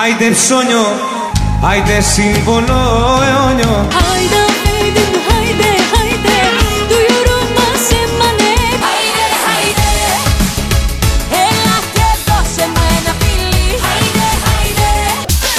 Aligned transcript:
άιντε 0.00 0.28
ψώνιο, 0.36 0.86
άιντε 1.68 1.96
σύμβολο 2.14 2.80
αιώνιο. 3.28 3.74
Άιντε 4.10 4.42
άιντε 4.72 5.04
άιντε 5.34 5.70
άιντε 5.98 6.36
Του 6.88 6.98
γιουρού 7.06 7.40
μας 7.56 7.84
έμανε. 8.00 8.52
Άιντε 8.90 9.26
άιντε. 9.54 9.90
Έλα 11.46 11.76
και 11.94 12.06
δώσε 12.26 12.64
μου 12.72 12.82
ένα 12.96 13.12
φιλί. 13.20 13.64
Άιντε 13.90 14.28
άιντε. 14.54 14.90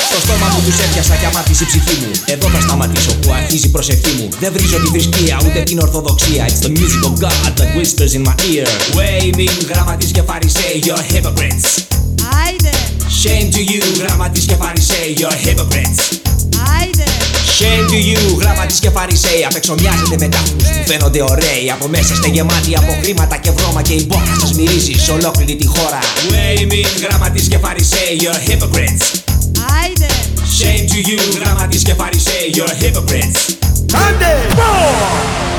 Στο 0.09 0.17
στόμα 0.25 0.47
μου 0.53 0.61
τους 0.65 0.77
έπιασα 0.85 1.15
και 1.21 1.27
αμάτισε 1.31 1.63
η 1.63 1.67
ψυχή 1.71 1.95
μου. 2.01 2.11
Εδώ 2.33 2.47
θα 2.53 2.59
σταματήσω 2.65 3.11
που 3.19 3.29
αρχίζει 3.39 3.67
η 3.69 3.73
προσευχή 3.75 4.13
μου. 4.17 4.27
Δεν 4.41 4.49
βρίζω 4.55 4.77
τη 4.83 4.87
θρησκεία 4.93 5.35
ούτε 5.45 5.59
την 5.69 5.77
ορθοδοξία. 5.85 6.41
It's 6.49 6.61
the 6.65 6.71
music 6.79 7.01
of 7.09 7.13
God 7.25 7.49
that 7.57 7.69
whispers 7.77 8.13
in 8.17 8.23
my 8.29 8.35
ear. 8.51 8.67
Waving 8.97 9.57
γραμματείς 9.69 10.11
και 10.15 10.21
φαρισαίοι 10.27 10.77
You're 10.87 11.03
hypocrites. 11.11 11.69
Άιντε 11.71 11.92
Shame 13.23 13.49
to 13.55 13.61
you 13.71 13.83
γραμματείς 13.99 14.45
και 14.45 14.55
φαρισαίοι 14.55 15.15
You're 15.17 15.47
hypocrites. 15.47 15.99
Άιντε. 16.79 17.03
Shame 17.59 17.85
to 17.91 17.97
you, 18.09 18.39
γράμματις 18.39 18.79
και 18.79 18.89
φαρισαίοι 18.89 19.45
Απ' 19.45 19.55
έξω 19.55 19.75
μοιάζετε 19.79 20.15
με 20.19 20.27
τάφους 20.27 20.63
που 20.63 20.83
φαίνονται 20.85 21.21
ωραίοι. 21.21 21.71
Από 21.71 21.87
μέσα 21.87 22.13
είστε 22.13 22.27
γεμάτοι 22.27 22.75
από 22.75 22.97
χρήματα 23.01 23.37
και 23.37 23.51
βρώμα 23.51 23.81
Και 23.81 23.93
η 23.93 24.05
μπόχα 24.07 24.35
σας 24.39 24.53
μυρίζει 24.53 24.93
σε 24.93 25.11
ολόκληρη 25.11 25.55
τη 25.55 25.65
χώρα. 25.65 25.99
Waving, 26.29 27.07
γράμματις 27.07 27.47
και 27.47 27.57
φαρισαίοι 27.57 28.19
You're 28.19 28.49
hypocrites. 28.49 29.05
Άιντε. 29.81 30.07
Shame 30.57 30.85
to 30.91 30.99
you, 31.09 31.39
γράμματις 31.39 31.81
και 31.83 31.93
φαρισαίοι 31.93 32.53
You're 32.55 32.83
hypocrites. 32.83 33.39
Άντε! 34.07 34.31
Άντε! 34.51 35.52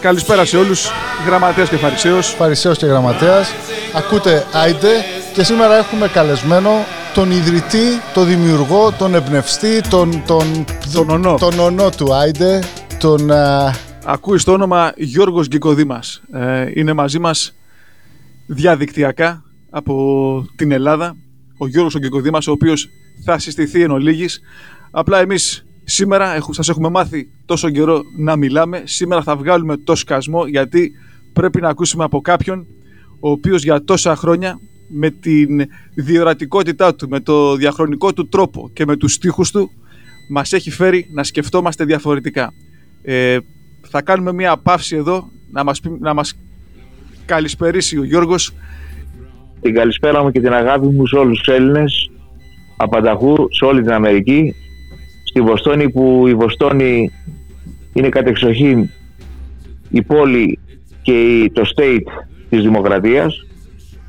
Καλησπέρα 0.00 0.44
σε 0.44 0.56
όλους, 0.56 0.88
γραμματέας 1.26 1.68
και 1.68 1.76
φαρισαίος. 1.76 2.28
Φαρισαίος 2.28 2.78
και 2.78 2.86
Γραμματέας. 2.86 3.50
Ακούτε 3.94 4.46
Άιντε 4.52 4.88
και 5.34 5.42
σήμερα 5.44 5.76
έχουμε 5.76 6.08
καλεσμένο 6.08 6.70
τον 7.14 7.30
ιδρυτή, 7.30 7.86
τον 8.14 8.26
δημιουργό, 8.26 8.92
τον 8.92 9.14
εμπνευστή, 9.14 9.80
τον, 9.90 10.22
τον, 10.26 10.64
Τον 10.92 11.10
ονό. 11.10 11.34
τον 11.38 11.58
ονό 11.58 11.88
του 11.96 12.14
Άιντε, 12.14 12.62
τον... 12.98 13.30
α, 13.30 13.74
Ακούεις 14.04 14.44
το 14.44 14.52
όνομα 14.52 14.92
Γιώργος 14.96 15.46
Γκικοδήμας. 15.46 16.22
Ε, 16.32 16.70
είναι 16.74 16.92
μαζί 16.92 17.18
μας 17.18 17.54
διαδικτυακά 18.46 19.42
από 19.70 20.46
την 20.56 20.72
Ελλάδα. 20.72 21.16
Ο 21.58 21.66
Γιώργος 21.68 21.94
ο 21.94 21.98
Γκικοδήμας, 21.98 22.46
ο 22.46 22.52
οποίος 22.52 22.88
θα 23.24 23.38
συστηθεί 23.38 23.82
εν 23.82 23.90
ολίγης. 23.90 24.40
Απλά 24.90 25.18
εμείς 25.20 25.64
σήμερα 25.90 26.34
έχου- 26.34 26.54
σας 26.54 26.68
έχουμε 26.68 26.88
μάθει 26.88 27.28
τόσο 27.46 27.70
καιρό 27.70 28.02
να 28.18 28.36
μιλάμε. 28.36 28.82
Σήμερα 28.84 29.22
θα 29.22 29.36
βγάλουμε 29.36 29.76
το 29.76 29.94
σκασμό 29.94 30.46
γιατί 30.46 30.92
πρέπει 31.32 31.60
να 31.60 31.68
ακούσουμε 31.68 32.04
από 32.04 32.20
κάποιον 32.20 32.66
ο 33.20 33.30
οποίος 33.30 33.62
για 33.62 33.84
τόσα 33.84 34.16
χρόνια 34.16 34.58
με 34.88 35.10
την 35.10 35.66
διορατικότητά 35.94 36.94
του, 36.94 37.08
με 37.08 37.20
το 37.20 37.56
διαχρονικό 37.56 38.12
του 38.12 38.28
τρόπο 38.28 38.70
και 38.72 38.84
με 38.86 38.96
τους 38.96 39.12
στίχους 39.12 39.50
του 39.50 39.70
μας 40.30 40.52
έχει 40.52 40.70
φέρει 40.70 41.06
να 41.14 41.24
σκεφτόμαστε 41.24 41.84
διαφορετικά. 41.84 42.52
Ε, 43.02 43.38
θα 43.88 44.02
κάνουμε 44.02 44.32
μια 44.32 44.56
παύση 44.56 44.96
εδώ 44.96 45.28
να 45.52 45.64
μας, 45.64 45.80
πει- 45.80 46.00
να 46.00 46.14
μας 46.14 46.38
καλησπερίσει 47.26 47.98
ο 47.98 48.04
Γιώργος 48.04 48.52
την 49.60 49.74
καλησπέρα 49.74 50.22
μου 50.22 50.30
και 50.30 50.40
την 50.40 50.52
αγάπη 50.52 50.86
μου 50.86 51.06
σε 51.06 51.16
όλους 51.16 51.38
τους 51.38 51.54
Έλληνες 51.54 52.10
απανταχού 52.76 53.34
σε 53.50 53.64
όλη 53.64 53.82
την 53.82 53.92
Αμερική 53.92 54.54
στη 55.38 55.46
Βοστόνη 55.46 55.90
που 55.90 56.24
η 56.28 56.34
Βοστόνη 56.34 57.10
είναι 57.92 58.08
κατεξοχήν 58.08 58.88
η 59.90 60.02
πόλη 60.02 60.58
και 61.02 61.12
η- 61.12 61.50
το 61.50 61.62
state 61.76 62.24
της 62.48 62.62
δημοκρατίας 62.62 63.46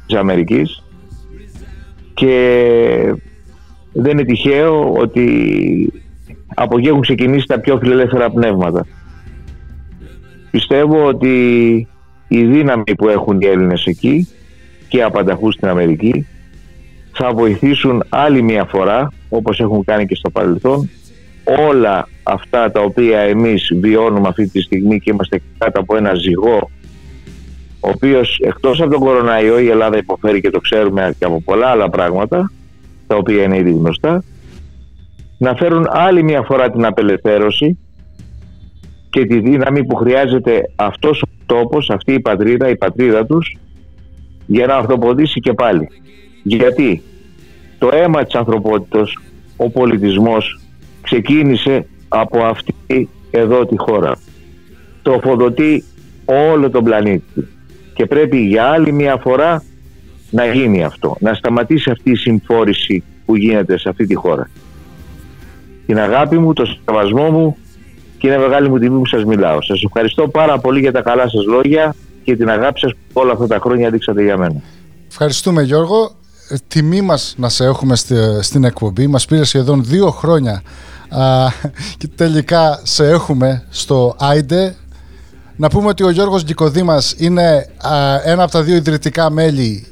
της 0.08 0.16
Αμερικής 0.18 0.84
και 2.14 3.14
δεν 3.94 4.12
είναι 4.12 4.24
τυχαίο 4.24 4.94
ότι 4.94 5.26
από 6.56 6.78
εκεί 6.78 6.88
έχουν 6.88 7.02
ξεκινήσει 7.02 7.46
τα 7.48 7.60
πιο 7.60 7.78
φιλελεύθερα 7.78 8.30
πνεύματα. 8.30 8.86
Πιστεύω 10.52 11.06
ότι 11.06 11.34
η 12.28 12.44
δύναμη 12.44 12.96
που 12.98 13.10
έχουν 13.10 13.42
οι 13.42 13.46
Έλληνες 13.46 13.86
εκεί 13.86 14.28
και 14.88 15.04
απανταχού 15.04 15.52
στην 15.52 15.68
Αμερική 15.68 16.28
θα 17.14 17.32
βοηθήσουν 17.34 18.04
άλλη 18.10 18.42
μια 18.42 18.66
φορά 18.66 19.12
όπως 19.30 19.60
έχουν 19.60 19.84
κάνει 19.84 20.06
και 20.06 20.16
στο 20.16 20.30
παρελθόν 20.30 20.90
όλα 21.70 22.08
αυτά 22.24 22.72
τα 22.72 22.82
οποία 22.82 23.20
εμείς 23.20 23.72
βιώνουμε 23.76 24.28
αυτή 24.28 24.50
τη 24.50 24.62
στιγμή 24.62 25.00
και 25.00 25.12
είμαστε 25.12 25.42
κάτω 25.58 25.80
από 25.80 25.96
ένα 25.96 26.14
ζυγό 26.14 26.70
ο 27.80 27.90
οποίος 27.90 28.40
εκτός 28.44 28.82
από 28.82 28.92
τον 28.92 29.00
κοροναϊό 29.00 29.60
η 29.60 29.70
Ελλάδα 29.70 29.98
υποφέρει 29.98 30.42
και 30.42 30.50
το 30.50 30.60
ξέρουμε 30.60 31.16
και 31.20 31.26
από 31.26 31.42
πολλά 31.42 31.68
άλλα 31.68 31.90
πράγματα 31.90 32.52
τα 33.08 33.16
οποία 33.16 33.44
είναι 33.44 33.58
ήδη 33.58 33.72
γνωστά 33.72 34.24
να 35.38 35.56
φέρουν 35.56 35.86
άλλη 35.90 36.24
μια 36.24 36.42
φορά 36.42 36.72
την 36.72 36.86
απελευθέρωση 36.86 37.78
και 39.10 39.26
τη 39.26 39.40
δύναμη 39.40 39.86
που 39.86 39.96
χρειάζεται 39.96 40.72
αυτός 40.76 41.22
ο 41.22 41.28
τόπος, 41.46 41.90
αυτή 41.90 42.14
η 42.14 42.20
πατρίδα, 42.20 42.70
η 42.70 42.78
πατρίδα 42.78 43.26
τους 43.26 43.58
για 44.46 44.66
να 44.66 44.76
αυτοποδήσει 44.76 45.40
και 45.40 45.54
πάλι. 45.54 45.90
Γιατί 46.44 47.02
το 47.78 47.90
αίμα 47.94 48.24
της 48.24 48.36
ανθρωπότητας, 48.36 49.14
ο 49.58 49.70
πολιτισμός 49.70 50.60
ξεκίνησε 51.10 51.86
από 52.08 52.44
αυτή 52.44 53.10
εδώ 53.32 53.66
τη 53.66 53.76
χώρα. 53.78 54.16
Το 55.02 55.20
φοδοτεί 55.24 55.84
όλο 56.26 56.70
τον 56.70 56.84
πλανήτη 56.84 57.48
και 57.94 58.06
πρέπει 58.06 58.38
για 58.38 58.64
άλλη 58.66 58.92
μια 58.92 59.18
φορά 59.18 59.64
να 60.32 60.46
γίνει 60.46 60.84
αυτό, 60.84 61.16
να 61.20 61.34
σταματήσει 61.34 61.90
αυτή 61.92 62.12
η 62.12 62.16
συμφόρηση 62.16 63.04
που 63.26 63.36
γίνεται 63.36 63.78
σε 63.78 63.90
αυτή 63.90 64.06
τη 64.08 64.16
χώρα. 64.16 64.50
Την 65.86 66.00
αγάπη 66.00 66.38
μου, 66.38 66.54
το 66.54 66.66
σεβασμό 66.66 67.30
μου 67.32 67.58
και 68.18 68.28
είναι 68.28 68.38
μεγάλη 68.38 68.70
μου 68.70 68.78
τιμή 68.80 68.98
που 68.98 69.06
σας 69.06 69.24
μιλάω. 69.26 69.62
Σας 69.62 69.84
ευχαριστώ 69.84 70.28
πάρα 70.28 70.60
πολύ 70.60 70.80
για 70.80 70.92
τα 70.92 71.02
καλά 71.02 71.30
σας 71.30 71.46
λόγια 71.46 71.96
και 72.24 72.36
την 72.36 72.50
αγάπη 72.50 72.80
σας 72.80 72.92
που 72.92 73.00
όλα 73.22 73.32
αυτά 73.32 73.48
τα 73.48 73.60
χρόνια 73.60 73.90
δείξατε 73.90 74.24
για 74.24 74.38
μένα. 74.38 74.62
Ευχαριστούμε 75.10 75.62
Γιώργο. 75.64 76.12
Ε, 76.50 76.56
Τιμή 76.68 77.02
μας 77.02 77.36
να 77.38 77.50
σε 77.50 77.66
έχουμε 77.66 77.96
στη- 77.96 78.42
στην 78.42 78.64
εκπομπή. 78.64 79.08
Μας 79.08 79.26
πήρε 79.26 79.44
σχεδόν 79.44 79.84
δύο 79.84 80.10
χρόνια 80.10 80.62
α, 81.10 81.48
και 81.98 82.08
τελικά 82.16 82.80
σε 82.84 83.08
έχουμε 83.08 83.64
στο 83.70 84.16
Άιντε. 84.20 84.76
Να 85.56 85.70
πούμε 85.70 85.88
ότι 85.88 86.04
ο 86.04 86.10
Γιώργος 86.10 86.44
Γκικοδήμας 86.44 87.16
είναι 87.18 87.66
α, 87.78 88.22
ένα 88.24 88.44
από 88.44 88.52
τα 88.52 88.64
δύο 88.64 88.76
ιδρυτικά 88.76 89.30
μέλη 89.30 89.88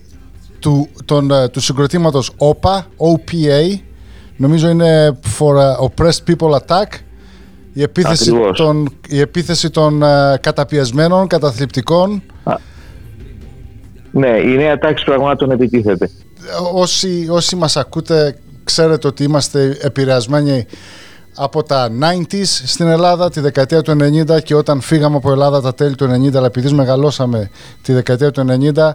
του, 0.59 0.89
των, 1.05 1.31
ε, 1.31 1.47
του 1.47 1.59
συγκροτήματος 1.59 2.31
OPA, 2.37 2.77
OPA. 2.79 3.79
Νομίζω 4.35 4.69
είναι 4.69 5.19
for 5.39 5.55
uh, 5.55 5.87
Oppressed 5.87 6.23
People 6.27 6.51
Attack. 6.51 6.99
Η 7.73 7.81
επίθεση 7.81 8.29
Ακριβώς. 8.29 8.57
των, 8.57 8.89
η 9.07 9.19
επίθεση 9.19 9.69
των 9.69 10.03
ε, 10.03 10.37
καταπιεσμένων, 10.41 11.27
καταθλιπτικών. 11.27 12.23
Ναι, 14.11 14.27
η 14.27 14.55
νέα 14.55 14.77
τάξη 14.77 15.05
πραγμάτων 15.05 15.51
επιτίθεται. 15.51 16.09
όσοι, 16.73 17.27
όσοι 17.29 17.55
μας 17.55 17.77
ακούτε 17.77 18.39
ξέρετε 18.63 19.07
ότι 19.07 19.23
είμαστε 19.23 19.77
επηρεασμένοι 19.81 20.65
από 21.37 21.63
τα 21.63 21.89
90s 22.01 22.43
στην 22.43 22.87
Ελλάδα 22.87 23.29
τη 23.29 23.39
δεκαετία 23.39 23.81
του 23.81 23.97
90 24.27 24.43
και 24.43 24.55
όταν 24.55 24.81
φύγαμε 24.81 25.15
από 25.15 25.31
Ελλάδα 25.31 25.61
τα 25.61 25.73
τέλη 25.73 25.95
του 25.95 26.05
90 26.05 26.35
αλλά 26.35 26.45
επειδή 26.45 26.71
μεγαλώσαμε 26.73 27.49
τη 27.81 27.93
δεκαετία 27.93 28.31
του 28.31 28.45
90 28.75 28.91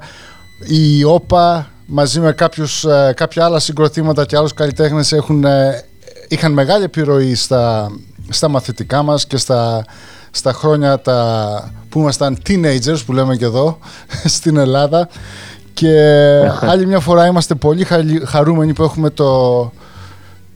η 0.67 1.05
ΟΠΑ 1.05 1.73
μαζί 1.87 2.21
με 2.21 2.33
κάποιους, 2.33 2.85
ε, 2.85 3.13
κάποια 3.17 3.45
άλλα 3.45 3.59
συγκροτήματα 3.59 4.25
και 4.25 4.37
άλλους 4.37 4.55
καλλιτέχνες 4.55 5.13
έχουν, 5.13 5.45
ε, 5.45 5.85
είχαν 6.29 6.53
μεγάλη 6.53 6.85
επιρροή 6.85 7.35
στα, 7.35 7.91
στα 8.29 8.49
μαθητικά 8.49 9.03
μας 9.03 9.27
και 9.27 9.37
στα, 9.37 9.85
στα 10.31 10.53
χρόνια 10.53 11.01
τα, 11.01 11.71
που 11.89 12.01
ήμασταν 12.01 12.39
teenagers 12.47 12.99
που 13.07 13.13
λέμε 13.13 13.37
και 13.37 13.45
εδώ 13.45 13.79
στην 14.37 14.57
Ελλάδα. 14.57 15.09
Και 15.75 15.97
άλλη 16.61 16.87
μια 16.87 17.01
φορά 17.01 17.27
είμαστε 17.27 17.55
πολύ 17.55 17.85
χαλι- 17.85 18.27
χαρούμενοι 18.27 18.73
που 18.73 18.83
έχουμε 18.83 19.11
το, 19.11 19.73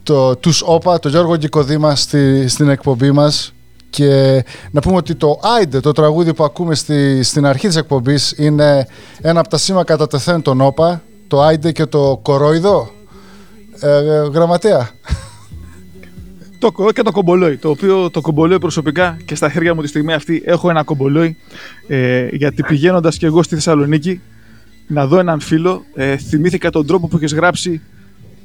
το, 0.06 0.36
τους 0.36 0.62
ΟΠΑ, 0.66 0.98
τον 0.98 1.10
Γιώργο 1.10 1.36
Γκικοδήμα 1.36 1.96
στη, 1.96 2.48
στην 2.48 2.68
εκπομπή 2.68 3.10
μας 3.10 3.54
και 3.90 4.44
να 4.70 4.80
πούμε 4.80 4.96
ότι 4.96 5.14
το 5.14 5.40
Άιντε, 5.56 5.80
το 5.80 5.92
τραγούδι 5.92 6.34
που 6.34 6.44
ακούμε 6.44 6.74
στη, 6.74 7.22
στην 7.22 7.46
αρχή 7.46 7.66
της 7.66 7.76
εκπομπής 7.76 8.34
είναι 8.36 8.86
ένα 9.20 9.40
από 9.40 9.48
τα 9.48 9.58
σήμα 9.58 9.84
κατά 9.84 10.06
τεθέν 10.06 10.42
των 10.42 10.60
ΟΠΑ, 10.60 11.02
το 11.28 11.40
Άιντε 11.40 11.72
και 11.72 11.86
το 11.86 12.20
Κορόιδο. 12.22 12.90
Ε, 13.80 13.96
ε, 13.96 14.28
γραμματέα. 14.32 14.90
Το, 16.58 16.72
κο- 16.72 16.92
και 16.92 17.02
το 17.02 17.10
κομπολόι. 17.10 17.56
Το 17.56 17.68
οποίο 17.70 18.10
το 18.10 18.20
κομπολόι 18.20 18.58
προσωπικά 18.58 19.16
και 19.24 19.34
στα 19.34 19.50
χέρια 19.50 19.74
μου 19.74 19.82
τη 19.82 19.88
στιγμή 19.88 20.12
αυτή 20.12 20.42
έχω 20.44 20.70
ένα 20.70 20.82
κομπολόι. 20.82 21.36
Ε, 21.86 22.28
γιατί 22.32 22.62
πηγαίνοντας 22.62 23.16
και 23.16 23.26
εγώ 23.26 23.42
στη 23.42 23.54
Θεσσαλονίκη 23.54 24.20
να 24.86 25.06
δω 25.06 25.18
έναν 25.18 25.40
φίλο, 25.40 25.84
ε, 25.94 26.16
θυμήθηκα 26.16 26.70
τον 26.70 26.86
τρόπο 26.86 27.08
που 27.08 27.18
έχει 27.22 27.34
γράψει 27.34 27.80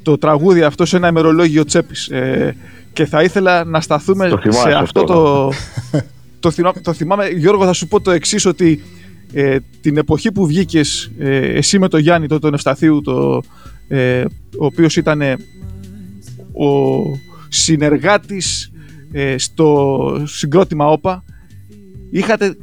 το 0.02 0.18
τραγούδι 0.18 0.62
αυτό 0.62 0.86
σε 0.86 0.96
ένα 0.98 1.08
ημερολόγιο 1.08 1.64
τσέπης. 1.64 2.08
Ε, 2.08 2.56
και 2.94 3.06
θα 3.06 3.24
ήθελα 3.24 3.64
να 3.64 3.82
σταθούμε 3.82 4.30
Το 4.30 4.38
θυμάσαι 4.38 4.62
σε 4.62 4.74
αυτό 4.74 5.00
αυτό, 5.00 5.04
το. 5.04 5.52
το, 6.40 6.52
θυμά- 6.52 6.82
το 6.82 6.94
θυμάμαι, 6.94 7.28
Γιώργο, 7.28 7.66
θα 7.66 7.74
σου 7.74 7.88
πω 7.88 8.02
το 8.02 8.12
εξής 8.12 8.46
ότι 8.46 8.84
ε, 9.34 9.58
την 9.82 9.98
εποχή 9.98 10.32
που 10.32 10.46
βγήκες 10.46 11.12
εσύ 11.20 11.80
με 11.80 11.88
τον 11.88 12.00
Γιάννη, 12.00 12.28
τότε 12.28 12.42
τον 12.42 12.54
Ευσταθίου, 12.54 13.02
το, 13.02 13.42
ε, 13.88 14.26
ο 14.58 14.66
οποίος 14.66 14.96
ήταν 14.96 15.22
ε, 15.22 15.32
ο 16.54 17.02
συνεργάτης 17.48 18.72
ε, 19.12 19.38
στο 19.38 20.24
συγκρότημα 20.26 20.86
ΟΠΑ 20.86 21.24
είχατε 22.12 22.58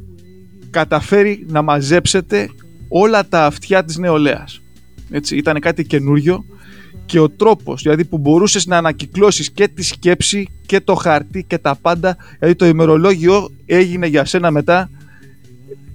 καταφέρει 0.70 1.44
να 1.48 1.62
μαζέψετε 1.62 2.50
όλα 2.88 3.28
τα 3.28 3.46
αυτιά 3.46 3.84
της 3.84 3.96
νεολαίας. 3.96 4.60
Έτσι, 5.10 5.36
ήταν 5.36 5.60
κάτι 5.60 5.84
καινούριο 5.84 6.44
και 7.08 7.18
ο 7.18 7.28
τρόπος. 7.30 7.82
Δηλαδή 7.82 8.04
που 8.04 8.18
μπορούσες 8.18 8.66
να 8.66 8.76
ανακυκλώσεις 8.76 9.50
και 9.50 9.68
τη 9.68 9.82
σκέψη 9.82 10.48
και 10.66 10.80
το 10.80 10.94
χαρτί 10.94 11.44
και 11.46 11.58
τα 11.58 11.74
πάντα. 11.82 12.16
Δηλαδή 12.38 12.54
το 12.58 12.66
ημερολόγιο 12.66 13.50
έγινε 13.66 14.06
για 14.06 14.24
σένα 14.24 14.50
μετά 14.50 14.90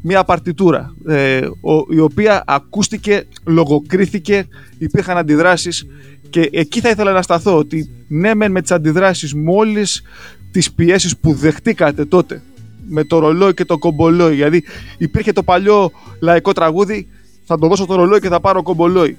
μια 0.02 0.24
παρτιτούρα 0.24 0.96
ε, 1.08 1.38
ο- 1.62 1.86
η 1.94 2.00
οποία 2.00 2.44
ακούστηκε, 2.48 3.24
λογοκρίθηκε, 3.46 4.48
υπήρχαν 4.78 5.18
αντιδράσεις. 5.18 5.86
Και 6.30 6.50
εκεί 6.52 6.80
θα 6.80 6.90
ήθελα 6.90 7.12
να 7.12 7.22
σταθώ 7.22 7.58
ότι 7.58 7.90
ναι 8.08 8.36
μεν 8.36 8.52
με 8.52 8.62
τις 8.62 8.72
αντιδράσεις 8.72 9.34
μόλις 9.34 10.02
τις 10.52 10.72
πιέσεις 10.72 11.18
που 11.18 11.34
δεχτήκατε 11.34 12.06
τότε 12.06 12.42
με 12.88 13.04
το 13.04 13.20
ρολόι 13.20 13.54
και 13.54 13.66
το 13.66 13.78
κομπολόι. 13.78 14.34
Δηλαδή 14.36 14.64
υπήρχε 14.98 15.32
το 15.32 15.44
παλιό 15.44 15.92
λαϊκό 16.20 16.52
τραγούδι 16.54 17.08
θα 17.46 17.58
το 17.60 17.68
δώσω 17.68 17.86
το 17.86 17.96
ρολόι 17.96 18.20
και 18.20 18.28
θα 18.30 18.40
πάρω 18.40 18.64
κομπολόι 18.64 19.18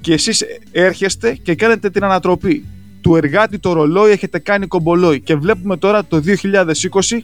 και 0.00 0.12
εσείς 0.12 0.44
έρχεστε 0.70 1.34
και 1.42 1.54
κάνετε 1.54 1.90
την 1.90 2.04
ανατροπή. 2.04 2.64
Του 3.00 3.16
εργάτη 3.16 3.58
το 3.58 3.72
ρολόι 3.72 4.10
έχετε 4.10 4.38
κάνει 4.38 4.66
κομπολόι. 4.66 5.20
Και 5.20 5.34
βλέπουμε 5.36 5.76
τώρα 5.76 6.04
το 6.04 6.22
2020 6.26 7.18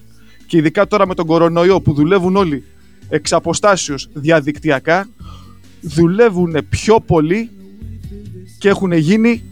και 0.47 0.57
ειδικά 0.57 0.87
τώρα 0.87 1.07
με 1.07 1.15
τον 1.15 1.27
κορονοϊό 1.27 1.81
που 1.81 1.93
δουλεύουν 1.93 2.37
όλοι 2.37 2.65
εξ 3.09 3.33
αποστάσεως 3.33 4.09
διαδικτυακά 4.13 5.09
δουλεύουν 5.81 6.57
πιο 6.69 7.01
πολύ 7.01 7.51
και 8.59 8.69
έχουν 8.69 8.93
γίνει 8.93 9.43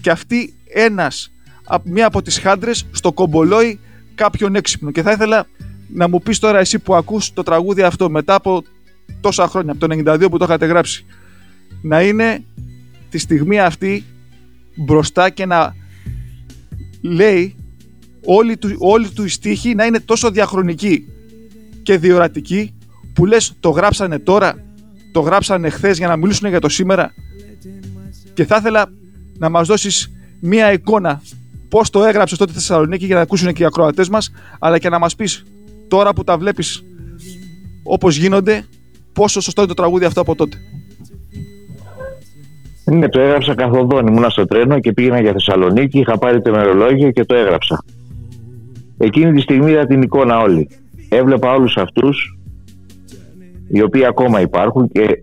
και 0.00 0.10
αυτοί 0.10 0.54
ένας 0.72 1.30
απ- 1.64 1.86
μία 1.88 2.06
από 2.06 2.22
τις 2.22 2.38
χάντρες 2.38 2.86
στο 2.92 3.12
κομπολόι 3.12 3.78
κάποιον 4.14 4.54
έξυπνο. 4.54 4.90
Και 4.90 5.02
θα 5.02 5.12
ήθελα 5.12 5.46
να 5.94 6.08
μου 6.08 6.22
πεις 6.22 6.38
τώρα 6.38 6.58
εσύ 6.58 6.78
που 6.78 6.94
ακούς 6.94 7.32
το 7.32 7.42
τραγούδι 7.42 7.82
αυτό 7.82 8.10
μετά 8.10 8.34
από 8.34 8.64
τόσα 9.20 9.48
χρόνια 9.48 9.72
από 9.72 9.88
το 9.88 10.12
92 10.12 10.26
που 10.30 10.38
το 10.38 10.44
είχατε 10.44 10.66
γράψει 10.66 11.04
να 11.82 12.02
είναι 12.02 12.44
τη 13.10 13.18
στιγμή 13.18 13.60
αυτή 13.60 14.04
μπροστά 14.74 15.30
και 15.30 15.46
να 15.46 15.74
λέει 17.00 17.54
όλη 18.24 18.56
του, 18.56 18.74
όλη 18.78 19.08
του 19.08 19.24
η 19.24 19.28
στίχη 19.28 19.74
να 19.74 19.84
είναι 19.84 20.00
τόσο 20.00 20.30
διαχρονική 20.30 21.06
και 21.82 21.98
διορατική 21.98 22.74
που 23.12 23.26
λες 23.26 23.54
το 23.60 23.70
γράψανε 23.70 24.18
τώρα, 24.18 24.64
το 25.12 25.20
γράψανε 25.20 25.68
χθες 25.68 25.98
για 25.98 26.08
να 26.08 26.16
μιλήσουν 26.16 26.48
για 26.48 26.60
το 26.60 26.68
σήμερα 26.68 27.12
και 28.34 28.44
θα 28.44 28.56
ήθελα 28.56 28.92
να 29.38 29.48
μας 29.48 29.66
δώσεις 29.66 30.12
μία 30.40 30.72
εικόνα 30.72 31.22
πώς 31.68 31.90
το 31.90 32.04
έγραψες 32.04 32.38
τότε 32.38 32.50
στη 32.50 32.60
Θεσσαλονίκη 32.60 33.06
για 33.06 33.14
να 33.14 33.20
ακούσουν 33.20 33.52
και 33.52 33.62
οι 33.62 33.66
ακροατές 33.66 34.08
μας 34.08 34.32
αλλά 34.58 34.78
και 34.78 34.88
να 34.88 34.98
μας 34.98 35.16
πεις 35.16 35.44
τώρα 35.88 36.12
που 36.12 36.24
τα 36.24 36.38
βλέπεις 36.38 36.84
όπως 37.82 38.16
γίνονται 38.16 38.64
πόσο 39.12 39.40
σωστό 39.40 39.60
είναι 39.60 39.70
το 39.70 39.76
τραγούδι 39.76 40.04
αυτό 40.04 40.20
από 40.20 40.34
τότε. 40.34 40.56
Ναι, 42.90 43.08
το 43.08 43.20
έγραψα 43.20 43.54
καθοδόν. 43.54 44.06
Ήμουνα 44.06 44.28
στο 44.28 44.46
τρένο 44.46 44.80
και 44.80 44.92
πήγαινα 44.92 45.20
για 45.20 45.32
Θεσσαλονίκη. 45.32 45.98
Είχα 45.98 46.18
πάρει 46.18 46.42
το 46.42 46.50
ημερολόγιο 46.50 47.10
και 47.10 47.24
το 47.24 47.34
έγραψα. 47.34 47.84
Εκείνη 48.98 49.32
τη 49.32 49.40
στιγμή 49.40 49.70
είδα 49.70 49.86
την 49.86 50.02
εικόνα 50.02 50.38
όλη. 50.38 50.68
Έβλεπα 51.08 51.52
όλους 51.52 51.76
αυτούς 51.76 52.38
οι 53.68 53.82
οποίοι 53.82 54.04
ακόμα 54.04 54.40
υπάρχουν 54.40 54.88
και 54.88 55.22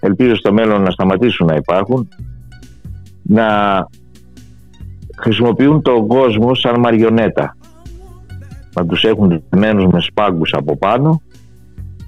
ελπίζω 0.00 0.34
στο 0.34 0.52
μέλλον 0.52 0.82
να 0.82 0.90
σταματήσουν 0.90 1.46
να 1.46 1.54
υπάρχουν 1.54 2.08
να 3.22 3.46
χρησιμοποιούν 5.16 5.82
τον 5.82 6.06
κόσμο 6.06 6.54
σαν 6.54 6.80
μαριονέτα. 6.80 7.56
Να 8.74 8.86
τους 8.86 9.04
έχουν 9.04 9.42
ντυμένους 9.50 9.86
με 9.92 10.00
σπάγκους 10.00 10.52
από 10.52 10.76
πάνω, 10.76 11.20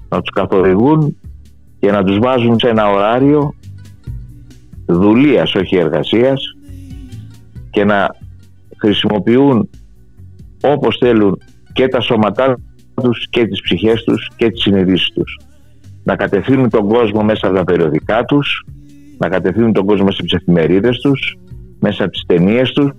να 0.09 0.21
τους 0.21 0.29
καθοδηγούν 0.33 1.17
και 1.79 1.91
να 1.91 2.03
τους 2.03 2.19
βάζουν 2.19 2.59
σε 2.59 2.69
ένα 2.69 2.89
ωράριο 2.89 3.53
δουλείας 4.89 5.55
όχι 5.55 5.75
εργασίας 5.75 6.41
και 7.69 7.83
να 7.83 8.15
χρησιμοποιούν 8.77 9.69
όπως 10.61 10.97
θέλουν 10.99 11.41
και 11.73 11.87
τα 11.87 12.01
σώματά 12.01 12.59
τους 13.01 13.27
και 13.29 13.47
τις 13.47 13.61
ψυχές 13.61 14.03
τους 14.03 14.29
και 14.35 14.49
τις 14.49 14.61
συνειδήσεις 14.61 15.09
τους. 15.13 15.39
Να 16.03 16.15
κατευθύνουν 16.15 16.69
τον 16.69 16.87
κόσμο 16.87 17.23
μέσα 17.23 17.47
από 17.47 17.55
τα 17.55 17.63
περιοδικά 17.63 18.23
τους, 18.25 18.65
να 19.17 19.29
κατευθύνουν 19.29 19.73
τον 19.73 19.85
κόσμο 19.85 20.05
μέσα 20.05 20.17
από 20.19 20.29
τις 20.29 20.39
εφημερίδες 20.39 20.99
τους, 20.99 21.37
μέσα 21.79 22.03
από 22.03 22.11
τις 22.11 22.23
ταινίες 22.25 22.71
τους 22.71 22.91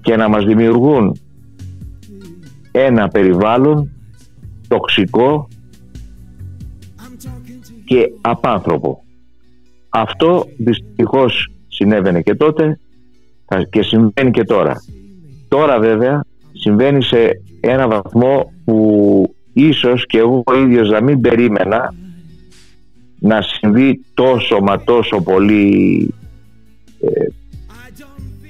και 0.00 0.16
να 0.16 0.28
μας 0.28 0.44
δημιουργούν 0.44 1.18
ένα 2.72 3.08
περιβάλλον 3.08 3.90
τοξικό 4.68 5.48
και 7.84 8.10
απάνθρωπο. 8.20 9.02
Αυτό 10.00 10.46
δυστυχώς 10.56 11.50
συνέβαινε 11.68 12.22
και 12.22 12.34
τότε 12.34 12.78
θα- 13.46 13.62
και 13.70 13.82
συμβαίνει 13.82 14.30
και 14.30 14.44
τώρα. 14.44 14.74
Τώρα 15.48 15.78
βέβαια 15.78 16.24
συμβαίνει 16.52 17.02
σε 17.02 17.40
ένα 17.60 17.88
βαθμό 17.88 18.52
που 18.64 19.34
ίσως 19.52 20.06
και 20.06 20.18
εγώ 20.18 20.42
ο 20.46 20.54
ίδιος 20.58 20.88
να 20.90 21.02
μην 21.02 21.20
περίμενα 21.20 21.94
να 23.20 23.42
συμβεί 23.42 24.04
τόσο 24.14 24.58
μα 24.60 24.80
τόσο 24.84 25.20
πολύ 25.22 26.14
ε, 27.00 27.26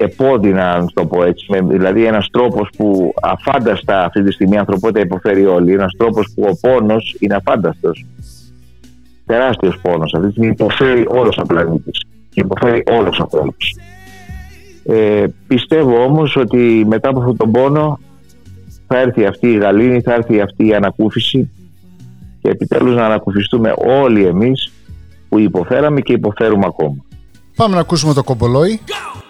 επώδυνα, 0.05 0.79
να 0.79 0.87
το 0.95 1.07
πω 1.07 1.25
έτσι. 1.25 1.47
Με- 1.49 1.61
δηλαδή 1.77 2.05
ένας 2.05 2.29
τρόπος 2.31 2.69
που 2.77 3.15
αφάνταστα 3.23 4.05
αυτή 4.05 4.23
τη 4.23 4.33
στιγμή 4.33 4.55
η 4.55 4.59
ανθρωπότητα 4.59 5.01
υποφέρει 5.01 5.47
όλοι. 5.47 5.73
Ένας 5.73 5.93
τρόπος 5.99 6.33
που 6.35 6.43
ο 6.51 6.69
πόνος 6.69 7.17
είναι 7.19 7.35
αφάνταστος. 7.35 8.05
Τεράστιος 9.29 9.79
πόνος. 9.83 10.15
Αυτή 10.15 10.27
τη 10.27 10.33
στιγμή 10.33 10.51
υποφέρει 10.51 11.05
όλος 11.09 11.39
ο 11.39 11.47
πλανήτης. 11.47 12.01
Και 12.31 12.41
υποφέρει 12.41 12.83
όλος 12.91 13.21
ο 13.21 13.27
κόσμος. 13.27 13.77
Ε, 14.85 15.25
πιστεύω 15.47 16.03
όμως 16.03 16.37
ότι 16.37 16.85
μετά 16.89 17.09
από 17.09 17.19
αυτόν 17.19 17.37
τον 17.37 17.51
πόνο 17.51 18.01
θα 18.87 18.99
έρθει 18.99 19.27
αυτή 19.27 19.49
η 19.49 19.57
γαλήνη, 19.57 20.01
θα 20.01 20.15
έρθει 20.15 20.41
αυτή 20.41 20.67
η 20.67 20.75
ανακούφιση 20.75 21.51
και 22.43 22.49
επιτέλους 22.49 22.95
να 22.95 23.05
ανακουφιστούμε 23.05 23.75
όλοι 24.03 24.27
εμείς 24.27 24.73
που 25.29 25.39
υποφέραμε 25.39 26.01
και 26.01 26.13
υποφέρουμε 26.13 26.67
ακόμα. 26.67 27.05
Πάμε 27.57 27.75
να 27.75 27.81
ακούσουμε 27.81 28.15
το 28.15 28.23
κομπολόι. 28.23 28.81
Thank 28.87 29.28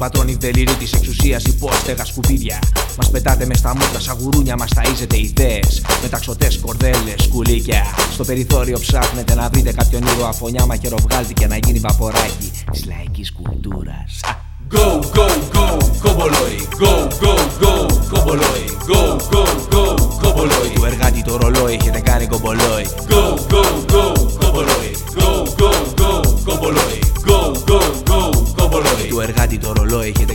διάσημοι 0.00 0.36
επώνυμοι 0.36 0.36
πατρόνοι 0.36 0.36
δελειροί 0.40 0.74
της 0.74 0.92
εξουσίας, 0.92 1.44
υπόστεγα 1.44 2.04
σκουπίδια. 2.04 2.58
Μας 2.96 3.10
πετάτε 3.10 3.46
μες 3.46 3.58
στα 3.58 3.74
μούτρα, 3.74 4.00
σαν 4.00 4.16
γουρούνια 4.20 4.56
μας 4.56 4.70
ταΐζετε 4.74 5.16
ιδέες. 5.16 5.82
Μεταξωτέ, 6.02 6.48
κορδέλες, 6.60 7.22
σκουλίκια. 7.22 7.84
Στο 8.12 8.24
περιθώριο 8.24 8.78
ψάχνετε 8.78 9.34
να 9.34 9.48
βρείτε 9.48 9.72
κάποιον 9.72 10.02
ήρωα 10.02 10.28
αφωνιά 10.28 10.66
μαχαιροβγάλτη 10.66 11.34
και 11.34 11.46
να 11.46 11.56
γίνει 11.56 11.78
βαποράκι 11.78 12.50
της 12.70 12.84
λαϊκής 12.86 13.32
κουλτούρας. 13.32 14.20
Go, 14.74 15.00
go, 15.16 15.26
go, 15.54 15.66
κομπολόι. 16.02 16.68
Go, 16.80 16.92
go, 17.22 17.32
go, 17.62 17.72
κομπολόι. 18.10 18.66
Go, 18.88 19.00
go, 19.32 19.42
go, 19.72 19.96
κομπολόι. 20.22 20.70
Του 20.74 20.84
εργάτη 20.84 21.22
το 21.22 21.36
ρολόι 21.36 21.74
έχετε 21.74 22.00
κάνει 22.00 22.26
κομπολόι. 22.26 22.86
Εργάτη 29.92 30.24
το 30.24 30.29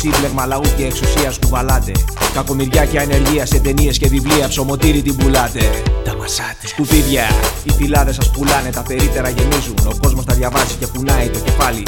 σύμπλεγμα 0.00 0.46
λαού 0.46 0.66
και 0.76 0.84
εξουσίας 0.84 1.38
κουβαλάτε. 1.38 1.92
Κακομοιριά 2.34 2.84
και 2.84 2.98
ανεργία 2.98 3.46
σε 3.46 3.58
ταινίες 3.58 3.98
και 3.98 4.08
βιβλία 4.08 4.48
ψωμοτήρι 4.48 5.02
την 5.02 5.16
πουλάτε. 5.16 5.64
Τα 6.04 6.16
μασάτε. 6.16 6.66
Σκουπίδια, 6.66 7.26
οι 7.64 7.72
φυλάδες 7.78 8.14
σας 8.14 8.30
πουλάνε, 8.30 8.70
τα 8.70 8.82
περίτερα 8.82 9.28
γεμίζουν. 9.28 9.78
Ο 9.86 9.94
κόσμος 10.02 10.24
τα 10.24 10.34
διαβάζει 10.34 10.74
και 10.80 10.86
κουνάει 10.86 11.28
το 11.28 11.38
κεφάλι. 11.38 11.82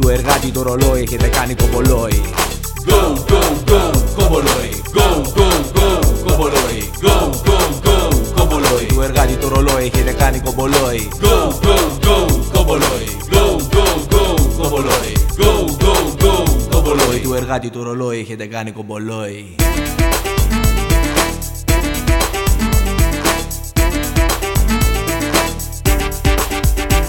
Του 0.00 0.08
εργάτη 0.08 0.48
το 0.50 0.62
ρολόι 0.62 1.00
έχετε 1.02 1.26
κάνει 1.26 1.54
κομπολόι. 1.54 2.22
Go, 2.88 3.00
go, 3.30 3.40
go, 3.70 3.80
κομπολόι. 4.16 4.70
Go, 4.96 5.06
go, 5.36 5.48
go, 5.76 5.88
κομπολόι. 6.26 6.80
Go, 7.04 7.16
go, 7.46 7.58
go, 7.86 7.96
κομπολόι. 8.36 8.86
Του 8.88 9.00
εργάτη 9.00 9.34
το 9.36 9.48
ρολόι 9.48 9.84
έχετε 9.84 10.12
κάνει 10.12 10.38
κομπολόι. 10.38 11.08
Go, 11.22 11.36
go, 11.66 11.76
go, 12.06 12.16
κομπολόι. 12.54 13.08
Go, 13.32 13.44
go, 13.74 13.84
go, 14.12 14.24
κομπολόι. 14.58 15.12
Go, 15.40 15.44
go, 15.44 15.76
go, 15.82 15.83
κομπολόι. 16.84 17.20
Του 17.20 17.34
εργάτη 17.34 17.70
το 17.70 17.82
ρολόι 17.82 18.18
έχετε 18.18 18.46
κάνει 18.46 18.70
κομπολόι. 18.70 19.54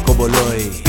Κομπολόι. 0.06 0.85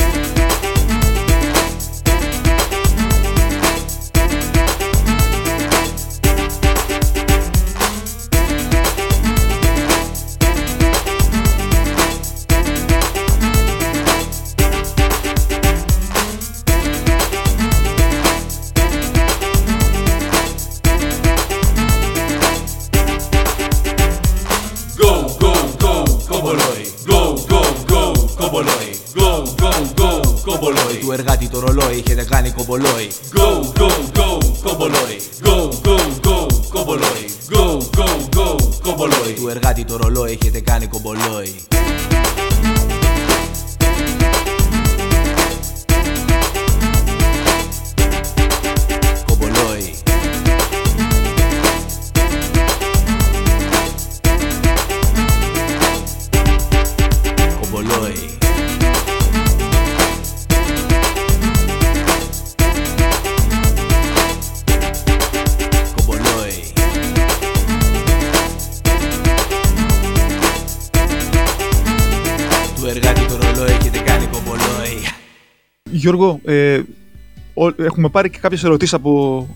Έχουμε 78.07 78.21
πάρει 78.21 78.29
και 78.29 78.39
κάποιες 78.41 78.63
ερωτήσεις 78.63 78.93
από 78.93 79.47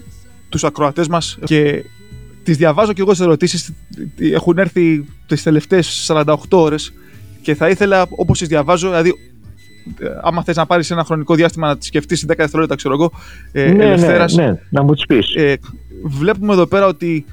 τους 0.50 0.64
ακροατές 0.64 1.08
μας 1.08 1.38
και 1.44 1.86
τις 2.44 2.58
διαβάζω 2.58 2.94
και 2.94 3.02
εγώ 3.02 3.12
τις 3.12 3.20
ερωτήσεις. 3.20 3.74
Έχουν 4.20 4.58
έρθει 4.58 5.06
τις 5.28 5.44
τελευταίες 5.44 6.06
48 6.08 6.36
ώρες 6.50 6.94
και 7.42 7.56
θα 7.56 7.70
ήθελα, 7.70 8.06
όπως 8.10 8.40
τις 8.40 8.48
διαβάζω, 8.48 8.88
δηλαδή 8.88 9.14
ε, 10.00 10.06
άμα 10.22 10.44
θες 10.44 10.56
να 10.56 10.66
πάρεις 10.66 10.92
ένα 10.92 11.04
χρονικό 11.04 11.36
διάστημα 11.36 11.68
να 11.68 11.78
τις 11.78 11.88
σκεφτείς 11.88 12.20
σε 12.20 12.26
10 12.30 12.34
δευτερόλεπτα, 12.38 12.76
ξέρω 12.76 12.94
εγώ, 12.94 13.12
ε, 13.52 13.72
ναι, 13.72 13.86
ελευθέρας. 13.86 14.34
ναι, 14.34 14.46
ναι, 14.46 14.60
να 14.70 14.84
μου 14.84 14.94
τις 14.94 15.06
πεις. 15.06 15.36
Ε, 15.36 15.58
βλέπουμε 16.04 16.54
εδώ 16.54 16.66
πέρα 16.66 16.86
ότι 16.86 17.26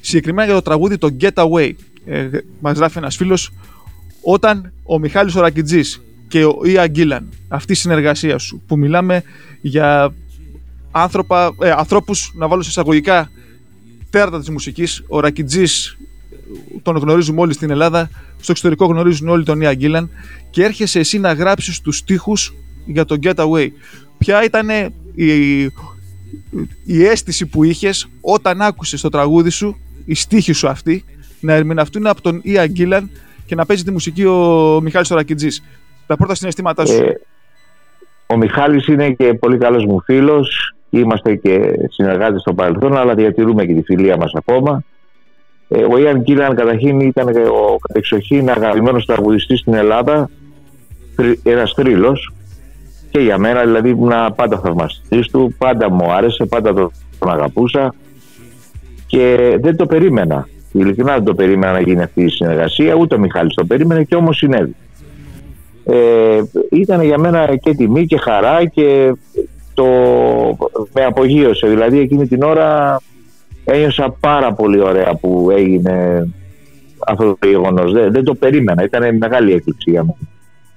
συγκεκριμένα 0.00 0.46
για 0.46 0.54
το 0.54 0.62
τραγούδι 0.62 0.98
το 0.98 1.16
Getaway 1.20 1.72
ε, 2.06 2.28
μας 2.60 2.76
γράφει 2.76 2.98
ένας 2.98 3.16
φίλος 3.16 3.52
όταν 4.22 4.72
ο 4.82 4.98
Μιχάλης 4.98 5.34
Ορακιτζής 5.34 6.02
και 6.28 6.44
ο 6.44 6.60
Ια 6.64 6.86
Γκίλαν 6.86 7.28
αυτή 7.48 7.72
η 7.72 7.76
συνεργασία 7.76 8.38
σου 8.38 8.62
που 8.66 8.78
μιλάμε 8.78 9.22
για 9.60 10.14
άνθρωπα, 10.90 11.54
ε, 11.60 11.70
ανθρώπους 11.70 12.32
να 12.34 12.48
βάλω 12.48 12.62
σε 12.62 12.68
εισαγωγικά 12.68 13.30
τέρατα 14.10 14.38
της 14.38 14.50
μουσικής 14.50 15.04
ο 15.08 15.20
Ρακιτζής 15.20 15.96
τον 16.82 16.96
γνωρίζουμε 16.96 17.40
όλοι 17.40 17.52
στην 17.52 17.70
Ελλάδα 17.70 18.10
στο 18.40 18.52
εξωτερικό 18.52 18.86
γνωρίζουν 18.86 19.28
όλοι 19.28 19.44
τον 19.44 19.60
Ια 19.60 19.74
Γκίλαν 19.74 20.10
και 20.50 20.64
έρχεσαι 20.64 20.98
εσύ 20.98 21.18
να 21.18 21.32
γράψεις 21.32 21.80
τους 21.80 21.96
στίχους 21.96 22.54
για 22.86 23.04
το 23.04 23.16
Getaway 23.22 23.68
ποια 24.18 24.44
ήταν 24.44 24.68
η, 25.14 25.62
η 26.84 27.04
αίσθηση 27.04 27.46
που 27.46 27.64
είχες 27.64 28.08
όταν 28.20 28.62
άκουσες 28.62 29.00
το 29.00 29.08
τραγούδι 29.08 29.50
σου, 29.50 29.80
η 30.04 30.14
στίχη 30.14 30.52
σου 30.52 30.68
αυτή, 30.68 31.04
να 31.40 31.52
ερμηνευτούν 31.52 32.06
από 32.06 32.22
τον 32.22 32.40
Ια 32.44 32.66
Γκίλαν 32.66 33.10
και 33.46 33.54
να 33.54 33.66
παίζει 33.66 33.84
τη 33.84 33.90
μουσική 33.90 34.24
ο 34.24 34.80
Μιχάλης 34.82 35.10
Ορακιτζής. 35.10 35.62
Τα 36.06 36.16
πρώτα 36.16 36.34
συναισθήματά 36.34 36.86
σου. 36.86 37.02
Ε, 37.02 37.20
ο 38.26 38.36
Μιχάλης 38.36 38.86
είναι 38.86 39.10
και 39.10 39.34
πολύ 39.34 39.58
καλός 39.58 39.84
μου 39.84 40.02
φίλος. 40.04 40.74
Είμαστε 40.90 41.34
και 41.34 41.72
συνεργάτες 41.88 42.40
στο 42.40 42.54
παρελθόν, 42.54 42.96
αλλά 42.96 43.14
διατηρούμε 43.14 43.64
και 43.64 43.74
τη 43.74 43.82
φιλία 43.82 44.16
μας 44.16 44.32
ακόμα. 44.34 44.82
Ε, 45.68 45.82
ο 45.82 45.98
Ιαν 45.98 46.22
Κίλαν 46.22 46.54
καταρχήν 46.54 47.00
ήταν 47.00 47.32
και 47.32 47.40
ο 47.40 47.78
κατεξοχήν 47.86 48.50
αγαπημένος 48.50 49.06
τραγουδιστής 49.06 49.60
στην 49.60 49.74
Ελλάδα, 49.74 50.30
θρη- 51.14 51.40
ένας 51.46 51.72
θρύλος 51.72 52.32
και 53.10 53.20
για 53.20 53.38
μένα 53.38 53.64
δηλαδή 53.64 53.88
ήμουν 53.88 54.12
πάντα 54.36 54.58
θαυμαστής 54.58 55.28
του, 55.28 55.54
πάντα 55.58 55.90
μου 55.90 56.12
άρεσε, 56.12 56.44
πάντα 56.44 56.74
τον, 56.74 56.90
τον 57.18 57.30
αγαπούσα 57.30 57.94
και 59.06 59.56
δεν 59.60 59.76
το 59.76 59.86
περίμενα. 59.86 60.48
Ειλικρινά 60.72 61.14
δεν 61.14 61.24
το 61.24 61.34
περίμενα 61.34 61.72
να 61.72 61.80
γίνει 61.80 62.02
αυτή 62.02 62.22
η 62.22 62.28
συνεργασία, 62.28 62.94
ούτε 62.94 63.14
ο 63.14 63.18
Μιχάλης 63.18 63.54
το 63.54 63.64
περίμενε 63.64 64.04
και 64.04 64.16
όμως 64.16 64.36
συνέβη. 64.36 64.76
Ε, 65.84 66.42
ήταν 66.70 67.02
για 67.02 67.18
μένα 67.18 67.56
και 67.56 67.74
τιμή 67.74 68.06
και 68.06 68.18
χαρά 68.18 68.64
και 68.64 69.12
το 69.78 69.86
με 70.92 71.04
απογείωσε. 71.04 71.66
Δηλαδή 71.66 71.98
εκείνη 71.98 72.26
την 72.26 72.42
ώρα 72.42 73.00
ένιωσα 73.64 74.16
πάρα 74.20 74.52
πολύ 74.52 74.80
ωραία 74.80 75.14
που 75.14 75.50
έγινε 75.50 76.26
αυτό 77.06 77.36
το 77.38 77.48
γεγονός. 77.48 77.92
Δεν, 77.92 78.12
δεν 78.12 78.24
το 78.24 78.34
περίμενα. 78.34 78.84
Ήταν 78.84 79.16
μεγάλη 79.16 79.52
έκπληξη 79.52 79.90
για 79.90 80.00
μένα. 80.00 80.18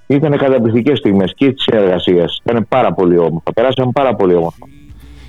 Ήταν 0.07 0.37
καταπληκτικές 0.37 0.97
στιγμές 0.97 1.33
και 1.35 1.51
της 1.51 1.63
συνεργασία. 1.63 2.25
Ήταν 2.43 2.65
πάρα 2.69 2.93
πολύ 2.93 3.17
όμορφα. 3.17 3.53
Περάσαμε 3.53 3.91
πάρα 3.93 4.15
πολύ 4.15 4.35
όμορφα. 4.35 4.65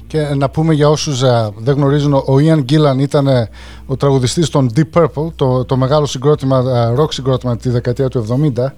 Και 0.07 0.21
να 0.37 0.51
πούμε 0.51 0.75
για 0.75 0.89
όσους 0.89 1.23
ε, 1.23 1.51
δεν 1.57 1.75
γνωρίζουν, 1.75 2.13
ο 2.13 2.35
Ian 2.39 2.59
Gillan 2.59 2.99
ήταν 2.99 3.27
ε, 3.27 3.49
ο 3.87 3.97
τραγουδιστής 3.97 4.49
των 4.49 4.71
Deep 4.77 5.01
Purple, 5.01 5.33
το, 5.37 5.65
το 5.65 5.77
μεγάλο 5.77 6.07
συγκρότημα, 6.07 6.59
ε, 6.59 7.01
rock 7.01 7.13
συγκρότημα 7.13 7.57
τη 7.57 7.69
δεκαετία 7.69 8.09
του 8.09 8.27
70, 8.57 8.73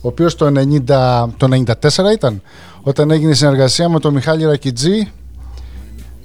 ο 0.00 0.08
οποίος 0.08 0.34
το, 0.34 0.46
90, 0.46 1.26
το 1.36 1.48
94 1.50 2.12
ήταν, 2.12 2.42
όταν 2.88 3.10
έγινε 3.10 3.30
η 3.30 3.34
συνεργασία 3.34 3.88
με 3.88 3.98
τον 3.98 4.14
Μιχάλη 4.14 4.44
Ρακιτζή. 4.44 5.10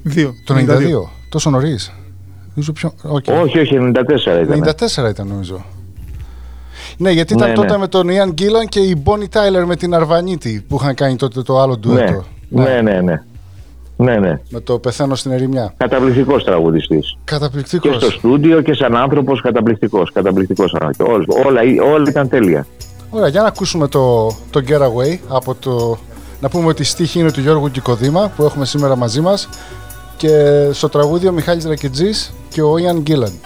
Δύο. 0.04 0.34
Το 0.46 0.56
92. 0.56 0.58
92. 0.58 0.66
Τόσο 1.30 1.50
νωρίς. 1.50 1.94
Πιο... 2.74 2.94
Okay. 3.14 3.42
Όχι, 3.44 3.60
όχι, 3.60 3.78
94 3.80 3.92
ήταν. 4.44 4.74
94 5.06 5.10
ήταν 5.10 5.28
νομίζω. 5.28 5.66
Ναι, 6.98 7.12
γιατί 7.12 7.34
ήταν 7.34 7.48
ναι, 7.50 7.56
τότε 7.56 7.72
ναι. 7.72 7.78
με 7.78 7.88
τον 7.88 8.10
Ιαν 8.10 8.32
Γκίλαν 8.32 8.68
και 8.68 8.80
η 8.80 8.96
Μπόνι 9.02 9.28
Τάιλερ 9.28 9.66
με 9.66 9.76
την 9.76 9.94
Αρβανίτη 9.94 10.66
που 10.68 10.78
είχαν 10.82 10.96
κάνει 10.96 11.16
τότε 11.16 11.42
το 11.42 11.60
άλλο 11.60 11.74
ναι. 11.74 11.80
ντουέτο. 11.80 12.26
Ναι, 12.50 12.64
ναι, 12.64 12.82
ναι. 12.82 13.02
ναι. 13.02 13.24
Ναι, 13.96 14.16
ναι. 14.16 14.40
Με 14.50 14.60
το 14.60 14.80
πεθαίνω 14.80 15.16
στην 15.16 15.32
ερημιά. 15.32 15.74
Καταπληκτικός 15.78 16.44
τραγουδιστής. 16.44 17.18
Καταπληκτικός. 17.24 17.92
Και 17.92 17.98
στο 17.98 18.12
στούντιο 18.12 18.62
και 18.62 18.74
σαν 18.74 18.96
άνθρωπος 18.96 19.42
καταπληκτικός. 19.42 20.12
Καταπληκτικός 20.12 20.76
Όλα, 21.46 21.62
όλα 21.94 22.10
ήταν 22.10 22.30
τέλεια. 22.30 22.66
Ωραία, 23.10 23.28
για 23.28 23.42
να 23.42 23.48
ακούσουμε 23.48 23.88
το, 23.88 24.28
το 24.28 24.62
Get 24.68 24.82
Away 24.82 25.18
από 25.28 25.56
το 25.56 25.98
να 26.42 26.50
πούμε 26.50 26.68
ότι 26.68 26.82
η 26.82 26.86
στίχη 26.86 27.20
είναι 27.20 27.32
του 27.32 27.42
Γιώργου 27.42 27.72
Κικοδήμα 27.72 28.32
που 28.36 28.44
έχουμε 28.44 28.66
σήμερα 28.66 28.96
μαζί 28.96 29.22
μας 29.22 29.50
και 30.18 30.68
στο 30.72 30.90
τραγούδι 30.90 31.28
ο 31.28 31.32
Μιχάλης 31.32 31.66
Ρακιτζής 31.66 32.34
και 32.50 32.62
ο 32.62 32.78
Ιαν 32.78 33.00
Γκίλαν. 33.00 33.40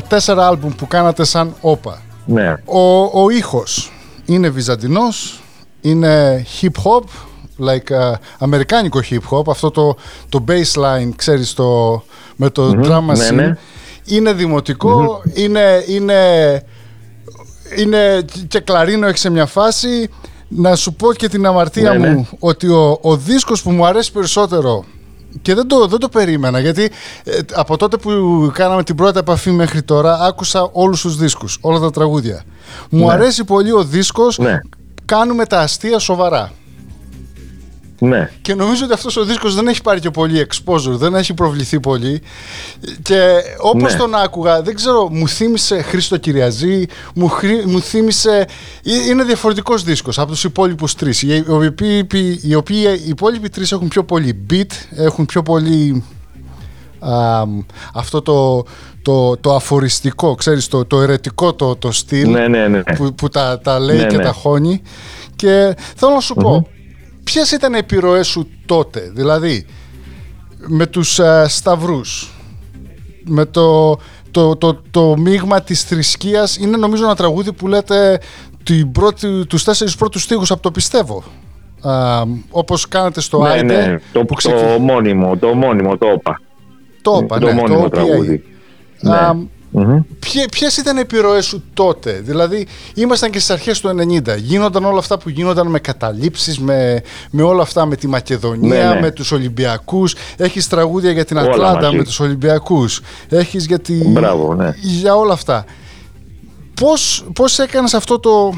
τα 0.00 0.06
τέσσερα 0.06 0.46
άλμπουμ 0.46 0.70
που 0.74 0.86
κάνατε 0.86 1.24
σαν 1.24 1.54
όπα. 1.60 2.02
Ναι. 2.26 2.56
Ο, 2.64 3.02
ο 3.02 3.26
είναι 4.24 4.48
βυζαντινός, 4.48 5.42
είναι 5.80 6.44
hip-hop, 6.60 7.04
like 7.68 7.90
ε, 7.90 8.12
αμερικάνικο 8.38 9.00
hip-hop, 9.10 9.48
αυτό 9.48 9.70
το, 9.70 9.96
το 10.28 10.44
baseline, 10.48 11.08
ξέρεις, 11.16 11.54
το, 11.54 12.02
με 12.36 12.50
το 12.50 12.70
mm-hmm, 12.70 12.84
drama 12.84 13.10
scene. 13.10 13.52
Είναι 14.04 14.32
δημοτικό, 14.32 15.22
είναι, 15.34 15.84
είναι, 15.86 16.62
είναι 17.76 18.24
και 18.48 18.60
κλαρίνο 18.60 19.06
έχεις 19.06 19.20
σε 19.20 19.30
μια 19.30 19.46
φάση. 19.46 20.10
Να 20.48 20.76
σου 20.76 20.94
πω 20.94 21.12
και 21.12 21.28
την 21.28 21.46
αμαρτία 21.46 21.92
ναι, 21.92 21.98
ναι. 21.98 22.14
μου 22.14 22.28
ότι 22.38 22.68
ο, 22.68 23.00
ο 23.02 23.18
που 23.62 23.70
μου 23.70 23.86
αρέσει 23.86 24.12
περισσότερο 24.12 24.84
και 25.48 25.54
δεν 25.54 25.66
το, 25.66 25.86
δεν 25.86 25.98
το 25.98 26.08
περίμενα 26.08 26.60
γιατί 26.60 26.90
ε, 27.24 27.38
από 27.54 27.76
τότε 27.76 27.96
που 27.96 28.10
κάναμε 28.54 28.82
την 28.82 28.94
πρώτη 28.94 29.18
επαφή 29.18 29.50
μέχρι 29.50 29.82
τώρα 29.82 30.18
άκουσα 30.20 30.68
όλους 30.72 31.00
τους 31.00 31.16
δίσκους, 31.16 31.58
όλα 31.60 31.78
τα 31.78 31.90
τραγούδια. 31.90 32.42
Μου 32.90 33.10
αρέσει 33.10 33.44
πολύ 33.44 33.72
ο 33.72 33.84
δίσκος 33.84 34.38
Ναι. 34.38 34.58
«Κάνουμε 35.04 35.46
τα 35.46 35.60
αστεία 35.60 35.98
σοβαρά». 35.98 36.52
Ναι. 38.00 38.30
Και 38.42 38.54
νομίζω 38.54 38.84
ότι 38.84 38.92
αυτός 38.92 39.16
ο 39.16 39.24
δίσκος 39.24 39.54
δεν 39.54 39.66
έχει 39.66 39.82
πάρει 39.82 40.00
και 40.00 40.10
πολύ 40.10 40.46
exposure, 40.48 40.90
δεν 40.90 41.14
έχει 41.14 41.34
προβληθεί 41.34 41.80
πολύ. 41.80 42.22
Και 43.02 43.28
όπως 43.60 43.92
Ναι. 43.92 43.98
τον 43.98 44.14
άκουγα, 44.14 44.62
δεν 44.62 44.74
ξέρω, 44.74 45.08
μου 45.10 45.28
θύμισε 45.28 45.82
Χρήστο 45.82 46.16
Κυριαζή, 46.16 46.86
μου, 47.14 47.28
χρή- 47.28 47.64
μου 47.66 47.80
θύμισε... 47.80 48.46
ε, 48.84 49.08
Είναι 49.08 49.24
διαφορετικός 49.24 49.82
δίσκος 49.82 50.18
από 50.18 50.30
τους 50.30 50.44
υπόλοιπους 50.44 50.94
τρεις. 50.94 51.22
Οι, 51.22 51.44
οι, 51.46 51.66
οποίοι, 51.66 52.06
οι 52.42 52.54
οποίοι 52.54 53.00
οι 53.04 53.08
υπόλοιποι 53.08 53.48
τρεις 53.48 53.72
έχουν 53.72 53.88
πιο 53.88 54.04
πολύ 54.04 54.46
beat, 54.50 54.70
έχουν 54.90 55.26
πιο 55.26 55.42
πολύ... 55.42 56.04
α, 56.98 57.42
αυτό 57.94 58.22
το, 58.22 58.64
το, 59.02 59.36
το 59.36 59.54
αφοριστικό, 59.54 60.34
ξέρεις, 60.34 60.68
το, 60.68 60.84
το 60.84 61.00
ερετικό 61.00 61.54
το, 61.54 61.76
το 61.76 61.92
στυλ 61.92 62.30
Ναι, 62.30 62.48
ναι, 62.48 62.68
ναι. 62.68 62.82
που, 62.82 63.14
που 63.14 63.28
τα, 63.28 63.60
τα 63.60 63.78
λέει 63.78 63.96
Ναι, 63.98 64.06
και 64.06 64.16
ναι. 64.16 64.22
τα 64.24 64.32
χώνει. 64.32 64.82
Και 65.36 65.74
θέλω 65.96 66.12
να 66.14 66.20
σου 66.20 66.34
πω, 66.34 66.66
ποιες 67.32 67.50
ήταν 67.50 67.74
οι 67.74 67.78
επιρροές 67.78 68.26
σου 68.26 68.48
τότε, 68.66 69.10
δηλαδή 69.14 69.66
με 70.66 70.86
τους 70.86 71.18
ε, 71.18 71.44
σταυρούς, 71.48 72.32
με 73.24 73.44
το, 73.44 73.96
το, 74.30 74.56
το, 74.56 74.80
το 74.90 75.16
μείγμα 75.16 75.60
της 75.62 75.82
θρησκείας, 75.84 76.56
είναι 76.56 76.76
νομίζω 76.76 77.04
ένα 77.04 77.14
τραγούδι 77.16 77.52
που 77.52 77.68
λέτε 77.68 78.20
την 78.62 78.92
πρώτη, 78.92 79.46
τους 79.46 79.64
τέσσερις 79.64 79.94
πρώτους 79.96 80.22
στίχους 80.22 80.50
από 80.50 80.62
το 80.62 80.70
πιστεύω. 80.70 81.22
Α, 81.80 82.22
όπως 82.50 82.88
κάνατε 82.88 83.20
στο 83.20 83.38
ναι, 83.42 83.48
Άιντε, 83.48 83.86
ναι. 83.86 83.98
Το, 84.12 84.20
που 84.20 84.26
το 84.26 84.34
ξεκι- 84.34 84.78
μόνιμο, 84.80 85.36
το 85.36 85.54
μόνιμο, 85.54 85.96
το 85.96 86.06
όπα. 86.06 86.40
το 87.02 87.20
είπα, 87.22 87.38
το 87.38 87.46
ναι, 87.46 87.52
μόνιμο 87.52 87.84
OPA. 87.84 87.90
τραγούδι. 87.90 88.44
Α, 89.02 89.34
Ναι. 89.70 89.84
Μμμ. 89.84 90.00
Ποιε, 90.18 90.44
ποιες 90.50 90.76
ήταν 90.76 90.96
οι 90.96 91.00
επιρροές 91.00 91.46
σου 91.46 91.62
τότε, 91.74 92.12
δηλαδή 92.12 92.66
ήμασταν 92.94 93.30
και 93.30 93.38
στις 93.38 93.50
αρχές 93.50 93.80
του 93.80 93.88
90, 93.88 94.36
γίνονταν 94.38 94.84
όλα 94.84 94.98
αυτά 94.98 95.18
που 95.18 95.28
γίνονταν 95.28 95.66
με 95.66 95.78
καταλήψεις, 95.78 96.58
με, 96.58 97.02
με 97.30 97.42
όλα 97.42 97.62
αυτά 97.62 97.86
με 97.86 97.96
τη 97.96 98.06
Μακεδονία, 98.08 98.84
Ναι, 98.88 98.94
ναι. 98.94 99.00
με 99.00 99.10
τους 99.10 99.32
Ολυμπιακούς, 99.32 100.14
έχεις 100.36 100.68
τραγούδια 100.68 101.10
για 101.10 101.24
την 101.24 101.36
Όλα 101.36 101.50
Ατλάντα 101.50 101.80
μαζί. 101.82 101.96
με 101.96 102.04
τους 102.04 102.20
Ολυμπιακούς, 102.20 103.00
έχεις 103.28 103.66
για, 103.66 103.78
τη, 103.78 103.94
Μπράβο, 103.94 104.54
ναι. 104.54 104.74
για 104.80 105.14
όλα 105.16 105.32
αυτά. 105.32 105.64
Πώς, 106.74 107.26
πώς 107.34 107.58
έκανες 107.58 107.94
αυτό 107.94 108.18
το, 108.18 108.52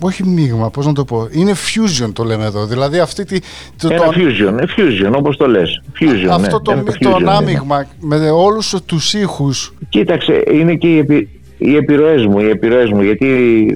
όχι 0.00 0.26
μείγμα, 0.26 0.70
πώς 0.70 0.86
να 0.86 0.92
το 0.92 1.04
πω, 1.04 1.28
είναι 1.32 1.52
fusion 1.52 2.10
το 2.12 2.24
λέμε 2.24 2.44
εδώ, 2.44 2.66
δηλαδή 2.66 2.98
αυτή 2.98 3.24
τη, 3.24 3.38
το, 3.76 3.88
Ένα 3.90 4.02
το- 4.04 4.12
fusion, 4.16 4.58
ε, 4.60 4.64
fusion, 4.76 5.12
όπως 5.16 5.36
το 5.36 5.46
λες. 5.46 5.82
Fusion, 6.00 6.28
αυτό 6.30 6.56
ναι. 6.56 6.62
το, 6.62 6.70
Ένα 6.72 6.82
μη- 6.82 6.90
fusion 6.90 6.96
το 7.00 7.16
είναι. 7.20 7.30
ανάμειγμα 7.30 7.86
με 8.00 8.30
όλους 8.30 8.74
τους 8.86 9.14
ήχους 9.14 9.74
Κοίταξε, 9.88 10.42
είναι 10.52 10.74
και 10.74 10.86
οι, 10.88 10.98
επι... 10.98 11.28
οι 11.58 11.76
επιρροές 11.76 12.26
μου, 12.26 12.38
οι 12.40 12.48
επιρροές 12.48 12.90
μου, 12.90 13.02
γιατί 13.02 13.26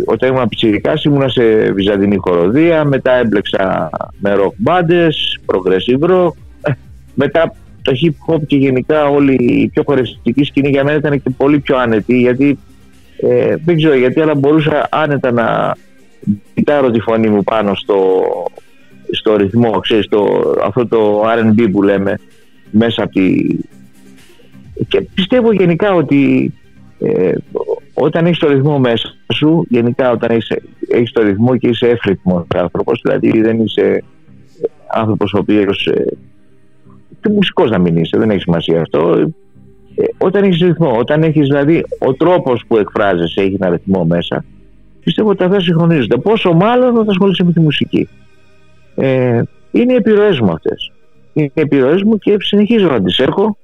όταν 0.04 0.34
ήμουν 0.34 0.48
πιτσιρικάς 0.48 1.04
ήμουνα 1.04 1.28
σε 1.28 1.72
βυζαντινή 1.72 2.16
χοροδία, 2.16 2.84
μετά 2.84 3.12
έμπλεξα 3.12 3.90
με 4.18 4.34
rock 4.38 4.52
μπάντες, 4.56 5.40
progressive 5.46 6.10
rock, 6.10 6.30
ε, 6.62 6.72
μετά 7.14 7.54
το 7.82 7.92
hip 8.02 8.34
hop 8.34 8.46
και 8.46 8.56
γενικά 8.56 9.04
όλη 9.06 9.34
η 9.34 9.68
πιο 9.68 9.82
χορευτική 9.86 10.44
σκηνή 10.44 10.68
για 10.68 10.84
μένα 10.84 10.96
ήταν 10.98 11.22
και 11.22 11.30
πολύ 11.36 11.58
πιο 11.58 11.76
άνετη, 11.76 12.20
γιατί 12.20 12.58
ε, 13.30 13.56
δεν 13.64 13.76
ξέρω 13.76 13.94
γιατί, 13.94 14.20
αλλά 14.20 14.34
μπορούσα 14.34 14.88
άνετα 14.90 15.32
να 15.32 15.76
κοιτάρω 16.54 16.90
τη 16.90 17.00
φωνή 17.00 17.28
μου 17.28 17.42
πάνω 17.42 17.74
στο, 17.74 18.22
στο 19.10 19.36
ρυθμό, 19.36 19.80
ξέρεις, 19.80 20.08
το, 20.08 20.26
αυτό 20.64 20.86
το 20.86 21.22
R&B 21.22 21.70
που 21.72 21.82
λέμε, 21.82 22.18
μέσα 22.70 23.02
από 23.02 23.12
τη, 23.12 23.46
και 24.88 25.00
πιστεύω 25.14 25.52
γενικά 25.52 25.94
ότι 25.94 26.52
ε, 26.98 27.32
όταν 27.94 28.26
έχεις 28.26 28.38
το 28.38 28.48
ρυθμό 28.48 28.78
μέσα 28.78 29.14
σου, 29.34 29.66
γενικά 29.68 30.10
όταν 30.10 30.30
έχεις, 30.30 30.52
έχεις 30.88 31.12
το 31.12 31.22
ρυθμό 31.22 31.56
και 31.56 31.68
είσαι 31.68 31.88
εύρυθμος 31.88 32.46
άνθρωπος, 32.54 33.00
δηλαδή 33.02 33.40
δεν 33.40 33.60
είσαι 33.60 34.04
άνθρωπος 34.94 35.32
ο 35.32 35.38
οποίος 35.38 35.86
ε, 35.86 36.04
και 37.20 37.28
μουσικός 37.28 37.70
να 37.70 37.78
μην 37.78 37.96
είσαι, 37.96 38.18
δεν 38.18 38.30
έχει 38.30 38.40
σημασία 38.40 38.80
αυτό. 38.80 39.30
Ε, 39.94 40.04
όταν 40.18 40.42
έχεις 40.42 40.62
ρυθμό, 40.62 40.98
όταν 40.98 41.22
έχεις 41.22 41.46
δηλαδή 41.46 41.84
ο 41.98 42.14
τρόπος 42.14 42.64
που 42.68 42.76
εκφράζεσαι 42.76 43.40
έχει 43.40 43.56
ένα 43.60 43.70
ρυθμό 43.70 44.04
μέσα, 44.04 44.44
πιστεύω 45.04 45.30
ότι 45.30 45.44
αυτά 45.44 45.60
συγχρονίζονται. 45.60 46.16
Πόσο 46.16 46.52
μάλλον 46.52 46.88
όταν 46.88 47.08
ασχολείσαι 47.08 47.44
με 47.44 47.52
τη 47.52 47.60
μουσική. 47.60 48.08
Ε, 48.94 49.42
είναι 49.70 49.92
οι 49.92 49.96
επιρροές 49.96 50.40
μου 50.40 50.50
αυτές. 50.50 50.92
Είναι 51.32 51.50
οι 51.54 51.60
επιρροές 51.60 52.02
μου 52.02 52.18
και 52.18 52.36
συνεχίζω 52.40 52.88
να 52.88 53.02
τις 53.02 53.18
έχω 53.18 53.56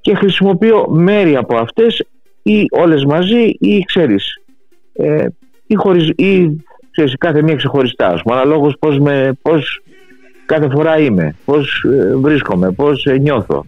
και 0.00 0.14
χρησιμοποιώ 0.14 0.86
μέρη 0.90 1.36
από 1.36 1.56
αυτές 1.56 2.04
ή 2.42 2.66
όλες 2.70 3.04
μαζί 3.04 3.56
ή 3.58 3.80
ξέρεις 3.80 4.40
ε, 4.92 5.26
ή, 5.66 5.74
χωρίς, 5.74 6.08
ή 6.08 6.64
ξέρεις, 6.90 7.14
κάθε 7.18 7.42
μία 7.42 7.54
ξεχωριστά 7.54 8.06
ας 8.06 8.22
πούμε, 8.22 8.34
αναλόγως 8.34 8.76
πώς, 8.78 8.98
με, 8.98 9.38
πώς 9.42 9.82
κάθε 10.46 10.68
φορά 10.68 10.98
είμαι, 10.98 11.34
πώς 11.44 11.84
ε, 11.84 12.16
βρίσκομαι, 12.16 12.70
πώς 12.70 13.04
ε, 13.04 13.18
νιώθω, 13.18 13.66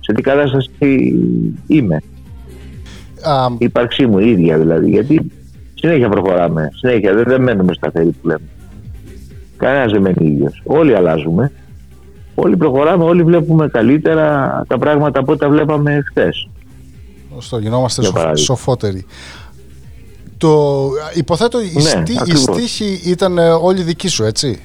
σε 0.00 0.12
τι 0.12 0.22
κατάσταση 0.22 0.70
είμαι, 1.66 2.02
α, 3.22 3.46
η 3.58 3.64
ύπαρξή 3.64 4.06
μου 4.06 4.18
η 4.18 4.30
ίδια 4.30 4.58
δηλαδή, 4.58 4.90
γιατί 4.90 5.30
συνέχεια 5.80 6.08
προχωράμε, 6.08 6.68
συνέχεια 6.74 7.14
δεν, 7.14 7.24
δεν 7.26 7.42
μένουμε 7.42 7.72
σταθεροί 7.74 8.08
που 8.10 8.26
λέμε. 8.26 8.40
Κανένας 9.56 9.92
δεν 9.92 10.00
μένει 10.00 10.30
ίδιος. 10.30 10.62
Όλοι 10.64 10.94
αλλάζουμε. 10.94 11.52
Όλοι 12.34 12.56
προχωράμε, 12.56 13.04
όλοι 13.04 13.22
βλέπουμε 13.22 13.68
καλύτερα 13.68 14.62
τα 14.68 14.78
πράγματα 14.78 15.20
από 15.20 15.32
ό,τι 15.32 15.40
τα 15.40 15.48
βλέπαμε 15.48 16.02
χθες. 16.10 16.48
Στο 17.38 17.58
γινόμαστε 17.58 18.00
Για 18.00 18.10
σοφ- 18.10 18.20
παράδειγμα. 18.22 18.46
σοφότεροι. 18.46 19.06
Το, 20.36 20.88
υποθέτω 21.14 21.60
η, 21.60 21.70
Ναι, 21.74 21.80
στή, 21.80 22.12
η 22.12 22.16
ακριβώς. 22.20 22.42
στίχη 22.42 23.00
ήταν 23.10 23.38
ε, 23.38 23.50
όλη 23.50 23.82
δική 23.82 24.08
σου, 24.08 24.24
έτσι; 24.24 24.58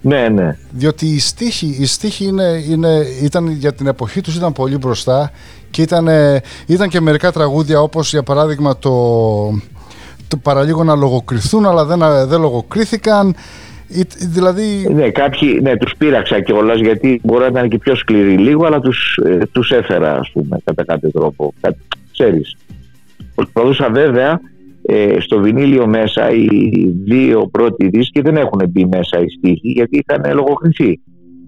Ναι, 0.00 0.28
ναι. 0.28 0.56
Διότι 0.70 1.06
η 1.06 1.18
στίχη, 1.18 1.76
η 1.80 1.86
στίχη 1.86 2.24
είναι, 2.24 2.64
είναι, 2.68 3.06
ήταν 3.22 3.48
για 3.48 3.72
την 3.72 3.86
εποχή 3.86 4.20
τους 4.20 4.36
ήταν 4.36 4.52
πολύ 4.52 4.76
μπροστά 4.78 5.30
και 5.70 5.82
ήταν, 5.82 6.08
ε, 6.08 6.40
ήταν 6.66 6.88
και 6.88 7.00
μερικά 7.00 7.32
τραγούδια 7.32 7.80
όπως 7.80 8.10
για 8.12 8.22
παράδειγμα 8.22 8.78
το, 8.78 8.90
το 10.28 10.36
παραλίγο 10.42 10.84
να 10.84 10.94
λογοκριθούν 10.94 11.66
αλλά 11.66 11.84
δεν, 11.84 11.98
δεν 12.28 12.40
λογοκρίθηκαν. 12.40 13.34
Ή- 13.88 14.26
Δηλαδή 14.28 14.88
Ναι, 14.94 15.10
κάποιοι 15.10 15.58
ναι, 15.62 15.76
τους 15.76 15.94
πείραξα 15.98 16.40
κιόλας 16.40 16.80
γιατί 16.80 17.20
μπορεί 17.22 17.40
να 17.40 17.46
ήταν 17.46 17.68
και 17.68 17.78
πιο 17.78 17.94
σκληροί 17.94 18.36
λίγο, 18.38 18.66
αλλά 18.66 18.80
τους, 18.80 19.18
ε, 19.24 19.38
τους 19.52 19.70
έφερα, 19.70 20.18
ας 20.18 20.30
πούμε, 20.32 20.58
κατά 20.64 20.84
κάποιο 20.84 21.10
τρόπο. 21.10 21.52
Κα, 21.60 21.74
ξέρεις. 22.12 22.56
Προσπαθούσα 23.34 23.90
βέβαια 23.90 24.40
ε, 24.86 25.16
στο 25.20 25.38
βινίλιο 25.38 25.86
μέσα 25.86 26.30
οι 26.30 26.48
δύο 27.04 27.48
πρώτοι 27.52 27.88
δίσκοι 27.88 28.20
δεν 28.20 28.36
έχουν 28.36 28.62
μπει 28.68 28.86
μέσα 28.86 29.18
οι 29.20 29.28
στίχοι 29.28 29.68
γιατί 29.68 30.04
είχαν 30.06 30.34
λογοκριθεί. 30.34 31.00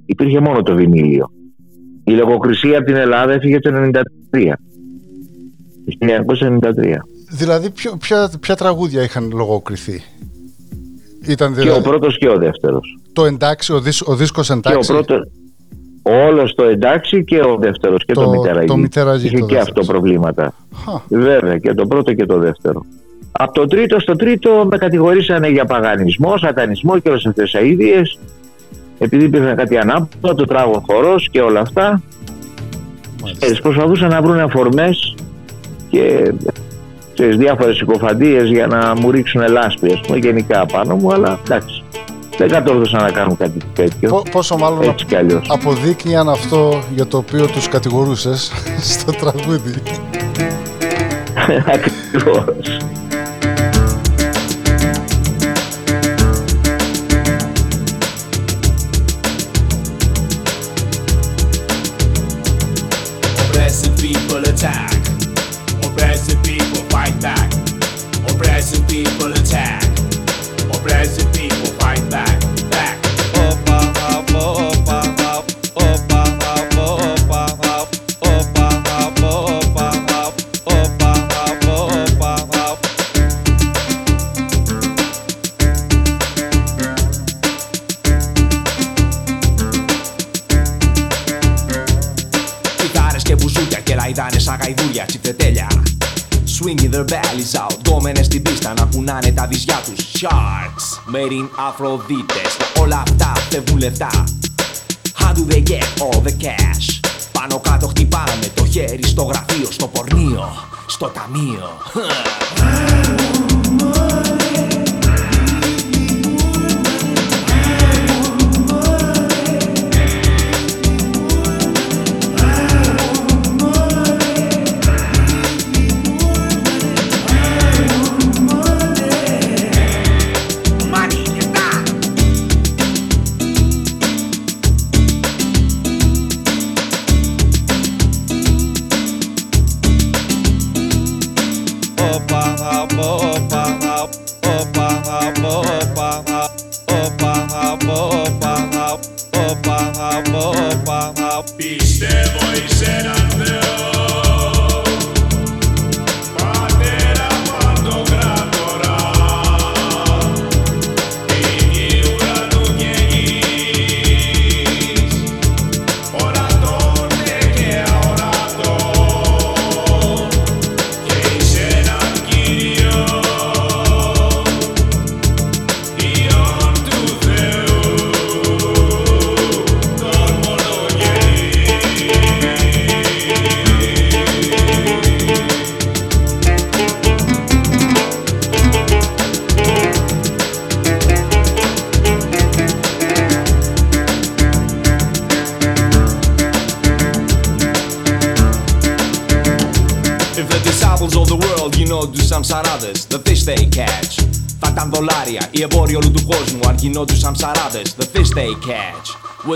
Υπήρχε 0.06 0.40
μόνο 0.40 0.62
το 0.62 0.74
βινίλιο. 0.74 1.30
Η 2.05 2.12
λογοκρισία 2.12 2.77
από 2.79 2.87
την 2.87 2.97
Ελλάδα 2.97 3.33
έφυγε 3.33 3.59
το 3.61 3.71
1993. 3.75 4.53
Το 5.85 5.93
1993. 5.99 6.95
Δηλαδή, 7.31 7.71
ποιο, 7.71 7.97
ποια, 8.01 8.31
ποια 8.41 8.55
τραγούδια 8.57 9.03
είχαν 9.03 9.31
λογοκριθεί; 9.35 10.03
Ήταν 11.29 11.55
Και 11.55 11.61
δηλαδή 11.61 11.79
ο 11.79 11.83
πρώτος 11.83 12.19
και 12.19 12.29
ο 12.29 12.37
δεύτερος. 12.38 12.99
το 13.12 13.25
εντάξει, 13.25 13.73
ο, 13.73 13.81
δίσκ, 13.81 14.09
ο 14.09 14.15
δίσκος 14.17 14.47
Και 14.47 14.53
ο 14.53 14.57
εντάξει. 14.57 14.93
πρώτος, 14.93 15.29
όλος 16.03 16.55
το 16.55 16.65
εντάξει 16.65 17.25
και 17.25 17.38
ο 17.41 17.57
δεύτερος 17.61 18.05
και 18.05 18.12
το, 18.12 18.23
Το- 18.23 18.31
μητέρα 18.31 18.65
το 18.65 18.75
γη. 18.75 18.81
μητέρα 18.81 19.15
γη, 19.17 19.27
Είχε 19.27 19.38
το 19.38 19.47
και 19.47 19.55
δεύτερος. 19.55 19.79
αυτό 19.81 19.93
προβλήματα. 19.93 20.55
Χα. 20.85 21.17
Βέβαια 21.19 21.59
και 21.59 21.75
το 21.75 21.87
πρώτο 21.87 22.12
και 22.12 22.27
το 22.27 22.38
δεύτερο. 22.38 22.85
Από 23.33 23.53
το 23.53 23.67
τρίτο 23.67 24.01
στο 24.01 24.17
τρίτο 24.17 24.67
με 24.71 24.77
κατηγορήσανε 24.79 25.49
για 25.49 25.65
παγανισμό, 25.65 26.37
σατανισμό 26.37 26.99
και 26.99 27.09
όλες 27.09 27.27
αυτές 27.27 27.51
τις 27.51 27.61
αΐδιες 27.61 28.19
επειδή 29.03 29.25
υπήρχε 29.25 29.55
κάτι 29.57 29.77
ανάποδο, 29.79 30.35
το 30.35 30.45
τράγο 30.45 30.85
χορός 30.87 31.29
και 31.31 31.41
όλα 31.41 31.61
αυτά. 31.61 32.01
Μάλιστα. 33.23 33.47
Ε, 33.47 33.53
προσπαθούσαν 33.62 34.09
να 34.11 34.23
βρουν 34.23 34.41
αφορμές 34.41 35.15
και 35.91 36.33
ξέρεις, 37.15 37.37
διάφορες 37.37 37.77
συκοφαντίες 37.77 38.49
για 38.49 38.67
να 38.67 38.95
μου 39.01 39.11
ρίξουν 39.11 39.49
λάσπη, 39.49 39.93
ας 39.93 40.01
πούμε, 40.01 40.19
γενικά 40.19 40.67
πάνω 40.67 40.95
μου, 40.97 41.12
αλλά 41.12 41.38
εντάξει. 41.45 41.83
Δεν 42.38 42.49
κατόρθωσαν 42.49 43.03
να 43.03 43.11
κάνουν 43.11 43.37
κάτι 43.37 43.59
τέτοιο. 43.75 44.09
Πο- 44.09 44.23
πόσο 44.31 44.57
μάλλον 44.57 44.83
Έτσι 44.83 45.05
κι 45.05 45.17
αλλιώς. 45.17 45.47
αποδείκνει 45.51 46.17
αν 46.17 46.29
αυτό 46.29 46.83
για 46.95 47.07
το 47.07 47.17
οποίο 47.17 47.47
τους 47.47 47.69
κατηγορούσες 47.69 48.53
στο 48.99 49.12
τραγούδι. 49.12 49.75
Ακριβώς. 51.75 52.79
Sharks 101.22 101.30
made 101.30 101.32
in 101.32 101.48
Αφροδίτες 101.56 102.56
Όλα 102.80 103.02
αυτά 103.06 103.32
φεύγουν 103.50 103.78
λεφτά. 103.78 104.24
How 105.18 105.32
do 105.32 105.44
they 105.52 105.62
get 105.72 105.85
all 106.00 106.20
the 106.20 106.44
cash; 106.44 107.00
Πάνω 107.32 107.58
κάτω 107.58 107.87
χτυπάμε 107.87 108.46
το 108.54 108.66
χέρι 108.66 109.04
στο 109.04 109.22
γραφείο, 109.22 109.70
στο 109.70 109.87
πορνείο, 109.87 110.52
στο 110.87 111.06
ταμείο 111.06 111.68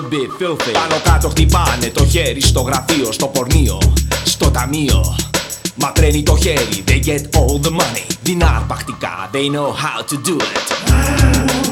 Would 0.07 0.15
be 0.15 0.45
filthy. 0.45 0.73
Πάνω 0.73 1.01
κάτω 1.05 1.29
χτυπάνε 1.29 1.91
το 1.95 2.07
χέρι 2.07 2.41
στο 2.41 2.61
γραφείο, 2.61 3.13
στο 3.13 3.27
πορνείο 3.27 3.79
Στο 4.25 4.51
ταμείο. 4.51 5.17
Μακραίνει 5.75 6.23
το 6.23 6.37
χέρι 6.37 6.85
They 6.87 7.07
get 7.07 7.39
all 7.39 7.67
the 7.67 7.71
money. 7.71 8.15
Την 8.23 8.45
αρπακτικά 8.45 9.31
They 9.33 9.51
know 9.51 9.73
how 9.73 10.03
to 10.03 10.29
do 10.29 10.37
it 10.37 11.66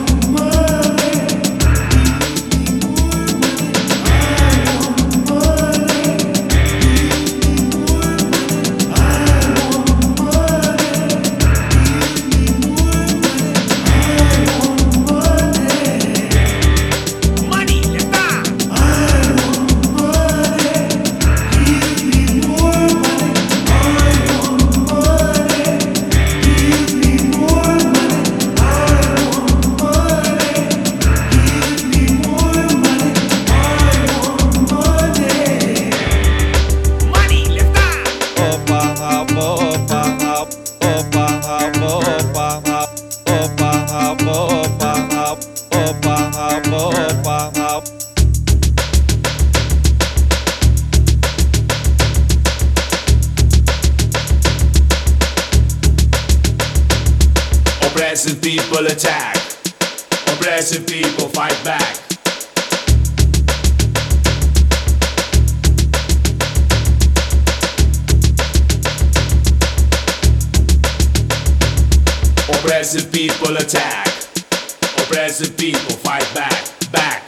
Oppressive 57.96 58.42
people 58.42 58.86
attack. 58.86 59.36
Oppressive 60.26 60.84
people 60.84 61.28
fight 61.28 61.56
back. 61.62 61.94
Oppressive 72.48 73.12
people 73.12 73.56
attack. 73.58 74.08
Oppressive 74.98 75.56
people 75.56 75.94
fight 75.98 76.28
back. 76.34 76.90
Back. 76.90 77.23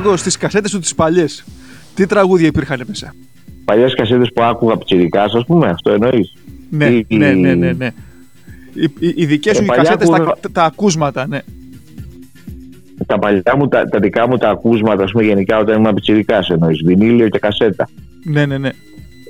Γιώργο, 0.00 0.16
στις 0.16 0.36
κασέτες 0.36 0.70
του 0.70 0.78
τις 0.78 0.94
παλιές, 0.94 1.44
τι 1.94 2.06
τραγούδια 2.06 2.46
υπήρχαν 2.46 2.82
μέσα; 2.88 3.14
Παλιές 3.64 3.94
κασέτες 3.94 4.28
που 4.34 4.42
άκουγα 4.42 4.76
πιτσιρικάς, 4.76 5.34
ας 5.34 5.44
πούμε, 5.46 5.66
αυτό 5.68 5.92
εννοείς; 5.92 6.32
Ναι, 6.70 6.86
Ή- 6.86 7.06
ναι, 7.08 7.32
ναι, 7.32 7.54
ναι, 7.54 7.72
ναι. 7.72 7.90
Οι, 8.74 8.82
οι, 8.98 9.12
οι 9.16 9.26
δικές 9.26 9.56
σου 9.56 9.60
Ε, 9.62 9.64
οι 9.64 9.66
παλιά 9.68 9.82
κασέτες, 9.82 10.08
τα, 10.08 10.14
άκουγα- 10.16 10.36
τα, 10.40 10.50
τα 10.52 10.64
ακούσματα, 10.64 11.26
ναι. 11.26 11.38
Τα 13.06 13.18
παλιά 13.18 13.56
μου, 13.56 13.68
τα, 13.68 13.84
τα 13.84 13.98
δικά 13.98 14.28
μου 14.28 14.36
τα 14.36 14.50
ακούσματα, 14.50 15.04
ας 15.04 15.10
πούμε, 15.10 15.24
γενικά 15.24 15.58
όταν 15.58 15.78
ήμουν 15.78 15.94
πιτσιρικάς 15.94 16.48
εννοείς, 16.50 16.82
βινίλιο 16.84 17.28
και 17.28 17.38
κασέτα. 17.38 17.88
Ναι, 18.24 18.46
ναι, 18.46 18.58
ναι. 18.58 18.70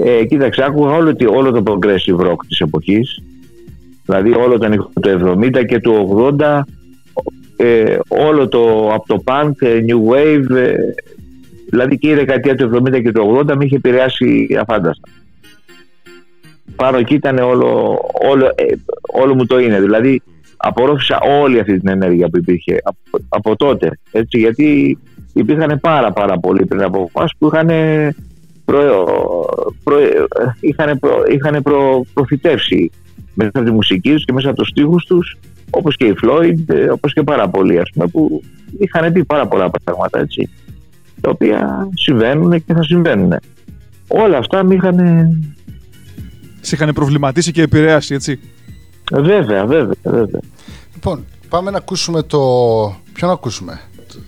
Ε, 0.04 0.24
κοίταξε, 0.24 0.64
άκουγα 0.64 0.90
όλο, 0.90 1.16
τι- 1.16 1.26
όλο 1.26 1.50
το 1.50 1.62
progressive 1.66 2.26
rock 2.26 2.36
της 2.48 2.60
εποχής. 2.60 3.22
Δηλαδή 4.04 4.32
όλο 4.32 4.58
τον 4.58 4.72
ήχο 4.72 4.90
του 5.00 5.08
70 5.08 5.64
και 5.64 5.78
του 5.80 5.92
80, 6.38 6.62
ε, 7.60 7.98
όλο 8.08 8.48
το 8.48 8.92
από 8.92 9.06
το 9.06 9.22
punk, 9.24 9.52
ε, 9.58 9.78
new 9.86 10.12
wave, 10.12 10.56
ε, 10.56 10.74
δηλαδή 11.70 11.98
και 11.98 12.08
η 12.08 12.14
δεκαετία 12.14 12.54
του 12.54 12.70
70 12.74 13.02
και 13.02 13.12
του 13.12 13.36
80 13.38 13.54
με 13.56 13.64
είχε 13.64 13.76
επηρεάσει 13.76 14.56
αφάνταστα. 14.60 15.08
Πάνω 16.76 16.98
εκεί 16.98 17.14
ήταν 17.14 17.38
όλο, 17.38 17.98
όλο, 18.30 18.46
ε, 18.54 18.74
όλο 19.12 19.34
μου 19.34 19.46
το 19.46 19.58
είναι. 19.58 19.80
Δηλαδή 19.80 20.22
απορρόφησα 20.56 21.18
όλη 21.40 21.58
αυτή 21.58 21.78
την 21.78 21.88
ενέργεια 21.88 22.28
που 22.28 22.36
υπήρχε 22.36 22.78
από, 22.82 23.24
από 23.28 23.56
τότε. 23.56 23.98
Έτσι, 24.10 24.38
γιατί 24.38 24.98
υπήρχαν 25.32 25.78
πάρα 25.80 26.12
πάρα 26.12 26.38
πολλοί 26.38 26.66
πριν 26.66 26.82
από 26.82 27.10
εμάς 27.14 27.32
που 27.38 27.46
είχαν 27.46 27.68
προ, 28.64 29.04
προ, 29.84 29.96
είχαν, 30.60 30.98
προ, 30.98 31.22
είχαν 31.30 31.62
προ, 31.62 32.04
προφητεύσει 32.14 32.90
μέσα 33.34 33.50
από 33.54 33.64
τη 33.64 33.70
μουσική 33.70 34.12
τους 34.12 34.24
και 34.24 34.32
μέσα 34.32 34.48
από 34.48 34.58
τους 34.58 34.68
στίχους 34.68 35.04
τους 35.04 35.36
Όπως 35.70 35.96
και 35.96 36.04
οι 36.04 36.14
Floyd, 36.22 36.74
ε, 36.74 36.90
όπως 36.90 37.12
και 37.12 37.22
πάρα 37.22 37.48
πολλοί 37.48 37.78
ας 37.78 37.90
πούμε, 37.92 38.06
που 38.06 38.42
είχαν 38.78 39.12
πει 39.12 39.24
πάρα 39.24 39.48
πολλά 39.48 39.70
πράγματα 39.84 40.18
έτσι, 40.18 40.48
τα 41.20 41.30
οποία 41.30 41.88
συμβαίνουν 41.94 42.64
και 42.64 42.74
θα 42.74 42.82
συμβαίνουν. 42.82 43.34
Όλα 44.08 44.38
αυτά 44.38 44.64
με 44.64 44.74
είχαν 44.74 44.98
Σε 46.60 46.74
είχαν 46.74 46.92
προβληματίσει 46.94 47.52
και 47.52 47.62
επηρεάσει, 47.62 48.14
έτσι. 48.14 48.40
Βέβαια, 49.12 49.66
βέβαια, 49.66 49.94
βέβαια. 50.02 50.40
Λοιπόν, 50.94 51.24
πάμε 51.48 51.70
να 51.70 51.76
ακούσουμε 51.76 52.22
το. 52.22 52.38
Ποιο 53.12 53.26
να 53.26 53.32
ακούσουμε; 53.32 53.80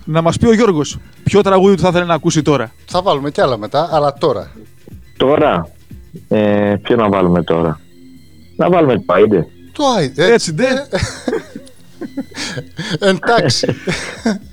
Να 0.05 0.21
μας 0.21 0.37
πει 0.37 0.47
ο 0.47 0.53
Γιώργος, 0.53 0.97
ποιο 1.23 1.41
τραγούδι 1.41 1.75
του 1.75 1.81
θα 1.81 1.87
ήθελε 1.87 2.05
να 2.05 2.13
ακούσει 2.13 2.41
τώρα. 2.41 2.71
Θα 2.85 3.01
βάλουμε 3.01 3.31
κι 3.31 3.41
άλλα 3.41 3.57
μετά, 3.57 3.89
αλλά 3.91 4.13
τώρα. 4.13 4.51
Τώρα, 5.17 5.69
ε, 6.27 6.75
ποιο 6.81 6.95
να 6.95 7.09
βάλουμε 7.09 7.43
τώρα; 7.43 7.79
Να 8.55 8.69
βάλουμε 8.69 8.95
το 8.95 9.13
Άιντε. 9.13 9.47
Το 9.71 9.83
Άιντε. 9.97 10.33
Έτσι, 10.33 10.53
ντε. 10.53 10.65
Εντάξει. 12.99 13.67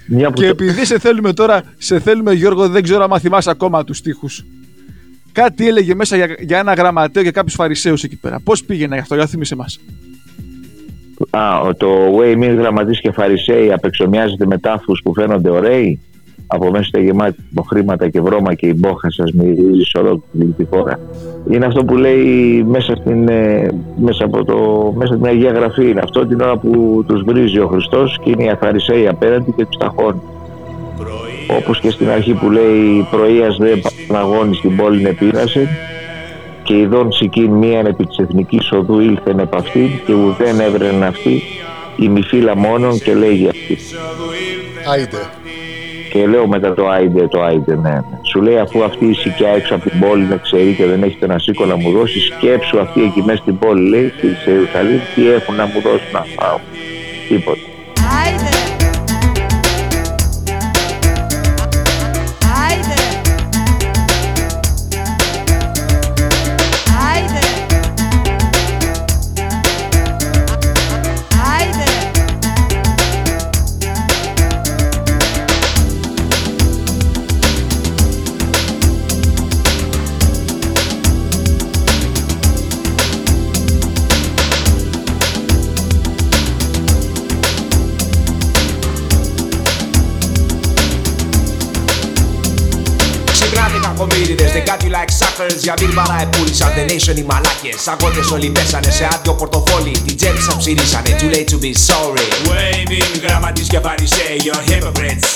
Μια 0.07 0.29
που 0.31 0.35
Και 0.41 0.43
το- 0.43 0.49
επειδή 0.65 0.85
σε 0.85 0.99
θέλουμε 0.99 1.33
τώρα, 1.33 1.63
σε 1.79 2.01
θέλουμε 2.01 2.33
Γιώργο, 2.33 2.69
δεν 2.69 2.83
ξέρω 2.83 3.05
αν 3.11 3.21
θυμάσαι 3.21 3.51
ακόμα 3.51 3.85
τους 3.85 3.97
στίχους. 3.99 4.45
Κάτι 5.33 5.67
έλεγε 5.69 5.95
μέσα 5.95 6.17
για, 6.17 6.37
για 6.39 6.59
ένα 6.59 6.73
γραμματέο 6.75 7.23
και 7.23 7.31
κάποιους 7.31 7.55
Φαρισαίους 7.55 8.03
εκεί 8.05 8.17
πέρα. 8.17 8.41
Πώς 8.41 8.65
πήγαινε 8.65 8.95
γι' 8.95 9.01
αυτό, 9.01 9.15
για 9.15 9.27
θύμισε 9.27 9.57
μας. 9.57 9.79
Α, 11.31 11.61
ο- 11.61 11.75
το 11.75 12.17
Way 12.19 12.35
μην 12.37 12.55
γραμματείς 12.59 13.01
και 13.01 13.13
φαρισαίοι 13.13 13.73
απεξομοιάζεται 13.73 14.47
με 14.47 14.59
τάφους 14.59 15.01
που 15.05 15.15
φαίνονται 15.15 15.51
ωραίοι; 15.51 16.01
Από 16.51 16.71
μέσα 16.71 16.81
είστε 16.81 17.01
γεμάτοι 17.01 17.45
από 17.51 17.63
χρήματα 17.63 18.09
και 18.09 18.21
βρώμα 18.21 18.55
και 18.55 18.67
η 18.67 18.75
μπόχα 18.77 19.11
σας 19.11 19.33
μυρίζει 19.33 19.83
σε 19.83 19.99
ολόκληρη 19.99 20.55
τη 20.57 20.65
χώρα. 20.65 21.01
Είναι 21.51 21.67
αυτό 21.67 21.85
που 21.85 21.97
λέει 21.97 22.65
μέσα, 22.69 22.97
στην, 22.97 23.29
ε, 23.29 23.69
μέσα, 23.97 24.25
από 24.25 24.45
το, 24.45 24.93
μέσα 24.97 25.15
στην 25.15 25.27
Αγία 25.27 25.51
Γραφή. 25.51 25.91
Είναι 25.91 26.01
αυτό 26.05 26.27
την 26.27 26.41
ώρα 26.41 26.57
που 26.57 27.05
τους 27.09 27.23
βρίζει 27.23 27.59
ο 27.59 27.67
Χριστός 27.67 28.19
και 28.23 28.31
είναι 28.31 28.45
οι 28.45 28.57
Φαρισαίοι 28.61 29.09
απέναντι 29.09 29.53
και 29.57 29.65
τους 29.67 29.77
ταχώνει. 29.77 30.21
Όπως 31.61 31.81
και 31.81 31.91
στην 31.91 32.09
αρχή 32.11 32.33
που 32.33 32.51
λέει 32.51 33.07
«Πρωίας 33.11 33.57
δε 33.57 33.71
παναγώνει 34.07 34.55
στην 34.55 34.77
πόλη 34.77 35.07
επίνασε 35.07 35.69
και 36.63 36.79
ειδών 36.79 37.13
σικήν 37.13 37.51
μίαν 37.51 37.87
επί 37.87 38.07
της 38.07 38.17
εθνικής 38.19 38.73
οδού 38.73 39.01
ήλθεν 39.01 39.39
επ' 39.39 39.55
αυτήν 39.55 39.89
και 40.07 40.13
ουδέν 40.13 40.61
έβρεν 40.61 41.03
αυτή 41.03 41.43
η 41.97 42.09
μη 42.09 42.23
φύλλα 42.23 42.57
μόνον 42.57 42.99
και 42.99 43.15
λέγει 43.15 43.49
αυτή. 43.49 43.79
Άιντε. 44.93 45.17
Και 46.11 46.27
λέω 46.27 46.47
μετά 46.47 46.75
το 46.75 46.89
άιντε, 46.89 47.27
το 47.27 47.43
άιντε, 47.43 47.75
ναι, 47.75 47.91
ναι. 47.91 48.19
Σου 48.23 48.43
λέει 48.43 48.59
αφού 48.59 48.85
αυτή 48.85 49.07
η 49.07 49.15
σικιά 49.15 49.49
έξω 49.49 49.75
από 49.75 49.91
την 49.91 50.01
πόλη 50.01 50.25
να 50.25 50.37
ξέρει 50.37 50.73
και 50.73 50.87
δεν 50.87 51.03
έχετε 51.03 51.25
ένα 51.25 51.39
σίκο 51.39 51.65
να 51.65 51.77
μου 51.77 51.91
δώσει, 51.91 52.21
σκέψου 52.21 52.81
αυτή 52.81 53.03
εκεί 53.03 53.23
μέσα 53.23 53.43
στην 53.43 53.59
πόλη, 53.59 53.89
λέει, 53.89 54.13
στη 54.17 54.27
σε 54.35 54.51
Ιερουσαλήμ, 54.51 54.99
τι 55.15 55.31
έχουν 55.31 55.55
να 55.55 55.67
μου 55.67 55.81
δώσουν 55.81 56.13
να 56.13 56.25
φάω. 56.37 56.59
Τίποτα. 57.29 57.61
Got 95.39 95.51
you 95.51 95.55
like 95.55 95.59
suckers 95.59 95.63
Για 95.63 95.75
μην 95.81 95.95
παρά 95.95 96.21
επούλησαν 96.23 96.73
the 96.77 96.91
nation 96.91 97.17
οι 97.17 97.23
μαλάκες. 97.23 97.87
Αγώτες 97.87 98.31
όλοι 98.31 98.51
πέσανε 98.51 98.91
σε 98.91 99.09
άδειο 99.13 99.35
πορτοφόλι. 99.35 99.91
Την 100.07 100.17
τσέπη 100.17 100.41
σας 100.41 100.57
ψηρίσανε, 100.57 101.17
too 101.21 101.31
late 101.35 101.49
to 101.53 101.59
be 101.65 101.73
sorry. 101.89 102.27
Waving 102.49 103.21
γραμματείς 103.23 103.69
και 103.69 103.81
φαρισαίοι, 103.81 104.37
you're 104.45 104.71
hypocrites. 104.71 105.27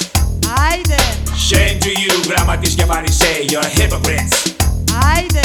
Άιντε. 0.71 1.01
Shame 1.49 1.79
to 1.85 1.91
you 2.03 2.15
γραμματείς 2.29 2.75
και 2.75 2.85
φαρισαίοι, 2.85 3.45
you're 3.51 3.81
hypocrites. 3.81 4.35
Άιντε. 5.15 5.41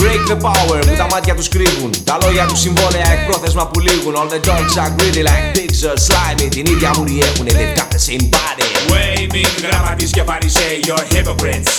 Break 0.00 0.22
the 0.32 0.38
power 0.46 0.78
που 0.86 0.94
τα 0.96 1.06
μάτια 1.10 1.34
τους 1.34 1.48
κρύβουν. 1.48 1.90
Τα 2.04 2.18
λόγια 2.22 2.46
τους 2.46 2.60
συμβόλαια 2.60 3.08
εκπρόθεσμα 3.12 3.66
που 3.66 3.80
λήγουν. 3.80 4.14
All 4.14 4.28
the 4.34 4.40
dogs 4.48 4.74
are 4.82 4.92
greedy 4.96 5.22
like 5.28 5.46
pigs 5.56 5.80
are 5.88 6.00
slimy. 6.06 6.48
Την 6.48 6.66
ίδια 6.66 6.90
μουρή 6.96 7.20
έχουνε, 7.22 7.50
they've 7.50 7.78
got 7.80 7.88
the 7.96 8.00
same 8.08 8.24
body 8.34 8.66
Waving 8.92 9.66
γραμματείς 9.66 10.10
και 10.10 10.22
φαρισαίοι, 10.22 10.80
you're 10.86 11.14
hypocrites. 11.14 11.72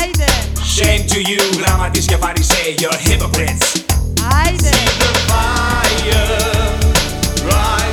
Άιντε. 0.00 0.51
Shame 0.64 1.06
to 1.06 1.20
you, 1.20 1.42
γραμματείς 1.58 2.04
και 2.06 2.16
φαρισαίοι, 2.16 2.74
you're 2.78 2.98
hypocrites. 3.08 3.82
Άιντε. 4.44 4.70
The 4.98 5.10
fire 5.28 6.26
rising 7.50 7.91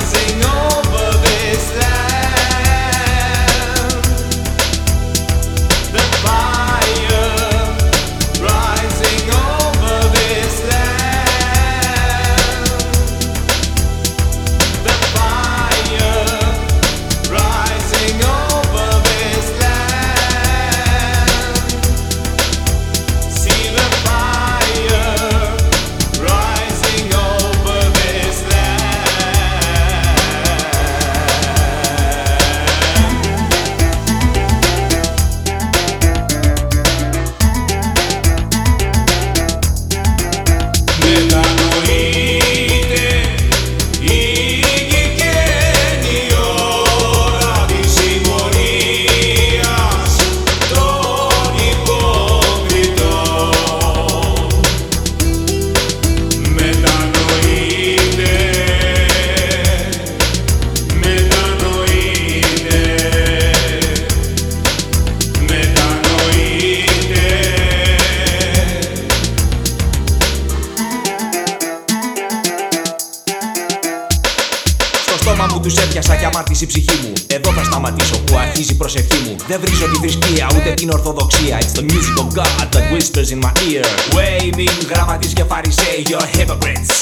η 76.64 76.66
ψυχή 76.66 76.98
μου. 77.02 77.12
Εδώ 77.26 77.52
θα 77.52 77.64
σταματήσω 77.64 78.18
που 78.18 78.38
αρχίζει 78.38 78.72
η 78.72 78.74
προσευχή 78.74 79.18
μου. 79.24 79.36
Δεν 79.48 79.60
βρίζω 79.60 79.84
τη 79.84 79.96
θρησκεία 79.98 80.46
ούτε 80.56 80.70
την 80.74 80.90
ορθοδοξία. 80.90 81.58
It's 81.60 81.74
the 81.80 81.84
music 81.92 82.16
of 82.22 82.28
God 82.38 82.66
that 82.72 82.84
whispers 82.92 83.30
in 83.34 83.40
my 83.46 83.52
ear. 83.70 83.84
Waving 84.16 84.76
γραμματείς 84.90 85.32
και 85.32 85.44
φαρισαίοι, 85.44 86.02
you're 86.08 86.28
hypocrites. 86.36 86.92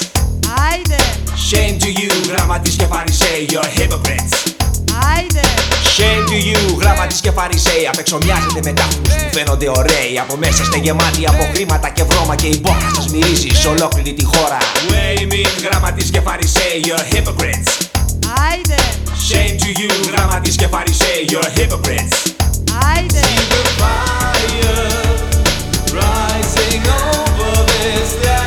Άιντε. 0.71 1.01
Shame 1.49 1.77
to 1.83 1.89
you, 2.01 2.13
γραμματείς 2.29 2.77
και 2.77 2.87
φαρισαίοι, 2.93 3.49
you're 3.51 3.71
hypocrites. 3.79 4.35
Άιντε. 5.17 5.41
Shame 5.97 6.25
to 6.31 6.39
you, 6.49 6.79
γραμματείς 6.81 7.21
και 7.21 7.31
φαρισαίοι 7.31 7.87
Απεξομοιάζετε 7.93 8.61
με 8.65 8.73
τάφους 8.73 8.99
που 8.99 9.29
φαίνονται 9.33 9.69
ωραίοι 9.69 10.19
Από 10.19 10.37
μέσα 10.37 10.63
είστε 10.63 10.79
γεμάτοι 10.79 11.27
από 11.27 11.43
χρήματα 11.55 11.89
και 11.89 12.03
βρώμα 12.03 12.35
Και 12.35 12.47
η 12.47 12.59
μπόχα 12.63 12.91
σας 12.95 13.09
μυρίζει 13.09 13.49
σε 13.49 13.69
ολόκληρη 13.69 14.13
τη 14.13 14.25
χώρα. 14.25 14.59
Waving 14.91 15.69
γραμματείς 15.69 16.11
και 16.11 16.21
φαρισαίοι, 16.21 16.81
you're 16.85 17.15
hypocrites 17.15 17.98
Άιντε. 18.37 18.75
Shame 19.29 19.57
to 19.63 19.81
you, 19.81 19.91
γραμματείς 20.13 20.57
και 20.57 20.67
φαρισαίοι, 20.67 21.29
you're 21.31 21.51
hypocrites 21.59 22.17
Άιντε. 22.97 23.21
the 23.51 23.63
fire 23.81 24.89
rising 25.99 26.83
over 27.11 27.53
this 27.73 28.11
land. 28.25 28.38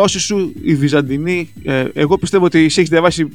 Γνώση 0.00 0.20
σου, 0.20 0.52
η 0.62 0.74
βυζαντινή, 0.74 1.50
ε, 1.64 1.84
εγώ 1.92 2.18
πιστεύω 2.18 2.44
ότι 2.44 2.58
εσύ 2.64 2.78
έχεις 2.80 2.90
διαβάσει 2.90 3.28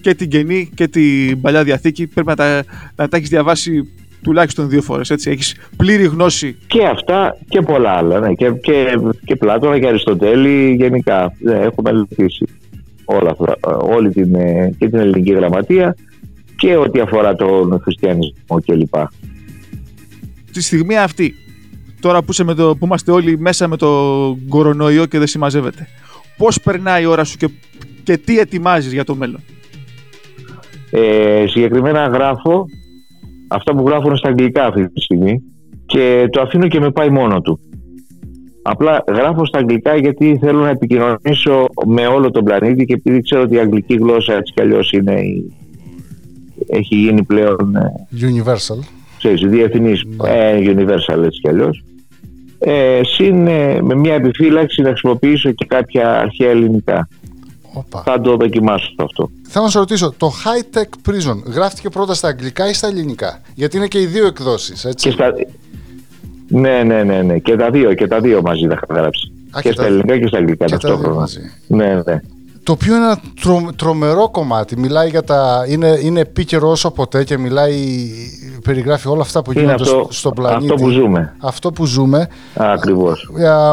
και 0.00 0.14
την 0.14 0.28
Καινή 0.28 0.70
και 0.74 0.88
την 0.88 1.40
Παλιά 1.40 1.64
Διαθήκη. 1.64 2.06
Πρέπει 2.06 2.28
να 2.28 2.36
τα, 2.36 2.64
να 2.96 3.08
τα 3.08 3.16
έχεις 3.16 3.28
διαβάσει 3.28 3.88
τουλάχιστον 4.22 4.68
δύο 4.68 4.82
φορές. 4.82 5.10
Έχεις 5.10 5.54
πλήρη 5.76 6.04
γνώση. 6.04 6.56
Και 6.66 6.86
αυτά 6.86 7.36
και 7.48 7.60
πολλά 7.60 7.90
άλλα. 7.90 8.20
Ναι. 8.20 8.34
Και, 8.34 8.50
και, 8.50 8.98
και 9.24 9.36
Πλάτωνα 9.36 9.78
και 9.78 9.86
Αριστοτέλη 9.86 10.74
γενικά. 10.74 11.32
Ναι, 11.38 11.54
έχω 11.54 11.82
μελετήσει 11.82 12.44
όλα 13.04 13.30
αυτά, 13.30 13.76
όλη 13.76 14.10
την, 14.10 14.34
ε, 14.34 14.74
και 14.78 14.88
την 14.88 14.98
ελληνική 14.98 15.32
γραμματεία 15.32 15.96
και 16.56 16.76
ό,τι 16.76 17.00
αφορά 17.00 17.34
τον 17.34 17.80
χριστιανισμό 17.82 18.60
κλπ. 18.66 18.94
Τη 20.52 20.62
στιγμή 20.62 20.98
αυτή, 20.98 21.34
τώρα 22.00 22.22
που, 22.22 22.30
είσαι 22.30 22.44
με 22.44 22.54
το, 22.54 22.76
που 22.76 22.84
είμαστε 22.84 23.10
όλοι 23.10 23.38
μέσα 23.38 23.68
με 23.68 23.76
το 23.76 23.88
κορονοϊό 24.48 25.06
και 25.06 25.18
δεν 25.18 25.26
συμμαζεύεται, 25.26 25.88
πώς 26.36 26.60
περνάει 26.60 27.02
η 27.02 27.06
ώρα 27.06 27.24
σου 27.24 27.36
και, 27.36 27.48
και 28.02 28.16
τι 28.16 28.38
ετοιμάζεις 28.38 28.92
για 28.92 29.04
το 29.04 29.14
μέλλον; 29.14 29.40
Ε, 30.90 31.44
συγκεκριμένα 31.46 32.06
γράφω 32.06 32.66
αυτά 33.48 33.74
που 33.74 33.86
γράφω 33.86 34.06
είναι 34.06 34.16
στα 34.16 34.28
αγγλικά 34.28 34.66
αυτή 34.66 34.90
τη 34.90 35.00
στιγμή 35.00 35.42
και 35.86 36.28
το 36.30 36.40
αφήνω 36.40 36.68
και 36.68 36.80
με 36.80 36.90
πάει 36.90 37.10
μόνο 37.10 37.40
του. 37.40 37.60
Απλά 38.62 39.04
γράφω 39.08 39.44
στα 39.46 39.58
αγγλικά 39.58 39.96
γιατί 39.96 40.38
θέλω 40.40 40.60
να 40.60 40.68
επικοινωνήσω 40.68 41.66
με 41.86 42.06
όλο 42.06 42.30
τον 42.30 42.44
πλανήτη 42.44 42.84
και 42.84 42.94
επειδή 42.94 43.20
ξέρω 43.20 43.42
ότι 43.42 43.54
η 43.54 43.58
αγγλική 43.58 43.94
γλώσσα 43.94 44.34
έτσι 44.34 44.52
κι 44.52 44.60
αλλιώς 44.60 44.92
είναι 44.92 45.20
η... 45.20 45.52
έχει 46.66 46.94
γίνει 46.94 47.22
πλέον 47.22 47.76
ε, 47.76 47.92
Universal. 48.20 48.78
ξέρεις, 49.18 49.40
διεθνής 49.40 50.02
ε, 50.24 50.58
universal 50.58 51.22
έτσι 51.24 51.40
κι 51.40 51.48
αλλιώς 51.48 51.84
ε, 52.58 53.00
συν 53.04 53.46
ε, 53.46 53.80
με 53.82 53.94
μια 53.94 54.14
επιφύλαξη 54.14 54.82
να 54.82 54.88
χρησιμοποιήσω 54.88 55.50
και 55.50 55.64
κάποια 55.68 56.18
αρχαία 56.20 56.50
ελληνικά. 56.50 57.08
Όπα. 57.72 58.02
Θα 58.04 58.20
το 58.20 58.36
δοκιμάσω 58.36 58.94
αυτό. 58.98 59.30
Θέλω 59.48 59.64
να 59.64 59.70
σε 59.70 59.78
ρωτήσω, 59.78 60.14
το 60.16 60.32
High 60.44 60.76
Tech 60.78 61.10
Prison 61.10 61.42
γράφτηκε 61.54 61.88
πρώτα 61.88 62.14
στα 62.14 62.28
αγγλικά 62.28 62.68
ή 62.68 62.72
στα 62.72 62.86
ελληνικά; 62.86 63.40
Γιατί 63.54 63.76
είναι 63.76 63.86
και 63.86 64.00
οι 64.00 64.06
δύο 64.06 64.26
εκδόσεις, 64.26 64.84
έτσι. 64.84 65.08
Και 65.08 65.14
στα... 65.14 65.32
Ναι, 66.48 66.82
ναι, 66.82 67.02
ναι, 67.02 67.22
ναι. 67.22 67.38
Και 67.38 67.56
τα 67.56 67.70
δύο, 67.70 67.94
και 67.94 68.06
τα 68.06 68.20
δύο 68.20 68.42
μαζί 68.42 68.66
τα 68.66 68.74
είχα 68.82 69.00
γράψει. 69.00 69.32
Α, 69.50 69.60
και, 69.60 69.68
και 69.68 69.72
στα 69.74 69.82
τα- 69.82 69.88
ελληνικά 69.88 70.18
και 70.18 70.26
στα 70.26 70.38
αγγλικά 70.38 70.64
και 70.64 70.70
τα 70.70 70.78
δύο 70.78 70.88
ταυτόχρονα. 70.88 71.20
μαζί. 71.20 71.40
Ναι, 71.66 71.94
ναι. 72.06 72.20
Το 72.66 72.72
οποίο 72.72 72.96
είναι 72.96 73.04
ένα 73.04 73.20
τρο- 73.42 73.72
τρομερό 73.76 74.30
κομμάτι. 74.30 74.78
Μιλάει 74.78 75.08
για 75.08 75.24
τα. 75.24 75.64
είναι, 75.68 75.98
είναι 76.02 76.20
επίκαιρο 76.20 76.70
όσο 76.70 76.90
ποτέ 76.90 77.24
και 77.24 77.38
μιλάει. 77.38 78.06
περιγράφει 78.64 79.08
όλα 79.08 79.20
αυτά 79.22 79.42
που 79.42 79.52
Είναι 79.52 79.60
γίνονται 79.60 79.82
αυτό- 79.82 79.94
στο- 80.02 80.12
στον 80.12 80.32
πλανήτη. 80.32 80.72
αυτό 80.72 80.84
που 80.84 80.90
ζούμε. 80.90 81.34
Αυτό 81.38 81.72
που 81.72 81.84
ζούμε. 81.86 82.28
Ακριβώς. 82.54 83.30
Ε, 83.38 83.48
α, 83.48 83.70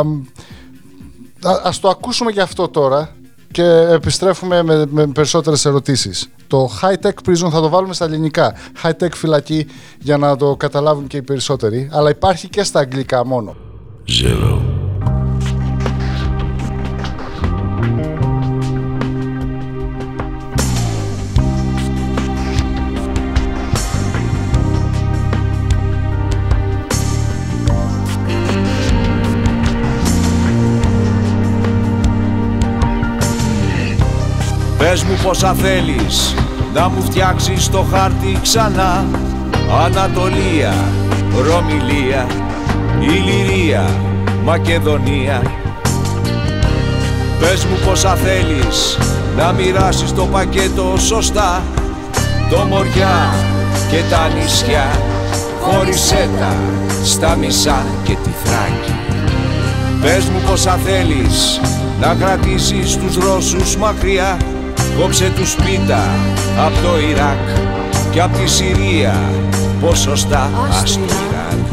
α- 1.44 1.62
ας 1.64 1.80
το 1.80 1.90
ακούσουμε 1.90 2.32
και 2.32 2.42
αυτό 2.42 2.68
τώρα 2.68 3.10
και 3.52 3.64
επιστρέφουμε 3.92 4.64
με, 4.64 4.86
με 4.90 5.08
περισσότερες 5.08 5.66
ερωτήσεις. 5.66 6.28
Το 6.48 6.70
high 6.82 7.06
tech 7.08 7.30
prison 7.30 7.50
θα 7.52 7.62
το 7.62 7.70
βάλουμε 7.70 7.94
στα 7.94 8.06
ελληνικά. 8.06 8.54
High 8.84 9.04
tech 9.04 9.12
φυλακή 9.14 9.66
για 10.00 10.18
να 10.18 10.36
το 10.36 10.56
καταλάβουν 10.56 11.08
και 11.08 11.18
οι 11.18 11.22
περισσότεροι. 11.22 11.90
Αλλά 11.92 12.10
υπάρχει 12.10 12.50
και 12.50 12.64
στα 12.64 12.80
αγγλικά 12.80 13.26
μόνο. 13.26 13.56
Zero. 14.22 14.60
Πες 34.94 35.04
μου 35.04 35.18
πόσα 35.24 35.54
θέλεις. 35.54 36.36
Να 36.74 36.90
μου 36.90 37.02
φτιάξεις 37.02 37.70
το 37.70 37.86
χάρτη 37.92 38.38
ξανά. 38.42 39.06
Ανατολία, 39.86 40.74
Ρωμιλία, 41.46 42.28
Ηλυρία, 43.00 43.90
Μακεδονία. 44.44 45.42
Πες 47.40 47.66
μου 47.66 47.78
πόσα 47.86 48.16
θέλεις 48.16 48.98
να 49.38 49.52
μοιράσεις 49.52 50.14
το 50.14 50.26
πακέτο 50.26 50.96
σωστά. 50.98 51.62
Το 52.50 52.58
Μοριά 52.58 53.34
και 53.90 54.02
τα 54.10 54.28
νησιά 54.28 54.86
χώρισέ 55.62 56.30
τα 56.40 56.56
στα 57.04 57.36
μισά 57.36 57.86
και 58.04 58.16
τη 58.24 58.30
Θράκη 58.44 58.96
Πες 60.02 60.26
μου 60.26 60.42
πόσα 60.50 60.80
θέλεις 60.86 61.62
να 62.00 62.16
κρατήσεις 62.16 62.98
τους 62.98 63.16
Ρώσους 63.16 63.78
μακριά 63.78 64.38
Κόψε 65.00 65.32
τους 65.36 65.56
πίτα 65.56 66.04
από 66.66 66.88
το 66.88 67.00
Ιράκ 67.10 67.60
και 68.12 68.22
από 68.22 68.38
τη 68.38 68.50
Συρία 68.50 69.22
ποσοστά 69.82 70.50
ας 70.82 70.94
το 70.94 71.00
Ιράν 71.00 71.66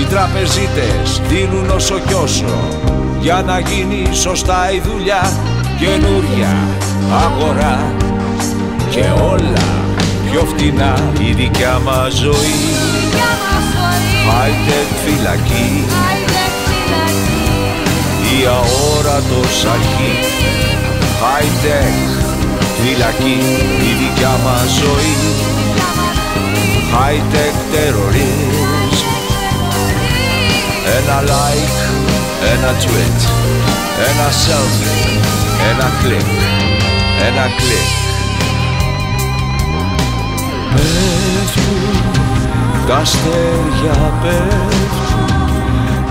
Οι 0.00 0.04
τραπεζίτες 0.10 1.20
δίνουν 1.28 1.70
όσο 1.70 1.98
κι 2.06 2.14
όσο 2.14 2.82
για 3.24 3.42
να 3.46 3.58
γίνει 3.58 4.14
σωστά 4.14 4.72
η 4.72 4.80
δουλειά. 4.80 5.32
Καινούρια 5.78 6.56
αγορά 7.24 7.92
και 8.90 9.04
όλα 9.30 9.68
πιο 10.30 10.44
φτηνά. 10.44 11.12
Η 11.28 11.32
δικιά 11.32 11.78
μας 11.84 12.14
ζωή. 12.14 12.60
High 14.26 14.68
tech 14.68 14.88
φυλακή. 15.04 15.84
Η 18.38 18.46
αόρατος 18.46 19.64
αρχή. 19.64 20.18
High 21.20 21.64
tech 21.64 22.23
φυλακή 22.80 23.38
η 23.88 23.90
δικιά 24.00 24.34
μας 24.44 24.68
ζωή. 24.80 25.14
High 26.94 27.22
tech 27.32 27.56
terrorist. 27.72 28.64
Ένα 30.98 31.20
like, 31.22 31.78
ένα 32.52 32.70
tweet 32.82 33.20
Ένα 34.08 34.28
selfie, 34.44 35.18
ένα 35.70 35.90
κλικ 36.02 36.26
Ένα 37.26 37.46
κλικ 37.56 37.90
Πέφτουν 40.72 42.02
τα 42.86 42.96
αστέρια 42.96 44.12
πέφτουν 44.22 45.32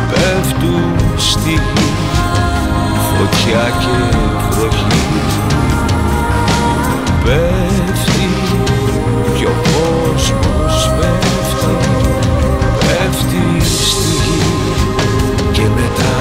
Πέφτουν 0.10 1.18
στη 1.18 1.50
γη 1.50 1.94
Φωτιά 3.18 3.70
και 3.80 4.18
βροχή 4.50 5.43
Πέφτει 7.24 8.28
και 9.38 9.46
ο 9.46 9.56
κόσμος 9.64 10.92
πέφτει. 10.98 11.76
Πέφτει 12.80 13.66
στη 13.66 14.12
γη 14.26 15.52
και 15.52 15.62
μετά 15.62 16.16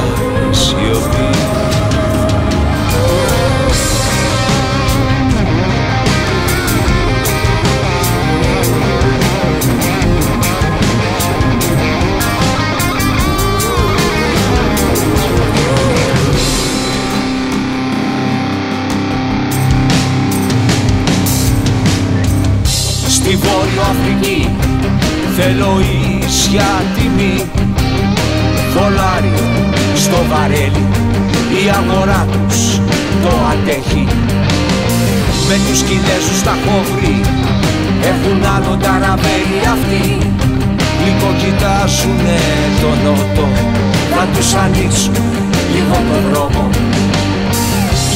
σιωπή 0.50 1.30
Στη 23.32 23.40
Βόρειο 23.40 23.82
Αφρική 23.92 24.50
θέλω 25.36 25.72
ίσια 26.26 26.70
τιμή. 26.94 27.36
Δολάριο 28.74 29.46
στο 29.96 30.18
βαρέλι 30.30 30.86
η 31.62 31.64
αγορά 31.78 32.26
τους 32.48 32.76
το 33.22 33.32
αντέχει. 33.52 34.06
Με 35.48 35.56
τους 35.66 35.80
Κινέζους 35.82 36.42
τα 36.42 36.54
έχω 36.58 36.82
βρει 36.92 37.20
Έχουν 38.10 38.40
άλλο 38.54 38.76
ταραβέλι 38.84 39.60
αυτοί. 39.74 40.04
Λίγο 41.04 41.28
κοιτάζουνε 41.40 42.38
το 42.80 42.90
νότο 43.04 43.48
Θα 44.14 44.24
τους 44.34 44.54
ανοίξουν 44.54 45.16
λίγο 45.74 45.96
το 46.08 46.16
δρόμο. 46.28 46.68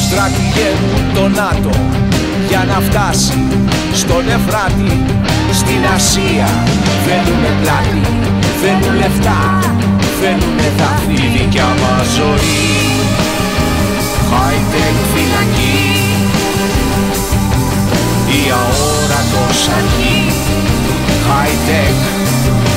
Στρατηγέ 0.05 0.71
μου 0.81 0.99
το 1.15 1.29
ΝΑΤΟ 1.29 2.05
για 2.49 2.65
να 2.71 2.81
φτάσει 2.81 3.39
στον 3.93 4.25
Εφράτη 4.37 4.93
στην 5.53 5.81
Ασία 5.95 6.49
θέλουνε 7.07 7.53
πλάτη, 7.61 8.01
θέλουν 8.61 8.97
λεφτά 8.97 9.41
θέλουνε 10.21 10.69
δάφνη 10.79 11.15
η 11.15 11.39
δικιά 11.39 11.71
μας 11.83 12.07
ζωή. 12.19 12.65
High 14.31 14.63
tech 14.73 14.97
φυλακή 15.13 15.81
η 18.39 18.41
αόρατος 18.61 19.69
αρχή. 19.79 20.19
High 21.29 21.57
tech 21.69 21.97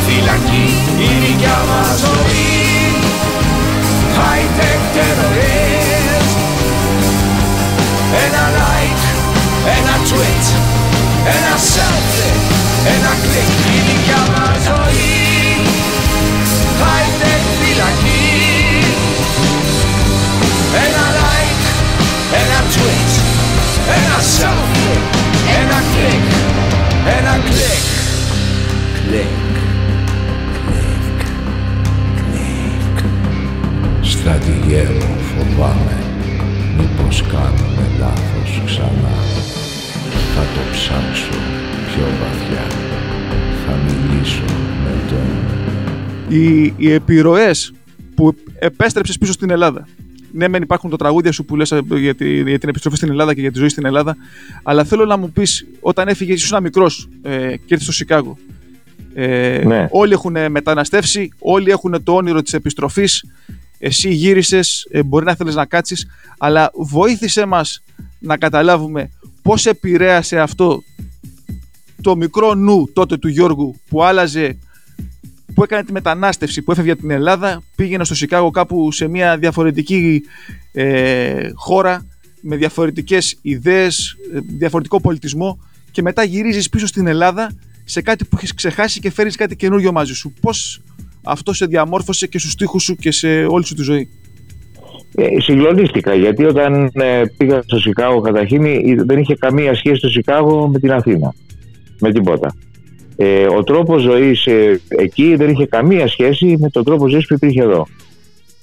φυλακή 0.05 0.67
η 1.07 1.09
δικιά 1.26 1.59
μας 1.70 1.99
ζωή. 1.99 2.57
High 4.17 4.47
tech 4.57 4.82
terrorist 4.95 5.80
Ένα 8.26 8.43
like, 8.59 9.18
ένα 9.78 9.95
tweet, 10.10 10.45
ένα 11.36 11.55
selfie, 11.72 12.34
ένα 12.93 13.12
κλικ 13.22 13.51
η 13.76 13.80
δικιά 13.88 14.22
μας 14.34 14.57
ζωή. 14.68 15.18
High 16.82 17.12
tech 17.20 17.43
φυλακή. 17.60 18.39
Ένα 20.86 21.05
like, 21.20 21.66
ένα 22.41 22.60
tweet, 22.74 23.12
ένα 23.97 24.18
selfie, 24.36 24.99
ένα 25.60 25.80
κλικ, 25.91 26.28
ένα 27.18 27.34
κλικ 27.45 27.88
Κλικ, 29.07 29.55
κλικ, 30.66 31.18
κλικ 32.20 32.97
Στρατηγέ 34.01 34.84
μου 34.99 35.18
φοβάμαι. 35.30 35.97
Μήπως 36.78 37.24
κάνουμε 37.32 37.89
λάθος 37.99 38.62
ξανά 38.66 39.28
Θα 40.41 40.45
το 40.45 40.59
ψάξω 40.71 41.29
πιο 41.87 42.05
βαθιά 42.21 42.67
Θα 43.65 43.75
μιλήσω 43.75 44.43
με 44.83 45.01
τον 45.09 46.37
οι, 46.37 46.73
οι 46.77 46.91
επιρροές 46.91 47.73
που 48.15 48.35
επέστρεψες 48.59 49.17
πίσω 49.17 49.31
στην 49.31 49.49
Ελλάδα. 49.49 49.87
Ναι, 50.31 50.47
μεν 50.47 50.61
υπάρχουν 50.61 50.89
τα 50.89 50.97
τραγούδια 50.97 51.31
σου 51.31 51.45
που 51.45 51.55
λες 51.55 51.71
ε, 51.71 51.81
για, 51.95 52.15
τη- 52.15 52.41
για 52.49 52.59
την 52.59 52.69
επιστροφή 52.69 52.97
στην 52.97 53.09
Ελλάδα 53.09 53.33
και 53.33 53.41
για 53.41 53.51
τη 53.51 53.57
ζωή 53.59 53.69
στην 53.69 53.85
Ελλάδα, 53.85 54.15
αλλά 54.63 54.83
θέλω 54.83 55.05
να 55.05 55.17
μου 55.17 55.31
πεις 55.31 55.67
όταν 55.79 56.07
έφυγες, 56.07 56.35
ήσουν 56.41 56.53
ένα 56.55 56.61
μικρός 56.63 57.09
ε, 57.21 57.37
και 57.47 57.63
ήρθες 57.67 57.83
στο 57.83 57.91
Σικάγο. 57.91 58.37
Ε, 59.13 59.61
Ναι. 59.65 59.87
Όλοι 59.91 60.13
έχουν 60.13 60.51
μεταναστεύσει, 60.51 61.31
όλοι 61.39 61.71
έχουν 61.71 62.03
το 62.03 62.13
όνειρο 62.13 62.41
της 62.41 62.53
επιστροφής. 62.53 63.25
Εσύ 63.79 64.09
γύρισες, 64.13 64.87
ε, 64.91 65.03
μπορεί 65.03 65.25
να 65.25 65.35
θέλεις 65.35 65.55
να 65.55 65.65
κάτσεις, 65.65 66.07
αλλά 66.37 66.71
βοήθησέ 66.73 67.45
μας 67.45 67.83
να 68.19 68.37
καταλάβουμε 68.37 69.09
πώς 69.41 69.65
επηρέασε 69.65 70.39
αυτό 70.39 70.83
το 72.01 72.15
μικρό 72.15 72.53
νου 72.53 72.89
τότε 72.93 73.17
του 73.17 73.27
Γιώργου 73.27 73.75
που 73.89 74.03
άλλαζε 74.03 74.57
που 75.53 75.63
έκανε 75.63 75.83
τη 75.83 75.91
μετανάστευση, 75.91 76.61
που 76.61 76.71
έφευγε 76.71 76.91
από 76.91 77.01
την 77.01 77.11
Ελλάδα, 77.11 77.63
πήγαινε 77.75 78.03
στο 78.03 78.15
Σικάγο 78.15 78.51
κάπου 78.51 78.91
σε 78.91 79.07
μια 79.07 79.37
διαφορετική 79.37 80.21
ε, 80.71 81.49
χώρα, 81.53 82.05
με 82.41 82.55
διαφορετικές 82.55 83.37
ιδέες, 83.41 84.15
ε, 84.33 84.39
διαφορετικό 84.57 85.01
πολιτισμό 85.01 85.59
και 85.91 86.01
μετά 86.01 86.23
γυρίζεις 86.23 86.69
πίσω 86.69 86.87
στην 86.87 87.07
Ελλάδα 87.07 87.51
σε 87.83 88.01
κάτι 88.01 88.25
που 88.25 88.35
έχεις 88.37 88.53
ξεχάσει 88.53 88.99
και 88.99 89.11
φέρεις 89.11 89.35
κάτι 89.35 89.55
καινούριο 89.55 89.91
μαζί 89.91 90.13
σου. 90.13 90.33
Πώς 90.41 90.81
αυτό 91.23 91.53
σε 91.53 91.65
διαμόρφωσε 91.65 92.27
και 92.27 92.39
στους 92.39 92.51
στίχους 92.51 92.83
σου 92.83 92.95
και 92.95 93.11
σε 93.11 93.45
όλη 93.45 93.65
σου 93.65 93.75
τη 93.75 93.81
ζωή; 93.81 94.09
Ε, 95.20 95.39
συγκλονίστηκα 95.41 96.13
γιατί 96.13 96.45
όταν 96.45 96.91
ε, 96.93 97.22
πήγα 97.38 97.61
στο 97.61 97.80
Σικάγο 97.80 98.22
καταρχήν 98.22 98.65
ε, 98.65 98.80
δεν 99.05 99.17
είχε 99.20 99.36
καμία 99.36 99.76
σχέση 99.76 100.01
το 100.01 100.09
Σικάγο 100.09 100.67
με 100.67 100.80
την 100.80 100.91
Αθήνα. 100.91 101.34
Με 101.99 102.11
τίποτα. 102.11 102.55
Ε, 103.15 103.47
ο 103.47 103.63
τρόπος 103.63 104.01
ζωής 104.01 104.45
ε, 104.45 104.82
εκεί 104.88 105.36
δεν 105.36 105.49
είχε 105.49 105.65
καμία 105.65 106.07
σχέση 106.07 106.55
με 106.59 106.70
τον 106.70 106.84
τρόπο 106.84 107.07
ζωής 107.07 107.28
που 107.28 107.34
υπήρχε 107.34 107.61
εδώ. 107.61 107.88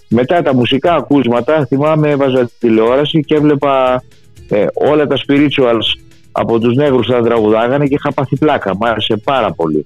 Μετά 0.08 0.42
τα 0.42 0.54
μουσικά 0.54 0.94
ακούσματα 0.94 1.66
θυμάμαι 1.66 2.10
έβαζα 2.10 2.50
τηλεόραση 2.58 3.20
και 3.20 3.34
έβλεπα 3.34 4.02
ε, 4.48 4.66
όλα 4.74 5.06
τα 5.06 5.16
spirituals 5.16 6.00
από 6.32 6.58
τους 6.58 6.74
νέγρους 6.74 7.06
που 7.06 7.12
τα 7.12 7.22
τραγουδάγανε 7.22 7.86
και 7.86 7.94
είχα 7.94 8.12
πάθει 8.12 8.36
πλάκα. 8.36 8.76
Μ' 8.76 8.84
άρεσε 8.84 9.16
πάρα 9.16 9.52
πολύ. 9.52 9.84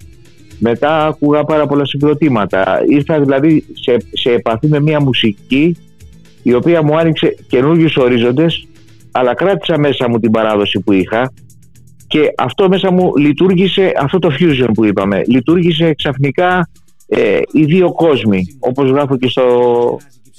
Μετά 0.58 1.06
άκουγα 1.06 1.44
πάρα 1.44 1.66
πολλά 1.66 1.84
συγκροτήματα. 1.84 2.82
Ήρθα 2.88 3.20
δηλαδή 3.20 3.64
σε, 3.80 3.96
σε 4.12 4.30
επαφή 4.32 4.66
με 4.66 4.80
μια 4.80 5.00
μουσική 5.00 5.76
η 6.42 6.54
οποία 6.54 6.82
μου 6.82 6.98
άνοιξε 6.98 7.36
καινούριου 7.48 7.88
ορίζοντες 7.96 8.66
αλλά 9.10 9.34
κράτησα 9.34 9.78
μέσα 9.78 10.08
μου 10.08 10.18
την 10.18 10.30
παράδοση 10.30 10.80
που 10.80 10.92
είχα 10.92 11.32
και 12.06 12.32
αυτό 12.36 12.68
μέσα 12.68 12.90
μου 12.90 13.16
λειτουργήσε 13.16 13.92
αυτό 14.00 14.18
το 14.18 14.30
fusion 14.38 14.68
που 14.74 14.84
είπαμε 14.84 15.22
λειτουργήσε 15.26 15.94
ξαφνικά 15.94 16.70
ε, 17.06 17.38
οι 17.52 17.64
δύο 17.64 17.92
κόσμοι 17.92 18.56
όπως 18.58 18.90
γράφω 18.90 19.16
και 19.16 19.28
στο, 19.28 19.44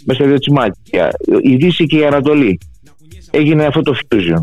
μέσα 0.05 0.19
στα 0.19 0.29
δύο 0.29 0.39
τσιμάκια 0.39 1.11
η 1.41 1.55
Δύση 1.55 1.85
και 1.85 1.97
η 1.97 2.05
Ανατολή 2.05 2.59
έγινε 3.31 3.65
αυτό 3.65 3.81
το 3.81 3.95
fusion 4.07 4.41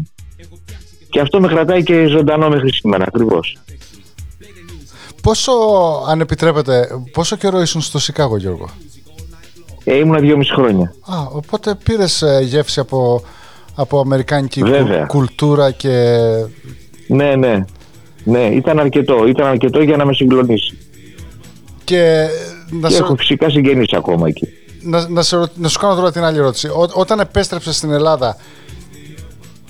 και 1.10 1.20
αυτό 1.20 1.40
με 1.40 1.48
κρατάει 1.48 1.82
και 1.82 2.06
ζωντανό 2.06 2.48
μέχρι 2.48 2.72
σήμερα 2.72 3.04
ακριβώς 3.08 3.56
Πόσο, 5.22 5.52
αν 6.08 6.20
επιτρέπετε, 6.20 6.88
πόσο 7.12 7.36
καιρό 7.36 7.60
ήσουν 7.60 7.80
στο 7.80 7.98
Σικάγο, 7.98 8.36
Γιώργο; 8.36 8.70
Ε, 9.88 9.96
ήμουνα 9.96 10.18
δυόμιση 10.18 10.52
χρόνια 10.52 10.94
Α, 11.00 11.16
οπότε 11.32 11.74
πήρες 11.84 12.24
γεύση 12.42 12.80
από, 12.80 13.22
από 13.74 14.00
αμερικάνικη 14.00 14.60
κου- 14.60 14.70
Βέβαια. 14.70 15.04
κουλτούρα 15.06 15.70
και. 15.70 16.16
ναι 17.06 17.34
ναι 17.36 17.64
ναι 18.24 18.40
ήταν 18.46 18.78
αρκετό 18.78 19.26
ήταν 19.26 19.46
αρκετό 19.46 19.82
για 19.82 19.96
να 19.96 20.04
με 20.04 20.12
συγκλονίσει 20.14 20.78
και 21.84 22.26
να, 22.70 22.88
και 22.88 22.94
σε, 22.94 23.00
έχω 23.02 23.16
φυσικά 23.16 23.50
συγγενείς 23.50 23.92
ακόμα 23.92 24.28
εκεί 24.28 24.48
να, 24.82 25.08
να, 25.08 25.22
σε, 25.22 25.36
ρω- 25.36 25.50
να 25.54 25.68
σου 25.68 25.78
κάνω 25.78 25.94
τώρα 25.94 26.12
την 26.12 26.22
άλλη 26.24 26.38
ερώτηση. 26.38 26.66
Ό, 26.68 26.88
όταν 26.94 27.20
επέστρεψες 27.20 27.76
στην 27.76 27.90
Ελλάδα, 27.90 28.36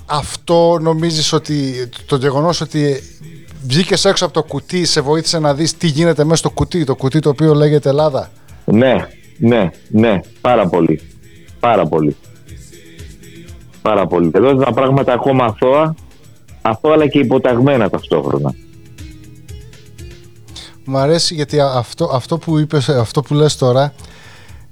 αυτό 0.06 0.78
νομίζεις 0.80 1.32
ότι 1.32 1.88
το 2.06 2.16
γεγονός 2.16 2.60
ότι 2.60 3.02
βγήκες 3.66 4.04
έξω 4.04 4.24
από 4.24 4.34
το 4.34 4.42
κουτί 4.42 4.84
σε 4.84 5.00
βοήθησε 5.00 5.38
να 5.38 5.54
δεις 5.54 5.76
τι 5.76 5.86
γίνεται 5.86 6.24
μέσα 6.24 6.36
στο 6.36 6.50
κουτί, 6.50 6.84
το 6.84 6.94
κουτί 6.96 7.18
το 7.20 7.28
οποίο 7.28 7.54
λέγεται 7.54 7.88
Ελλάδα; 7.88 8.30
Ναι, 8.64 9.06
ναι, 9.38 9.70
ναι, 9.88 10.20
πάρα 10.40 10.66
πολύ. 10.68 11.00
Πάρα 11.60 11.86
πολύ. 11.86 12.16
Πάρα 13.82 14.06
πολύ. 14.06 14.30
Εδώ 14.34 14.50
ήταν 14.50 14.74
πράγματα 14.74 15.12
ακόμα 15.12 15.44
αθώα, 15.44 15.94
αθώα 16.62 16.92
αλλά 16.92 17.06
και 17.08 17.18
υποταγμένα 17.18 17.90
ταυτόχρονα. 17.90 18.54
Μ' 20.84 20.96
αρέσει 20.96 21.34
γιατί 21.34 21.60
α- 21.60 21.72
αυτό, 21.76 22.10
αυτό 22.12 22.38
που 22.38 22.58
είπες, 22.58 22.88
αυτό 22.88 23.22
που 23.22 23.34
λες 23.34 23.56
τώρα 23.56 23.92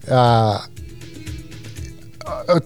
α, 0.09 0.19
α, 0.19 0.61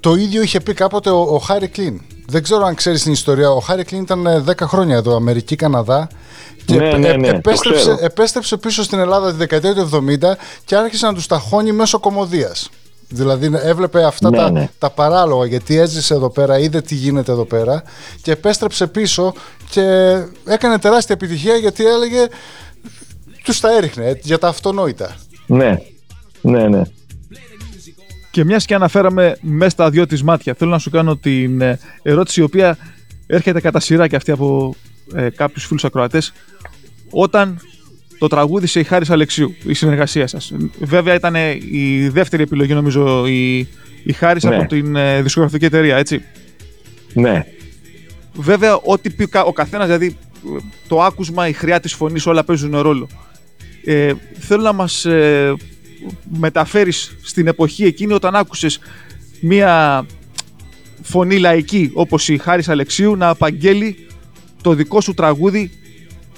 το 0.00 0.14
ίδιο 0.14 0.42
είχε 0.42 0.60
πει 0.60 0.74
κάποτε 0.74 1.10
ο, 1.10 1.20
ο 1.20 1.38
Χάρη 1.38 1.68
Κλίν. 1.68 2.00
Δεν 2.26 2.42
ξέρω 2.42 2.64
αν 2.64 2.74
ξέρεις 2.74 3.02
την 3.02 3.12
ιστορία. 3.12 3.50
Ο 3.50 3.60
Χάρη 3.60 3.84
Κλίν 3.84 4.02
ήταν 4.02 4.26
ε, 4.26 4.44
10 4.46 4.52
χρόνια 4.60 4.96
εδώ, 4.96 5.16
Αμερική, 5.16 5.56
Καναδά. 5.56 6.08
Και 6.64 6.74
Ναι, 6.76 6.88
επέ- 6.88 6.98
ναι, 7.00 7.12
ναι, 7.12 7.28
το 7.30 7.36
επέστρεψε, 7.36 7.80
ξέρω. 7.80 7.96
επέστρεψε 8.00 8.56
πίσω 8.56 8.82
στην 8.82 8.98
Ελλάδα 8.98 9.30
τη 9.30 9.36
δεκαετία 9.36 9.74
του 9.74 9.80
70 9.80 10.36
και 10.64 10.76
άρχισε 10.76 11.06
να 11.06 11.14
τους 11.14 11.26
ταχώνει 11.26 11.72
μέσω 11.72 11.98
κομμωδίας. 11.98 12.68
Δηλαδή 13.08 13.50
έβλεπε 13.52 14.04
αυτά 14.04 14.30
Ναι, 14.30 14.36
τα, 14.36 14.50
ναι. 14.50 14.68
τα 14.78 14.90
παράλογα 14.90 15.46
γιατί 15.46 15.76
έζησε 15.76 16.14
εδώ 16.14 16.30
πέρα, 16.30 16.58
είδε 16.58 16.80
τι 16.80 16.94
γίνεται 16.94 17.32
εδώ 17.32 17.44
πέρα 17.44 17.82
και 18.22 18.30
επέστρεψε 18.30 18.86
πίσω 18.86 19.32
και 19.70 19.82
έκανε 20.46 20.78
τεράστια 20.78 21.14
επιτυχία 21.14 21.54
γιατί 21.56 21.86
έλεγε 21.86 22.26
τους 23.44 23.60
τα 23.60 23.76
έριχνε 23.76 24.06
ε, 24.06 24.14
για 24.22 24.38
τα 24.38 24.48
αυτονόητα. 24.48 25.16
Ναι, 25.46 25.78
ναι, 26.40 26.68
ναι. 26.68 26.82
Και 28.30 28.44
μιας 28.44 28.64
και 28.64 28.74
αναφέραμε 28.74 29.36
μέσα 29.40 29.70
στα 29.70 29.90
δυο 29.90 30.06
της 30.06 30.22
μάτια, 30.22 30.54
θέλω 30.54 30.70
να 30.70 30.78
σου 30.78 30.90
κάνω 30.90 31.16
την 31.16 31.60
ε, 31.60 31.78
ερώτηση 32.02 32.40
η 32.40 32.42
οποία 32.42 32.76
έρχεται 33.26 33.60
κατά 33.60 33.80
σειρά 33.80 34.08
και 34.08 34.16
αυτή 34.16 34.30
από 34.30 34.74
ε, 35.14 35.28
κάποιους 35.30 35.66
φίλους 35.66 35.84
ακροατές. 35.84 36.32
Όταν 37.10 37.60
το 38.18 38.26
τραγούδισε 38.26 38.80
η 38.80 38.84
Χάρης 38.84 39.10
Αλεξίου, 39.10 39.54
η 39.66 39.74
συνεργασία 39.74 40.26
σας. 40.26 40.52
Βέβαια 40.80 41.14
ήταν 41.14 41.34
ε, 41.34 41.50
η 41.70 42.08
δεύτερη 42.08 42.42
επιλογή, 42.42 42.74
νομίζω, 42.74 43.26
η, 43.26 43.58
η 44.04 44.12
Χάρης 44.12 44.42
Ναι. 44.44 44.56
από 44.56 44.66
την 44.66 44.96
ε, 44.96 45.22
δισκογραφική 45.22 45.64
εταιρεία, 45.64 45.96
έτσι. 45.96 46.22
ναι. 47.14 47.44
Βέβαια, 48.34 48.76
ό,τι 48.76 49.10
πει 49.10 49.26
κα- 49.26 49.44
ο 49.44 49.52
καθένας, 49.52 49.86
δηλαδή 49.86 50.06
ε, 50.06 50.60
το 50.88 51.02
άκουσμα, 51.02 51.48
η 51.48 51.52
χρειά 51.52 51.80
της 51.80 51.94
φωνής, 51.94 52.26
όλα 52.26 52.44
παίζουν 52.44 52.76
ρόλο. 52.80 53.08
Ε, 53.84 54.12
θέλω 54.38 54.62
να 54.62 54.72
μας 54.72 55.04
ε, 55.04 55.54
μεταφέρεις 56.38 57.16
στην 57.22 57.46
εποχή 57.46 57.84
εκείνη 57.84 58.12
όταν 58.12 58.34
άκουσες 58.36 58.78
μία 59.40 60.06
φωνή 61.02 61.38
λαϊκή 61.38 61.90
όπως 61.94 62.28
η 62.28 62.38
Χάρης 62.38 62.68
Αλεξίου 62.68 63.16
να 63.16 63.28
απαγγέλει 63.28 64.06
το 64.62 64.72
δικό 64.72 65.00
σου 65.00 65.14
τραγούδι 65.14 65.70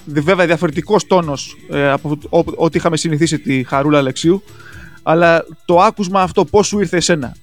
Δε- 0.05 0.21
βέβαια 0.21 0.47
διαφορετικός 0.47 1.07
τόνος 1.07 1.57
ε, 1.71 1.91
από 1.91 2.19
ό- 2.29 2.45
ό,τι 2.57 2.77
είχαμε 2.79 2.97
συνηθίσει 2.97 3.39
τη 3.39 3.65
Χαρούλα 3.65 3.99
Αλεξίου 3.99 4.43
αλλά 5.03 5.45
το 5.65 5.79
άκουσμα 5.81 6.23
αυτό 6.23 6.45
πώς 6.45 6.67
σου 6.67 6.81
ήρθε 6.81 6.97
εσένα; 6.97 7.37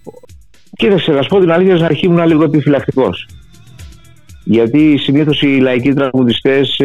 Κοίταξε, 0.78 1.12
να 1.12 1.22
σου 1.22 1.30
πω 1.30 1.40
την 1.40 1.52
αλήθεια, 1.52 1.74
στην 1.74 1.86
αρχή 1.86 2.06
ήμουν 2.06 2.28
λίγο 2.28 2.44
επιφυλακτικός. 2.44 3.28
Γιατί 4.44 4.98
συνήθως 4.98 5.42
οι 5.42 5.46
λαϊκοί 5.60 5.94
τραγουδιστές 5.94 6.76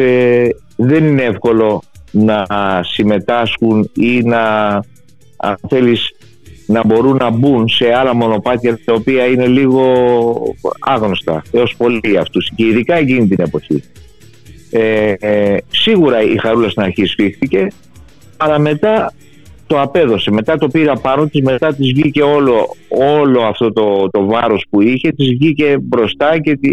δεν 0.75 1.03
είναι 1.05 1.23
εύκολο 1.23 1.81
να 2.11 2.45
συμμετάσχουν 2.83 3.89
ή 3.95 4.21
να, 4.21 4.73
αν 5.37 5.57
θέλεις, 5.69 6.14
να 6.65 6.85
μπορούν 6.85 7.15
να 7.15 7.29
μπουν 7.29 7.67
σε 7.67 7.93
άλλα 7.93 8.15
μονοπάτια 8.15 8.79
τα 8.85 8.93
οποία 8.93 9.25
είναι 9.25 9.47
λίγο 9.47 9.83
άγνωστα 10.79 11.43
έως 11.51 11.75
πολύ 11.77 11.99
για 12.03 12.21
αυτούς 12.21 12.51
και 12.55 12.65
ειδικά 12.65 12.95
εκείνη 12.95 13.27
την 13.27 13.45
εποχή. 13.45 13.83
Ε, 14.71 15.13
ε, 15.19 15.57
σίγουρα 15.67 16.21
η 16.21 16.37
Χαρούλα 16.37 16.69
στην 16.69 16.83
αρχή 16.83 17.05
σφίχθηκε 17.05 17.67
αλλά 18.37 18.59
μετά 18.59 19.13
το 19.67 19.81
απέδωσε, 19.81 20.31
μετά 20.31 20.57
το 20.57 20.67
πήρα 20.67 20.95
πάνω 20.95 21.25
της, 21.25 21.41
μετά 21.41 21.73
της 21.73 21.93
βγήκε 21.93 22.21
όλο, 22.21 22.67
όλο 23.19 23.41
αυτό 23.41 23.73
το, 23.73 24.09
το 24.11 24.25
βάρος 24.25 24.65
που 24.69 24.81
είχε, 24.81 25.11
της 25.11 25.27
βγήκε 25.27 25.77
μπροστά 25.81 26.39
και 26.39 26.57
τη, 26.57 26.69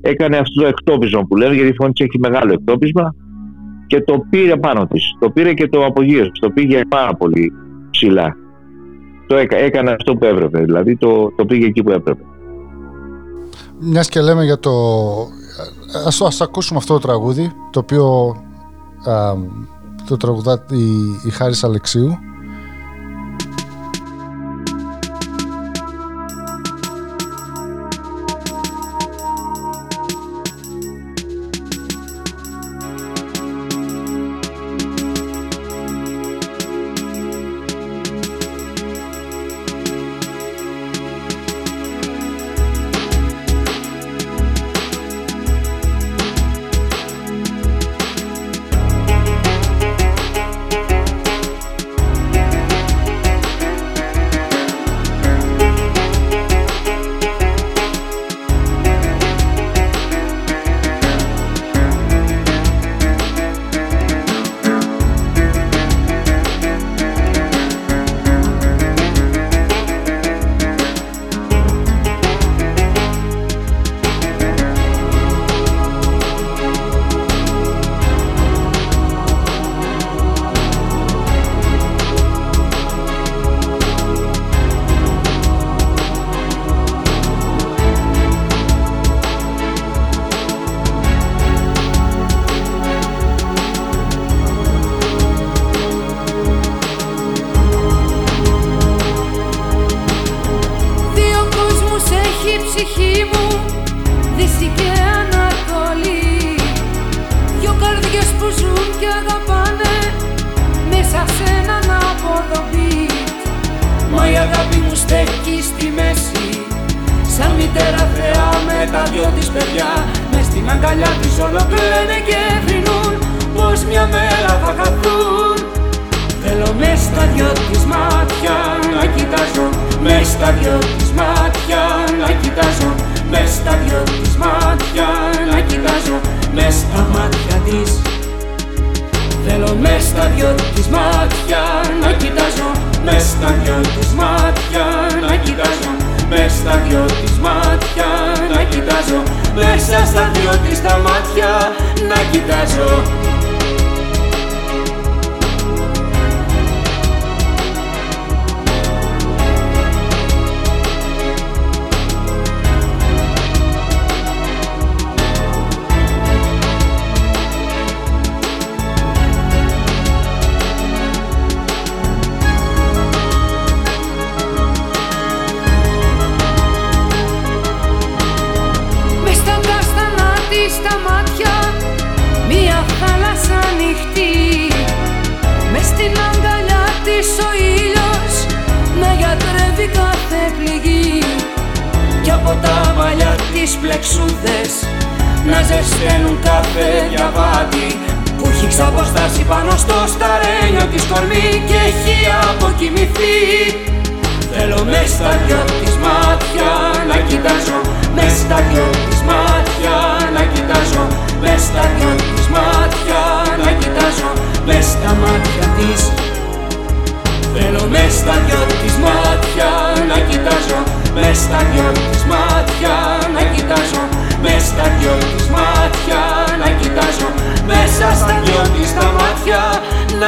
έκανε 0.00 0.36
αυτό 0.36 0.60
το 0.60 0.66
εκτόπισμα 0.66 1.22
που 1.22 1.36
λένε, 1.36 1.54
γιατί 1.54 1.68
η 1.68 1.74
φωνή 1.74 1.92
της 1.92 2.06
έχει 2.06 2.18
μεγάλο 2.18 2.52
εκτόπισμα 2.52 3.14
και 3.86 4.00
το 4.00 4.24
πήρε 4.30 4.56
πάνω 4.56 4.86
της, 4.86 5.02
το 5.20 5.30
πήρε 5.30 5.52
και 5.52 5.68
το 5.68 5.84
απογείωσε, 5.84 6.30
το 6.40 6.50
πήγε 6.50 6.80
πάρα 6.88 7.14
πολύ 7.14 7.52
ψηλά. 7.90 8.36
Το 9.26 9.36
έκα, 9.36 9.56
έκανε 9.56 9.90
αυτό 9.90 10.14
που 10.14 10.24
έπρεπε, 10.24 10.58
δηλαδή 10.58 10.96
το, 10.96 11.32
το 11.36 11.44
πήγε 11.44 11.66
εκεί 11.66 11.82
που 11.82 11.90
έπρεπε. 11.90 12.22
Μιας 13.78 14.08
και 14.08 14.20
λέμε 14.20 14.44
για 14.44 14.58
το. 14.58 14.72
Ας, 16.06 16.20
ας 16.20 16.40
ακούσουμε 16.40 16.78
αυτό 16.78 16.92
το 16.92 17.00
τραγούδι, 17.00 17.52
το 17.70 17.78
οποίο 17.78 18.36
α, 19.10 19.34
το 20.08 20.16
τραγουδά 20.16 20.64
η, 20.70 20.86
η 21.26 21.30
Χάρης 21.30 21.64
Αλεξίου. 21.64 22.18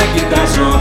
Να 0.09 0.15
κοιτάζω 0.15 0.63
ότι 0.63 0.78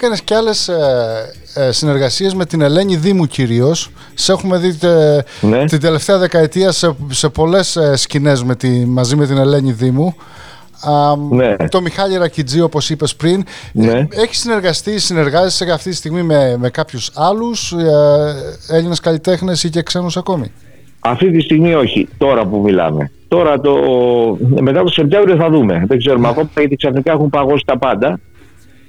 έκανες 0.00 0.22
και 0.22 0.34
άλλες 0.34 0.68
ε, 0.68 1.32
ε, 1.54 1.72
συνεργασίες 1.72 2.34
με 2.34 2.46
την 2.46 2.60
Ελένη 2.60 2.96
Δήμου 2.96 3.26
κυρίως. 3.26 3.90
Σε 4.14 4.32
έχουμε 4.32 4.58
δει 4.58 4.74
τε- 4.74 5.26
Ναι. 5.40 5.64
την 5.64 5.80
τελευταία 5.80 6.18
δεκαετία 6.18 6.72
σε, 6.72 6.96
σε 7.10 7.28
πολλές 7.28 7.76
ε, 7.76 7.96
σκηνές 7.96 8.42
με 8.44 8.54
τη, 8.56 8.68
μαζί 8.68 9.16
με 9.16 9.26
την 9.26 9.36
Ελένη 9.36 9.72
Δήμου. 9.72 10.14
Α, 10.82 11.16
Ναι. 11.30 11.56
Το 11.68 11.80
Μιχάλη 11.80 12.16
Ρακιτζή 12.16 12.60
όπως 12.60 12.90
είπες 12.90 13.16
πριν. 13.16 13.44
Ναι. 13.72 14.06
Έχεις 14.10 14.38
συνεργαστεί, 14.38 14.98
συνεργάζεσαι 14.98 15.72
αυτή 15.72 15.90
τη 15.90 15.96
στιγμή 15.96 16.22
με, 16.22 16.56
με 16.58 16.70
κάποιους 16.70 17.10
άλλους 17.14 17.72
ε, 17.72 18.74
Έλληνες 18.74 19.00
καλλιτέχνες 19.00 19.64
ή 19.64 19.70
και 19.70 19.82
ξένους 19.82 20.16
ακόμη; 20.16 20.52
Αυτή 21.00 21.30
τη 21.30 21.40
στιγμή 21.40 21.74
όχι, 21.74 22.08
τώρα 22.18 22.46
που 22.46 22.60
μιλάμε. 22.60 23.10
Τώρα 23.28 23.60
το... 23.60 23.72
μετά 24.60 24.82
το 24.82 24.88
Σεπτέμβριο 24.90 25.36
θα 25.36 25.50
δούμε. 25.50 25.84
Δεν 25.86 25.98
ξέρουμε 25.98 26.28
ακόμα 26.28 26.48
γιατί 26.56 26.76
ξαφνικά 26.76 27.12
έχουν 27.12 27.30
παγώσει 27.30 27.62
τα 27.66 27.78
πάντα. 27.78 28.20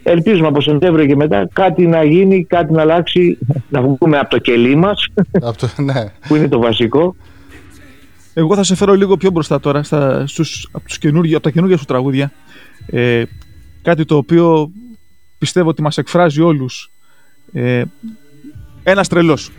Ελπίζουμε 0.04 0.47
από 0.47 0.62
Σεπτέμβριο 0.62 1.06
και 1.06 1.16
μετά 1.16 1.47
κάτι 1.54 1.88
να 1.88 2.04
γίνει, 2.04 2.43
κάτι 2.45 2.74
να 2.74 2.82
αλλάξει, 2.82 3.38
να 3.70 3.82
βγούμε 3.82 4.18
από 4.18 4.30
το 4.30 4.38
κελί 4.38 4.76
μας, 4.76 5.06
Από 5.41 5.58
το, 5.58 5.70
ναι. 5.82 6.06
που 6.28 6.36
είναι 6.36 6.47
το 6.47 6.60
βασικό. 6.60 7.16
Εγώ 8.34 8.56
θα 8.56 8.64
σε 8.64 8.76
φέρω 8.76 8.93
λίγο 8.93 9.18
πιο 9.18 9.32
μπροστά 9.32 9.60
τώρα 9.60 9.84
στα, 9.84 10.28
στους, 10.28 10.70
από, 10.72 10.88
τους 10.88 10.97
καινούργια- 10.97 11.36
από 11.38 11.45
τα 11.45 11.52
καινούργια 11.52 11.78
σου 11.78 11.86
τραγούδια. 11.86 12.32
Ε, 12.86 13.24
κάτι 13.82 14.06
το 14.06 14.16
οποίο 14.18 14.72
πιστεύω 15.38 15.70
ότι 15.70 15.82
μας 15.82 15.97
εκφράζει 15.97 16.41
όλους. 16.41 16.91
Ε, 17.54 17.84
ένας 18.84 19.08
τρελός. 19.08 19.52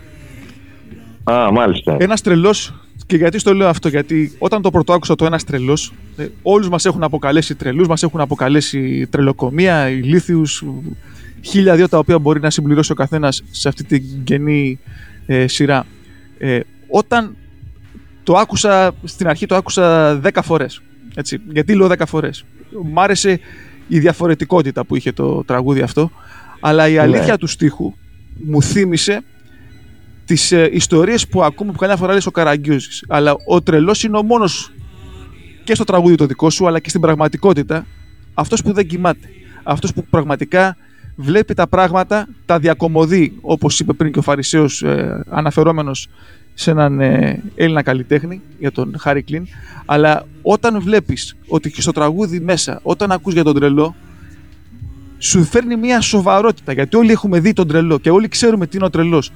Α, 1.23 1.51
μάλιστα. 1.51 1.97
Ένας 1.99 2.21
τρελός 2.21 2.73
και 3.13 3.19
γιατί 3.19 3.39
στο 3.39 3.53
λέω 3.53 3.67
αυτό, 3.67 3.87
γιατί 3.87 4.35
όταν 4.37 4.61
το 4.61 4.71
πρώτο 4.71 4.93
άκουσα 4.93 5.15
το 5.15 5.25
ένας 5.25 5.43
τρελός, 5.43 5.93
ε, 6.17 6.27
όλους 6.41 6.69
μας 6.69 6.85
έχουν 6.85 7.03
αποκαλέσει 7.03 7.55
τρελούς, 7.55 7.87
μας 7.87 8.03
έχουν 8.03 8.19
αποκαλέσει 8.19 9.07
τρελοκομεία, 9.09 9.89
ηλίθιους, 9.89 10.63
χίλια 11.41 11.75
δύο 11.75 11.89
τα 11.89 11.97
οποία 11.97 12.19
μπορεί 12.19 12.39
να 12.39 12.49
συμπληρώσει 12.49 12.91
ο 12.91 12.95
καθένας 12.95 13.43
σε 13.51 13.67
αυτή 13.67 13.83
την 13.83 14.23
καινή 14.23 14.79
ε, 15.25 15.47
σειρά. 15.47 15.85
Ε, 16.37 16.59
όταν 16.87 17.35
το 18.23 18.33
άκουσα, 18.33 18.95
στην 19.03 19.27
αρχή 19.27 19.45
το 19.45 19.55
άκουσα 19.55 20.19
10 20.23 20.29
φορές. 20.43 20.81
Έτσι. 21.15 21.41
Γιατί 21.51 21.75
λέω 21.75 21.87
10 21.87 22.05
φορές; 22.07 22.45
Μ' 22.93 22.99
άρεσε 22.99 23.39
η 23.87 23.99
διαφορετικότητα 23.99 24.85
που 24.85 24.95
είχε 24.95 25.11
το 25.11 25.43
τραγούδι 25.43 25.81
αυτό, 25.81 26.11
αλλά 26.59 26.87
η 26.87 26.97
αλήθεια 26.97 27.37
του 27.37 27.47
στίχου 27.47 27.93
μου 28.45 28.61
θύμισε 28.61 29.23
τις 30.25 30.51
ε, 30.51 30.69
ιστορίες 30.71 31.27
που 31.27 31.43
ακούμε 31.43 31.71
που 31.71 31.77
καμιά 31.77 31.95
φορά 31.95 32.13
λες 32.13 32.25
ο 32.25 32.31
Καραγκιόζης. 32.31 33.03
Αλλά 33.07 33.35
ο 33.47 33.61
τρελός 33.61 34.03
είναι 34.03 34.17
ο 34.17 34.23
μόνος 34.23 34.71
και 35.63 35.75
στο 35.75 35.83
τραγούδι 35.83 36.15
το 36.15 36.25
δικό 36.25 36.49
σου, 36.49 36.67
αλλά 36.67 36.79
και 36.79 36.89
στην 36.89 37.01
πραγματικότητα 37.01 37.85
αυτός 38.33 38.61
που 38.61 38.73
δεν 38.73 38.87
κοιμάται. 38.87 39.29
Αυτός 39.63 39.93
που 39.93 40.05
πραγματικά 40.09 40.77
βλέπει 41.15 41.53
τα 41.53 41.67
πράγματα, 41.67 42.27
τα 42.45 42.59
διακομωδεί, 42.59 43.37
όπως 43.41 43.79
είπε 43.79 43.93
πριν 43.93 44.11
και 44.11 44.19
ο 44.19 44.21
Φαρισαίος 44.21 44.81
ε, 44.81 45.23
αναφερόμενος 45.29 46.09
σε 46.53 46.71
έναν 46.71 46.99
ε, 46.99 47.43
Έλληνα 47.55 47.81
καλλιτέχνη 47.81 48.41
για 48.59 48.71
τον 48.71 48.95
Χάρη 48.99 49.21
Κλίν. 49.21 49.47
Αλλά 49.85 50.25
όταν 50.41 50.81
βλέπεις 50.81 51.35
ότι 51.47 51.71
και 51.71 51.81
στο 51.81 51.91
τραγούδι 51.91 52.39
μέσα, 52.39 52.79
όταν 52.83 53.11
ακούς 53.11 53.33
για 53.33 53.43
τον 53.43 53.55
τρελό, 53.55 53.95
σου 55.17 55.43
φέρνει 55.43 55.75
μια 55.75 56.01
σοβαρότητα 56.01 56.73
γιατί 56.73 56.95
όλοι 56.95 57.11
έχουμε 57.11 57.39
δει 57.39 57.53
τον 57.53 57.67
τρελό 57.67 57.99
και 57.99 58.09
όλοι 58.09 58.27
ξέρουμε 58.27 58.67
τι 58.67 58.77
είναι 58.77 58.85
ο 58.85 58.89
τρελός. 58.89 59.31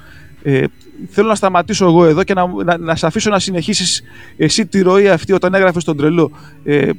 Ε, 0.49 0.63
θέλω 1.09 1.27
να 1.27 1.35
σταματήσω 1.35 1.85
εγώ 1.85 2.05
εδώ 2.05 2.23
και 2.23 2.33
να, 2.33 2.47
να, 2.63 2.77
να 2.77 2.95
σε 2.95 3.05
αφήσω 3.05 3.29
να 3.29 3.39
συνεχίσεις 3.39 4.03
εσύ 4.37 4.65
τη 4.65 4.81
ροή 4.81 5.07
αυτή 5.07 5.33
όταν 5.33 5.53
έγραφες 5.53 5.83
τον 5.83 5.97
τρελό. 5.97 6.31
Ε, 6.63 6.89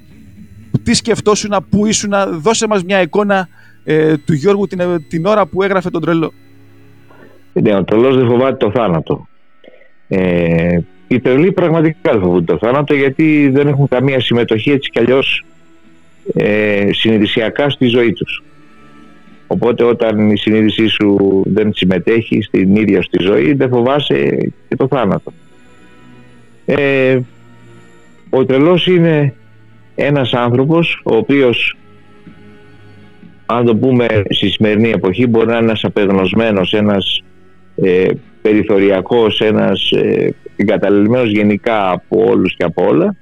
τι 0.82 0.94
σκεφτόσουν, 0.94 1.66
πού 1.70 1.86
ήσουν, 1.86 2.12
δώσε 2.30 2.66
μας 2.66 2.84
μια 2.84 3.01
εικόνα 3.01 3.49
ε, 3.84 4.16
του 4.16 4.32
Γιώργου 4.32 4.66
την, 4.66 4.80
την 5.09 5.26
ώρα 5.26 5.46
που 5.46 5.62
έγραφε 5.62 5.90
τον 5.90 6.01
τρελό. 6.03 6.32
Ναι, 7.53 7.74
ο 7.74 7.84
τρελός 7.84 8.16
δεν 8.16 8.26
φοβάται 8.26 8.57
το 8.57 8.70
θάνατο. 8.70 9.28
Ε, 10.09 10.78
οι 11.09 11.20
τρελοί 11.20 11.53
πραγματικά 11.53 12.12
δεν 12.12 12.20
φοβούνται 12.20 12.53
το 12.53 12.59
θάνατο 12.59 12.94
γιατί 12.94 13.49
δεν 13.49 13.68
έχουν 13.68 13.88
καμία 13.88 14.20
συμμετοχή 14.20 14.70
έτσι 14.70 14.90
κι 14.90 14.99
αλλιώς 14.99 15.44
ε, 16.34 16.88
συνειδησιακά 16.92 17.70
στη 17.70 17.86
ζωή 17.86 18.12
τους. 18.12 18.42
Οπότε 19.51 19.84
όταν 19.84 20.30
η 20.30 20.36
συνείδησή 20.36 20.86
σου 20.86 21.42
δεν 21.46 21.72
συμμετέχει 21.74 22.42
στην 22.42 22.76
ίδια 22.76 23.03
στη 23.03 23.22
ζωή 23.22 23.53
δεν 23.53 23.68
φοβάσαι 23.68 24.51
και 24.68 24.76
το 24.76 24.86
θάνατο. 24.88 25.32
Ε, 26.64 27.18
ο 28.30 28.44
τρελός 28.44 28.86
είναι 28.86 29.34
ένας 29.94 30.32
άνθρωπος 30.32 31.01
ο 31.05 31.16
οποίος 31.16 31.76
αν 33.46 33.64
το 33.64 33.76
πούμε 33.76 34.07
στη 34.28 34.49
σημερινή 34.49 34.90
εποχή 34.90 35.26
μπορεί 35.26 35.46
να 35.46 35.57
είναι 35.57 35.64
ένας 35.64 35.84
απεγνωσμένος, 35.84 36.72
ένας 36.72 37.22
ε, 37.76 38.09
περιθωριακός, 38.42 39.40
ένας 39.40 39.90
ε, 39.90 40.34
εγκαταλελειμμένος 40.57 41.30
γενικά 41.30 41.90
από 41.90 42.24
όλους 42.24 42.57
και 42.57 42.64
από 42.64 42.86
όλα 42.86 43.16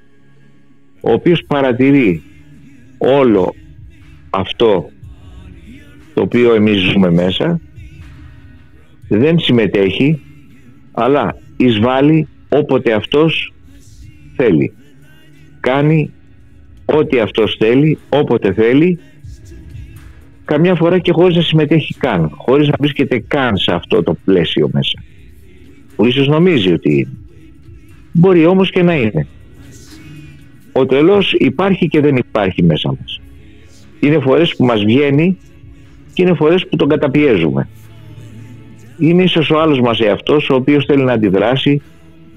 ο 1.01 1.11
οποίος 1.11 1.43
παρατηρεί 1.47 2.21
όλο 2.97 3.53
αυτό 4.29 4.89
το 6.17 6.23
οποίο 6.23 6.53
εμείς 6.53 6.81
ζούμε 6.81 7.11
μέσα 7.11 7.59
δεν 9.07 9.39
συμμετέχει 9.39 10.21
αλλά 10.91 11.37
εισβάλλει 11.57 12.27
όποτε 12.49 12.93
αυτός 12.93 13.53
θέλει. 14.35 14.73
Κάνει 15.59 16.11
ό,τι 16.85 17.19
αυτός 17.19 17.55
θέλει 17.59 17.97
όποτε 18.09 18.53
θέλει 18.53 18.99
καμιά 20.45 20.75
φορά 20.75 20.99
και 20.99 21.11
χωρίς 21.11 21.35
να 21.35 21.41
συμμετέχει 21.41 21.93
καν 21.93 22.31
χωρίς 22.35 22.67
να 22.67 22.75
βρίσκεται 22.79 23.19
καν 23.27 23.57
σε 23.57 23.71
αυτό 23.71 24.03
το 24.03 24.17
πλαίσιο 24.25 24.69
μέσα. 24.71 25.03
Που 25.95 26.05
ίσως 26.05 26.27
νομίζει 26.27 26.73
ότι 26.73 26.93
είναι. 26.93 27.17
Μπορεί 28.11 28.45
όμως 28.45 28.71
και 28.71 28.83
να 28.83 28.95
είναι. 28.95 29.27
Ο 30.71 30.85
τρελός 30.85 31.33
υπάρχει 31.33 31.87
και 31.87 32.01
δεν 32.01 32.15
υπάρχει 32.15 32.63
μέσα 32.63 32.89
μας. 32.99 33.21
Είναι 33.99 34.19
φορές 34.19 34.55
που 34.55 34.65
μας 34.65 34.83
βγαίνει 34.83 35.37
και 36.17 36.23
είναι 36.23 36.33
φορές 36.33 36.67
που 36.67 36.75
τον 36.75 36.89
καταπιέζουμε. 36.89 37.67
Είναι 38.97 39.23
ίσως 39.23 39.49
ο 39.49 39.59
άλλος 39.59 39.79
μας 39.79 39.99
εαυτός 39.99 40.49
ο 40.49 40.55
οποίος 40.55 40.85
θέλει 40.85 41.03
να 41.03 41.13
αντιδράσει, 41.13 41.81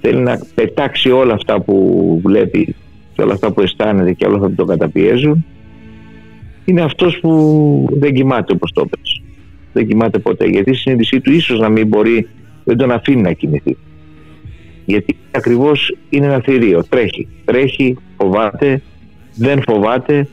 θέλει 0.01 0.21
να 0.21 0.41
πετάξει 0.55 1.11
όλα 1.11 1.35
αυτά 1.35 1.61
που 1.61 2.21
βλέπει 2.25 2.77
και 3.13 3.23
όλα 3.23 3.33
αυτά 3.33 3.53
που 3.53 3.61
αισθάνεται 3.61 4.13
και 4.13 4.27
όλα 4.27 4.35
αυτά 4.35 4.49
που 4.49 4.55
τον 4.55 4.67
καταπιέζουν. 4.67 5.45
Είναι 6.65 6.83
αυτός 6.83 7.19
που 7.21 7.89
δεν 7.93 8.15
κοιμάται 8.15 8.53
όπως 8.53 8.73
το 8.73 8.87
πες. 8.87 9.23
Δεν 9.73 9.87
κοιμάται 9.87 10.19
ποτέ 10.19 10.47
γιατί 10.47 10.71
η 10.71 10.75
συνείδησή 10.75 11.21
του 11.21 11.33
ίσως 11.33 11.59
να 11.59 11.69
μην 11.69 11.87
μπορεί, 11.87 12.29
δεν 12.65 12.77
τον 12.77 12.91
αφήνει 12.91 13.23
να 13.23 13.33
κοιμηθεί. 13.33 13.77
Γιατί 14.85 15.17
ακριβώς 15.31 15.97
είναι 16.09 16.27
ένα 16.27 16.41
θηρίο, 16.41 16.85
τρέχει. 16.89 17.29
Τρέχει, 17.45 17.97
φοβάται, 18.17 18.83
δεν 19.35 19.63
φοβάται 19.63 20.29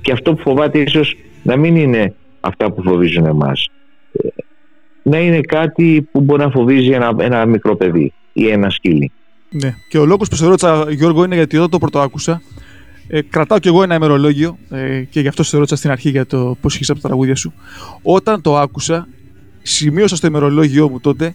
και 0.00 0.12
αυτό 0.12 0.34
που 0.34 0.42
φοβάται 0.42 0.78
ίσως 0.78 1.16
να 1.42 1.56
μην 1.56 1.76
είναι 1.76 2.14
αυτά 2.46 2.72
που 2.72 2.82
φοβίζουν 2.82 3.26
εμάς. 3.26 3.68
Ε, 4.12 4.28
Να 5.02 5.18
είναι 5.18 5.40
κάτι 5.40 6.08
που 6.12 6.20
μπορεί 6.20 6.42
να 6.42 6.50
φοβίζει 6.50 6.90
ένα, 6.90 7.14
ένα 7.18 7.46
μικρό 7.46 7.76
παιδί 7.76 8.12
ή 8.32 8.48
ένα 8.48 8.70
σκύλι. 8.70 9.10
Ναι. 9.50 9.74
Και 9.88 9.98
ο 9.98 10.04
λόγος 10.04 10.28
που 10.28 10.36
σε 10.36 10.46
ρώτησα, 10.46 10.86
Γιώργο, 10.90 11.24
είναι 11.24 11.34
γιατί 11.34 11.56
όταν 11.56 11.70
το 11.70 11.78
πρώτο 11.78 12.00
άκουσα, 12.00 12.42
ε, 13.08 13.22
κρατάω 13.22 13.58
κι 13.58 13.68
εγώ 13.68 13.82
ένα 13.82 13.94
ημερολόγιο 13.94 14.58
ε, 14.70 15.00
και 15.00 15.20
γι' 15.20 15.28
αυτό 15.28 15.42
σε 15.42 15.56
ρώτησα 15.56 15.76
στην 15.76 15.90
αρχή 15.90 16.10
για 16.10 16.26
το 16.26 16.56
πώς 16.60 16.74
είχες 16.74 16.90
από 16.90 17.00
τα 17.00 17.08
τραγούδια 17.08 17.34
σου. 17.34 17.52
Όταν 18.02 18.40
το 18.40 18.56
άκουσα, 18.56 19.08
σημείωσα 19.62 20.16
στο 20.16 20.26
ημερολόγιο 20.26 20.88
μου 20.88 21.00
τότε, 21.00 21.34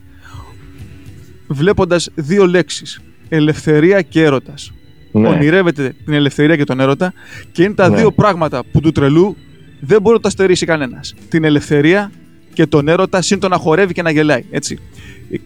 βλέποντας 1.47 2.09
δύο 2.15 2.45
λέξεις. 2.47 3.01
Ελευθερία 3.29 4.01
και 4.01 4.23
έρωτας. 4.23 4.71
Ναι. 5.11 5.27
Ονειρεύεται 5.27 5.95
την 6.05 6.13
ελευθερία 6.13 6.55
και 6.55 6.63
τον 6.63 6.79
έρωτα 6.79 7.13
και 7.51 7.63
είναι 7.63 7.73
τα 7.73 7.89
Ναι. 7.89 7.95
δύο 7.97 8.11
πράγματα 8.11 8.63
που 8.71 8.79
του 8.81 8.91
τρελού 8.91 9.35
δεν 9.81 10.01
μπορεί 10.01 10.15
να 10.15 10.21
τα 10.21 10.29
στερήσει 10.29 10.65
κανένας. 10.65 11.13
Την 11.29 11.43
ελευθερία 11.43 12.11
και 12.53 12.65
τον 12.65 12.87
έρωτα, 12.87 13.21
συν 13.21 13.39
το 13.39 13.47
να 13.47 13.57
χορεύει 13.57 13.93
και 13.93 14.01
να 14.01 14.11
γελάει. 14.11 14.43
Έτσι. 14.51 14.79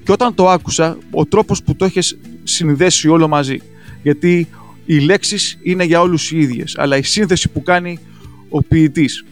Και 0.04 0.12
όταν 0.12 0.34
το 0.34 0.50
άκουσα, 0.50 0.98
ο 1.12 1.26
τρόπος 1.26 1.64
που 1.64 1.76
το 1.76 1.86
έχεις 1.86 2.18
συνδέσει 2.44 3.08
όλο 3.08 3.28
μαζί. 3.28 3.58
Γιατί 4.02 4.48
οι 4.86 5.00
λέξεις 5.00 5.60
είναι 5.62 5.84
για 5.84 6.02
όλους 6.02 6.32
οι 6.32 6.38
ίδιες, 6.38 6.76
αλλά 6.78 6.98
η 6.98 7.04
σύνθεση 7.04 7.50
που 7.50 7.64
κάνει 7.64 8.00
ο 8.50 8.64
ποιητής, 8.64 9.26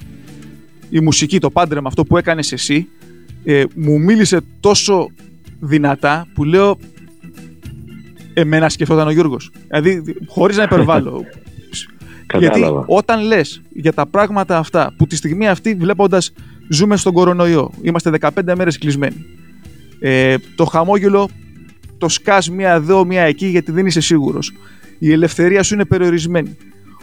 η 0.90 1.00
μουσική, 1.00 1.40
το 1.40 1.50
πάντρεμα, 1.50 1.88
αυτό 1.88 2.04
που 2.04 2.18
έκανες 2.18 2.52
εσύ, 2.52 2.88
ε, 3.44 3.64
μου 3.76 4.00
μίλησε 4.00 4.40
τόσο 4.60 5.12
δυνατά 5.60 6.28
που 6.34 6.44
λέω. 6.44 6.78
Εμένα 8.34 8.70
σκεφτόταν 8.70 9.08
ο 9.08 9.12
Γιώργος. 9.12 9.52
Δηλαδή, 9.68 10.04
χωρίς 10.28 10.58
να 10.58 10.64
υπερβάλλω. 10.64 11.26
Γιατί 12.38 12.60
Κατάλαβα. 12.60 12.86
όταν 12.88 13.22
λες 13.22 13.62
για 13.70 13.94
τα 13.94 14.06
πράγματα 14.06 14.58
αυτά, 14.58 14.94
που 14.98 15.08
τη 15.08 15.16
στιγμή 15.16 15.48
αυτή 15.48 15.74
βλέποντας 15.74 16.34
ζούμε 16.70 16.98
στον 16.98 17.14
κορονοϊό, 17.14 17.72
είμαστε 17.82 18.10
15 18.10 18.30
μέρες 18.56 18.78
κλεισμένοι. 18.78 19.26
Ε, 20.00 20.36
το 20.56 20.66
χαμόγελο 20.66 21.30
το 21.98 22.10
σκάς 22.10 22.50
μία 22.50 22.72
εδώ, 22.72 23.06
μία 23.06 23.24
εκεί 23.24 23.46
γιατί 23.46 23.72
δεν 23.72 23.86
είσαι 23.86 24.02
σίγουρος. 24.02 24.52
Η 25.00 25.12
ελευθερία 25.12 25.64
σου 25.64 25.74
είναι 25.74 25.86
περιορισμένη. 25.86 26.58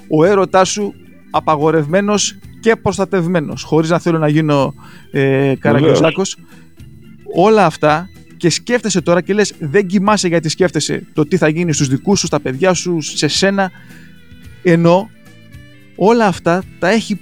Ο 0.09 0.25
έρωτάς 0.25 0.69
σου 0.69 0.95
απαγορευμένος 1.31 2.39
και 2.61 2.77
προστατευμένος, 2.77 3.63
χωρίς 3.63 3.91
να 3.91 3.99
θέλω 3.99 4.19
να 4.19 4.29
γίνω 4.29 4.75
ε, 5.11 5.55
καραγκιόζάκος. 5.59 6.37
Όλα 7.35 7.67
αυτά 7.67 8.09
και 8.37 8.51
σκέφτεσαι 8.51 9.01
τώρα 9.01 9.21
και 9.21 9.35
λες 9.35 9.55
δεν 9.59 9.87
κοιμάσαι 9.87 10.29
γιατί 10.29 10.49
σκέφτεσαι 10.49 11.07
το 11.13 11.27
τι 11.27 11.37
θα 11.37 11.49
γίνει 11.49 11.73
στους 11.73 11.89
δικούς 11.89 12.19
σου, 12.19 12.27
στα 12.27 12.41
παιδιά 12.41 12.75
σου, 12.75 13.01
σε 13.01 13.29
σένα. 13.29 13.71
Ενώ 14.63 15.11
όλα 16.03 16.27
αυτά 16.27 16.63
τα 16.79 16.89
έχει 16.89 17.19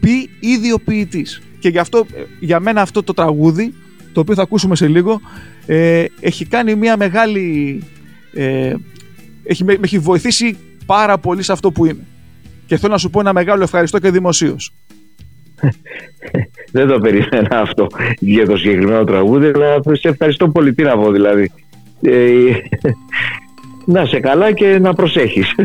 πει 0.00 0.30
ήδη 0.40 0.72
ο 0.72 0.78
ποιητής. 0.84 1.42
Και 1.58 1.68
γι' 1.68 1.78
αυτό, 1.78 2.06
ε, 2.14 2.22
για 2.40 2.60
μένα 2.60 2.82
αυτό 2.82 3.02
το 3.02 3.14
τραγούδι, 3.14 3.74
το 4.12 4.20
οποίο 4.20 4.34
θα 4.34 4.42
ακούσουμε 4.42 4.76
σε 4.76 4.88
λίγο, 4.88 5.20
ε, 5.66 6.04
έχει 6.20 6.46
κάνει 6.46 6.74
μια 6.74 6.96
μεγάλη... 6.96 7.82
Ε, 8.34 8.74
έχει, 9.44 9.64
με 9.64 9.72
με 9.72 9.80
έχει 9.84 9.98
βοηθήσει 9.98 10.56
πάρα 10.86 11.18
πολύ 11.18 11.42
σε 11.42 11.52
αυτό 11.52 11.70
που 11.70 11.84
είμαι. 11.86 12.06
Και 12.66 12.76
θέλω 12.76 12.92
να 12.92 12.98
σου 12.98 13.10
πω 13.10 13.20
ένα 13.20 13.32
μεγάλο 13.32 13.62
ευχαριστώ 13.62 13.98
και 13.98 14.10
δημοσίως. 14.10 14.72
Δεν 16.72 16.88
το 16.88 16.98
περίμενα 16.98 17.60
αυτό 17.60 17.86
για 18.18 18.46
το 18.46 18.56
συγκεκριμένο 18.56 19.04
τραγούδι, 19.04 19.46
αλλά 19.54 19.80
σε 19.92 20.08
ευχαριστώ 20.08 20.48
πολύ. 20.48 20.74
Τι 20.74 20.82
να 20.82 20.96
πω 20.96 21.10
δηλαδή. 21.10 21.50
Ε, 22.02 22.52
να 23.84 24.06
σε 24.06 24.20
καλά 24.20 24.52
και 24.52 24.78
να 24.78 24.94
προσέχεις. 24.94 25.54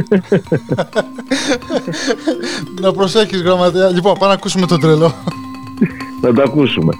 Να 2.81 2.93
προσέχεις 2.93 3.41
γραμματέα. 3.41 3.89
Λοιπόν, 3.89 4.13
πάμε 4.13 4.27
να 4.27 4.33
ακούσουμε 4.33 4.65
τον 4.65 4.79
τρελό. 4.79 5.13
να 6.21 6.33
το 6.33 6.41
ακούσουμε. 6.41 6.93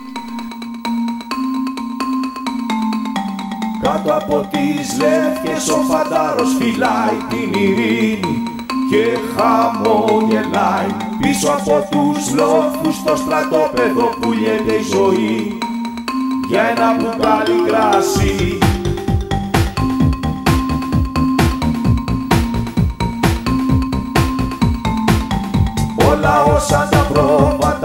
Κάτω 3.82 4.14
από 4.14 4.50
τις 4.52 4.98
λεύκες 5.00 5.70
ο 5.70 5.78
φαντάρος 5.78 6.56
φυλάει 6.60 7.18
την 7.30 7.62
ειρήνη 7.62 8.44
και 8.90 9.18
χαμογελάει 9.36 10.90
πίσω 11.22 11.48
από 11.48 11.88
τους 11.92 12.34
λόφους 12.34 12.96
στο 12.96 13.16
στρατόπεδο 13.16 14.10
που 14.20 14.32
λιέται 14.32 14.74
η 14.74 14.84
ζωή 14.94 15.58
για 16.50 16.62
ένα 16.62 16.96
μπουκάλι 16.96 17.56
κράσι 17.68 18.58
Όλα 26.56 26.64
όσα 26.64 26.88
τα 26.92 26.98
πρόβατα 27.14 27.85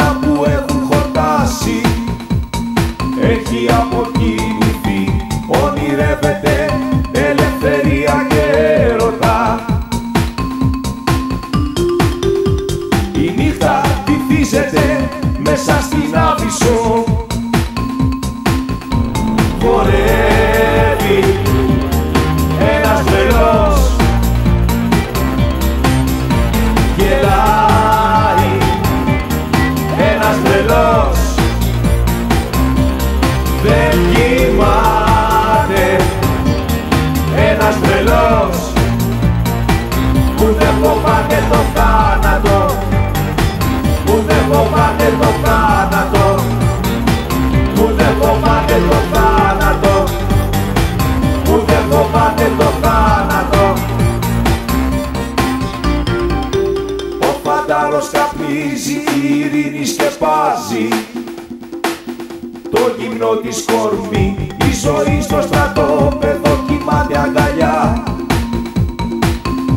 το 63.31 63.37
γυμνό 63.37 63.49
της 63.49 63.65
κορμί 63.65 64.47
Η 64.59 64.75
ζωή 64.83 65.21
στο 65.23 65.41
στρατόπεδο 65.43 66.65
κοιμάται 66.67 67.19
αγκαλιά. 67.19 68.03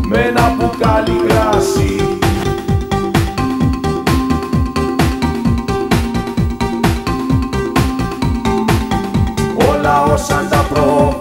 Με 0.07 0.17
ένα 0.17 0.55
μπουκάλι 0.57 1.21
κράσι 1.27 2.17
Όλα 9.69 10.03
όσα 10.03 10.47
τα 10.49 10.65
πρόβατα 10.73 11.12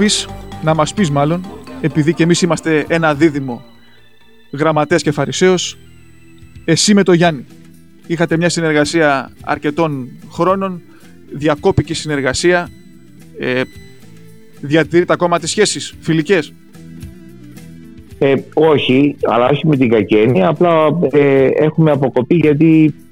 πεις, 0.00 0.28
να 0.62 0.74
μας 0.74 0.94
πεις 0.94 1.10
μάλλον, 1.10 1.46
επειδή 1.80 2.14
και 2.14 2.22
εμείς 2.22 2.42
είμαστε 2.42 2.84
ένα 2.88 3.14
δίδυμο 3.14 3.62
γραμματέας 4.52 5.02
και 5.02 5.10
φαρισαίος, 5.10 5.78
εσύ 6.64 6.94
με 6.94 7.02
το 7.02 7.12
Γιάννη. 7.12 7.44
Είχατε 8.06 8.36
μια 8.36 8.48
συνεργασία 8.48 9.30
αρκετών 9.44 10.08
χρόνων, 10.30 10.82
διακόπηκε 11.32 11.92
η 11.92 11.94
συνεργασία, 11.94 12.68
ε, 13.38 13.62
διατηρείται 14.60 15.12
ακόμα 15.12 15.38
τις 15.38 15.50
σχέσεις 15.50 15.94
φιλικές. 16.00 16.52
Ε, 18.18 18.34
όχι, 18.54 19.16
αλλά 19.22 19.48
όχι 19.48 19.66
με 19.66 19.76
την 19.76 19.88
κακή 19.88 20.14
έννοια. 20.14 20.48
Απλά 20.48 20.98
ε, 21.10 21.46
έχουμε 21.46 21.90
αποκοπεί 21.90 22.34
γιατί 22.34 22.84
ε, 22.84 23.09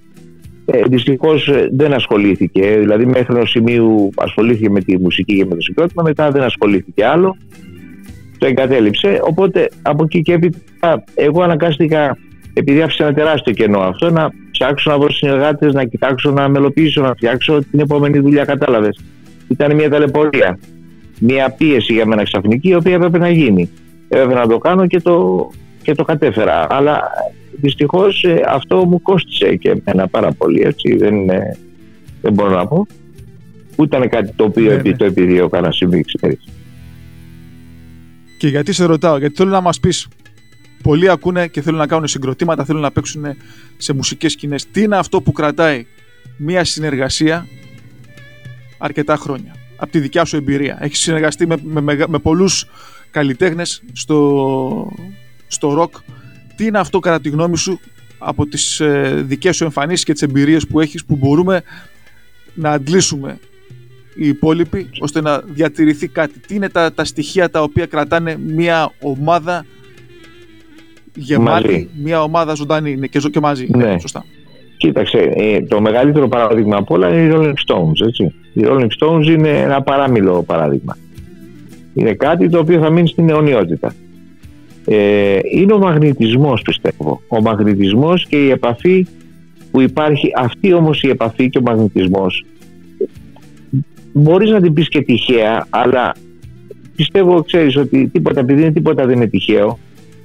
δυστυχώς 0.89 1.51
δεν 1.73 1.93
ασχολήθηκε. 1.93 2.77
Δηλαδή, 2.79 3.07
μέχρι 3.07 3.35
ενός 3.35 3.51
σημείου 3.51 4.11
ασχολήθηκε 4.17 4.71
με 4.71 4.81
τη 4.81 4.99
μουσική 4.99 5.37
και 5.37 5.45
με 5.45 5.55
το 5.55 5.61
συγκρότημα, 5.61 6.03
μετά 6.03 6.31
δεν 6.31 6.43
ασχολήθηκε 6.43 7.05
άλλο. 7.05 7.37
Το 8.39 8.47
εγκατέλειψε. 8.47 9.21
Οπότε 9.23 9.69
από 9.83 10.05
εκεί 10.05 10.23
και 10.23 10.33
έπειτα, 10.33 11.05
εγώ 11.15 11.43
αναγκάστηκα, 11.43 12.17
επειδή 12.53 12.83
άφησε 12.83 13.03
ένα 13.03 13.15
τεράστιο 13.15 13.53
κενό 13.53 13.81
αυτό, 13.81 14.11
να 14.11 14.31
ψάξω 14.51 14.91
να 14.91 14.99
βρω 14.99 15.13
συνεργάτες, 15.13 15.73
να 15.75 15.85
κοιτάξω 15.85 16.31
να 16.31 16.49
μελοποιήσω, 16.49 17.03
να 17.03 17.15
φτιάξω 17.15 17.59
την 17.71 17.81
επόμενη 17.81 18.19
δουλειά. 18.19 18.45
Κατάλαβες. 18.45 19.01
Ήταν 19.49 19.75
μια 19.75 19.91
ταλαιπωρία. 19.91 20.59
Μια 21.21 21.51
πίεση 21.51 21.93
για 21.93 22.07
μένα 22.07 22.23
ξαφνική, 22.23 22.69
η 22.69 22.75
οποία 22.75 22.95
έπρεπε 22.95 23.19
να 23.19 23.31
γίνει 23.31 23.71
έπρεπε 24.09 24.35
να 24.35 24.47
το 24.47 24.59
κάνω 24.59 24.87
και 24.87 25.01
το, 25.01 25.49
και 25.89 25.95
το 25.95 26.05
κατέφερα. 26.05 26.67
Αλλά 26.71 27.01
δυστυχώς 27.61 28.25
αυτό 28.49 28.85
μου 28.85 29.03
κόστησε 29.03 29.57
και 29.57 29.71
εμένα 29.85 30.09
πάρα 30.09 30.33
πολύ. 30.33 30.61
Έτσι. 30.63 30.97
Δεν, 30.97 31.15
είναι- 31.15 31.57
δεν 32.23 32.33
μπορώ 32.33 32.51
να 32.57 32.67
πω. 32.67 32.87
Ούτε 33.77 33.97
ήταν 33.97 34.09
κάτι 34.09 34.33
το 34.37 34.45
οποίο 34.45 34.65
Ναι, 34.65 34.73
επί- 34.75 34.87
ναι. 34.91 34.97
το 34.97 35.05
επιδίωκα 35.05 35.61
να 35.61 35.73
συμβεί, 35.73 36.03
ξέρεις. 36.03 36.45
Και 38.39 38.49
γιατί 38.49 38.73
σε 38.73 38.85
ρωτάω, 38.85 39.19
γιατί 39.19 39.35
θέλω 39.35 39.51
να 39.51 39.61
μας 39.61 39.81
πεις 39.81 40.09
πολλοί 40.83 41.09
ακούνε 41.09 41.47
και 41.47 41.61
θέλουν 41.63 41.79
να 41.79 41.87
κάνουν 41.87 42.07
συγκροτήματα, 42.07 42.65
θέλουν 42.65 42.81
να 42.83 42.91
παίξουν 42.91 43.25
σε 43.77 43.93
μουσικές 43.93 44.33
σκηνές. 44.33 44.71
Τι 44.71 44.83
είναι 44.83 44.97
αυτό 44.97 45.21
που 45.23 45.33
κρατάει 45.33 45.87
μια 46.37 46.65
συνεργασία 46.65 47.47
αρκετά 48.79 49.17
χρόνια. 49.17 49.55
Από 49.77 49.91
τη 49.91 49.99
δικιά 50.01 50.25
σου 50.25 50.37
εμπειρία; 50.37 50.79
Έχεις 50.81 50.99
συνεργαστεί 50.99 51.47
με, 51.47 51.57
με, 51.63 51.81
με, 51.81 52.05
με 52.09 52.19
πολλούς 52.19 52.67
καλλιτέχνες 53.11 53.83
στο, 53.93 54.93
στο 55.49 55.73
ροκ. 55.73 55.95
Τι 56.57 56.65
είναι 56.65 56.79
αυτό 56.79 56.99
κατά 56.99 57.21
τη 57.21 57.29
γνώμη 57.29 57.57
σου 57.57 57.81
από 58.19 58.47
τις 58.47 58.81
ε, 58.81 59.23
δικές 59.27 59.57
σου 59.57 59.65
εμφανίσεις 59.65 60.05
και 60.05 60.13
τις 60.13 60.23
εμπειρίες 60.23 60.67
που 60.67 60.81
έχεις 60.81 61.05
που 61.05 61.17
μπορούμε 61.17 61.63
να 62.55 62.71
αντλήσουμε 62.71 63.39
οι 64.15 64.29
υπόλοιποι 64.29 64.91
ώστε 65.01 65.21
να 65.21 65.39
διατηρηθεί 65.47 66.09
κάτι; 66.09 66.39
Τι 66.39 66.55
είναι 66.55 66.69
τα, 66.69 66.93
τα 66.93 67.05
στοιχεία 67.05 67.51
τα 67.51 67.63
οποία 67.63 67.87
κρατάνε 67.87 68.39
μια 68.47 68.93
ομάδα 69.01 69.65
γεμάτη, 71.15 71.67
Μαζί. 71.67 71.89
μια 72.03 72.23
ομάδα 72.23 72.55
ζωντανή; 72.55 72.91
Είναι 72.91 73.07
και, 73.07 73.21
ζω- 73.21 73.31
και 73.31 73.41
μαζί. 73.41 73.69
Ναι. 73.77 73.99
Σωστά. 74.01 74.25
Κοίταξε, 74.77 75.19
ε, 75.35 75.63
το 75.63 75.81
μεγαλύτερο 75.81 76.29
παράδειγμα 76.29 76.77
από 76.77 76.95
όλα 76.95 77.09
είναι 77.09 77.35
οι 77.35 77.37
Rolling 77.37 77.73
Stones. 77.73 78.07
Έτσι. 78.07 78.35
Οι 78.53 78.63
Rolling 78.65 78.89
Stones 79.01 79.25
είναι 79.27 79.49
ένα 79.49 79.83
παράμιλο 79.83 80.43
παράδειγμα. 80.43 80.97
Είναι 81.95 82.13
κάτι 82.15 82.49
το 82.49 82.59
οποίο 82.59 82.81
θα 82.81 82.91
μείνει 82.91 83.09
στην 83.09 83.29
αιωνιότητα. 83.31 83.95
Ε, 84.89 85.39
είναι 85.55 85.73
ο 85.73 85.79
μαγνητισμός 85.79 86.63
πιστεύω. 86.63 87.21
Ο 87.29 87.41
μαγνητισμός 87.41 88.27
και 88.27 88.37
η 88.37 88.51
επαφή 88.51 89.07
που 89.71 89.81
υπάρχει. 89.81 90.31
Αυτή 90.37 90.73
όμως 90.73 91.03
η 91.03 91.09
επαφή 91.09 91.49
και 91.49 91.59
ο 91.59 91.63
μαγνητισμός 91.63 92.45
μπορείς 94.13 94.51
να 94.51 94.61
την 94.61 94.73
πεις 94.73 94.89
και 94.89 95.03
τυχαία 95.03 95.67
αλλά 95.71 96.15
πιστεύω 96.97 97.43
ξέρεις 97.43 97.77
ότι 97.77 98.09
τίποτα 98.09 98.41
επειδή 98.41 98.61
είναι 98.61 98.73
τίποτα 98.73 99.07
δεν 99.07 99.17
είναι 99.17 99.27
τυχαίο 99.27 99.79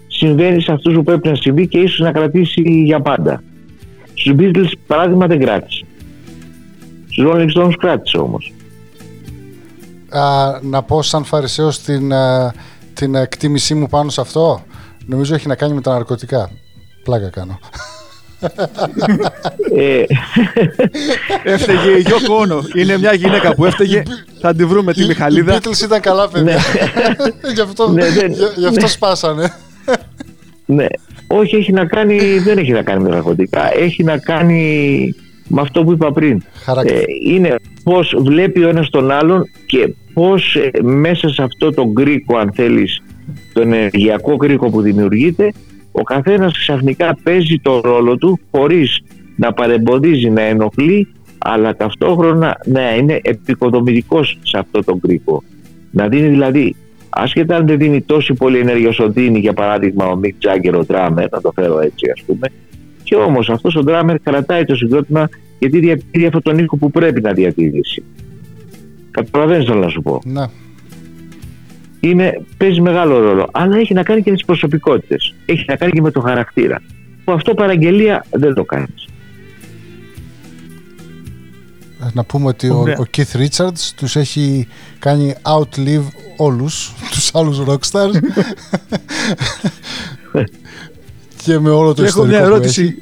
συμβαίνει 0.07 0.61
σε 0.61 0.71
αυτούς 0.71 0.93
που 0.93 1.03
πρέπει 1.03 1.27
να 1.27 1.35
συμβεί 1.35 1.67
και 1.67 1.79
ίσως 1.79 1.99
να 1.99 2.11
κρατήσει 2.11 2.61
για 2.61 3.01
πάντα. 3.01 3.43
Στους 4.13 4.33
Beatles 4.37 4.71
παράδειγμα 4.87 5.27
δεν 5.27 5.39
κράτησε. 5.39 5.85
Στους 7.09 7.25
Rolling 7.27 7.57
Stones 7.57 7.73
κράτησε 7.77 8.17
όμως. 8.17 8.53
Α, 10.09 10.21
να 10.61 10.83
πω 10.83 11.01
σαν 11.01 11.23
φαρισαίος 11.23 11.81
την, 11.81 12.13
α, 12.13 12.53
την 13.03 13.15
εκτίμησή 13.15 13.73
μου 13.73 13.87
πάνω 13.87 14.09
σε 14.09 14.21
αυτό. 14.21 14.63
Νομίζω 15.05 15.35
έχει 15.35 15.47
να 15.47 15.55
κάνει 15.55 15.73
με 15.73 15.81
τα 15.81 15.91
ναρκωτικά. 15.91 16.49
Πλάκα 17.03 17.29
κάνω. 17.29 17.59
Ε, 19.75 20.03
Έφταιγε 21.43 21.89
η 21.97 21.99
Γιώκο 21.99 22.41
Ono. 22.41 22.75
Είναι 22.75 22.97
μια 22.97 23.13
γυναίκα 23.13 23.55
που 23.55 23.65
έφταιγε. 23.65 24.03
Θα 24.41 24.55
τη 24.55 24.65
βρούμε 24.65 24.93
τη 24.93 25.03
Οι 25.03 25.07
Μιχαλίδα. 25.07 25.57
Beatles 25.57 25.81
ήταν 25.83 25.99
καλά 26.01 26.29
παιδιά. 26.29 26.59
γι, 27.53 27.61
αυτό, 27.61 27.89
Ναι, 27.91 28.09
δεν- 28.09 28.31
γι- 28.31 28.43
γι' 28.55 28.65
αυτό 28.65 28.87
σπάσανε. 28.87 29.53
ναι. 30.65 30.85
Όχι, 31.27 31.55
έχει 31.55 31.71
να 31.71 31.85
κάνει, 31.85 32.39
δεν 32.39 32.57
έχει 32.57 32.71
να 32.71 32.81
κάνει 32.81 33.03
με 33.03 33.09
ναρκωτικά. 33.09 33.77
Έχει 33.77 34.03
να 34.03 34.17
κάνει 34.17 35.15
με 35.53 35.61
αυτό 35.61 35.83
που 35.83 35.91
είπα 35.91 36.11
πριν. 36.11 36.41
Χαρακτήρα. 36.53 36.99
Ε, 36.99 37.03
είναι 37.27 37.55
πώς 37.83 38.15
βλέπει 38.19 38.63
ο 38.63 38.69
ένας 38.69 38.89
τον 38.89 39.11
άλλον 39.11 39.43
και 39.65 39.93
πώς 40.13 40.55
ε, 40.55 40.81
μέσα 40.81 41.29
σε 41.29 41.43
αυτό 41.43 41.69
τον 41.69 41.93
κρίκο, 41.93 42.37
αν 42.37 42.51
θέλεις, 42.53 43.01
τον 43.53 43.73
ενεργειακό 43.73 44.37
κρίκο 44.37 44.69
που 44.69 44.81
δημιουργείται, 44.81 45.53
ο 45.91 46.03
καθένας 46.03 46.57
ξαφνικά 46.57 47.17
παίζει 47.23 47.59
το 47.61 47.81
ρόλο 47.83 48.17
του 48.17 48.39
χωρίς 48.51 49.01
να 49.35 49.53
παρεμποδίζει, 49.53 50.29
να 50.29 50.41
ενοχλεί, 50.41 51.07
αλλά 51.37 51.75
ταυτόχρονα 51.75 52.57
να 52.65 52.95
είναι 52.95 53.19
επικοδομητικός 53.23 54.39
σε 54.43 54.57
αυτό 54.57 54.83
τον 54.83 54.99
κρίκο. 54.99 55.43
Να 55.91 56.07
δίνει 56.07 56.27
δηλαδή, 56.27 56.75
άσχετα 57.09 57.55
αν 57.55 57.67
δεν 57.67 57.77
δίνει 57.77 58.01
τόση 58.01 58.33
πολύ 58.33 58.57
ενέργεια 58.57 58.89
όσο 58.89 59.09
δίνει, 59.09 59.39
για 59.39 59.53
παράδειγμα 59.53 60.05
ο 60.05 60.19
Mick 60.23 60.47
Jagger, 60.47 60.73
ο 60.73 60.85
drummer, 60.87 61.25
να 61.31 61.41
το 61.41 61.51
φέρω 61.55 61.79
έτσι 61.79 62.11
ας 62.13 62.21
πούμε, 62.25 62.47
και 63.03 63.15
όμως 63.15 63.49
αυτός 63.49 63.75
ο 63.75 63.83
drummer 63.87 64.15
κρατάει 64.23 64.65
το 64.65 64.75
συγκρότημα 64.75 65.29
γιατί 65.59 65.79
διατηρεί 65.79 66.25
αυτόν 66.25 66.41
τον 66.41 66.57
ήχο 66.57 66.77
που 66.77 66.91
πρέπει 66.91 67.21
να 67.21 67.33
διατηρήσει. 67.33 68.03
Καταλαβαίνεις 69.11 69.65
θέλω 69.65 69.79
να 69.79 69.89
σου 69.89 70.01
πω. 70.01 70.21
Ναι. 70.25 70.45
Είναι, 71.99 72.41
παίζει 72.57 72.81
μεγάλο 72.81 73.19
ρόλο. 73.19 73.49
Αλλά 73.51 73.77
έχει 73.77 73.93
να 73.93 74.03
κάνει 74.03 74.21
και 74.21 74.29
με 74.29 74.35
τις 74.35 74.45
προσωπικότητες. 74.45 75.35
Έχει 75.45 75.65
να 75.67 75.75
κάνει 75.75 75.91
και 75.91 76.01
με 76.01 76.11
το 76.11 76.21
χαρακτήρα. 76.21 76.81
Που 77.23 77.31
αυτό 77.31 77.53
παραγγελία 77.53 78.25
δεν 78.29 78.53
το 78.53 78.63
κάνεις. 78.63 79.07
Να 82.13 82.23
πούμε 82.23 82.47
ότι 82.47 82.69
ο, 82.69 82.77
Ωραία. 82.77 82.97
ο 82.99 83.03
Keith 83.17 83.37
Richards 83.37 83.91
τους 83.95 84.15
έχει 84.15 84.67
κάνει 84.99 85.33
outlive 85.41 86.05
όλους 86.37 86.93
τους 87.11 87.35
άλλους 87.35 87.61
rockstars 87.67 88.13
και 91.43 91.59
με 91.59 91.69
όλο 91.69 91.93
το 91.93 92.01
Και 92.01 92.07
έχω 92.07 92.07
ιστορικό 92.07 92.37
μια 92.37 92.39
που 92.39 92.53
ερώτηση 92.53 92.83
έχεις. 92.83 92.95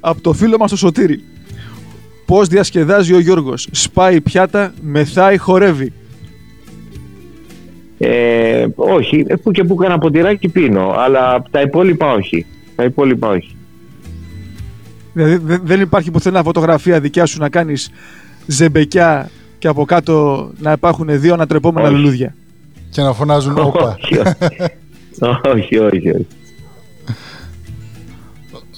από 0.00 0.20
το 0.20 0.32
φίλο 0.32 0.56
μας 0.58 0.70
το 0.70 0.76
Σωτήρη. 0.76 1.22
Πώς 2.26 2.48
διασκεδάζει 2.48 3.14
ο 3.14 3.18
Γιώργος; 3.20 3.68
Σπάει 3.70 4.20
πιάτα, 4.20 4.72
μεθάει, 4.82 5.36
χορεύει; 5.38 5.92
Ε, 7.98 8.66
όχι, 8.76 9.24
ε, 9.26 9.34
που 9.36 9.50
και 9.50 9.64
που 9.64 9.74
κάνα 9.74 9.98
ποτηράκι 9.98 10.48
πίνω. 10.48 10.90
Αλλά 10.96 11.42
τα 11.50 11.60
υπόλοιπα 11.60 12.12
όχι. 12.12 12.46
Τα 12.76 12.84
υπόλοιπα 12.84 13.28
όχι. 13.28 13.56
Δηλαδή 15.12 15.36
δε- 15.44 15.58
δεν 15.62 15.80
υπάρχει 15.80 16.10
πουθενά 16.10 16.42
φωτογραφία 16.42 17.00
δικιά 17.00 17.26
σου 17.26 17.38
να 17.40 17.48
κάνεις 17.48 17.90
ζεμπεκιά 18.46 19.30
και 19.58 19.68
από 19.68 19.84
κάτω 19.84 20.50
να 20.58 20.72
υπάρχουν 20.72 21.20
δύο 21.20 21.34
ανατρεπόμενα 21.34 21.86
Όχι. 21.88 21.96
λουλούδια; 21.96 22.34
και 22.90 23.02
να 23.02 23.12
φωνάζουν 23.12 23.58
όπα. 23.58 23.98
όχι, 24.00 24.18
όχι, 25.54 25.78
όχι, 25.92 26.08
όχι. 26.10 26.26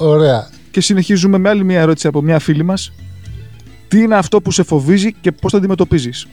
Ωραία. 0.00 0.48
Και 0.70 0.80
συνεχίζουμε 0.80 1.38
με 1.38 1.48
άλλη 1.48 1.64
μια 1.64 1.80
ερώτηση 1.80 2.06
από 2.06 2.22
μια 2.22 2.38
φίλη 2.38 2.62
μας. 2.62 2.92
Τι 3.88 4.00
είναι 4.02 4.16
αυτό 4.16 4.40
που 4.40 4.50
σε 4.50 4.62
φοβίζει 4.62 5.12
και 5.12 5.32
πώς 5.32 5.50
το 5.50 5.56
αντιμετωπίζεις; 5.58 6.26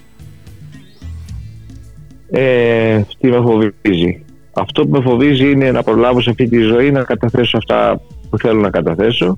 Ε, 2.29 3.01
τι 3.19 3.27
με 3.27 3.37
φοβίζει. 3.37 4.23
Αυτό 4.53 4.87
που 4.87 4.89
με 4.89 5.01
φοβίζει 5.01 5.51
είναι 5.51 5.71
να 5.71 5.83
προλάβω 5.83 6.21
σε 6.21 6.29
αυτή 6.29 6.47
τη 6.47 6.57
ζωή 6.59 6.91
να 6.91 7.03
καταθέσω 7.03 7.57
αυτά 7.57 8.01
που 8.29 8.37
θέλω 8.37 8.59
να 8.59 8.69
καταθέσω 8.69 9.37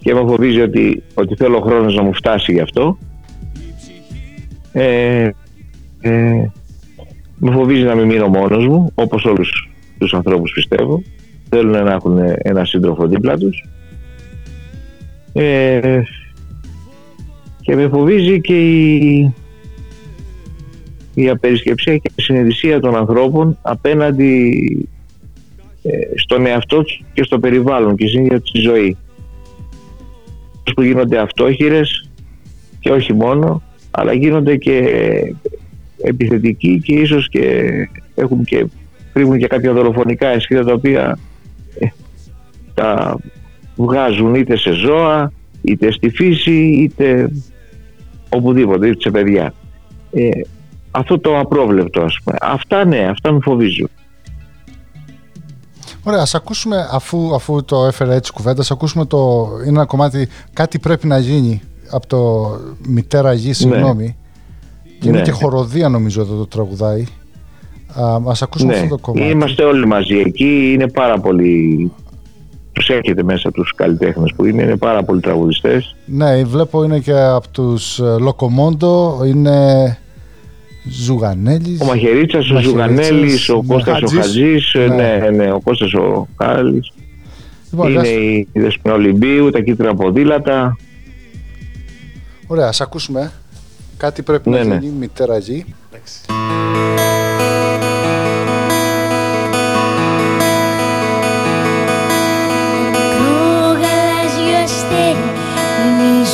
και 0.00 0.14
με 0.14 0.20
φοβίζει 0.20 0.60
ότι, 0.60 1.02
ότι 1.14 1.34
θέλω 1.34 1.56
ο 1.56 1.60
χρόνος 1.60 1.94
να 1.94 2.02
μου 2.02 2.14
φτάσει 2.14 2.52
γι' 2.52 2.60
αυτό. 2.60 2.98
Ε, 4.72 5.30
ε, 6.00 6.50
με 7.36 7.50
φοβίζει 7.52 7.82
να 7.82 7.94
μην 7.94 8.06
μείνω 8.06 8.28
μόνος 8.28 8.66
μου, 8.66 8.90
όπως 8.94 9.24
όλους 9.24 9.70
τους 9.98 10.14
ανθρώπους 10.14 10.52
πιστεύω. 10.52 11.02
Θέλουν 11.50 11.84
να 11.84 11.92
έχουν 11.92 12.18
ένα 12.38 12.64
σύντροφο 12.64 13.06
δίπλα 13.06 13.38
τους. 13.38 13.64
Ε, 15.32 16.02
και 17.60 17.74
με 17.74 17.88
φοβίζει 17.88 18.40
και 18.40 18.76
η, 18.76 19.34
η 21.14 21.28
απερισκεψία 21.28 21.96
και 21.96 22.10
η 22.14 22.22
συνειδησία 22.22 22.80
των 22.80 22.96
ανθρώπων 22.96 23.58
απέναντι 23.62 24.62
ε, 25.82 26.18
στον 26.18 26.46
εαυτό 26.46 26.82
τους 26.82 27.02
και 27.12 27.22
στο 27.22 27.38
περιβάλλον 27.38 27.96
και 27.96 28.08
στην 28.08 28.24
ίδια 28.24 28.40
τη 28.40 28.60
ζωή. 28.60 28.96
Που 30.74 30.82
γίνονται 30.82 31.18
αυτόχειρες 31.18 32.10
και 32.80 32.90
όχι 32.90 33.12
μόνο, 33.12 33.62
αλλά 33.90 34.12
γίνονται 34.12 34.56
και 34.56 34.84
επιθετικοί 36.02 36.80
και 36.84 36.94
ίσως 36.94 37.28
και 37.28 37.72
έχουν 38.14 38.44
και 38.44 38.66
κρύβουν 39.12 39.38
και 39.38 39.46
κάποια 39.46 39.72
δολοφονικά 39.72 40.28
αισθήματα 40.28 40.66
τα 40.66 40.72
οποία 40.72 41.02
ε, 41.10 41.29
τα 42.74 43.16
βγάζουν 43.76 44.34
είτε 44.34 44.56
σε 44.56 44.72
ζώα, 44.72 45.32
είτε 45.62 45.90
στη 45.92 46.10
φύση, 46.10 46.52
είτε 46.60 47.30
οπουδήποτε, 48.28 48.86
είτε 48.88 49.00
σε 49.00 49.10
παιδιά. 49.10 49.54
Ε, 50.10 50.28
αυτό 50.90 51.18
το 51.18 51.38
απρόβλεπτο 51.38 52.02
ας 52.02 52.18
πούμε. 52.24 52.36
Αυτά 52.40 52.84
ναι, 52.84 52.98
αυτά 52.98 53.32
με 53.32 53.38
φοβίζουν. 53.42 53.88
Ωραία, 56.02 56.20
ας 56.20 56.34
ακούσουμε, 56.34 56.88
αφού, 56.92 57.34
αφού 57.34 57.64
το 57.64 57.84
έφερε 57.86 58.14
έτσι 58.14 58.32
κουβέντα, 58.32 58.60
ας 58.60 58.70
ακούσουμε 58.70 59.04
το, 59.06 59.48
είναι 59.60 59.68
ένα 59.68 59.84
κομμάτι, 59.84 60.28
κάτι 60.52 60.78
πρέπει 60.78 61.06
να 61.06 61.18
γίνει 61.18 61.62
από 61.90 62.06
το 62.06 62.50
μητέρα 62.86 63.32
γη, 63.32 63.52
συγγνώμη. 63.52 64.16
Και 65.00 65.08
είναι 65.08 65.16
Ναι. 65.18 65.22
και 65.22 65.30
χοροδία 65.30 65.88
νομίζω 65.88 66.20
εδώ 66.20 66.36
το 66.36 66.46
τραγουδάει. 66.46 67.06
Α, 67.94 68.16
ας 68.28 68.42
ακούσουμε 68.42 68.72
Ναι, 68.72 68.78
αυτό 68.80 68.88
το 68.96 68.98
κομμάτι. 69.00 69.30
είμαστε 69.30 69.64
όλοι 69.64 69.86
μαζί 69.86 70.16
εκεί, 70.18 70.70
είναι 70.72 70.88
πάρα 70.88 71.18
πολύ... 71.20 71.90
Τους 72.72 72.88
έχετε 72.88 73.22
μέσα 73.22 73.50
τους 73.50 73.72
καλλιτέχνες 73.76 74.32
που 74.36 74.44
είναι, 74.44 74.62
είναι 74.62 74.76
πάρα 74.76 75.02
πολλοί 75.02 75.20
τραγουδιστές. 75.20 75.96
Ναι, 76.06 76.44
βλέπω 76.44 76.84
είναι 76.84 76.98
και 76.98 77.12
από 77.12 77.48
τους 77.48 77.98
ε, 77.98 78.16
Λοκομόντο, 78.20 79.20
είναι 79.26 79.98
Ζουγανέλης. 80.90 81.80
Ο 81.80 81.84
Μαχαιρίτσας, 81.84 82.50
ο 82.50 82.54
Μαχαιρίτσας, 82.54 82.62
Ζουγανέλης, 82.62 83.48
ο 83.48 83.62
ναι. 83.66 83.74
Κώστας 83.74 84.02
ο 84.02 84.06
Χατζής. 84.06 84.18
Χατζής, 84.20 84.74
ε, 84.74 84.86
Ναι. 84.86 84.94
ναι, 85.20 85.30
ναι, 85.44 85.52
ο 85.52 85.60
Κώστας 85.60 85.92
ο 85.94 86.28
Κάλλης. 86.36 86.92
Λοιπόν, 87.70 87.90
είναι 87.90 88.00
λες- 88.00 88.10
η 88.52 88.60
Δεσποινα 88.60 88.94
Ολυμπίου, 88.94 89.50
τα 89.50 89.60
κίτρινα 89.60 89.94
ποδήλατα. 89.94 90.76
Ωραία, 92.46 92.66
ας 92.68 92.80
ακούσουμε. 92.80 93.32
Κάτι 93.96 94.22
πρέπει 94.22 94.50
Ναι, 94.50 94.58
να 94.58 94.64
ναι. 94.64 94.78
γίνει, 94.80 94.94
μητέρα 94.98 95.38
γη. 95.38 95.64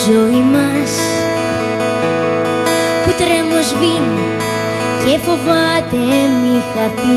ζωή 0.08 0.42
μας. 0.54 0.92
Που 3.04 3.10
τρέμως 3.18 3.66
σβήνει 3.66 4.28
και 5.04 5.18
φοβάται 5.24 6.02
μη 6.40 6.62
χαθεί. 6.72 7.16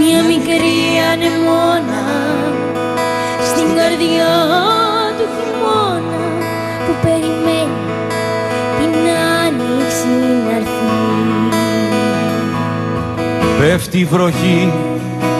Μια 0.00 0.22
μικρή 0.22 0.78
ανεμόνα 1.12 2.04
στην 3.48 3.66
καρδιά 3.76 4.34
του 5.18 5.26
χειμώνα 5.36 6.24
που 6.86 6.92
περιμένει 7.02 7.84
την 8.78 8.94
άνοιξη 9.44 10.06
να 10.44 10.56
έρθει. 10.56 10.92
Πέφτει 13.58 14.04
βροχή 14.04 14.72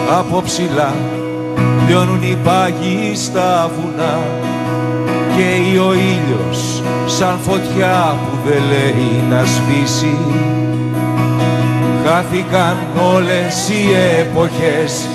από 0.09 0.41
ψηλά. 0.41 0.93
Λιώνουν 1.87 2.21
οι 2.21 2.37
πάγοι 2.43 3.11
στα 3.15 3.71
βουνά 3.75 4.19
Και 5.35 5.79
ο 5.79 5.93
ήλιος 5.93 6.83
σαν 7.05 7.39
φωτιά 7.41 8.15
που 8.25 8.37
δεν 8.45 8.61
λέει 8.69 9.23
να 9.29 9.43
σβήσει. 9.43 10.17
Χάθηκαν 12.05 12.77
όλες 13.13 13.69
οι 13.69 13.83
εποχές 14.19 15.07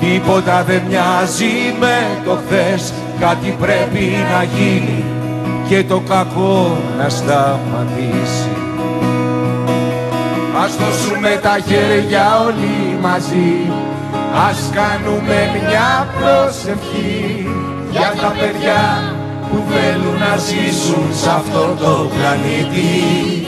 Τίποτα 0.00 0.64
δεν 0.64 0.82
μοιάζει 0.88 1.74
με 1.80 2.20
το 2.24 2.38
χθες. 2.44 2.92
Κάτι 3.20 3.56
πρέπει 3.60 4.12
να 4.32 4.42
γίνει 4.42 5.04
και 5.68 5.84
το 5.84 6.02
κακό 6.08 6.76
να 6.98 7.08
σταματήσει. 7.08 8.48
Ας 10.64 10.76
δώσουμε 10.76 11.38
τα 11.42 11.58
χέρια 11.66 12.40
όλοι 12.46 12.98
μαζί 13.02 13.72
Ας 14.34 14.70
κάνουμε 14.72 15.50
μια 15.66 16.08
προσευχή 16.18 17.48
Για 17.90 18.12
τα 18.20 18.34
παιδιά 18.38 19.14
που 19.50 19.64
θέλουν 19.70 20.18
να 20.18 20.36
ζήσουν 20.36 21.08
σε 21.12 21.30
αυτό 21.30 21.76
το 21.80 22.10
πλανήτη. 22.14 23.46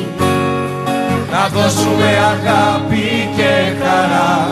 Να 1.30 1.48
δώσουμε 1.48 2.10
αγάπη 2.32 3.30
και 3.36 3.52
χαρά 3.82 4.48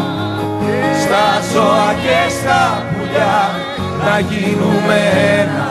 Στα 1.03 1.27
ζώα 1.53 1.95
και 2.03 2.33
στα 2.41 2.87
πουλιά. 2.91 3.51
Να 4.05 4.19
γίνουμε 4.19 4.99
ένα 5.41 5.69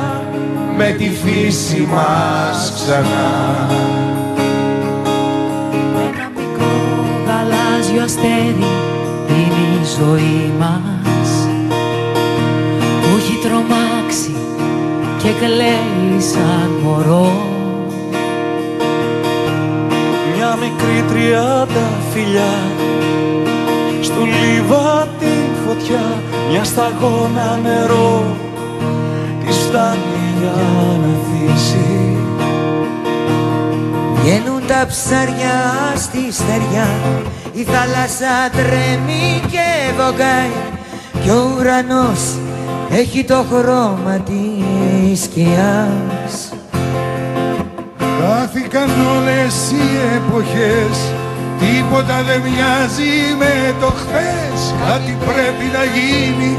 με 0.77 0.89
τη 0.97 1.09
φύση 1.09 1.87
μας 1.91 2.73
ξανά. 2.75 3.31
Ένα 5.93 6.31
μικρό 6.35 7.05
γαλάζιο 7.25 8.03
αστέρι 8.03 8.88
είναι 9.29 9.81
η 9.81 9.85
ζωή 9.99 10.51
μας. 10.59 11.29
Που 13.01 13.17
έχει 13.17 13.37
τρομάξει 13.47 14.35
και 15.17 15.29
κλαίει 15.45 16.19
σαν 16.19 16.69
μωρό. 16.83 17.31
Μια 20.35 20.57
μικρή 20.61 21.03
τριάντα 21.11 21.87
φιλιά 22.13 22.53
Στου 24.01 24.25
λίβα 24.25 25.07
την 25.19 25.45
φωτιά 25.65 26.21
Μια 26.49 26.63
σταγόνα 26.63 27.59
νερό. 27.63 28.23
Της 29.45 29.57
φτάνει 29.57 30.19
για 30.39 30.53
να 31.01 31.13
θύσει 31.25 32.17
Βγαίνουν 34.29 34.67
τα 34.67 34.85
ψάρια 34.87 35.57
στη 35.95 36.33
στεριά. 36.33 36.87
Η 37.53 37.63
θάλασσα 37.63 38.49
τρέμει 38.51 39.41
και 39.51 39.67
βογγάει 39.97 40.55
Και 41.23 41.31
ο 41.31 41.55
ουρανός 41.57 42.21
έχει 42.91 43.23
το 43.23 43.45
χρώμα 43.51 44.23
της 44.25 45.23
σκιάς. 45.23 46.53
Χάθηκαν 47.99 48.89
όλες 49.17 49.71
οι 49.71 49.87
εποχές. 50.15 50.97
Τίποτα 51.59 52.23
δεν 52.23 52.41
μοιάζει 52.41 53.35
με 53.37 53.75
το 53.79 53.85
χθες. 53.85 54.73
Κάτι 54.87 55.17
πρέπει 55.25 55.65
να 55.73 55.83
γίνει 55.83 56.57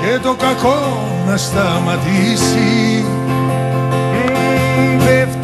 και 0.00 0.18
το 0.22 0.34
κακό 0.34 0.98
να 1.26 1.36
σταματήσει. 1.36 3.04
Μμμ, 4.26 5.04
Πέφτει 5.04 5.43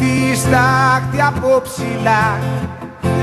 στάχτη 0.51 1.21
από 1.21 1.61
ψηλά. 1.63 2.39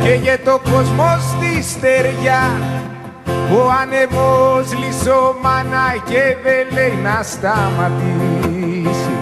Και 0.02 0.38
το 0.44 0.60
κόσμος 0.70 1.20
στη 1.30 1.62
στεριά. 1.70 2.44
Ο 3.26 3.60
άνεμος 3.80 4.66
λισομανάει 4.80 6.00
και 6.08 6.22
δεν 6.44 6.64
λέει 6.74 6.98
να 7.02 7.22
σταματήσει. 7.22 9.14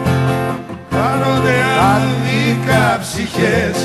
Χάνονται 0.94 1.56
άδικα 1.94 2.98
ψυχές. 3.00 3.76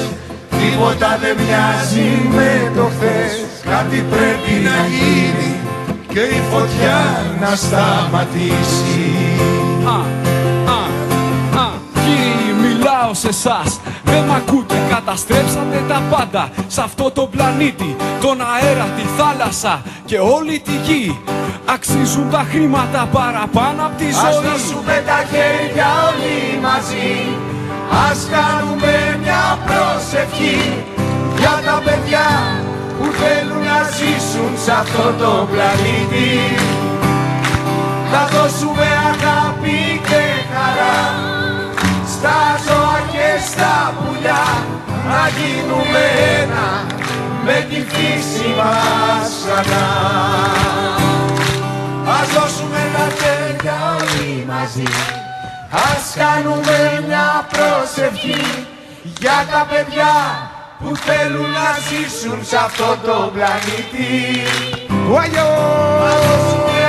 Τίποτα 0.49 1.17
δεν 1.21 1.35
μοιάζει 1.41 2.09
με 2.35 2.71
το 2.75 2.83
χθες. 2.83 3.33
Κάτι 3.71 4.05
πρέπει 4.09 4.53
να 4.69 4.77
γίνει 4.95 5.51
και 6.13 6.19
η 6.19 6.41
φωτιά 6.51 6.99
να 7.41 7.55
σταματήσει. 7.55 9.09
Α, 9.85 9.99
α, 10.71 10.81
α, 11.63 11.67
κύριοι, 11.93 12.51
μιλάω 12.61 13.13
σε 13.13 13.27
εσάς. 13.27 13.80
Δεν 14.11 14.23
μ' 14.23 14.31
ακούτε, 14.31 14.75
καταστρέψατε 14.89 15.79
τα 15.87 16.01
πάντα 16.11 16.49
σε 16.67 16.81
αυτό 16.81 17.11
το 17.11 17.21
πλανήτη. 17.33 17.95
Τον 18.21 18.37
αέρα, 18.53 18.87
τη 18.97 19.03
θάλασσα 19.17 19.81
και 20.05 20.17
όλη 20.19 20.59
τη 20.59 20.71
γη. 20.85 21.19
Αξίζουν 21.65 22.29
τα 22.31 22.45
χρήματα 22.51 23.07
παραπάνω 23.11 23.81
από 23.87 23.95
τη 23.97 24.05
Ας 24.07 24.15
ζωή. 24.33 24.43
δώσουμε 24.47 24.95
τα 25.09 25.19
χέρια 25.31 25.87
όλοι 26.07 26.37
μαζί 26.67 27.13
Ας 28.09 28.19
κάνουμε 28.35 28.93
μια 29.23 29.43
προσευχή 29.67 30.59
Για 31.39 31.55
τα 31.67 31.81
παιδιά 31.85 32.27
που 32.97 33.05
θέλουν 33.21 33.63
να 33.71 33.79
ζήσουν 33.97 34.51
σε 34.63 34.71
αυτό 34.83 35.05
το 35.21 35.31
πλανήτη 35.51 36.31
Να 38.13 38.21
δώσουμε 38.33 38.87
αγάπη 39.11 39.80
στα 43.51 43.93
πουλιά 43.97 44.43
Να 45.07 45.21
γίνουμε 45.37 46.03
ένα 46.41 46.85
με 47.45 47.65
τη 47.69 47.75
φύση 47.75 48.47
μας 48.57 49.29
ξανά 49.45 49.87
Ας 52.19 52.27
δώσουμε 52.27 52.81
τα 52.93 53.07
χέρια 53.19 53.95
όλοι 53.95 54.45
μαζί 54.47 54.83
Ας 55.71 56.15
κάνουμε 56.15 57.03
μια 57.07 57.47
προσευχή 57.51 58.65
Για 59.19 59.45
τα 59.51 59.67
παιδιά 59.69 60.13
που 60.79 60.95
θέλουν 60.95 61.49
να 61.51 61.69
ζήσουν 61.87 62.45
σε 62.45 62.57
αυτό 62.57 62.97
το 63.05 63.31
πλανήτη 63.33 64.41
Ουαγιό! 65.09 66.80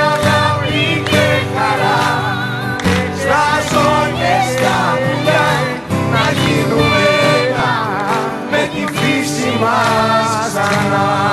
Μας 9.63 10.51
ξανά 10.53 11.23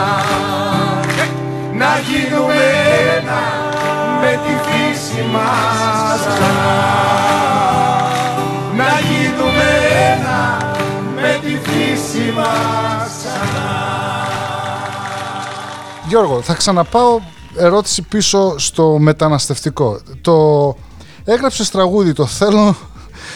να 1.80 1.98
γίνουμε 2.08 2.54
ένα 3.18 3.40
με 4.20 4.40
τη 4.44 4.52
φύση 4.66 5.22
μας 5.32 6.20
ξανά. 6.20 6.80
Να 8.76 8.90
γίνουμε 9.08 9.68
ένα 10.12 10.58
με 11.14 11.38
τη 11.42 11.70
φύση 11.70 12.32
μας 12.36 13.10
ξανά. 13.18 13.68
Γιώργο, 16.08 16.42
θα 16.42 16.54
ξαναπάω 16.54 17.20
ερώτηση 17.56 18.02
πίσω 18.02 18.58
στο 18.58 18.96
μεταναστευτικό. 18.98 20.00
Το 20.20 20.36
έγραψες 21.24 21.70
τραγούδι, 21.70 22.12
το 22.12 22.26
θέλω, 22.26 22.76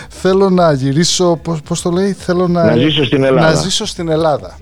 θέλω 0.08 0.50
να 0.50 0.72
γυρίσω, 0.72 1.36
πώς, 1.42 1.60
πώς 1.60 1.82
το 1.82 1.90
λέει, 1.90 2.12
θέλω 2.12 2.48
να, 2.48 2.64
Να 2.64 2.76
ζήσω 2.76 3.04
στην 3.04 3.24
Ελλάδα. 3.24 3.48
Να 3.48 3.54
ζήσω 3.54 3.86
στην 3.86 4.08
Ελλάδα. 4.08 4.56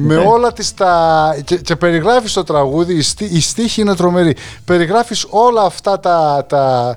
Με 0.00 0.14
Ναι. 0.16 0.24
όλα 0.26 0.52
τις 0.52 0.74
τα... 0.74 1.36
Και, 1.44 1.56
και 1.56 1.76
περιγράφεις 1.76 2.32
το 2.32 2.42
τραγούδι, 2.44 2.94
η, 2.94 3.02
στί, 3.02 3.24
η 3.24 3.40
στίχη 3.40 3.80
είναι 3.80 3.94
τρομερή. 3.94 4.36
Περιγράφεις 4.64 5.26
όλα 5.30 5.62
αυτά 5.62 6.00
τα, 6.00 6.46
τα, 6.48 6.96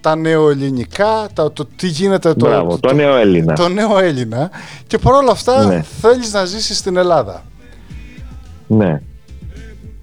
τα 0.00 0.16
νεοελληνικά, 0.16 1.28
τα, 1.32 1.52
το 1.52 1.68
τι 1.76 1.86
γίνεται... 1.86 2.34
Το, 2.34 2.46
Μπράβο, 2.46 2.78
το 2.78 2.94
νέο 2.94 3.16
Έλληνα. 3.16 3.54
Το 3.54 3.68
νέο 3.68 3.98
Έλληνα. 3.98 4.50
Και 4.86 4.98
παρόλα 4.98 5.30
αυτά 5.30 5.64
Ναι. 5.64 5.82
θέλεις 6.00 6.32
να 6.32 6.44
ζήσεις 6.44 6.78
στην 6.78 6.96
Ελλάδα. 6.96 7.44
Ναι. 8.66 9.00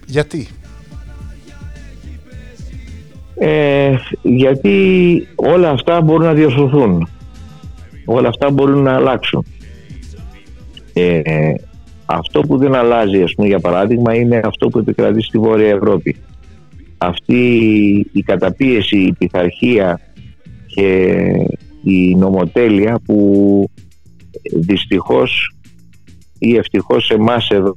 Γιατί; 0.06 0.48
Ε, 3.38 3.96
γιατί 4.22 5.28
όλα 5.36 5.70
αυτά 5.70 6.02
μπορούν 6.02 6.26
να 6.26 6.34
διορθωθούν. 6.34 7.10
Όλα 8.06 8.28
αυτά 8.30 8.50
μπορούν 8.52 8.84
να 8.84 8.94
αλλάξουν. 8.94 9.46
Ε, 10.94 11.54
αυτό 12.06 12.42
που 12.42 12.58
δεν 12.58 12.76
αλλάζει, 12.76 13.22
ας 13.22 13.34
πούμε, 13.36 13.48
για 13.48 13.60
παράδειγμα, 13.60 14.16
είναι 14.16 14.42
αυτό 14.44 14.68
που 14.68 14.80
επικρατεί 14.80 15.22
στη 15.22 15.38
Βόρεια 15.38 15.70
Ευρώπη. 15.70 16.16
Αυτή 16.98 17.44
η 18.12 18.22
καταπίεση, 18.22 18.98
η 18.98 19.14
πειθαρχία 19.14 20.00
και 20.68 21.16
η 21.84 22.16
νομοτέλεια 22.16 23.00
που 23.06 23.70
δυστυχώς 24.56 25.56
ή 26.40 26.56
ευτυχώς 26.56 27.10
εμάς 27.10 27.50
εδώ 27.50 27.76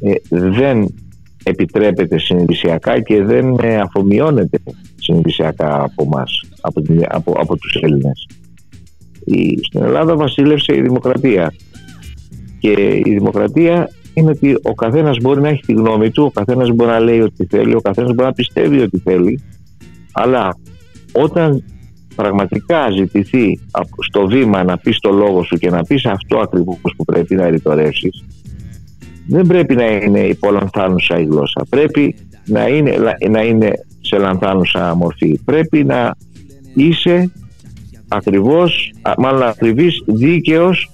ε, 0.00 0.12
δεν 0.28 0.94
επιτρέπεται 1.42 2.18
συνειδησιακά 2.18 3.00
και 3.00 3.22
δεν 3.24 3.58
ε, 3.62 3.76
αφομοιώνεται 3.76 4.58
συνειδησιακά 4.94 5.82
από 5.82 6.04
μας, 6.04 6.42
από, 6.60 6.80
την- 6.80 7.04
από, 7.08 7.32
από 7.36 7.56
τους 7.56 7.74
Έλληνες. 7.82 8.26
Η, 9.24 9.58
στην 9.64 9.82
Ελλάδα 9.82 10.16
βασίλευσε 10.16 10.74
η 10.76 10.80
δημοκρατία 10.80 11.52
και 12.60 13.00
η 13.04 13.10
δημοκρατία 13.10 13.88
είναι 14.14 14.30
ότι 14.30 14.58
ο 14.62 14.74
καθένας 14.74 15.16
μπορεί 15.20 15.40
να 15.40 15.48
έχει 15.48 15.62
τη 15.66 15.72
γνώμη 15.72 16.10
του, 16.10 16.24
ο 16.24 16.30
καθένας 16.30 16.70
μπορεί 16.70 16.90
να 16.90 17.00
λέει 17.00 17.20
ό,τι 17.20 17.46
θέλει, 17.46 17.74
ο 17.74 17.80
καθένας 17.80 18.10
μπορεί 18.14 18.26
να 18.28 18.32
πιστεύει 18.34 18.80
ό,τι 18.80 18.98
θέλει. 18.98 19.42
Αλλά 20.12 20.58
όταν 21.12 21.64
πραγματικά 22.14 22.90
ζητηθεί 22.90 23.60
από- 23.70 24.02
στο 24.02 24.26
βήμα 24.26 24.64
να 24.64 24.78
πεις 24.78 24.98
το 24.98 25.10
λόγο 25.10 25.42
σου 25.42 25.56
και 25.56 25.70
να 25.70 25.82
πεις 25.82 26.04
αυτό 26.04 26.38
ακριβώς 26.38 26.94
που 26.96 27.04
πρέπει 27.04 27.34
να 27.34 27.48
ρητορεύσεις 27.48 28.24
δεν 29.26 29.46
πρέπει 29.46 29.74
να 29.74 29.86
είναι 29.86 30.20
υπολανθάνουσα 30.20 31.18
η 31.20 31.24
γλώσσα. 31.24 31.66
Πρέπει 31.68 32.14
να 32.46 32.68
είναι, 32.68 32.94
να 33.30 33.42
είναι 33.42 33.72
σε 34.00 34.18
λανθάνουσα 34.18 34.94
μορφή. 34.94 35.38
Πρέπει 35.44 35.84
να 35.84 36.14
είσαι 36.74 37.32
ακριβώς, 38.08 38.92
α, 39.02 39.12
μάλλον 39.18 39.42
ακριβής, 39.42 40.02
δίκαιος 40.06 40.90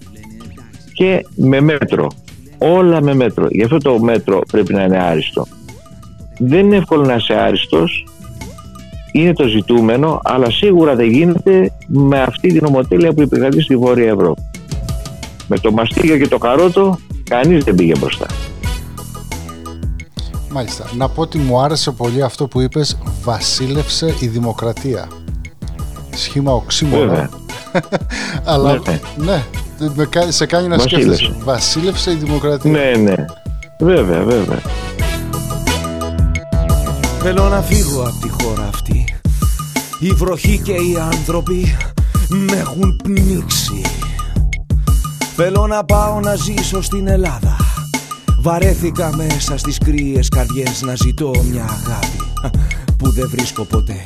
και 0.97 1.27
με 1.35 1.60
μέτρο 1.60 2.10
όλα 2.59 3.02
με 3.02 3.14
μέτρο 3.14 3.47
γι' 3.51 3.62
αυτό 3.62 3.78
το 3.78 3.98
μέτρο 3.98 4.40
πρέπει 4.52 4.73
να 4.73 4.82
είναι 4.82 5.02
άριστο 5.02 5.47
δεν 6.39 6.59
είναι 6.66 6.77
εύκολο 6.77 7.05
να 7.05 7.14
είσαι 7.14 7.35
άριστος 7.35 8.06
είναι 9.12 9.32
το 9.32 9.47
ζητούμενο, 9.47 10.20
αλλά 10.24 10.51
σίγουρα 10.51 10.94
δεν 10.94 11.10
γίνεται 11.10 11.73
με 11.86 12.20
αυτή 12.23 12.52
την 12.52 12.64
ομοτέλεια 12.64 13.12
που 13.12 13.20
επικρατεί 13.23 13.60
στη 13.60 13.77
Βόρεια 13.77 14.09
Ευρώπη. 14.10 14.43
Με 15.48 15.59
το 15.59 15.70
μαστίγιο 15.73 16.16
και 16.18 16.28
το 16.28 16.39
καρότο, 16.39 16.98
κανείς 17.31 17.64
δεν 17.64 17.74
πήγε 17.74 17.93
μπροστά. 17.98 18.27
Μάλιστα. 20.51 20.90
Να 20.97 21.09
πω 21.09 21.20
ότι 21.20 21.39
μου 21.39 21.60
άρεσε 21.60 21.90
πολύ 21.90 22.23
αυτό 22.23 22.47
που 22.47 22.60
είπες 22.60 22.98
«Βασίλευσε 23.23 24.14
η 24.20 24.27
δημοκρατία». 24.27 25.09
Σχήμα 26.10 26.52
οξύμορο. 26.52 27.01
Βέβαια. 27.09 27.31
Αλλά 28.44 28.73
Ναι. 28.73 28.78
ναι, 29.16 29.24
με 29.24 29.43
κα- 29.43 29.43
σε 30.28 30.46
κάνει 30.46 30.68
να 30.68 30.76
Βασίλευσε. 30.76 31.14
σκέφτεσαι. 31.14 31.44
Βασίλευσε 31.44 32.10
η 32.10 32.14
δημοκρατία. 32.14 32.70
Ναι, 32.70 32.92
ναι. 32.96 33.14
Βέβαια, 33.78 34.22
βέβαια. 34.22 34.60
Θέλω 37.28 37.48
να 37.48 37.62
φύγω 37.62 38.02
από 38.02 38.18
τη 38.20 38.28
χώρα 38.28 38.66
αυτή 38.68 39.04
Η 40.00 40.08
βροχή 40.10 40.58
και 40.58 40.72
οι 40.72 40.96
άνθρωποι 41.00 41.76
με 42.28 42.56
έχουν 42.56 43.00
πνίξει 43.02 43.80
Θέλω 45.36 45.66
να 45.66 45.84
πάω 45.84 46.20
να 46.20 46.34
ζήσω 46.34 46.82
στην 46.82 47.08
Ελλάδα 47.08 47.56
Βαρέθηκα 48.40 49.16
μέσα 49.16 49.58
στις 49.58 49.78
κρύες 49.78 50.28
καρδιές 50.28 50.82
να 50.82 50.94
ζητώ 50.94 51.30
μια 51.50 51.64
αγάπη 51.64 52.50
που 52.98 53.10
δεν 53.10 53.28
βρίσκω 53.30 53.64
ποτέ 53.64 54.02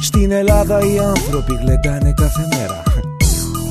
Στην 0.00 0.30
Ελλάδα 0.30 0.80
οι 0.80 0.98
άνθρωποι 0.98 1.58
γλεντάνε 1.62 2.14
κάθε 2.16 2.48
μέρα 2.56 2.83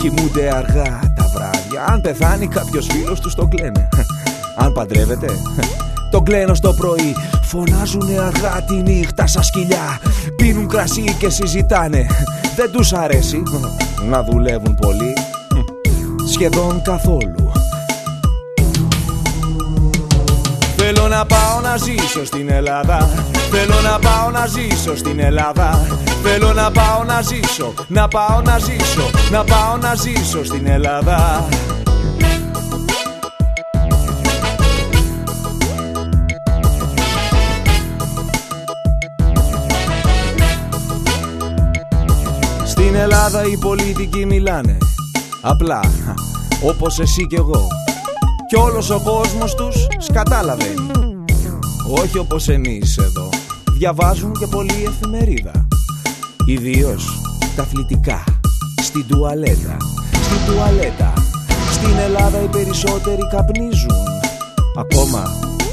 Κοιμούνται 0.04 0.56
αργά 0.56 1.00
τα 1.16 1.28
βράδια. 1.34 1.86
Αν 1.86 2.02
πεθάνει 2.02 2.48
κάποιος 2.48 2.88
φίλος 2.92 3.20
τους 3.20 3.36
το 3.36 3.48
κλαίνε. 3.48 3.90
Αν 4.64 4.74
παντρεύεται 4.74 5.28
το 6.12 6.22
κλαίνω 6.22 6.54
στο 6.54 6.74
πρωί. 6.74 7.16
Φωνάζουνε 7.42 8.20
αργά 8.20 8.64
τη 8.68 8.74
νύχτα 8.74 9.28
σαν 9.28 9.44
σκυλιά. 9.44 10.00
Πίνουν 10.36 10.68
κρασί 10.68 11.16
και 11.20 11.30
συζητάνε. 11.30 12.06
Δεν 12.56 12.72
τους 12.72 12.94
αρέσει 12.94 13.44
να 14.12 14.24
δουλεύουν 14.24 14.76
πολύ. 14.76 15.14
Σχεδόν 16.32 16.82
καθόλου 16.82 17.52
να 21.14 21.26
πάω 21.26 21.60
να 21.62 21.78
ζήσω 21.78 22.26
στην 22.26 22.50
Ελλάδα. 22.50 23.10
Θέλω 23.52 23.82
να 23.82 24.00
πάω 24.00 24.30
να 24.32 24.46
ζήσω 24.48 24.96
στην 24.98 25.20
Ελλάδα. 25.20 25.88
Θέλω 26.24 26.54
να 26.54 26.72
πάω 26.72 27.04
να 27.04 27.22
ζήσω 27.22 27.74
Να 27.88 28.08
πάω 28.08 28.42
να 28.42 28.58
ζήσω 28.58 29.10
Να 29.32 29.44
πάω 29.44 29.78
να 29.78 29.96
ζήσω 29.96 30.44
στην 30.44 30.68
Ελλάδα. 30.68 31.48
Στην 42.66 42.96
Ελλάδα 42.96 43.44
οι 43.44 43.58
πολιτικοί 43.58 44.26
μιλάνε. 44.26 44.78
Απλά 45.42 45.80
Όπως 46.64 47.00
εσύ 47.00 47.28
και 47.28 47.36
εγώ. 47.36 47.68
Κι 48.48 48.56
όλος 48.56 48.90
ο 48.90 49.02
κόσμος 49.04 49.56
τους 49.56 49.88
σκατάλαβαίνει 50.00 51.03
Όχι 51.88 52.18
όπως 52.18 52.48
εμείς 52.48 52.98
εδώ. 52.98 53.30
Διαβάζουν 53.72 54.34
και 54.34 54.48
πολλή 54.48 54.88
εφημερίδα. 54.88 55.68
Ιδίως 56.46 57.22
τα 57.56 57.62
αθλητικά. 57.62 58.24
Στην 58.82 59.08
τουαλέτα. 59.08 59.78
Στην 60.12 60.54
τουαλέτα. 60.54 61.14
Στην 61.72 61.98
Ελλάδα 61.98 62.42
οι 62.42 62.48
περισσότεροι 62.48 63.28
καπνίζουν. 63.32 63.96
Ακόμα 64.80 65.24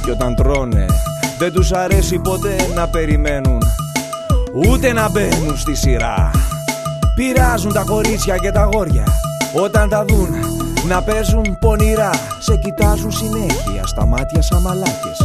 και 0.05 0.11
όταν 0.11 0.35
τρώνε 0.35 0.87
Δεν 1.39 1.53
τους 1.53 1.73
αρέσει 1.73 2.19
ποτέ 2.19 2.57
να 2.75 2.89
περιμένουν. 2.89 3.63
Ούτε 4.69 4.93
να 4.93 5.11
μπαίνουν 5.11 5.59
στη 5.59 5.75
σειρά. 5.75 6.31
Πειράζουν 7.15 7.73
τα 7.73 7.83
κορίτσια 7.83 8.37
και 8.37 8.51
τα 8.51 8.69
γόρια 8.73 9.05
Όταν 9.65 9.89
τα 9.89 10.05
δουν 10.05 10.29
να 10.89 11.03
παίζουν 11.03 11.59
πονηρά 11.59 12.11
Σε 12.39 12.57
κοιτάζουν 12.57 13.13
συνέχεια 13.13 13.87
στα 13.87 14.07
μάτια 14.07 14.43
σαν 14.43 14.61
μαλάκες 14.61 15.19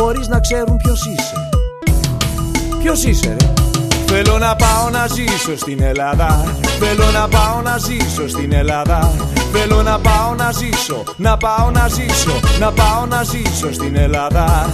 Χωρίς 0.00 0.28
να 0.28 0.40
ξέρουν 0.40 0.76
ποιος 0.76 1.06
είσαι. 1.06 1.48
Ποιος 2.82 3.04
είσαι 3.04 3.36
ρε; 3.40 3.52
Θέλω 4.06 4.38
να 4.38 4.56
πάω 4.56 4.90
να 4.90 5.06
ζήσω 5.06 5.56
στην 5.56 5.82
Ελλάδα. 5.82 6.44
Θέλω 6.78 7.10
να 7.10 7.28
πάω 7.28 7.60
να 7.62 7.78
ζήσω 7.78 8.28
στην 8.28 8.52
Ελλάδα. 8.52 9.12
Θέλω 9.52 9.82
να 9.82 9.98
πάω 9.98 10.34
να 10.34 10.52
ζήσω 10.52 11.02
Να 11.16 11.36
πάω 11.36 11.70
να 11.70 11.88
ζήσω 11.88 12.40
Να 12.60 12.72
πάω 12.72 13.06
να 13.06 13.22
ζήσω 13.22 13.72
στην 13.72 13.96
Ελλάδα 13.96 14.70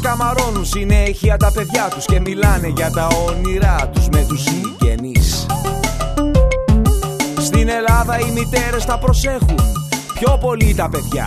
καμαρώνουν 0.00 0.64
συνέχεια 0.64 1.36
τα 1.36 1.52
παιδιά 1.52 1.88
τους 1.94 2.04
Και 2.04 2.20
μιλάνε 2.20 2.72
για 2.76 2.90
τα 2.90 3.06
όνειρά 3.06 3.90
τους 3.92 4.08
με 4.08 4.24
τους 4.28 4.42
συγγενείς. 4.42 5.46
Στην 7.38 7.68
Ελλάδα 7.68 8.18
οι 8.18 8.30
μητέρες 8.30 8.84
τα 8.84 8.98
προσέχουν 8.98 9.58
Πιο 10.14 10.38
πολύ 10.40 10.74
τα 10.74 10.88
παιδιά. 10.88 11.26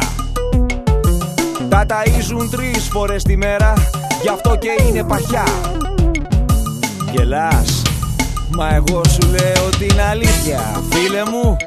Τα 1.69 1.85
ταΐζουν 1.87 2.49
τρεις 2.51 2.87
φορές 2.91 3.23
τη 3.23 3.37
μέρα 3.37 3.73
Γι' 4.21 4.29
αυτό 4.29 4.55
και 4.55 4.83
είναι 4.87 5.03
παχιά. 5.03 5.45
Γελάς 7.11 7.81
Μα 8.49 8.73
εγώ 8.73 9.01
σου 9.09 9.27
λέω 9.29 9.69
την 9.69 10.01
αλήθεια 10.01 10.81
Φίλε 10.89 11.23
μου 11.31 11.57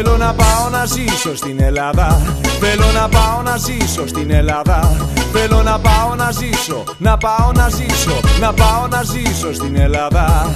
Θέλω 0.00 0.16
να 0.16 0.34
πάω 0.34 0.68
να 0.70 0.84
ζήσω 0.84 1.36
στην 1.36 1.60
Ελλάδα. 1.60 2.06
Θέλω 2.60 2.92
να 2.92 3.08
πάω 3.08 3.42
να 3.42 3.56
ζήσω 3.56 4.06
στην 4.06 4.30
Ελλάδα. 4.30 5.06
Θέλω 5.32 5.62
να 5.62 5.78
πάω 5.78 6.14
να 6.14 6.30
ζήσω 6.30 6.84
Να 6.98 7.16
πάω 7.16 7.52
να 7.52 7.68
ζήσω 7.68 8.20
Να 8.40 8.52
πάω 8.54 8.86
να 8.86 9.02
ζήσω 9.02 9.52
στην 9.52 9.76
Ελλάδα. 9.76 10.54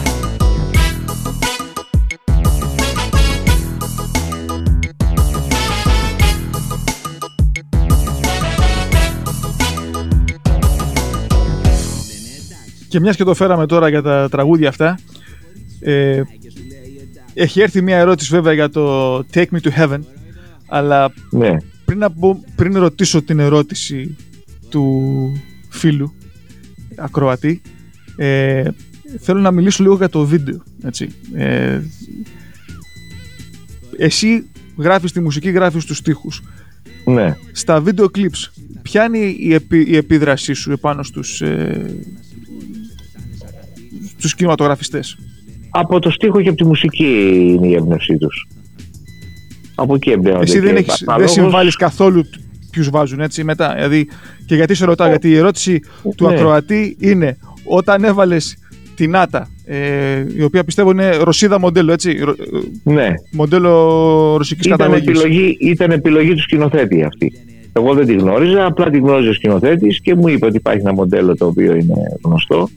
Και 12.89 13.01
μιας 13.01 13.16
και 13.16 13.24
το 13.24 13.35
φέραμε 13.35 13.66
τώρα 13.66 13.89
για 13.89 14.02
τα 14.02 14.28
τραγούδια 14.31 14.69
αυτά, 14.69 14.98
ε, 15.81 16.23
έχει 17.35 17.61
έρθει 17.61 17.83
μια 17.83 17.97
ερώτηση 17.99 18.31
βέβαια 18.31 18.53
για 18.53 18.69
το 18.69 19.17
Take 19.19 19.47
Me 19.53 19.59
to 19.63 19.71
Heaven, 19.77 19.99
αλλά 20.69 21.13
Ναι. 21.31 21.57
πριν, 21.85 21.99
να 21.99 22.09
μπω- 22.09 22.45
πριν 22.57 22.77
ρωτήσω 22.79 23.23
την 23.23 23.39
ερώτηση 23.39 24.17
του 24.69 24.93
φίλου 25.69 26.13
ακροατή, 26.97 27.63
ε, 28.17 28.69
θέλω 29.19 29.41
να 29.41 29.51
μιλήσω 29.51 29.83
λίγο 29.83 29.95
για 29.97 30.09
το 30.09 30.25
βίντεο. 30.27 30.63
Έτσι. 30.85 31.09
Ε, 31.35 31.81
εσύ 33.97 34.47
γράφεις 34.79 35.13
τη 35.13 35.21
μουσική, 35.21 35.51
γράφεις 35.51 35.85
τους 35.85 35.97
στίχους. 35.97 36.43
Ναι. 37.05 37.37
Στα 37.53 37.81
βίντεο 37.81 38.11
clips, 38.15 38.51
ποια 38.83 39.05
είναι 39.05 39.19
η, 39.19 39.55
επί- 39.55 39.89
η 39.89 39.97
επίδρασή 39.97 40.53
σου 40.53 40.73
επάνω 40.73 41.03
στους, 41.03 41.41
ε, 41.41 41.97
στους 44.17 44.35
κινηματογραφιστές; 44.35 45.19
Από 45.74 45.99
το 45.99 46.11
στίχο 46.11 46.40
και 46.40 46.49
από 46.49 46.57
τη 46.59 46.65
μουσική 46.65 47.07
είναι 47.55 47.66
η 47.66 47.74
έμπνευσή 47.74 48.16
τους. 48.16 48.47
Από 49.74 49.94
εκεί 49.94 50.11
εμπνέονται. 50.11 50.43
Εσύ 50.43 50.59
δεν, 50.59 50.73
και 50.74 50.78
έχεις, 50.78 50.99
δεν 50.99 51.09
αναλόγως- 51.09 51.32
συμβάλλεις 51.32 51.77
καθόλου 51.77 52.23
ποιους 52.70 52.90
βάζουν 52.90 53.20
έτσι 53.20 53.44
μετά. 53.44 53.73
Δηλαδή, 53.74 54.09
και 54.47 54.55
γιατί 54.55 54.74
σε 54.74 54.85
ρωτάω, 54.85 55.09
γιατί 55.09 55.28
η 55.28 55.36
ερώτηση 55.36 55.81
του 56.16 56.27
Ναι. 56.27 56.35
ακροατή 56.35 56.97
είναι 57.01 57.36
όταν 57.65 58.05
έβαλες 58.05 58.57
την 58.97 59.16
Άτα, 59.16 59.49
ε, 59.65 60.24
η 60.36 60.43
οποία 60.43 60.65
πιστεύω 60.65 60.90
είναι 60.90 61.16
Ρωσίδα 61.16 61.59
μοντέλο, 61.59 61.93
έτσι. 61.93 62.19
ρο- 62.24 62.40
ε, 62.40 62.90
Ναι. 62.93 63.09
Μοντέλο 63.32 63.70
ρωσικής 64.36 64.66
Ήταν 64.66 64.78
καταγωγής. 64.78 65.09
επιλογή, 65.09 65.57
ήταν 65.61 65.90
επιλογή 65.90 66.35
του 66.35 66.40
σκηνοθέτη 66.43 67.03
αυτή. 67.03 67.32
Εγώ 67.73 67.94
δεν 67.94 68.07
τη 68.07 68.15
γνώριζα, 68.15 68.65
απλά 68.66 68.90
τη 68.90 68.99
γνώριζε 68.99 69.28
ο 69.28 69.32
σκηνοθέτης 69.32 70.01
και 70.01 70.15
μου 70.15 70.28
είπε 70.28 70.47
ότι 70.47 70.57
υπάρχει 70.57 70.81
ένα 70.81 70.93
μοντέλο 70.93 71.36
το 71.36 71.47
οποίο 71.47 71.74
είναι 71.74 71.94
γνωστό. 72.24 72.69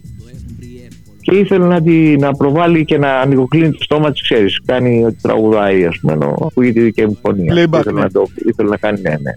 Και 1.26 1.35
ήθελε 1.35 1.65
να, 1.65 1.81
τη, 1.81 2.15
να 2.18 2.34
προβάλλει 2.34 2.85
και 2.85 2.97
να 2.97 3.19
ανοιγοκλίνει 3.19 3.72
το 3.72 3.84
στόμα 3.84 4.11
της, 4.11 4.22
ξέρεις. 4.22 4.61
Κάνει 4.65 5.03
ότι 5.06 5.18
τραγουδάει, 5.22 5.85
ας 5.85 5.97
πούμε, 5.99 6.14
ενώ 6.14 6.38
ακούγεται 6.45 6.80
η 6.80 6.84
δική 6.84 7.06
μου 7.06 7.18
φωνή. 7.22 7.47
Playback, 7.52 7.80
ήθελε, 7.80 7.91
ναι. 7.91 8.02
να 8.02 8.11
το, 8.11 8.27
ήθελε 8.45 8.69
να 8.69 8.77
κάνει, 8.77 9.02
ναι, 9.02 9.10
ναι. 9.10 9.31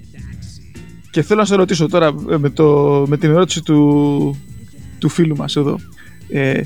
Και 1.10 1.22
θέλω 1.22 1.40
να 1.40 1.46
σε 1.46 1.54
ρωτήσω 1.54 1.88
τώρα 1.88 2.14
ε, 2.30 2.36
με, 2.36 2.50
το, 2.50 3.04
με 3.08 3.16
την 3.16 3.30
ερώτηση 3.30 3.62
του, 3.62 4.40
του 4.98 5.08
φίλου 5.08 5.36
μας 5.36 5.56
εδώ. 5.56 5.78
Ε, 6.28 6.60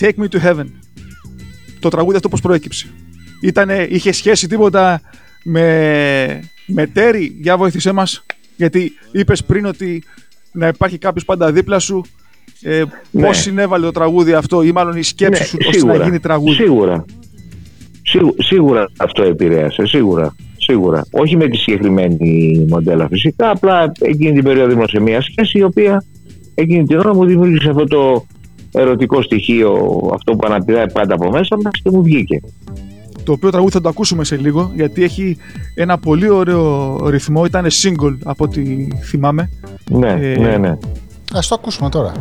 Take 0.00 0.12
me 0.18 0.28
to 0.28 0.40
heaven. 0.44 0.66
Το 1.80 1.88
τραγούδι 1.88 2.16
αυτό 2.16 2.28
πώς 2.28 2.40
προέκυψε; 2.40 2.86
Ήτανε, 3.40 3.86
είχε 3.90 4.12
σχέση 4.12 4.48
τίποτα 4.48 5.00
με, 5.42 6.40
με 6.66 6.86
τέρι. 6.86 7.36
Για 7.40 7.56
βοήθησέ 7.56 7.92
μας. 7.92 8.24
Γιατί 8.56 8.92
είπες 9.12 9.44
πριν 9.44 9.66
ότι 9.66 10.02
να 10.52 10.68
υπάρχει 10.68 10.98
κάποιος 10.98 11.24
πάντα 11.24 11.52
δίπλα 11.52 11.78
σου. 11.78 12.04
Ε, 12.62 12.82
Ναι. 13.10 13.26
Πώς 13.26 13.36
συνέβαλε 13.36 13.84
το 13.84 13.92
τραγούδι 13.92 14.32
αυτό 14.32 14.62
ή 14.62 14.72
μάλλον 14.72 14.96
η 14.96 15.02
σκέψη 15.02 15.56
Ναι, 15.56 15.62
σου 15.64 15.70
ώστε 15.86 15.98
να 15.98 16.04
γίνει 16.04 16.18
τραγούδι; 16.20 16.52
Σίγουρα. 16.54 17.04
Σίγου- 18.02 18.42
σίγουρα 18.42 18.90
αυτό 18.96 19.22
επηρέασε, 19.22 19.86
σίγουρα. 19.86 20.34
Σίγουρα. 20.58 21.04
Όχι 21.10 21.36
με 21.36 21.48
τη 21.48 21.56
συγκεκριμένη 21.56 22.64
μοντέλα 22.68 23.06
φυσικά, 23.08 23.50
απλά 23.50 23.92
εκείνη 24.00 24.32
την 24.32 24.44
περίοδο 24.44 24.72
ήμουν 24.72 24.88
σε 24.88 25.00
μια 25.00 25.20
σχέση 25.22 25.58
η 25.58 25.62
οποία 25.62 26.04
εκείνη 26.54 26.84
την 26.84 26.98
ώρα 26.98 27.14
μου 27.14 27.24
δημιούργησε 27.24 27.68
αυτό 27.70 27.84
το 27.84 28.26
ερωτικό 28.72 29.22
στοιχείο, 29.22 30.00
αυτό 30.14 30.32
που 30.36 30.46
αναπηδάει 30.46 30.90
πάντα 30.92 31.14
από 31.14 31.30
μέσα 31.30 31.56
μας 31.64 31.72
και 31.82 31.90
μου 31.90 32.02
βγήκε. 32.02 32.40
το 33.24 33.32
οποίο 33.32 33.50
τραγούδι 33.50 33.72
θα 33.72 33.80
το 33.80 33.88
ακούσουμε 33.88 34.24
σε 34.24 34.36
λίγο 34.36 34.72
γιατί 34.74 35.02
έχει 35.02 35.36
ένα 35.74 35.98
πολύ 35.98 36.28
ωραίο 36.30 36.96
ρυθμό. 37.10 37.44
Ήταν 37.44 37.66
single 37.82 38.16
από 38.24 38.44
ό,τι 38.44 38.88
θυμάμαι. 39.04 39.50
Ναι, 39.90 40.08
Ε, 40.20 40.38
ναι, 40.38 40.56
ναι. 40.56 40.76
Ας 41.34 41.46
το 41.46 41.54
ακούσουμε 41.54 41.88
τώρα. 41.88 42.12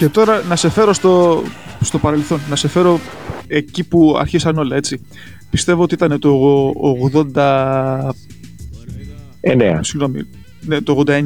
Και 0.00 0.08
τώρα 0.08 0.42
να 0.42 0.56
σε 0.56 0.70
φέρω 0.70 0.92
στο, 0.92 1.42
στο 1.80 1.98
παρελθόν, 1.98 2.40
να 2.48 2.56
σε 2.56 2.68
φέρω 2.68 3.00
εκεί 3.46 3.84
που 3.84 4.16
αρχίσαν 4.18 4.58
όλα, 4.58 4.76
έτσι. 4.76 5.00
Πιστεύω 5.50 5.82
ότι 5.82 5.94
ήταν 5.94 6.18
το 6.18 6.72
80... 7.34 8.10
Εννέα. 9.40 9.82
Συγγνώμη, 9.82 10.26
ναι, 10.60 10.80
το 10.80 11.02
89. 11.06 11.24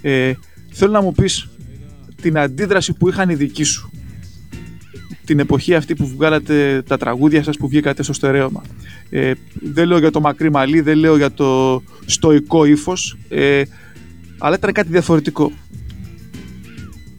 Ε, 0.00 0.32
θέλω 0.72 0.92
να 0.92 1.02
μου 1.02 1.12
πεις 1.12 1.48
την 2.22 2.38
αντίδραση 2.38 2.92
που 2.92 3.08
είχαν 3.08 3.30
οι 3.30 3.34
δικοί 3.34 3.64
σου. 3.64 3.90
Την 5.24 5.38
εποχή 5.38 5.74
αυτή 5.74 5.94
που 5.94 6.06
βγάλατε 6.16 6.82
τα 6.86 6.96
τραγούδια 6.96 7.42
σας 7.42 7.56
που 7.56 7.68
βγήκατε 7.68 8.02
στο 8.02 8.12
στερέωμα. 8.12 8.62
Ε, 9.10 9.32
δεν 9.52 9.86
λέω 9.86 9.98
για 9.98 10.10
το 10.10 10.20
μακρύ 10.20 10.50
μαλλί, 10.50 10.80
δεν 10.80 10.96
λέω 10.96 11.16
για 11.16 11.32
το 11.32 11.82
στοικό 12.04 12.64
ύφος, 12.64 13.18
ε, 13.28 13.62
αλλά 14.38 14.56
ήταν 14.56 14.72
κάτι 14.72 14.88
διαφορετικό. 14.90 15.52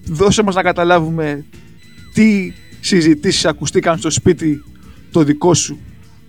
Δώσε 0.10 0.44
μας 0.44 0.56
να 0.56 0.62
καταλάβουμε 0.62 1.46
τι 2.14 2.54
συζητήσεις 2.80 3.46
ακουστήκαν 3.46 3.98
στο 3.98 4.10
σπίτι 4.10 4.64
το 5.12 5.24
δικό 5.24 5.54
σου 5.54 5.80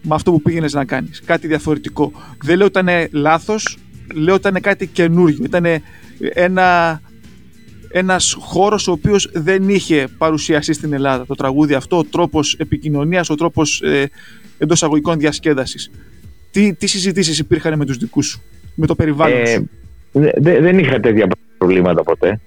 με 0.03 0.15
αυτό 0.15 0.31
που 0.33 0.43
πήγαινες 0.43 0.73
να 0.73 0.85
κάνεις. 0.85 1.23
Κάτι 1.25 1.47
διαφορετικό. 1.47 2.13
Δεν 2.43 2.57
λέω 2.57 2.67
ότι 2.67 2.81
ήταν 2.81 3.09
λάθος, 3.13 3.79
λέω 4.15 4.35
ότι 4.35 4.49
ήταν 4.49 4.63
κάτι 4.63 4.87
καινούριο. 4.87 5.39
Ήταν 5.45 5.65
ένα, 6.19 7.01
ένας 7.91 8.37
χώρος 8.39 8.89
ο 8.89 8.93
οποίος 8.93 9.31
δεν 9.33 9.69
είχε 9.69 10.09
παρουσιαστεί 10.19 10.73
στην 10.73 10.93
Ελλάδα. 10.93 11.27
Το 11.27 11.35
τραγούδι 11.35 11.75
αυτό, 11.75 11.99
ο 11.99 12.05
τρόπος 12.05 12.55
επικοινωνίας, 12.59 13.31
ο 13.31 13.35
τρόπος 13.35 13.81
ε, 13.83 14.11
εντός 14.59 14.83
αγωγικών 14.83 15.19
διασκέδασης. 15.19 15.91
Τι, 16.51 16.75
τι 16.75 16.87
συζητήσεις 16.87 17.39
υπήρχαν 17.39 17.79
με 17.79 17.85
τους 17.85 17.97
δικούς 17.97 18.27
σου, 18.27 18.43
με 18.75 18.87
το 18.87 18.95
περιβάλλον 18.95 19.41
Ε, 19.41 19.47
σου; 19.55 19.69
δε- 20.13 20.31
δε- 20.37 20.61
δεν 20.61 20.79
είχα 20.79 21.01
τέτοια 21.01 21.27
προβλήματα 21.59 22.03
ποτέ. 22.03 22.41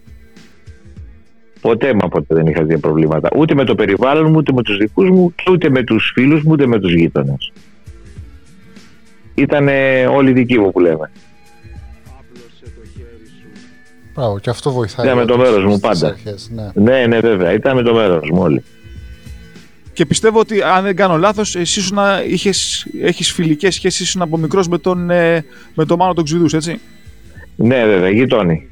Ποτέ 1.61 1.93
μα 1.93 2.07
ποτέ 2.07 2.35
δεν 2.35 2.47
είχα 2.47 2.59
τέτοια 2.59 2.79
προβλήματα. 2.79 3.29
Ούτε 3.35 3.53
με 3.53 3.63
το 3.63 3.75
περιβάλλον 3.75 4.31
μου, 4.31 4.37
ούτε 4.37 4.53
με 4.53 4.61
τους 4.61 4.77
δικούς 4.77 5.09
μου, 5.09 5.33
και 5.35 5.51
ούτε 5.51 5.69
με 5.69 5.83
τους 5.83 6.11
φίλους 6.13 6.43
μου, 6.43 6.51
ούτε 6.51 6.65
με 6.67 6.79
τους 6.79 6.93
γείτονες. 6.93 7.51
Ήταν 9.35 9.67
όλοι 10.09 10.31
δικοί 10.31 10.59
μου 10.59 10.71
που 10.71 10.79
λέμε. 10.79 11.11
Μπράβο, 14.15 14.39
και 14.39 14.49
αυτό 14.49 14.71
βοηθάει. 14.71 15.05
Ήταν 15.05 15.17
με 15.17 15.25
το 15.25 15.33
όντως 15.33 15.47
μέρος 15.47 15.63
μου 15.63 15.69
στις 15.69 15.81
πάντα. 15.81 16.07
αρχές, 16.07 16.51
ναι. 16.53 16.69
Ναι, 16.73 17.05
ναι, 17.07 17.19
βέβαια. 17.19 17.53
Ήταν 17.53 17.75
με 17.75 17.81
το 17.81 17.93
μέρος 17.93 18.29
μου 18.29 18.41
όλοι. 18.41 18.63
Και 19.93 20.05
πιστεύω 20.05 20.39
ότι 20.39 20.61
αν 20.61 20.83
δεν 20.83 20.95
κάνω 20.95 21.17
λάθος, 21.17 21.55
εσύ 21.55 21.79
ήσουν, 21.79 21.97
είχες, 22.27 22.87
έχεις 23.01 23.31
φιλικές 23.31 23.75
σχέσεις, 23.75 23.99
ήσουν 24.07 24.21
από 24.21 24.37
μικρός 24.37 24.67
με 24.67 24.77
τον, 24.77 25.09
ε, 25.09 25.45
με 25.73 25.85
τον 25.85 25.97
Μάνο 25.97 26.13
τον 26.13 26.23
Ξηδούς, 26.23 26.53
έτσι; 26.53 26.79
Ναι, 27.55 27.85
βέβαια, 27.85 28.09
γειτόνι. 28.09 28.70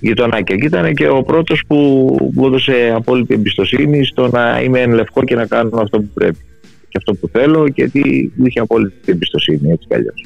Γειτονάκια. 0.00 0.56
Και 0.56 0.66
ήταν 0.66 0.94
και 0.94 1.08
ο 1.08 1.22
πρώτος 1.22 1.62
που 1.66 1.76
μου 2.34 2.46
έδωσε 2.46 2.92
απόλυτη 2.94 3.34
εμπιστοσύνη 3.34 4.04
στο 4.04 4.28
να 4.28 4.60
είμαι 4.60 4.80
εν 4.80 4.92
λευκό 4.92 5.24
και 5.24 5.34
να 5.34 5.46
κάνω 5.46 5.80
αυτό 5.80 5.98
που 5.98 6.10
πρέπει. 6.14 6.38
Και 6.88 6.96
αυτό 6.96 7.14
που 7.14 7.28
θέλω, 7.28 7.66
γιατί 7.66 8.32
μου 8.34 8.46
είχε 8.46 8.60
απόλυτη 8.60 9.12
εμπιστοσύνη, 9.12 9.70
έτσι 9.70 9.86
κι 9.88 9.94
αλλιώς. 9.94 10.24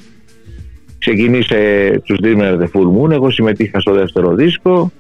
Ξεκίνησε 0.99 1.91
τους 2.05 2.19
Dreamer 2.23 2.59
The 2.59 2.67
Full 2.73 2.99
Moon, 2.99 3.11
εγώ 3.11 3.31
συμμετείχα 3.31 3.81
στο 3.81 3.93
δεύτερο 3.93 4.35
δίσκο. 4.35 4.93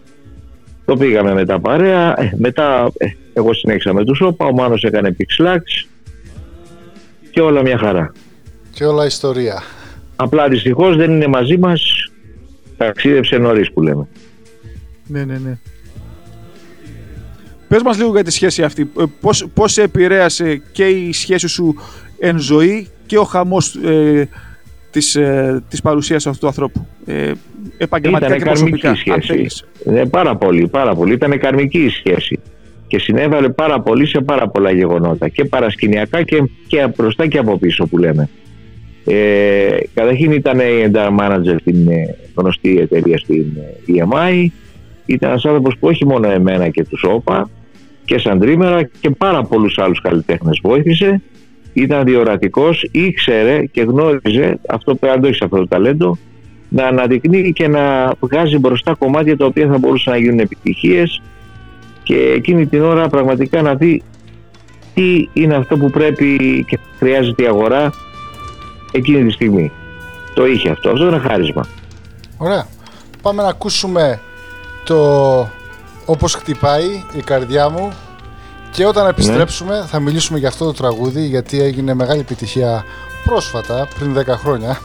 Το 0.84 0.96
πήγαμε 0.96 1.34
μετά 1.34 1.60
παρέα. 1.60 2.20
Ε, 2.20 2.32
μετά 2.38 2.90
ε, 2.96 3.06
εγώ 3.32 3.52
συνέχισα 3.52 3.92
με 3.92 4.04
τους 4.04 4.20
Όπα, 4.20 4.46
ο 4.46 4.52
Μάνος 4.52 4.82
έκανε 4.82 5.16
Pixlax 5.18 5.86
και 7.30 7.40
όλα 7.40 7.62
μια 7.62 7.78
χαρά. 7.78 8.12
Και 8.70 8.84
όλα 8.84 9.06
ιστορία. 9.06 9.62
Απλά 10.16 10.48
δυστυχώς 10.48 10.96
δεν 10.96 11.10
είναι 11.10 11.26
μαζί 11.26 11.58
μας. 11.58 12.10
Ταξίδεψε 12.76 13.36
νωρίς 13.36 13.72
που 13.72 13.82
λέμε. 13.82 14.08
Ναι, 15.06 15.24
ναι, 15.24 15.38
ναι. 15.38 15.58
Πες 17.68 17.82
μας 17.82 17.98
λίγο 17.98 18.10
για 18.10 18.24
τη 18.24 18.30
σχέση 18.30 18.62
αυτή. 18.62 18.90
Ε, 18.98 19.02
Πώς, 19.20 19.46
πώς 19.54 19.72
σε 19.72 19.82
επηρέασε 19.82 20.62
και 20.72 20.84
η 20.84 21.12
σχέση 21.12 21.48
σου 21.48 21.74
εν 22.18 22.38
ζωή 22.38 22.88
και 23.06 23.18
ο 23.18 23.24
χαμός 23.24 23.74
ε, 23.74 24.28
της, 24.90 25.16
ε, 25.16 25.62
της 25.68 25.82
παρουσίας 25.82 26.26
αυτού 26.26 26.40
του 26.40 26.46
ανθρώπου. 26.46 26.86
Ε, 27.06 27.32
επαγγελματικά 27.78 28.36
Ήτανε 28.36 28.44
και 28.44 28.50
προσωπικά, 28.50 28.78
καρμική 28.88 29.10
αν 29.10 29.22
σχέση. 29.22 29.32
θέλεις. 29.32 29.64
Ναι, 29.84 30.06
πάρα 30.06 30.36
πολύ, 30.36 30.68
πάρα 30.68 30.94
πολύ. 30.94 31.12
Ήταν 31.12 31.38
καρμική 31.38 31.78
η 31.78 31.88
σχέση. 31.88 32.40
Και 32.86 32.98
συνέβαλε 32.98 33.48
πάρα 33.48 33.80
πολύ 33.80 34.06
σε 34.06 34.20
πάρα 34.20 34.48
πολλά 34.48 34.70
γεγονότα. 34.70 35.28
Και 35.28 35.44
παρασκηνιακά 35.44 36.22
και, 36.22 36.42
και 36.66 36.88
μπροστά 36.96 37.26
και 37.26 37.38
από 37.38 37.58
πίσω 37.58 37.86
που 37.86 37.98
λέμε. 37.98 38.28
Ε, 39.04 39.76
καταρχήν 39.94 40.32
ήταν 40.32 40.58
η 40.58 40.90
entire 40.92 41.16
manager 41.20 41.56
στην 41.60 41.88
ε, 41.88 42.16
γνωστή 42.34 42.78
εταιρεία 42.80 43.18
στην 43.18 43.46
ε, 43.86 44.04
EMI. 44.04 44.46
Ήταν 45.06 45.30
ένας 45.30 45.44
άνθρωπος 45.44 45.76
που 45.78 45.86
όχι 45.86 46.06
μόνο 46.06 46.30
εμένα 46.30 46.68
και 46.68 46.84
τους 46.84 47.02
ΟΠΑ 47.02 47.50
και 48.04 48.18
σαν 48.18 48.38
τρίμερα 48.38 48.82
και 48.82 49.10
πάρα 49.10 49.42
πολλούς 49.42 49.78
άλλους 49.78 50.00
καλλιτέχνες 50.00 50.58
βοήθησε. 50.62 51.22
Ήταν 51.72 52.04
διορατικός, 52.04 52.88
ήξερε 52.90 53.64
και 53.64 53.82
γνώριζε 53.82 54.58
αυτό 54.68 54.94
που 54.94 55.06
αν 55.06 55.20
το 55.20 55.26
έχεις 55.26 55.42
αυτό 55.42 55.56
το 55.56 55.68
ταλέντο 55.68 56.18
να 56.68 56.86
αναδεικνύει 56.86 57.52
και 57.52 57.68
να 57.68 58.12
βγάζει 58.20 58.58
μπροστά 58.58 58.94
κομμάτια 58.94 59.36
τα 59.36 59.44
οποία 59.46 59.68
θα 59.68 59.78
μπορούσαν 59.78 60.12
να 60.12 60.18
γίνουν 60.18 60.38
επιτυχίες 60.38 61.22
και 62.02 62.16
εκείνη 62.36 62.66
την 62.66 62.82
ώρα 62.82 63.08
πραγματικά 63.08 63.62
να 63.62 63.74
δει 63.74 64.02
τι 64.94 65.28
είναι 65.32 65.54
αυτό 65.54 65.76
που 65.76 65.90
πρέπει 65.90 66.64
και 66.68 66.78
χρειάζεται 66.98 67.42
η 67.42 67.46
αγορά 67.46 67.92
εκείνη 68.92 69.24
τη 69.24 69.32
στιγμή. 69.32 69.72
Το 70.34 70.46
είχε 70.46 70.70
αυτό. 70.70 70.90
Αυτό 70.90 71.06
είναι 71.06 71.18
χάρισμα. 71.18 71.66
Ωραία. 72.36 72.66
Πάμε 73.22 73.42
να 73.42 73.48
ακούσουμε 73.48 74.20
το 74.84 75.48
όπως 76.04 76.34
χτυπάει 76.34 77.04
η 77.12 77.20
καρδιά 77.22 77.68
μου 77.68 77.92
και 78.70 78.86
όταν 78.86 79.06
επιστρέψουμε 79.08 79.84
θα 79.88 80.00
μιλήσουμε 80.00 80.38
για 80.38 80.48
αυτό 80.48 80.64
το 80.64 80.72
τραγούδι 80.72 81.26
γιατί 81.26 81.60
έγινε 81.62 81.94
μεγάλη 81.94 82.20
επιτυχία 82.20 82.84
πρόσφατα, 83.24 83.88
πριν 83.98 84.16
10 84.18 84.24
χρόνια 84.26 84.78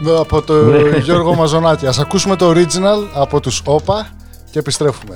με- 0.00 0.18
από 0.24 0.42
το 0.42 0.54
Ναι. 0.54 0.96
Γιώργο 0.98 1.34
Μαζονάτη. 1.34 1.86
Ας 1.86 1.98
ακούσουμε 1.98 2.36
το 2.36 2.50
original 2.50 3.08
από 3.14 3.40
τους 3.40 3.62
ΟΠΑ 3.64 4.08
και 4.50 4.58
επιστρέφουμε. 4.58 5.14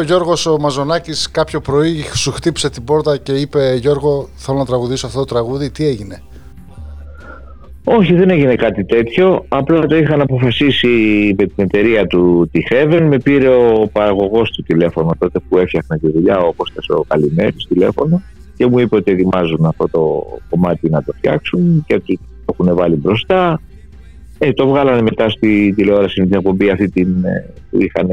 Ο 0.00 0.02
Γιώργος 0.02 0.46
ο 0.46 0.58
Μαζονάκης 0.58 1.30
κάποιο 1.30 1.60
πρωί, 1.60 2.04
σου 2.14 2.30
χτύπησε 2.30 2.70
την 2.70 2.84
πόρτα 2.84 3.16
και 3.16 3.32
είπε 3.32 3.74
Γιώργο 3.74 4.28
θέλω 4.34 4.58
να 4.58 4.64
τραγουδήσω 4.64 5.06
αυτό 5.06 5.18
το 5.18 5.24
τραγούδι, 5.24 5.70
τι 5.70 5.86
έγινε; 5.86 6.22
Όχι, 7.84 8.14
δεν 8.14 8.30
έγινε 8.30 8.54
κάτι 8.54 8.84
τέτοιο. 8.84 9.44
Απλά 9.48 9.86
το 9.86 9.96
είχαν 9.96 10.20
αποφασίσει 10.20 10.88
με 11.38 11.44
την 11.44 11.64
εταιρεία 11.64 12.06
του 12.06 12.48
τη 12.52 12.62
Heaven. 12.70 13.06
Με 13.08 13.18
πήρε 13.18 13.48
ο 13.48 13.88
παραγωγός 13.92 14.50
του 14.50 14.62
τηλέφωνο 14.62 15.10
τότε 15.18 15.38
που 15.48 15.58
έφτιαχνα 15.58 15.98
τη 15.98 16.10
δουλειά, 16.10 16.38
ο 16.38 16.52
Κώστας 16.52 16.88
ο 16.88 17.04
Καλημέρης 17.08 17.66
τηλέφωνο 17.68 18.22
και 18.56 18.66
μου 18.66 18.78
είπε 18.78 18.96
ότι 18.96 19.12
ετοιμάζουν 19.12 19.64
αυτό 19.64 19.88
το 19.88 20.26
κομμάτι 20.50 20.90
να 20.90 21.02
το 21.02 21.12
φτιάξουν 21.16 21.84
και 21.86 21.94
ότι 21.94 22.18
το 22.44 22.56
έχουν 22.58 22.76
βάλει 22.76 22.96
μπροστά. 22.96 23.60
Ε, 24.38 24.52
το 24.52 24.66
βγάλανε 24.66 25.02
μετά 25.02 25.28
στη 25.28 25.72
τηλεόραση 25.76 26.20
με 26.20 26.26
την 26.26 26.36
εκπομπή 26.36 26.70
αυτή 26.70 26.88
την, 26.90 27.24
ε, 27.24 27.52
που 27.70 27.82
είχαν, 27.82 28.08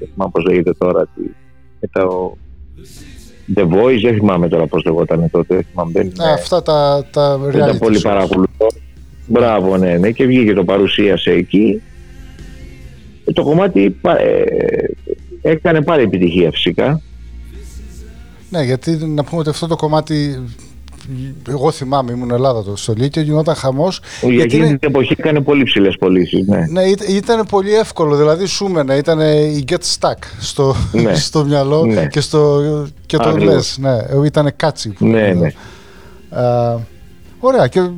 δεν 0.00 0.08
θυμάμαι 0.12 0.30
πώς 0.34 0.44
λέγεται 0.44 0.72
τώρα, 0.78 1.06
τη, 1.06 1.20
με 1.80 1.88
το 1.92 2.36
The 3.54 3.62
Voice, 3.68 3.98
δεν 4.02 4.14
θυμάμαι 4.14 4.48
τώρα 4.48 4.66
πώς 4.66 4.84
λεγόταν 4.84 5.30
τότε, 5.30 5.54
δεν 5.54 5.64
θυμάμαι, 5.70 5.90
δεν, 5.92 6.06
Ε, 6.20 6.32
αυτά 6.32 6.62
τα, 6.62 7.06
τα 7.12 7.38
δεν 7.38 7.60
τα 7.60 7.72
reality 7.72 7.78
πολύ 7.78 7.96
shows. 7.98 8.02
παρακολουθώ. 8.02 8.66
Μπράβο, 9.26 9.76
ναι, 9.76 9.96
ναι. 9.98 10.10
Και 10.10 10.26
βγήκε 10.26 10.52
το 10.52 10.64
παρουσίασε 10.64 11.30
εκεί. 11.30 11.82
Ε, 13.24 13.32
Το 13.32 13.42
κομμάτι 13.42 13.90
πα- 13.90 14.20
ε, 14.20 14.44
έκανε 15.42 15.82
πάλι 15.82 16.02
επιτυχία 16.02 16.50
φυσικά. 16.50 17.00
Ναι, 18.50 18.62
γιατί 18.62 18.90
να 18.90 19.24
πούμε 19.24 19.40
ότι 19.40 19.48
αυτό 19.50 19.66
το 19.66 19.76
κομμάτι. 19.76 20.42
Εγώ 21.48 21.70
θυμάμαι, 21.70 22.12
ήμουν 22.12 22.30
Ελλάδα 22.30 22.62
το 22.62 22.76
στο 22.76 22.92
Λύκειο, 22.96 23.22
γινόταν 23.22 23.54
χαμός. 23.54 24.00
Για 24.22 24.42
εκείνη 24.44 24.66
την 24.78 24.88
εποχή 24.88 25.14
έκανε 25.18 25.40
πολύ 25.40 25.62
ψηλές 25.64 25.96
πωλήσεις. 25.98 26.46
Ναι. 26.46 26.66
Ναι, 26.70 26.82
ήταν, 26.82 27.06
ήταν 27.16 27.46
πολύ 27.50 27.74
εύκολο, 27.74 28.16
δηλαδή 28.16 28.46
σου 28.46 28.66
έμενε, 28.68 28.94
ήταν 28.94 29.20
η 29.20 29.64
get 29.68 29.74
stuck 29.98 30.18
στο, 30.40 30.74
Ναι. 30.92 31.14
στο 31.26 31.44
μυαλό 31.44 31.84
Ναι. 31.84 32.06
και, 32.06 32.20
στο, 32.20 32.60
και 33.06 33.16
το 33.16 33.28
Ακριβώς. 33.28 33.54
λες, 33.54 33.78
ναι, 33.78 34.26
ήταν 34.26 34.52
κάτσι. 34.56 34.88
που 34.88 35.06
Ναι, 35.06 35.20
λέμε. 35.20 35.54
ναι. 36.30 36.38
Α, 36.40 36.78
ωραία, 37.40 37.66
και 37.66 37.88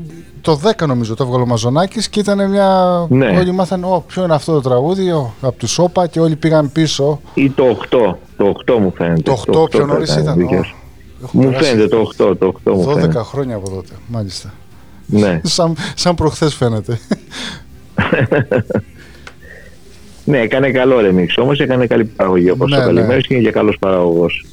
το 0.40 0.60
10 0.80 0.86
νομίζω 0.86 1.14
το 1.14 1.24
έβγαλε 1.24 1.42
ο 1.42 1.46
Μαζονάκης 1.46 2.08
και 2.08 2.20
ήταν 2.20 2.50
μια... 2.50 3.06
Ναι. 3.08 3.26
Όλοι 3.38 3.52
μάθανε, 3.52 3.86
«Ω, 3.86 4.04
ποιο 4.06 4.24
είναι 4.24 4.34
αυτό 4.34 4.52
το 4.52 4.60
τραγούδι, 4.60 5.10
ο, 5.10 5.32
από 5.40 5.56
του 5.58 5.66
Σόπα 5.66 6.06
και 6.06 6.20
όλοι 6.20 6.36
πήγαν 6.36 6.72
πίσω. 6.72 7.20
Ή 7.34 7.50
το 7.50 7.64
8. 7.90 8.14
Το 8.36 8.54
8 8.66 8.78
μου 8.80 8.92
φαίνεται. 8.96 9.22
Το 9.22 9.62
8 9.64 9.70
πιο 9.70 9.86
νωρίς 9.86 10.12
θα 10.12 10.20
ήταν. 10.20 10.46
Δίκαιος. 11.22 11.24
Έχω 11.30 11.30
Μου 11.32 11.44
περάσει 11.50 11.70
φαίνεται 11.70 11.88
το 11.88 12.10
8. 12.30 12.38
Το 12.38 12.54
8 12.64 12.72
μου 12.74 12.90
12 12.90 12.94
φαίνεται. 12.94 13.18
χρόνια 13.18 13.56
από 13.56 13.70
τότε, 13.70 13.92
μάλιστα. 14.08 14.54
Ναι. 15.06 15.40
σαν, 15.42 15.74
σαν 15.94 16.14
προχθές 16.14 16.54
φαίνεται. 16.54 16.98
ναι, 20.24 20.38
έκανε 20.38 20.70
καλό 20.70 20.96
remix 20.98 21.26
όμως. 21.36 21.60
Έκανε 21.60 21.86
καλή 21.86 22.04
παραγωγή 22.04 22.50
όπως 22.50 22.70
Ναι, 22.70 22.76
ο 22.76 22.80
ναι. 22.80 22.86
Καλημέρης 22.86 23.26
και 23.26 23.34
είναι 23.34 23.42
και 23.42 23.50
καλός 23.50 23.76
παραγωγός. 23.78 24.44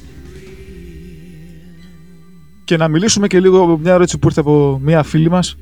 Και 2.64 2.76
να 2.76 2.88
μιλήσουμε 2.88 3.26
και 3.26 3.40
λίγο 3.40 3.78
μια 3.82 3.92
ερώτηση 3.92 4.18
που 4.18 4.26
ήρθε 4.26 4.40
από 4.40 4.80
μια 4.82 5.02
φίλη 5.02 5.30
μας. 5.30 5.56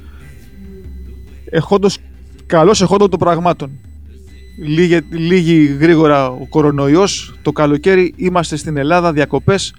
Εχόντως, 1.51 1.99
καλώς 2.47 2.83
εχόντων 2.83 3.11
των 3.11 3.19
πραγμάτων. 3.19 3.71
Λίγη, 4.65 5.01
λίγη 5.11 5.77
γρήγορα 5.81 6.29
ο 6.29 6.47
κορονοϊός, 6.49 7.35
το 7.43 7.53
καλοκαίρι 7.53 8.15
είμαστε 8.17 8.57
στην 8.57 8.77
Ελλάδα, 8.77 9.13
διακοπές. 9.13 9.75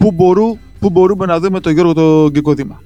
Πού, 0.00 0.12
μπορού, 0.12 0.56
πού 0.80 0.90
μπορούμε 0.90 1.26
να 1.26 1.38
δούμε 1.40 1.60
τον 1.60 1.72
Γιώργο 1.72 1.92
τον 1.92 2.30
Γκυκοδήμα. 2.30 2.82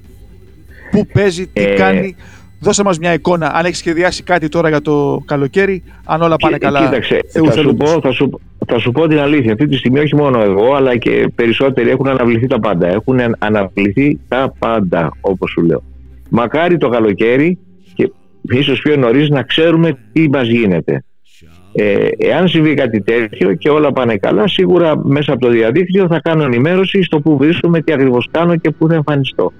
Πού 0.91 1.07
παίζει, 1.13 1.47
τι 1.47 1.61
Ε, 1.63 1.73
κάνει. 1.73 2.15
Δώσε 2.59 2.83
μας 2.83 2.99
μια 2.99 3.13
εικόνα, 3.13 3.51
αν 3.55 3.65
έχεις 3.65 3.77
σχεδιάσει 3.77 4.23
κάτι 4.23 4.49
τώρα 4.49 4.69
για 4.69 4.81
το 4.81 5.21
καλοκαίρι, 5.25 5.83
αν 6.05 6.21
όλα 6.21 6.35
πάνε 6.35 6.57
καλά. 6.57 6.85
Κοίταξε, 6.85 7.19
Θεού 7.31 7.45
θα 7.45 7.51
σου, 7.51 7.57
θέλοντος. 7.57 7.93
πω, 7.93 7.99
θα, 8.01 8.11
σου, 8.11 8.39
θα 8.67 8.77
σου 8.79 8.91
πω 8.91 9.07
την 9.07 9.19
αλήθεια. 9.19 9.51
Αυτή 9.51 9.67
τη 9.67 9.75
στιγμή 9.77 9.99
όχι 9.99 10.15
μόνο 10.15 10.41
εγώ, 10.41 10.73
αλλά 10.75 10.97
και 10.97 11.27
περισσότεροι 11.35 11.89
έχουν 11.89 12.07
αναβληθεί 12.07 12.47
τα 12.47 12.59
πάντα. 12.59 12.87
Έχουν 12.87 13.19
αν- 13.19 13.35
αναβληθεί 13.39 14.19
τα 14.27 14.53
πάντα, 14.59 15.11
όπως 15.21 15.51
σου 15.51 15.61
λέω. 15.61 15.83
Μακάρι 16.29 16.77
το 16.77 16.89
καλοκαίρι 16.89 17.57
και 17.95 18.11
ίσως 18.41 18.79
πιο 18.81 18.95
νωρίς 18.95 19.29
να 19.29 19.43
ξέρουμε 19.43 19.97
τι 20.11 20.29
μας 20.29 20.47
γίνεται. 20.47 21.03
Ε, 21.77 22.07
εάν 22.17 22.47
συμβεί 22.47 22.73
κάτι 22.73 23.01
τέτοιο 23.01 23.53
και 23.53 23.69
όλα 23.69 23.91
πάνε 23.91 24.17
καλά, 24.17 24.47
σίγουρα 24.47 24.97
μέσα 25.03 25.31
από 25.31 25.41
το 25.41 25.49
διαδίκτυο 25.49 26.07
θα 26.07 26.19
κάνω 26.19 26.43
ενημέρωση 26.43 27.03
στο 27.03 27.19
που 27.19 27.37
βρίσκομαι, 27.37 27.81
τι 27.81 27.93
ακριβώς 27.93 28.27
κάνω 28.31 28.55
και 28.55 28.71
πού 28.71 28.87
θα 28.87 28.93
εμφανιστώ. 28.93 29.51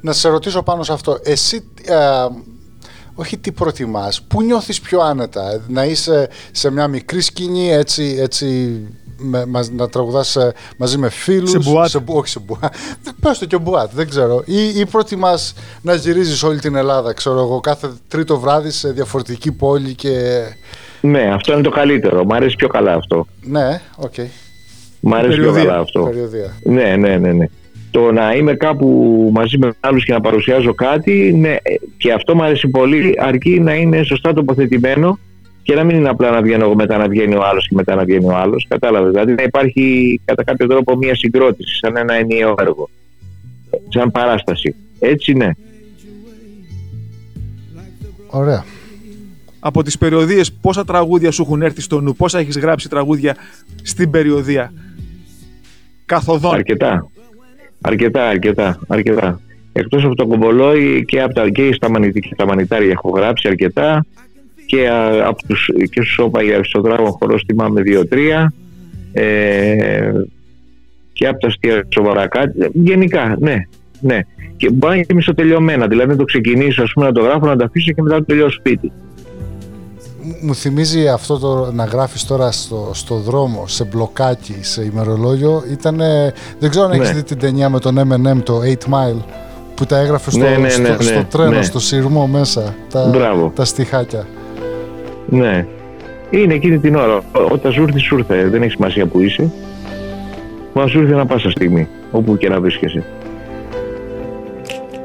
Να 0.00 0.12
σε 0.12 0.28
ρωτήσω 0.28 0.62
πάνω 0.62 0.82
σε 0.82 0.92
αυτό. 0.92 1.18
Εσύ, 1.24 1.64
ε, 1.86 1.94
όχι 3.14 3.38
τι 3.38 3.52
προτιμάς, 3.52 4.22
πού 4.22 4.42
νιώθεις 4.42 4.80
πιο 4.80 5.00
άνετα, 5.00 5.64
να 5.68 5.84
είσαι 5.84 6.28
σε 6.52 6.70
μια 6.70 6.88
μικρή 6.88 7.20
σκηνή 7.20 7.72
έτσι, 7.72 8.16
έτσι 8.20 8.80
με, 9.20 9.46
μας- 9.46 9.70
να 9.70 9.88
τραγουδάς 9.88 10.36
ε, 10.36 10.52
μαζί 10.76 10.98
με 10.98 11.08
φίλους. 11.10 11.50
Σε 11.50 11.58
μπουάτ. 11.58 11.96
μπου- 12.02 12.16
όχι 12.16 12.28
σε 12.28 12.40
μπουάτ. 12.46 12.74
Πες 13.20 13.38
το 13.38 13.46
και 13.46 13.58
μπουάτ, 13.58 13.90
δεν 13.94 14.08
ξέρω. 14.08 14.42
Ή, 14.46 14.78
ή 14.80 14.86
προτιμάς 14.86 15.54
να 15.82 15.94
γυρίζεις 15.94 16.42
όλη 16.42 16.58
την 16.58 16.74
Ελλάδα, 16.74 17.12
ξέρω 17.12 17.40
εγώ, 17.40 17.60
κάθε 17.60 17.90
τρίτο 18.08 18.38
βράδυ 18.38 18.70
σε 18.70 18.92
διαφορετική 18.92 19.52
πόλη 19.52 19.94
και... 19.94 20.40
Ναι, 21.00 21.30
αυτό 21.34 21.52
είναι 21.52 21.62
το 21.62 21.70
καλύτερο. 21.70 22.24
Μ' 22.24 22.32
αρέσει 22.32 22.56
πιο 22.56 22.68
καλά 22.68 22.94
αυτό. 22.94 23.26
Ναι, 23.42 23.80
οκ. 23.96 24.14
Μ' 25.00 25.14
αρέσει 25.14 25.34
πιο 25.40 25.44
Περιοδεία. 25.44 25.64
καλά 25.64 25.78
αυτό. 25.78 26.02
Περιοδεία. 26.02 26.52
Ναι, 26.62 26.96
ναι, 26.96 27.16
ναι, 27.16 27.32
ναι. 27.32 27.46
Το 27.90 28.12
να 28.12 28.32
είμαι 28.34 28.54
κάπου 28.54 28.86
μαζί 29.34 29.58
με 29.58 29.72
άλλους 29.80 30.04
και 30.04 30.12
να 30.12 30.20
παρουσιάζω 30.20 30.74
κάτι, 30.74 31.32
ναι, 31.32 31.48
ε, 31.48 31.58
και 31.96 32.12
αυτό 32.12 32.34
μου 32.34 32.42
αρέσει 32.42 32.68
πολύ, 32.68 33.14
αρκεί 33.18 33.60
να 33.60 33.74
είναι 33.74 34.02
σωστά 34.02 34.32
τοποθετημένο 34.32 35.18
και 35.70 35.76
να 35.76 35.84
μην 35.84 35.96
είναι 35.96 36.08
απλά 36.08 36.30
να 36.30 36.42
βγαίνω 36.42 36.64
εγώ 36.64 36.74
μετά 36.74 36.96
να 36.96 37.08
βγαίνει 37.08 37.34
ο 37.34 37.42
άλλος 37.44 37.68
και 37.68 37.74
μετά 37.74 37.94
να 37.94 38.04
βγαίνει 38.04 38.24
ο 38.24 38.36
άλλος. 38.36 38.66
Κατάλαβες. 38.68 39.10
Δηλαδή 39.10 39.32
να 39.32 39.42
υπάρχει 39.42 40.20
κατά 40.24 40.44
κάποιο 40.44 40.66
τρόπο 40.66 40.96
μια 40.96 41.14
συγκρότηση, 41.14 41.76
σαν 41.76 41.96
ένα 41.96 42.14
ενιαίο 42.14 42.54
έργο. 42.58 42.88
Σαν 43.88 44.10
παράσταση. 44.10 44.74
Έτσι 44.98 45.32
ναι. 45.32 45.50
Ωραία. 48.26 48.64
από 49.60 49.82
τις 49.82 49.98
περιοδίες 49.98 50.52
πόσα 50.52 50.84
τραγούδια 50.84 51.30
σου 51.30 51.42
έχουν 51.42 51.62
έρθει 51.62 51.80
στο 51.80 52.00
νου, 52.00 52.14
πόσα 52.14 52.38
έχεις 52.38 52.58
γράψει 52.58 52.88
τραγούδια 52.88 53.36
στην 53.82 54.10
περιοδία; 54.10 54.72
Καθοδόν. 56.06 56.54
Αρκετά. 56.54 57.10
Αρκετά, 57.80 58.28
αρκετά, 58.28 58.78
αρκετά. 58.88 59.40
Εκτός 59.72 60.04
από 60.04 60.14
το 60.14 60.26
κομπολόι 60.26 61.04
και 61.04 61.22
από 61.22 61.34
τα, 61.34 61.48
και 61.48 61.72
στα, 61.72 61.90
μανιτ, 61.90 62.18
και 62.18 62.30
στα 62.34 62.46
μανιτάρια 62.46 62.90
έχω 62.90 63.10
γράψει 63.10 63.48
αρκετά 63.48 64.04
και 64.70 64.88
α, 64.88 65.26
από 65.28 65.46
τους, 65.46 65.70
και 65.90 66.02
στους 66.02 66.18
όπα 66.18 66.42
για 66.42 66.64
στο 66.64 66.80
δράγο 66.80 67.16
χορό 67.20 67.34
θυμάμαι 67.46 67.82
δύο-τρία 67.82 68.52
ε, 69.12 70.12
και 71.12 71.26
από 71.26 71.38
τα 71.40 71.46
αστεία 71.46 71.86
σοβαρά 71.94 72.28
κάτι. 72.28 72.70
Γενικά, 72.72 73.36
ναι, 73.38 73.56
ναι. 74.00 74.18
Και 74.56 74.70
μπορεί 74.70 74.88
να 74.90 74.94
είναι 74.94 75.04
και 75.04 75.14
μισοτελειωμένα, 75.14 75.86
δηλαδή 75.86 76.08
να 76.10 76.16
το 76.16 76.24
ξεκινήσω 76.24 76.82
ας 76.82 76.92
πούμε, 76.92 77.06
να 77.06 77.12
το 77.12 77.20
γράφω, 77.22 77.46
να 77.46 77.56
το 77.56 77.64
αφήσω 77.64 77.92
και 77.92 78.02
μετά 78.02 78.14
να 78.14 78.20
το 78.20 78.26
τελειώσω 78.26 78.56
σπίτι. 78.58 78.92
Μου- 80.22 80.36
Μου 80.42 80.54
θυμίζει 80.54 81.08
αυτό 81.08 81.38
το 81.38 81.70
να 81.72 81.84
γράφεις 81.84 82.24
τώρα 82.26 82.52
στο, 82.52 82.90
στο 82.94 83.14
δρόμο, 83.16 83.64
σε 83.66 83.84
μπλοκάκι, 83.84 84.56
σε 84.60 84.82
ημερολόγιο. 84.84 85.62
Ήτανε, 85.72 86.32
δεν 86.58 86.70
ξέρω 86.70 86.84
αν 86.86 86.92
έχεις 86.92 87.08
Ναι. 87.08 87.14
δει 87.14 87.22
την 87.22 87.38
ταινία 87.38 87.68
με 87.68 87.78
τον 87.78 87.98
M&M, 87.98 88.42
το 88.42 88.60
8 88.64 88.88
Mile, 88.88 89.22
που 89.74 89.86
τα 89.86 89.98
έγραφε 89.98 90.30
στο, 90.30 90.38
Ναι, 90.40 90.56
ναι, 90.56 90.68
στο, 90.68 90.82
ναι, 90.82 90.96
στο 91.00 91.14
ναι, 91.14 91.24
τρένο, 91.30 91.50
ναι. 91.50 91.62
στο 91.62 91.80
σειρμό 91.80 92.26
μέσα, 92.26 92.74
τα, 92.90 93.08
Μπράβο. 93.12 93.52
τα 93.54 93.64
στιχάκια. 93.64 94.26
Ναι. 95.30 95.66
Είναι 96.30 96.54
εκείνη 96.54 96.78
την 96.78 96.94
ώρα. 96.96 97.16
Ό- 97.16 97.52
Όταν 97.52 97.72
σου 97.72 97.82
έρθει, 97.82 97.98
σου 97.98 98.16
ήρθε. 98.16 98.48
Δεν 98.48 98.62
έχει 98.62 98.70
σημασία 98.70 99.06
που 99.06 99.20
είσαι. 99.20 99.50
που 100.72 100.80
θα 100.80 100.86
σου 100.86 100.98
έρθει 100.98 101.12
ανα 101.12 101.26
πάσα 101.26 101.50
στιγμή, 101.50 101.88
όπου 102.10 102.36
και 102.36 102.48
να 102.48 102.60
βρίσκεσαι. 102.60 103.04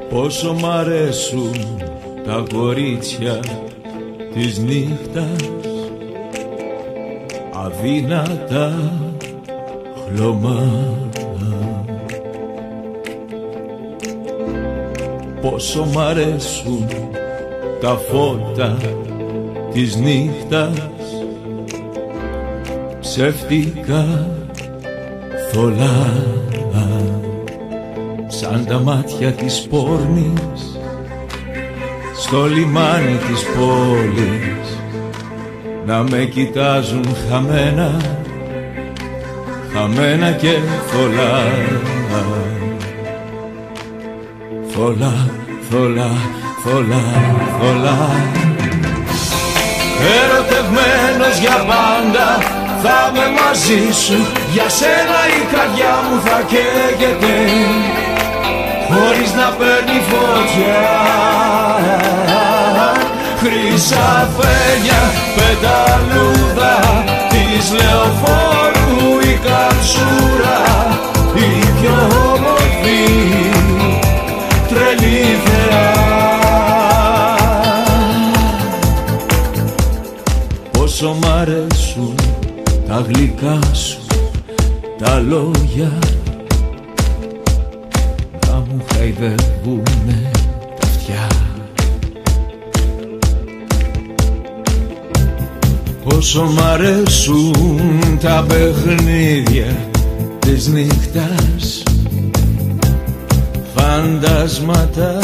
Πόσο 0.10 0.54
μ' 0.54 0.66
αρέσουν 0.66 1.52
τα 2.26 2.44
κορίτσια 2.54 3.40
της 4.34 4.60
νύχτας 4.60 5.50
αδύνατα 7.66 8.74
χλωμάτα 10.16 11.84
Πόσο 15.42 15.86
μ' 15.94 16.00
αρέσουν 16.00 16.88
τα 17.82 17.88
φώτα 18.10 18.78
της 19.76 19.96
νύχτας. 19.96 20.82
Ψεύτικα 23.00 24.28
θολά 25.52 26.24
σαν 28.28 28.66
τα 28.66 28.80
μάτια 28.80 29.32
της 29.32 29.68
πόρνης 29.70 30.80
στο 32.16 32.46
λιμάνι 32.46 33.18
της 33.28 33.44
πόλης 33.58 34.78
να 35.86 36.04
με 36.04 36.26
κοιτάζουν 36.26 37.06
χαμένα 37.30 38.02
χαμένα 39.74 40.32
και 40.32 40.54
θολά 40.88 41.44
θολά, 44.68 45.30
θολά, 45.70 46.12
θολά, 46.64 47.04
θολά 47.60 48.55
Ερωτευμένος 50.14 51.36
για 51.44 51.58
πάντα 51.70 52.28
θα 52.84 52.98
είμαι 53.08 53.28
μαζί 53.40 53.84
σου. 54.04 54.18
Για 54.54 54.70
σένα 54.80 55.20
η 55.40 55.42
καρδιά 55.54 55.94
μου 56.06 56.16
θα 56.26 56.38
καίγεται 56.52 57.36
Χωρίς 58.90 59.32
να 59.40 59.48
παίρνει 59.58 60.00
φωτιά. 60.10 60.84
Χρυσαφένια 63.48 65.02
πεταλούδα 65.36 66.76
Της 67.30 67.72
λεωφόρου 67.72 69.20
η 69.20 69.40
καψούρα 69.46 70.60
Η 71.36 71.66
πιο 71.80 72.55
Πόσο 81.06 81.18
μ' 81.20 81.32
αρέσουν 81.32 82.16
τα 82.88 83.06
γλυκά 83.08 83.60
σου 83.74 83.98
τα 84.98 85.20
λόγια 85.20 86.00
να 88.48 88.54
μου 88.54 88.84
χαϊδεύουνε 88.94 90.32
τα 90.80 90.88
αυτιά. 90.88 91.28
Πόσο 96.04 96.44
μ' 96.44 96.60
αρέσουν 96.60 98.18
τα 98.22 98.46
παιχνίδια 98.48 99.76
της 100.40 100.68
νύχτας 100.68 101.84
φαντάσματα 103.76 105.20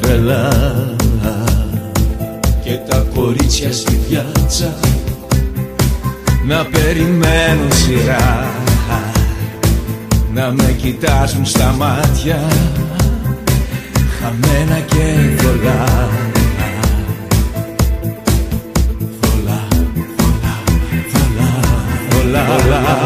τρελά 0.00 0.98
και 2.70 2.76
τα 2.88 3.06
κορίτσια 3.14 3.72
στη 3.72 4.00
πιάτσα 4.08 4.74
να 6.46 6.64
περιμένουν 6.64 7.72
σειρά 7.72 8.46
να 10.34 10.50
με 10.50 10.76
κοιτάζουν 10.82 11.44
στα 11.44 11.74
μάτια 11.78 12.48
χαμένα 14.20 14.80
και 14.80 15.36
θολά 15.36 16.08
θολά, 19.20 19.68
θολά, 20.16 20.56
θολά, 22.10 22.44
θολά 22.46 22.98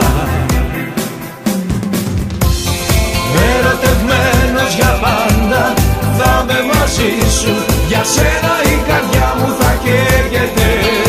Ερωτευμένος 3.56 4.74
για 4.74 4.98
πάντα 5.00 5.74
θα 6.18 6.46
είμαι 6.48 6.74
μαζί 6.74 7.30
σου 7.40 7.73
Για 7.88 8.04
σένα 8.04 8.52
η 8.64 8.82
καρδιά 8.88 9.34
μου 9.38 9.56
θα 9.58 9.78
καίγεται 9.84 11.03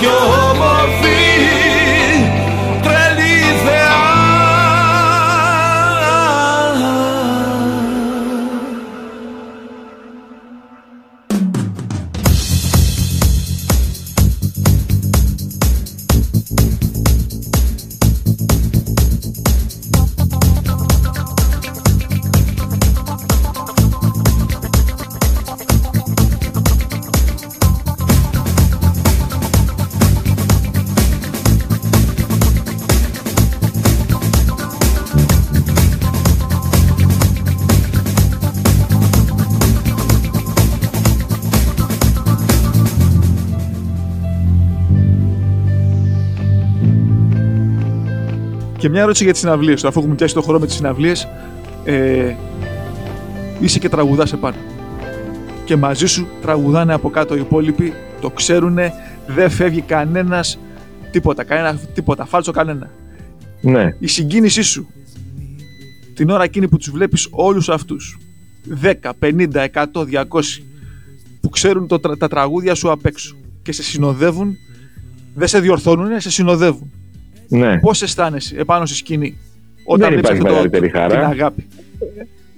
η 0.00 0.41
μια 48.92 49.00
ερώτηση 49.02 49.24
για 49.24 49.32
τις 49.32 49.40
συναυλίες. 49.42 49.84
Αφού 49.84 49.98
έχουμε 49.98 50.14
πιάσει 50.14 50.34
το 50.34 50.42
χώρο 50.42 50.58
με 50.58 50.66
τις 50.66 50.74
συναυλίες, 50.74 51.28
ε, 51.84 52.34
είσαι 53.60 53.78
και 53.78 53.88
τραγουδάς 53.88 54.32
επάνω. 54.32 54.56
Και 55.64 55.76
μαζί 55.76 56.06
σου 56.06 56.26
τραγουδάνε 56.42 56.94
από 56.94 57.10
κάτω 57.10 57.36
οι 57.36 57.40
υπόλοιποι, 57.40 57.92
το 58.20 58.30
ξέρουνε, 58.30 58.92
δεν 59.26 59.50
φεύγει 59.50 59.80
κανένας 59.80 60.58
τίποτα, 61.10 61.44
κανένα 61.44 61.78
τίποτα, 61.94 62.24
φάλτσο 62.24 62.52
κανένα. 62.52 62.90
Ναι. 63.60 63.96
Η 63.98 64.06
συγκίνησή 64.06 64.62
σου 64.62 64.86
την 66.14 66.30
ώρα 66.30 66.44
εκείνη 66.44 66.68
που 66.68 66.76
τους 66.76 66.90
βλέπεις 66.90 67.28
όλους 67.30 67.68
αυτούς 67.68 68.18
10, 68.82 69.12
50, 69.18 69.64
100, 69.64 70.04
200 70.04 70.62
που 71.40 71.48
ξέρουν 71.48 71.86
το, 71.86 72.00
τρα- 72.00 72.16
τα 72.16 72.28
τραγούδια 72.28 72.74
σου 72.74 72.90
απ' 72.90 73.06
έξω 73.06 73.36
και 73.62 73.72
σε 73.72 73.82
συνοδεύουν 73.82 74.56
δεν 75.34 75.48
σε 75.48 75.60
διορθώνουν, 75.60 76.20
σε 76.20 76.30
συνοδεύουν. 76.30 76.92
Ναι. 77.58 77.78
Πώς 77.78 78.02
αισθάνεσαι 78.02 78.56
επάνω 78.58 78.86
στη 78.86 78.96
σκηνή 78.96 79.36
όταν 79.84 80.10
Δεν 80.10 80.20
βλέπεις 80.20 80.30
υπάρχει 80.30 80.42
αυτό 80.42 80.48
το- 80.48 80.54
μεγαλύτερη 80.54 80.88
χαρά. 80.90 81.14
την 81.30 81.40
αγάπη; 81.40 81.66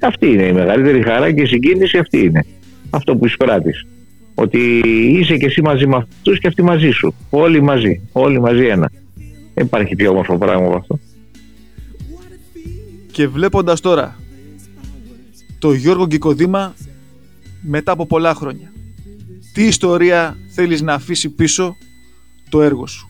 Αυτή 0.01 0.27
είναι 0.27 0.47
η 0.47 0.53
μεγαλύτερη 0.53 1.03
χαρά 1.03 1.33
και 1.33 1.43
η 1.43 1.47
συγκίνηση 1.47 1.99
αυτή 1.99 2.19
είναι. 2.19 2.45
Αυτό 2.91 3.17
που 3.17 3.27
εισπράττεις. 3.27 3.87
Ότι 4.35 4.83
είσαι 5.19 5.37
και 5.37 5.47
εσύ 5.47 5.63
μαζί 5.63 5.87
με 5.87 5.97
αυτούς 5.97 6.39
και 6.39 6.47
αυτοί 6.49 6.63
μαζί 6.63 6.91
σου. 6.91 7.15
Όλοι 7.31 7.61
μαζί. 7.63 8.01
Όλοι 8.13 8.41
μαζί 8.41 8.67
ένα. 8.67 8.91
Δεν 9.55 9.65
υπάρχει 9.67 9.97
πιο 9.97 10.11
όμορφο 10.11 10.39
πράγμα 10.39 10.67
από 10.67 10.77
αυτό. 10.77 10.99
Και 13.13 13.29
βλέποντας 13.29 13.81
τώρα 13.81 14.19
το 15.59 15.73
Γιώργο 15.73 16.07
Γκικοδήμα 16.07 16.75
μετά 17.63 17.93
από 17.93 18.07
πολλά 18.07 18.35
χρόνια. 18.35 18.73
Τι 19.55 19.65
ιστορία 19.67 20.37
θέλεις 20.55 20.83
να 20.83 20.95
αφήσει 20.95 21.29
πίσω 21.29 21.77
το 22.49 22.63
έργο 22.63 22.87
σου; 22.87 23.09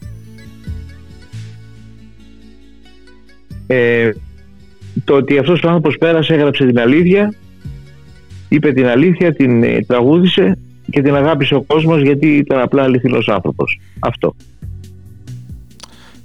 Ε, 3.66 4.10
το 5.04 5.14
ότι 5.14 5.38
αυτός 5.38 5.62
ο 5.62 5.66
άνθρωπος 5.66 5.98
πέρασε, 5.98 6.34
έγραψε 6.34 6.66
την 6.66 6.78
αλήθεια, 6.78 7.34
είπε 8.48 8.72
την 8.72 8.86
αλήθεια, 8.86 9.34
την 9.34 9.62
ε, 9.62 9.84
τραγούδισε 9.86 10.58
και 10.90 11.02
την 11.02 11.14
αγάπησε 11.14 11.54
ο 11.54 11.62
κόσμος 11.62 12.02
γιατί 12.02 12.26
ήταν 12.36 12.60
απλά 12.60 12.82
αληθινός 12.82 13.28
άνθρωπος. 13.28 13.80
Αυτό. 13.98 14.34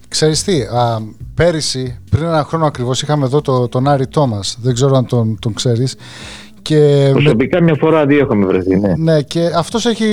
Ξέρεις 0.08 0.44
τι, 0.44 0.62
α, 0.62 1.02
πέρυσι, 1.36 2.00
πριν 2.10 2.24
ένα 2.24 2.44
χρόνο 2.44 2.66
ακριβώς, 2.66 3.02
είχαμε 3.02 3.26
εδώ 3.26 3.42
το, 3.42 3.68
τον 3.68 3.88
Άρη 3.88 4.08
Τόμας. 4.08 4.58
Δεν 4.62 4.74
ξέρω 4.74 4.96
αν 4.96 5.06
τον, 5.06 5.38
τον 5.42 5.54
ξέρεις. 5.54 5.96
Και 6.62 6.76
με- 7.14 7.22
Προσωπικά 7.22 7.62
μια 7.62 7.76
φορά 7.80 8.06
δύο 8.06 8.20
έχουμε 8.20 8.46
βρεθεί, 8.46 8.76
ναι. 8.80 8.94
ναι, 8.98 9.22
και 9.22 9.52
αυτός 9.56 9.86
έχει 9.86 10.06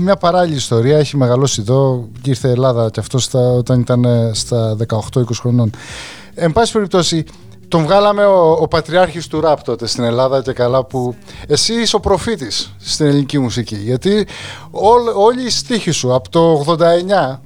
μια 0.00 0.16
παράλληλη 0.16 0.56
ιστορία. 0.56 0.98
Έχει 0.98 1.16
μεγαλώσει 1.16 1.60
εδώ 1.60 2.08
και 2.22 2.30
ήρθε 2.30 2.48
Ελλάδα 2.48 2.90
και 2.90 3.00
αυτός 3.00 3.24
στα, 3.24 3.38
όταν 3.50 3.80
ήταν 3.80 4.04
ε, 4.04 4.30
στα 4.34 4.76
18-20 4.88 4.98
χρονών. 5.40 5.70
Εν 6.34 6.52
πάση 6.52 6.72
περιπτώσει, 6.72 7.24
τον 7.68 7.82
βγάλαμε 7.82 8.24
ο, 8.24 8.50
ο 8.60 8.68
πατριάρχης 8.68 9.26
του 9.26 9.40
ραπ 9.40 9.62
τότε 9.62 9.86
στην 9.86 10.04
Ελλάδα 10.04 10.42
και 10.42 10.52
καλά 10.52 10.84
που 10.84 11.14
εσύ 11.46 11.72
είσαι 11.74 11.96
ο 11.96 12.00
προφήτης 12.00 12.74
στην 12.78 13.06
ελληνική 13.06 13.38
μουσική. 13.38 13.76
Γιατί 13.76 14.26
όλ- 14.70 15.12
όλοι 15.16 15.42
οι 15.46 15.50
στίχοι 15.50 15.90
σου 15.90 16.14
από 16.14 16.28
το 16.30 16.64
89 17.32 17.38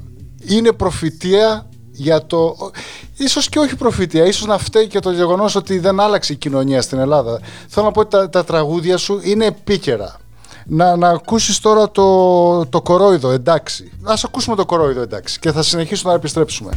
είναι 0.49 0.73
προφητεία 0.73 1.67
για 1.97 2.27
το... 2.27 2.57
Ίσως 3.17 3.49
και 3.49 3.59
όχι 3.59 3.77
προφητεία, 3.77 4.27
ίσως 4.27 4.47
να 4.47 4.59
φταίει 4.59 4.87
και 4.87 4.99
το 4.99 5.11
γεγονός 5.11 5.55
ότι 5.55 5.79
δεν 5.79 6.01
άλλαξε 6.01 6.33
η 6.33 6.37
κοινωνία 6.37 6.83
στην 6.83 6.99
Ελλάδα. 6.99 7.41
Θέλω 7.69 7.87
να 7.87 7.93
πω 7.93 8.01
ότι 8.01 8.11
τα, 8.11 8.31
τα 8.31 8.45
τραγούδια 8.45 8.97
σου 8.97 9.21
είναι 9.23 9.47
επίκαιρα. 9.47 10.17
Να, 10.67 10.97
να 10.97 11.09
ακούσεις 11.09 11.61
τώρα 11.61 11.91
το, 11.91 12.67
το 12.67 12.83
κορόιδο, 12.83 13.31
εντάξει. 13.31 13.93
Ας 14.03 14.25
ακούσουμε 14.25 14.57
το 14.57 14.67
κορόιδο, 14.67 15.01
εντάξει. 15.01 15.39
Και 15.39 15.53
θα 15.53 15.63
συνεχίσουμε 15.63 16.11
να 16.11 16.19
επιστρέψουμε. 16.19 16.73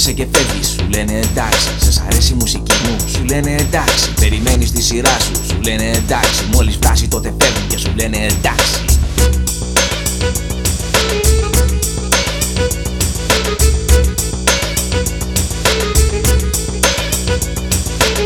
Τσακώνεσαι 0.00 0.12
και 0.12 0.38
φεύγεις, 0.38 0.68
σου 0.68 0.88
λένε 0.88 1.12
εντάξει. 1.12 1.68
Σε 1.78 2.02
αρέσει 2.06 2.32
η 2.32 2.36
μουσική 2.38 2.72
μου, 2.84 2.96
σου 3.08 3.24
λένε 3.24 3.54
εντάξει. 3.58 4.12
Περιμένεις 4.20 4.72
τη 4.72 4.82
σειρά 4.82 5.16
σου, 5.20 5.32
σου 5.46 5.60
λένε 5.62 5.90
εντάξει. 5.90 6.44
Μόλις 6.52 6.74
φτάσει 6.74 7.08
τότε 7.08 7.34
φεύγουν 7.40 7.66
και 7.68 7.78
σου 7.78 7.92
λένε 7.96 8.16
εντάξει. 8.16 8.84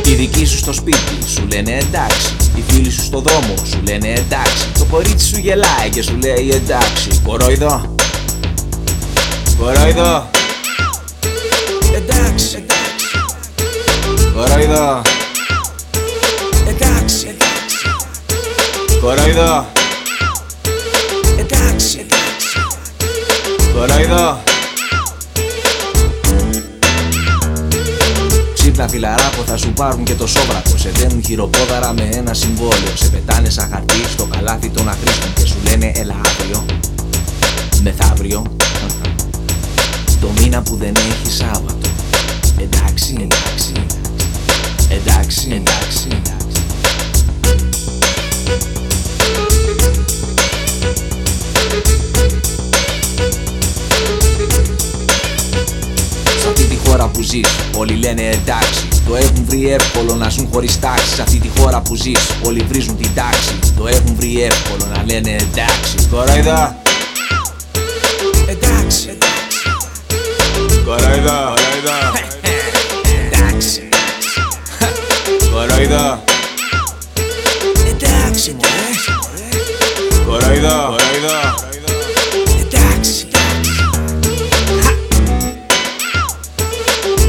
Οι 0.05 0.15
δικοί 0.15 0.45
σου 0.45 0.57
στο 0.57 0.73
σπίτι 0.73 1.29
σου 1.35 1.47
λένε 1.53 1.71
εντάξει. 1.71 2.37
Οι 2.57 2.63
φίλοι 2.69 2.91
σου 2.91 3.03
στο 3.03 3.21
δρόμο 3.21 3.55
σου 3.65 3.81
λένε 3.87 4.09
εντάξει. 4.09 4.73
Το 4.79 4.85
κορίτσι 4.85 5.27
σου 5.27 5.39
γελάει 5.39 5.91
και 5.91 6.03
σου 6.03 6.17
λέει 6.17 6.51
εντάξει. 6.51 7.09
Κορόιδο. 7.25 7.95
Κορόιδο. 9.59 10.34
Εντάξει, 12.07 12.57
εντάξει. 12.57 13.07
Κορόιδο. 14.35 15.01
Εντάξει, 16.69 17.27
εντάξει. 17.27 17.77
Κορόιδο. 19.01 19.67
Εντάξει, 21.39 21.99
εντάξει. 21.99 22.59
Κορόιδο. 23.75 24.43
Ξύπνα 28.55 28.89
φιλαράκο 28.89 29.43
θα 29.47 29.57
σου 29.57 29.73
πάρουν 29.73 30.05
και 30.05 30.15
το 30.15 30.27
σόβρακο 30.27 30.77
Σε 30.77 30.91
δένουν 30.91 31.25
χειροπόδαρα 31.25 31.93
με 31.93 32.09
ένα 32.13 32.35
συμβόλαιο 32.35 32.95
Σε 32.95 33.09
πετάνε 33.09 33.51
σαν 33.51 33.69
χαρτί 33.73 34.05
στο 34.13 34.25
καλάθι 34.25 34.69
των 34.69 34.89
αχρήστων 34.89 35.33
Και 35.35 35.47
σου 35.47 35.57
λένε 35.65 35.93
έλα 35.95 36.15
αύριο 36.27 36.65
Μεθαύριο 37.83 38.57
Το 40.21 40.29
μήνα 40.41 40.63
που 40.63 40.77
δεν 40.77 40.95
έχεις 40.97 41.37
Σάββατο 41.37 41.84
Εντάξει, 42.65 43.15
εντάξει. 43.21 43.73
Εντάξει, 44.89 45.49
εντάξει, 45.51 46.09
εντάξει 46.11 46.67
Σε 56.41 56.49
αυτή 56.49 56.65
τη 56.65 56.77
χώρα 56.89 57.07
που 57.07 57.23
ζεις 57.23 57.49
όλοι 57.77 57.95
λένε 57.95 58.23
εντάξει. 58.23 58.89
Το 59.07 59.17
έχουν 59.17 59.45
βρει 59.47 59.71
εύκολο 59.71 60.15
να 60.15 60.29
ζουν 60.29 60.49
χωρίς 60.53 60.81
τάξη. 60.81 61.15
Σε 61.15 61.23
αυτή 61.23 61.39
τη 61.39 61.61
χώρα 61.61 61.81
που 61.81 61.95
ζεις 61.95 62.31
όλοι 62.43 62.65
βρίζουν 62.69 62.97
την 62.97 63.11
τάξη. 63.15 63.59
Το 63.77 63.87
έχουν 63.87 64.15
βρει 64.17 64.43
εύκολο 64.43 64.93
να 64.97 65.05
λένε 65.05 65.31
εντάξει. 65.31 66.09
Κορόιδα 66.11 66.77
Εντάξει, 68.49 69.09
εντάξει 69.09 69.59
Κορόιδα 70.85 71.53
Εντάξει 71.79 72.44
Κορόιδα 75.85 76.23
Εντάξει 77.89 78.57
μωρέ 78.57 78.91
Κορόιδα 80.27 80.95
Εντάξει 82.61 83.27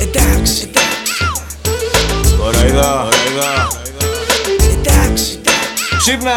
Εντάξει, 0.01 0.69
εντάξει. 0.69 1.13
Κοροϊδό. 2.37 3.07
Εντάξει. 4.73 5.39
Ξύπνα. 5.97 6.33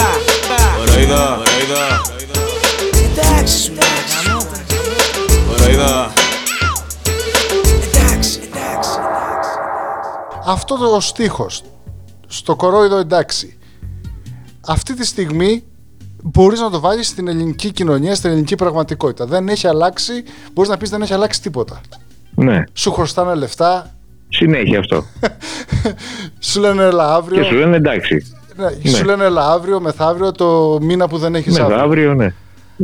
Κοροϊδό. 0.77 1.43
Εντάξει, 3.05 3.59
σου 3.59 3.73
λέω. 3.73 4.47
Κοροϊδό. 5.49 6.13
Εντάξει, 7.85 8.41
εντάξει. 8.45 8.91
Αυτό 10.47 10.77
το 10.77 11.01
στίχος 11.01 11.63
στο 12.29 12.57
κορόιδο 12.57 12.97
εντάξει 12.97 13.59
αυτή 14.69 14.95
τη 14.95 15.07
στιγμή 15.07 15.65
μπορείς 16.23 16.61
να 16.61 16.71
το 16.71 16.81
βάλεις 16.81 17.07
στην 17.09 17.29
ελληνική 17.29 17.73
κοινωνία, 17.73 18.15
στην 18.15 18.31
ελληνική 18.31 18.55
πραγματικότητα. 18.55 19.27
Δεν 19.27 19.49
έχει 19.49 19.67
αλλάξει, 19.67 20.13
μπορείς 20.53 20.71
να 20.71 20.77
πεις 20.77 20.91
δεν 20.91 21.03
έχει 21.03 21.13
αλλάξει 21.13 21.43
τίποτα. 21.43 21.81
Ναι, 22.35 22.65
Σου 22.73 22.93
χρωστάνε 22.93 23.35
λεφτά, 23.35 23.95
συνέχεια 24.29 24.79
αυτό. 24.79 25.05
σου 26.49 26.61
λένε 26.61 26.83
έλα 26.83 27.15
αύριο. 27.15 27.43
Και 27.43 27.49
σου 27.49 27.55
λένε 27.55 27.77
εντάξει. 27.77 28.35
Ναι, 28.57 28.65
Ναι. 28.83 28.91
Σου 28.91 29.05
λένε 29.05 29.25
έλα 29.25 29.53
αύριο, 29.53 29.81
μεθαύριο, 29.81 30.33
το 30.33 30.79
μήνα 30.83 31.09
που 31.09 31.19
δεν 31.19 31.35
έχεις 31.35 31.59
αύριο. 31.59 31.77
Μεθαύριο, 31.77 32.15
ναι. 32.15 32.35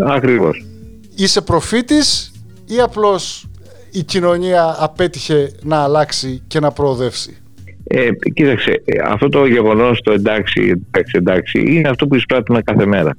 Ακριβώς. 0.08 0.66
Είσαι 1.14 1.40
προφήτης 1.40 2.32
ή 2.66 2.80
απλώς 2.80 3.46
η 3.90 4.02
κοινωνία 4.02 4.76
απέτυχε 4.78 5.52
να 5.62 5.82
αλλάξει 5.82 6.42
και 6.46 6.60
να 6.60 6.70
προοδεύσει; 6.70 7.42
Ε, 7.86 8.08
κοίταξε, 8.34 8.82
ε, 8.84 8.98
αυτό 9.04 9.28
το 9.28 9.46
γεγονός 9.46 10.00
το 10.00 10.12
εντάξει, 10.12 10.60
εντάξει, 10.90 11.16
εντάξει, 11.16 11.64
είναι 11.66 11.88
αυτό 11.88 12.06
που 12.06 12.14
εισπράττουμε 12.14 12.62
κάθε 12.62 12.86
μέρα. 12.86 13.16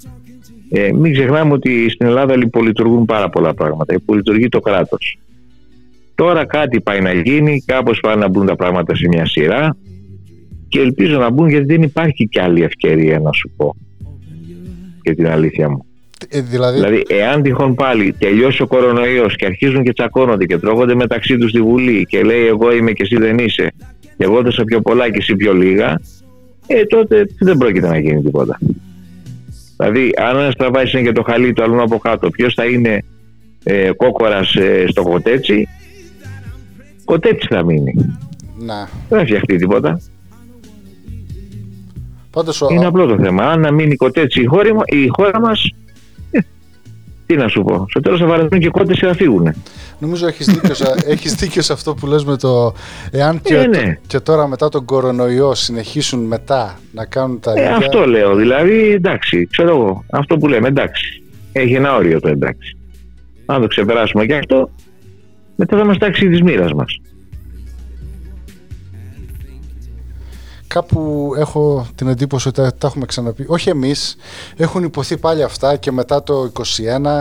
Ε, 0.70 0.92
μην 0.94 1.14
ξεχνάμε 1.14 1.54
ότι 1.54 1.90
στην 1.90 2.06
Ελλάδα 2.06 2.34
υπολειτουργούν 2.34 3.06
πάρα 3.06 3.30
πολλά 3.30 3.54
πράγματα. 3.54 3.94
Υπολειτουργεί 3.94 4.50
το 4.50 4.60
κράτος. 4.60 5.18
Τώρα 6.16 6.46
κάτι 6.46 6.82
πάει 6.82 7.02
να 7.02 7.14
γίνει, 7.14 7.64
κάπως 7.66 8.00
πάνε 8.00 8.16
να 8.16 8.30
μπουν 8.30 8.46
τα 8.46 8.56
πράγματα 8.56 8.96
σε 8.96 9.08
μια 9.08 9.26
σειρά 9.26 9.78
και 10.68 10.80
ελπίζω 10.80 11.20
να 11.20 11.30
μπουν 11.30 11.50
γιατί 11.50 11.66
δεν 11.66 11.82
υπάρχει 11.82 12.28
και 12.28 12.42
άλλη 12.42 12.64
ευκαιρία 12.64 13.20
να 13.20 13.32
σου 13.32 13.52
πω 13.58 13.76
για 15.04 15.16
την 15.16 15.28
αλήθεια 15.28 15.70
μου. 15.70 15.86
Ε, 16.30 16.42
δηλαδή, 16.42 16.76
Δηλαδή, 16.76 17.04
εάν 17.08 17.42
τυχόν 17.42 17.76
πάλι 17.76 18.16
τελειώσει 18.20 18.62
ο 18.62 18.68
κορονοϊός 18.68 19.36
και 19.36 19.46
αρχίζουν 19.46 19.84
και 19.84 19.94
τσακώνονται 19.94 20.46
και 20.46 20.58
τρώγονται 20.58 20.96
μεταξύ 20.96 21.38
τους 21.38 21.50
στη 21.50 21.62
Βουλή 21.62 22.06
και 22.06 22.24
λέει 22.24 22.46
εγώ 22.46 22.76
είμαι 22.76 22.92
και 22.92 23.04
εσύ 23.04 23.18
δεν 23.18 23.38
είσαι 23.38 23.74
και 23.95 23.95
εγώ 24.18 24.42
δώσα 24.42 24.64
πιο 24.64 24.82
πολλά 24.82 25.10
και 25.10 25.18
εσύ 25.18 25.36
πιο 25.36 25.54
λίγα, 25.54 26.02
ε, 26.68 26.86
τότε 26.86 27.26
δεν 27.40 27.58
πρόκειται 27.58 27.88
να 27.88 27.98
γίνει 28.00 28.22
τίποτα. 28.22 28.60
Δηλαδή, 29.78 30.12
αν 30.18 30.38
ένας 30.38 30.56
τραβάει 30.56 30.86
είναι 30.94 31.02
και 31.02 31.12
το 31.12 31.24
χαλί 31.24 31.54
του 31.54 31.64
αλλού 31.64 31.82
από 31.82 31.98
κάτω, 31.98 32.30
ποιος 32.30 32.54
θα 32.54 32.66
είναι 32.66 33.04
ε, 33.64 33.92
κόκορας 33.92 34.56
στο 34.88 35.04
κοτέτσι, 35.04 35.68
κοτέτσι 37.06 37.48
θα 37.50 37.64
μείνει. 37.66 37.94
Να. 38.60 38.90
Δεν 39.10 39.20
θα 39.20 39.26
φτιαχτεί 39.26 39.56
τίποτα. 39.56 40.00
Πάντως, 42.32 42.62
ο- 42.62 42.68
Είναι 42.72 42.86
απλό 42.86 43.06
το 43.06 43.18
θέμα. 43.20 43.44
Αν 43.44 43.60
να 43.60 43.72
μείνει 43.72 43.96
κοτέτσι 43.96 44.42
η 44.42 44.46
χώρα, 44.46 44.74
μα- 44.74 44.84
η 44.86 45.08
χώρα 45.08 45.40
μας, 45.40 45.70
τι 47.26 47.36
να 47.36 47.48
σου 47.48 47.64
πω. 47.64 47.86
Στο 47.90 48.00
τέλος 48.00 48.20
θα 48.20 48.26
βαρεθούν 48.26 48.60
και 48.60 48.70
κότε 48.70 48.94
και 48.94 49.06
θα 49.06 49.14
φύγουν. 49.14 49.54
Νομίζω 50.00 50.28
έχεις 50.28 50.46
δίκιο, 50.46 50.74
σε, 50.74 50.86
έχεις 51.14 51.34
δίκιο 51.36 51.62
σε 51.62 51.74
αυτό 51.74 51.94
που 51.94 52.08
λες 52.08 52.24
με 52.26 52.38
το 52.38 52.74
εάν 53.12 53.42
και, 53.42 53.56
Ε, 53.58 53.68
ναι. 53.68 53.98
και 54.08 54.20
τώρα 54.20 54.48
μετά 54.48 54.70
τον 54.70 54.86
κορονοϊό 54.86 55.54
συνεχίσουν 55.56 56.20
μετά 56.24 56.80
να 56.94 57.06
κάνουν 57.06 57.40
τα 57.40 57.52
Ε, 57.52 57.62
ίδια. 57.62 57.76
αυτό 57.76 58.06
λέω. 58.08 58.36
Δηλαδή, 58.36 58.92
εντάξει, 58.92 59.48
ξέρω 59.52 59.70
εγώ. 59.70 60.04
Αυτό 60.12 60.38
που 60.38 60.48
λέμε, 60.48 60.68
εντάξει. 60.68 61.24
Έχει 61.52 61.74
ένα 61.74 61.96
όριο 61.96 62.20
το 62.20 62.28
εντάξει. 62.28 62.78
Αν 63.46 63.62
το 63.62 63.68
ξεπεράσουμε 63.68 64.26
και 64.26 64.36
αυτό, 64.36 64.70
μετά 65.56 65.78
θα 65.78 65.86
μα 65.86 65.96
τάξει 65.96 66.30
της 66.30 66.42
μοίρας 66.42 66.74
μας. 66.74 67.00
Κάπου 70.76 71.32
έχω 71.38 71.86
την 71.96 72.08
εντύπωση 72.08 72.48
ότι 72.48 72.62
τα, 72.62 72.74
τα 72.78 72.88
έχουμε 72.88 73.06
ξαναπεί. 73.06 73.46
Όχι 73.48 73.70
εμείς, 73.70 74.16
έχουν 74.58 74.84
υποθεί 74.84 75.18
πάλι 75.18 75.44
αυτά 75.44 75.76
και 75.76 75.92
μετά 75.92 76.24
το 76.24 76.52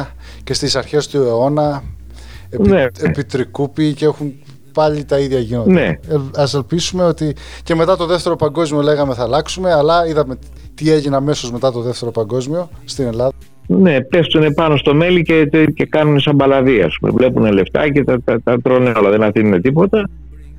21 0.01 0.07
και 0.45 0.55
στις 0.55 0.77
αρχές 0.77 1.09
του 1.09 1.17
αιώνα 1.17 1.83
επί, 2.51 2.69
Ναι. 2.69 2.87
επιτρικούποι 3.01 3.93
και 3.95 4.05
έχουν 4.05 4.33
πάλι 4.73 5.05
τα 5.05 5.19
ίδια 5.19 5.39
γίνονται. 5.39 5.71
Ναι. 5.73 5.87
Ε, 5.87 6.17
ας 6.37 6.55
ελπίσουμε 6.55 7.05
ότι 7.05 7.35
και 7.63 7.75
μετά 7.75 7.97
το 7.97 8.07
δεύτερο 8.07 8.37
παγκόσμιο 8.37 8.83
λέγαμε 8.83 9.15
θα 9.15 9.23
αλλάξουμε, 9.23 9.73
αλλά 9.73 10.07
είδαμε 10.07 10.39
τι 10.75 10.91
έγινε 10.91 11.17
αμέσως 11.17 11.53
μετά 11.53 11.73
το 11.73 11.81
δεύτερο 11.81 12.11
παγκόσμιο 12.11 12.69
στην 12.85 13.07
Ελλάδα. 13.07 13.33
Ναι, 13.67 14.01
πέφτουν 14.01 14.55
πάνω 14.55 14.77
στο 14.77 14.95
μέλι 14.95 15.23
και, 15.23 15.47
και 15.75 15.87
κάνουν 15.87 16.21
σαν 16.21 16.35
μπαλαδία. 16.35 16.87
ας 16.87 16.97
πούμε. 17.01 17.13
Βλέπουν 17.13 17.53
λεφτά 17.53 17.93
και 17.93 18.05
τα, 18.05 18.23
τα, 18.25 18.41
τα 18.45 18.61
τρώνε 18.61 18.93
όλα, 18.97 19.11
δεν 19.11 19.23
αφήνουν 19.23 19.61
τίποτα. 19.63 20.09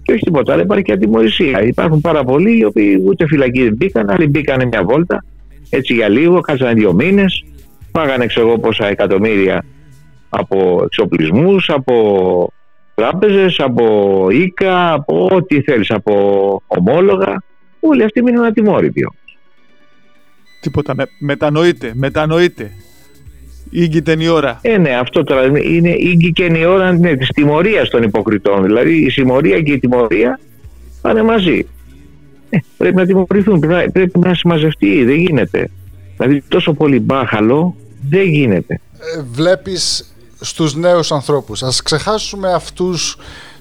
Και 0.06 0.14
όχι 0.14 0.24
τίποτα, 0.24 0.54
αλλά 0.54 0.62
υπάρχει 0.62 0.84
και 0.84 0.92
ατιμορρησία. 0.92 1.64
Υπάρχουν 1.64 2.02
πάρα 2.02 2.24
πολλοί 2.24 2.58
οι 2.58 2.66
οποίοι 2.66 3.04
ούτε 3.06 3.28
φυλακή 3.28 3.64
δεν 3.64 3.76
μπήκαν, 3.76 4.10
άλλοι 4.10 4.28
μπήκαν 4.28 4.68
μια 4.68 4.84
βόλτα, 4.84 5.24
έτσι 5.70 5.94
για 5.94 6.10
λίγο, 6.10 6.40
κάτσανε 6.40 6.74
δύο 6.74 6.94
μήνες, 6.94 7.46
πάγανε 7.92 8.26
ξέρω 8.26 8.48
εγώ 8.48 8.60
πόσα 8.60 8.88
εκατομμύρια 8.88 9.66
από 10.30 10.82
εξοπλισμούς, 10.84 11.70
από 11.70 12.54
τράπεζες, 12.96 13.60
από 13.60 14.28
οίκα, 14.32 14.94
από 14.94 15.30
ό,τι 15.32 15.62
θέλεις, 15.62 15.92
από 15.92 16.62
ομόλογα. 16.68 17.44
Όλοι 17.80 18.04
αυτοί 18.04 18.24
μείνουν 18.24 18.46
ατιμόρυτοι. 18.46 19.08
Τίποτα. 20.62 20.96
Με, 20.96 21.06
μετανοείται, 21.20 21.92
μετανοείται. 21.96 22.72
Ήγγεται 23.70 24.16
η 24.20 24.28
ώρα. 24.28 24.60
Ε, 24.62 24.78
ναι, 24.78 24.90
αυτό 24.90 25.24
τώρα 25.24 25.46
είναι 25.46 25.96
ήγηκε 25.98 26.44
η 26.44 26.66
ώρα 26.66 26.92
ναι, 26.92 27.16
της 27.16 27.28
τιμωρίας 27.28 27.90
των 27.90 28.04
υποκριτών. 28.04 28.64
Δηλαδή 28.64 29.06
η 29.06 29.10
συμμορία 29.10 29.62
και 29.62 29.72
η 29.72 29.80
τιμωρία 29.80 30.40
πάνε 31.02 31.24
μαζί. 31.24 31.68
Ε, 32.50 32.58
πρέπει 32.78 32.96
να 32.96 33.06
τιμωρηθούν, 33.06 33.60
πρέπει 33.60 33.74
να, 33.86 33.92
πρέπει 33.92 34.20
να 34.20 34.34
συμμαζευτεί, 34.34 35.04
δεν 35.04 35.16
γίνεται. 35.16 35.70
Δηλαδή 36.18 36.44
τόσο 36.48 36.74
πολύ 36.74 37.00
μπάχαλο 37.00 37.76
δεν 38.10 38.24
γίνεται. 38.28 38.80
Ε, 39.18 39.22
βλέπεις 39.32 40.16
στους 40.40 40.76
νέους 40.76 41.12
ανθρώπους. 41.12 41.64
Ας 41.64 41.82
ξεχάσουμε 41.82 42.54
αυτούς 42.54 43.18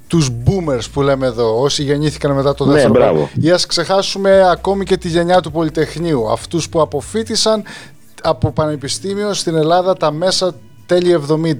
τους 0.07 0.31
boomers 0.45 0.85
που 0.93 1.03
λέμε 1.03 1.27
εδώ, 1.27 1.61
όσοι 1.61 1.83
γεννήθηκαν 1.83 2.35
μετά 2.35 2.55
το 2.55 2.65
Ναι, 2.65 2.73
δεύτερο 2.73 2.93
μπράβο. 2.93 3.13
παγκόσμιο. 3.13 3.49
Ή 3.49 3.51
ας 3.51 3.67
ξεχάσουμε 3.67 4.51
ακόμη 4.51 4.85
και 4.85 4.97
τη 4.97 5.09
γενιά 5.09 5.41
του 5.41 5.51
Πολυτεχνείου, 5.51 6.31
αυτούς 6.31 6.69
που 6.69 6.81
αποφύτησαν 6.81 7.63
από 8.25 8.53
πανεπιστήμιο 8.53 9.35
στην 9.35 9.55
Ελλάδα 9.57 9.95
τα 9.95 10.11
μέσα 10.11 10.55
τέλη 10.87 11.21
70. 11.29 11.55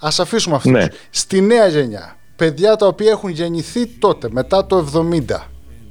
Ας 0.00 0.20
αφήσουμε 0.20 0.56
αυτούς. 0.56 0.72
Ναι. 0.72 0.86
Στη 1.10 1.40
νέα 1.40 1.66
γενιά, 1.66 2.16
παιδιά 2.36 2.76
τα 2.76 2.86
οποία 2.86 3.10
έχουν 3.10 3.30
γεννηθεί 3.30 3.86
τότε, 3.86 4.28
μετά 4.30 4.66
το 4.66 4.86
70. 5.28 5.48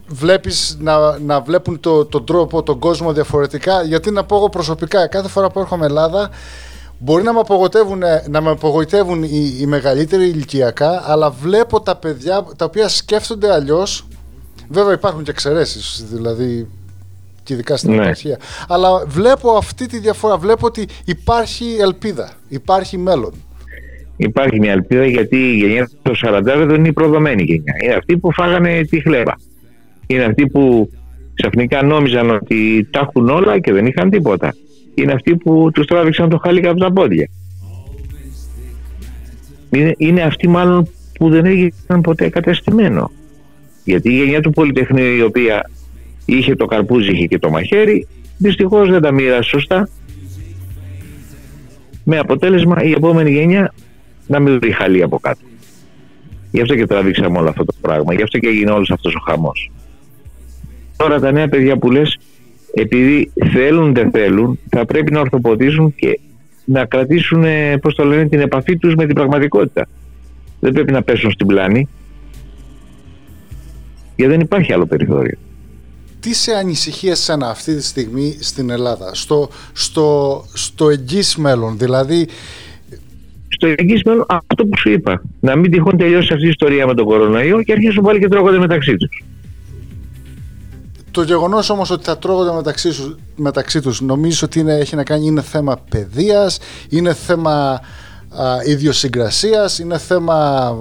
Βλέπεις 0.08 0.78
να, 0.80 1.20
να 1.20 1.42
βλέπουν 1.42 1.80
το, 1.80 2.06
τον 2.06 2.26
τρόπο, 2.26 2.64
τον 2.64 2.80
κόσμο 2.80 3.14
διαφορετικά; 3.14 3.84
Γιατί 3.84 4.12
να 4.12 4.24
πω 4.24 4.36
εγώ 4.36 4.50
προσωπικά, 4.50 5.08
κάθε 5.08 5.28
φορά 5.28 5.50
που 5.50 5.60
έρχομαι 5.60 5.86
Ελλάδα, 5.86 6.30
Μπορεί 7.04 7.24
να 7.24 7.34
με 7.34 7.40
απογοητεύουν, 7.40 8.04
να 8.30 8.42
με 8.42 8.50
απογοητεύουν 8.50 9.24
οι, 9.24 9.58
οι 9.60 9.66
μεγαλύτεροι 9.66 10.28
ηλικιακά, 10.28 11.04
αλλά 11.06 11.30
βλέπω 11.30 11.82
τα 11.82 11.96
παιδιά 11.96 12.46
τα 12.56 12.66
οποία 12.66 12.88
σκέφτονται 12.88 13.54
αλλιώς. 13.54 14.08
Βέβαια 14.70 14.94
υπάρχουν 14.94 15.24
και 15.24 15.32
εξαιρέσεις, 15.32 16.04
δηλαδή 16.12 16.70
και 17.44 17.54
ειδικά 17.54 17.78
στην 17.78 17.92
Ναι. 17.92 18.02
επαρχία. 18.02 18.38
Αλλά 18.68 19.06
βλέπω 19.08 19.52
αυτή 19.52 19.86
τη 19.86 20.00
διαφορά. 20.00 20.38
Βλέπω 20.38 20.66
ότι 20.66 20.88
υπάρχει 21.06 21.66
ελπίδα, 21.80 22.32
υπάρχει 22.50 22.98
μέλλον. 22.98 23.34
Υπάρχει 24.18 24.60
μια 24.60 24.72
ελπίδα 24.72 25.06
γιατί 25.06 25.36
η 25.38 25.56
γενιά 25.56 25.90
του 26.02 26.16
40 26.26 26.42
δεν 26.44 26.70
είναι 26.70 26.88
η 26.88 26.94
προδομένη 26.94 27.44
γενιά. 27.44 27.74
Είναι 27.84 27.94
αυτοί 27.94 28.18
που 28.18 28.32
φάγανε 28.34 28.82
τη 28.90 29.02
χλέβα. 29.02 29.40
Είναι 30.08 30.24
αυτοί 30.24 30.48
που 30.48 30.90
ξαφνικά 31.34 31.84
νόμιζαν 31.84 32.30
ότι 32.30 32.88
τα 32.92 33.00
έχουν 33.00 33.30
όλα 33.30 33.60
και 33.60 33.74
δεν 33.74 33.86
είχαν 33.86 34.10
τίποτα. 34.10 34.54
Είναι 34.96 35.12
αυτοί 35.12 35.36
που 35.36 35.70
τους 35.74 35.86
τράβηξαν 35.86 36.30
το 36.30 36.38
χάλι 36.44 36.68
από 36.68 36.80
τα 36.80 36.92
πόδια. 36.92 37.28
Είναι, 39.70 39.94
είναι 39.98 40.22
αυτοί 40.22 40.48
μάλλον 40.48 40.90
που 41.14 41.30
δεν 41.30 41.46
έγιναν 41.46 42.02
ποτέ 42.02 42.30
κατεστημένο. 42.30 43.12
Γιατί 43.84 44.10
η 44.10 44.16
γενιά 44.16 44.42
του 44.42 44.52
Πολυτεχνείου 44.52 45.16
η 45.16 45.22
οποία 45.22 45.70
είχε 46.26 46.56
το 46.56 46.66
καρπούζι, 46.66 47.12
είχε 47.12 47.26
και 47.26 47.40
το 47.40 47.50
μαχαίρι, 47.50 48.08
δυστυχώς 48.38 48.90
δεν 48.90 49.02
τα 49.02 49.12
μοίρασε 49.12 49.50
σωστά 49.50 49.90
με 52.04 52.18
αποτέλεσμα 52.18 52.84
η 52.84 52.92
επόμενη 52.92 53.32
γενιά 53.32 53.74
να 54.28 54.40
μην 54.40 54.60
βρει 54.60 54.72
χαλί 54.72 55.04
από 55.04 55.20
κάτω. 55.20 55.42
Γι' 56.52 56.62
αυτό 56.62 56.76
και 56.76 56.88
τραβήξαμε 56.88 57.38
όλο 57.38 57.50
αυτό 57.50 57.66
το 57.66 57.74
πράγμα. 57.82 58.14
Γι' 58.14 58.22
αυτό 58.22 58.40
και 58.40 58.48
έγινε 58.48 58.72
όλος 58.72 58.92
αυτός 58.92 59.16
ο 59.16 59.20
χαμός. 59.20 59.72
Τώρα 60.98 61.20
τα 61.20 61.32
νέα 61.32 61.48
παιδιά 61.48 61.78
που 61.78 61.92
λες, 61.92 62.20
επειδή 62.74 63.32
θέλουν 63.52 63.94
δεν 63.94 64.12
θέλουν, 64.12 64.60
θα 64.70 64.86
πρέπει 64.86 65.12
να 65.12 65.20
ορθοποδήσουν 65.20 65.96
και 65.96 66.20
να 66.66 66.86
κρατήσουν, 66.86 67.44
ε, 67.44 67.78
πώς 67.78 67.96
το 67.96 68.04
λένε, 68.04 68.28
την 68.28 68.40
επαφή 68.40 68.78
τους 68.78 68.96
με 68.96 69.06
την 69.06 69.16
πραγματικότητα. 69.16 69.88
Δεν 70.60 70.72
πρέπει 70.72 70.92
να 70.92 71.02
πέσουν 71.02 71.32
στην 71.32 71.48
πλάνη. 71.48 71.88
Γιατί 74.16 74.32
δεν 74.32 74.42
υπάρχει 74.42 74.74
άλλο 74.74 74.86
περιθώριο. 74.86 75.38
Τι 76.24 76.34
σε 76.34 76.52
ανησυχεί 76.54 77.08
εσένα 77.08 77.50
αυτή 77.50 77.76
τη 77.76 77.84
στιγμή 77.84 78.38
στην 78.40 78.70
Ελλάδα, 78.70 79.14
στο, 79.14 79.50
στο, 79.74 80.46
στο 80.54 80.90
εγγύς 80.90 81.36
μέλλον, 81.36 81.78
δηλαδή 81.78 82.28
Στο 83.48 83.68
εγγύς 83.78 84.04
μέλλον 84.04 84.26
αυτό 84.28 84.66
που 84.66 84.78
σου 84.78 84.90
είπα. 84.90 85.22
Να 85.40 85.56
μην 85.56 85.72
τυχόν 85.72 85.98
τελειώσει 85.98 86.34
αυτή 86.34 86.46
η 86.46 86.50
ιστορία 86.50 86.88
με 86.88 86.94
τον 86.94 87.06
κορονοϊό 87.06 87.64
και 87.64 87.72
αρχίσουν 87.72 88.04
πάλι 88.04 88.20
και 88.20 88.28
τρώγονται 88.28 88.58
μεταξύ 88.58 88.96
τους. 88.96 89.24
Το 91.12 91.24
γεγονός 91.24 91.70
όμως 91.70 91.90
ότι 91.90 92.04
θα 92.04 92.18
τρώγονται 92.18 92.54
μεταξύ, 92.56 92.92
σου, 92.92 93.20
μεταξύ 93.36 93.82
τους 93.82 94.02
νομίζεις 94.02 94.42
ότι 94.42 94.60
είναι, 94.60 94.74
έχει 94.74 94.96
να 94.96 95.04
κάνει, 95.04 95.26
είναι 95.26 95.42
θέμα 95.42 95.80
παιδείας, 95.90 96.60
είναι 96.90 97.14
θέμα 97.14 97.82
α, 98.30 98.56
ιδιοσυγκρασίας, 98.68 99.80
είναι 99.80 99.98
θέμα 99.98 100.72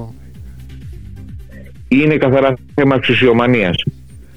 Είναι 1.89 2.17
καθαρά 2.17 2.55
θέμα 2.75 2.95
εξουσιομανίας. 2.95 3.75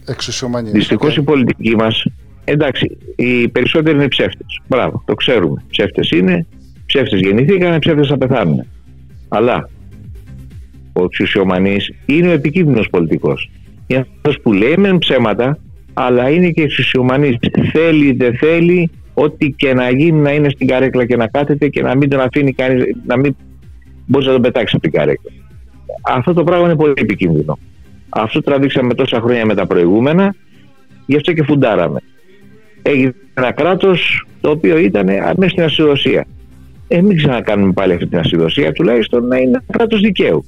Εξουσιομανίας. 0.07 0.73
Δυστυχώς 0.73 1.17
η 1.17 1.21
πολιτική 1.21 1.75
μας, 1.75 2.05
εντάξει, 2.43 2.97
οι 3.15 3.47
περισσότεροι 3.47 3.97
είναι 3.97 4.07
ψεύτες. 4.07 4.61
Μπράβο, 4.67 5.03
το 5.05 5.13
ξέρουμε. 5.13 5.63
Ψεύτες 5.69 6.09
είναι, 6.09 6.45
ψεύτες 6.85 7.19
γεννηθήκαν, 7.19 7.79
ψεύτες 7.79 8.07
θα 8.07 8.17
πεθάνουν. 8.17 8.65
Αλλά 9.27 9.69
ο 10.93 11.03
εξουσιομανή 11.03 11.77
είναι 12.05 12.27
ο 12.27 12.31
επικίνδυνος 12.31 12.89
πολιτικός. 12.89 13.49
Είναι 13.87 14.07
αυτό 14.21 14.41
που 14.41 14.53
λέει 14.53 14.75
μεν 14.77 14.97
ψέματα, 14.97 15.57
αλλά 15.93 16.29
είναι 16.29 16.49
και 16.49 16.61
εξουσιομανή. 16.61 17.39
Θέλει, 17.71 18.11
δεν 18.11 18.37
θέλει, 18.37 18.89
ό,τι 19.13 19.51
και 19.51 19.73
να 19.73 19.89
γίνει 19.89 20.19
να 20.19 20.33
είναι 20.33 20.49
στην 20.49 20.67
καρέκλα 20.67 21.05
και 21.05 21.15
να 21.15 21.27
κάθεται 21.27 21.67
και 21.67 21.81
να 21.81 21.95
μην 21.95 22.09
τον 22.09 22.19
αφήνει 22.19 22.53
κανείς, 22.53 22.83
να 23.05 23.17
μην 23.17 23.35
μπορεί 24.05 24.25
να 24.25 24.31
τον 24.31 24.41
πετάξει 24.41 24.75
από 24.75 24.89
την 24.89 24.99
καρέκλα. 24.99 25.31
Αυτό 26.01 26.33
το 26.33 26.43
πράγμα 26.43 26.65
είναι 26.65 26.75
πολύ 26.75 26.93
επικίνδυνο. 26.95 27.59
Αυτό 28.09 28.41
τραβήξαμε 28.41 28.93
τόσα 28.93 29.19
χρόνια 29.19 29.45
με 29.45 29.55
τα 29.55 29.65
προηγούμενα, 29.65 30.35
γι' 31.05 31.15
αυτό 31.15 31.33
και 31.33 31.43
φουντάραμε. 31.43 31.99
Έγινε 32.81 33.13
ένα 33.33 33.51
κράτος 33.51 34.27
το 34.41 34.49
οποίο 34.49 34.77
ήταν 34.77 35.05
μέσα 35.35 35.49
στην 35.49 35.63
ασυδοσία. 35.63 36.25
Ε, 36.87 37.01
μην 37.01 37.17
ξανακάνουμε 37.17 37.71
πάλι 37.71 37.93
αυτή 37.93 38.07
την 38.07 38.17
ασυδοσία, 38.17 38.71
τουλάχιστον 38.71 39.27
να 39.27 39.37
είναι 39.37 39.47
ένα 39.47 39.63
κράτος 39.71 40.01
δικαίου. 40.01 40.45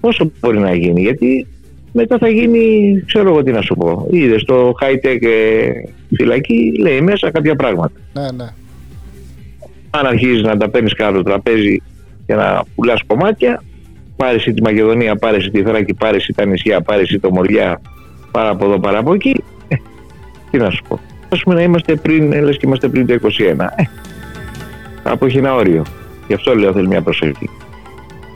Όσο 0.00 0.30
μπορεί 0.40 0.58
να 0.58 0.74
γίνει, 0.74 1.00
γιατί 1.00 1.46
μετά 1.92 2.18
θα 2.18 2.28
γίνει, 2.28 3.02
ξέρω 3.06 3.28
εγώ 3.28 3.42
τι 3.42 3.50
να 3.50 3.62
σου 3.62 3.74
πω. 3.74 4.06
Είδες 4.10 4.44
το 4.44 4.74
high 4.80 5.06
tech 5.06 5.22
ε, 5.22 5.70
φυλακή, 6.16 6.72
λέει 6.80 7.00
μέσα 7.00 7.30
κάποια 7.30 7.56
πράγματα. 7.56 7.92
Ναι, 8.12 8.30
ναι. 8.36 8.48
Αν 9.90 10.06
αρχίζεις 10.06 10.42
να 10.42 10.56
τα 10.56 10.68
παίρνεις 10.68 10.94
κάτω 10.94 11.16
το 11.16 11.22
τραπέζι 11.22 11.82
και 12.26 12.34
να 12.34 12.62
πουλάς 12.74 13.00
κομμάτια, 13.06 13.62
πάρε 14.18 14.34
εσύ 14.36 14.52
τη 14.54 14.62
Μακεδονία, 14.62 15.16
πάρε 15.16 15.36
εσύ 15.36 15.50
τη 15.50 15.62
Θράκη, 15.62 15.94
πάρε 15.94 16.16
εσύ 16.16 16.32
τα 16.32 16.44
νησιά, 16.44 16.80
πάρε 16.80 17.00
εσύ 17.00 17.18
το 17.18 17.30
Μοριά, 17.30 17.80
πάρα 18.30 18.48
από 18.50 18.64
εδώ, 18.64 18.78
πάρα 18.80 18.98
από 18.98 19.14
εκεί. 19.14 19.44
Ε, 19.68 19.76
τι 20.50 20.58
να 20.58 20.70
σου 20.70 20.82
πω. 20.88 21.00
ας 21.28 21.42
πούμε 21.42 21.54
να 21.54 21.62
είμαστε 21.62 21.94
πριν, 21.94 22.32
ε, 22.32 22.40
λες 22.40 22.56
και 22.56 22.66
είμαστε 22.66 22.88
πριν 22.88 23.06
το 23.06 23.14
21. 23.14 23.72
Ε, 23.76 23.82
κάπου 25.02 25.24
έχει 25.24 25.38
ένα 25.38 25.54
όριο. 25.54 25.82
Γι' 26.26 26.34
αυτό 26.34 26.54
λέω 26.54 26.72
θέλει 26.72 26.86
μια 26.88 27.02
προσοχή. 27.02 27.50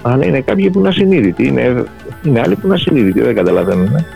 Αλλά 0.03 0.27
είναι 0.27 0.41
κάποιοι 0.41 0.71
που 0.71 0.79
είναι 0.79 0.89
ασυνείδητοι. 0.89 1.47
Είναι, 1.47 1.85
είναι 2.25 2.41
άλλοι 2.41 2.55
που 2.55 2.67
είναι 2.67 2.75
ασυνείδητοι, 2.75 3.21
δεν 3.21 3.35
καταλαβαίνουν. 3.35 3.95
ε. 3.95 4.07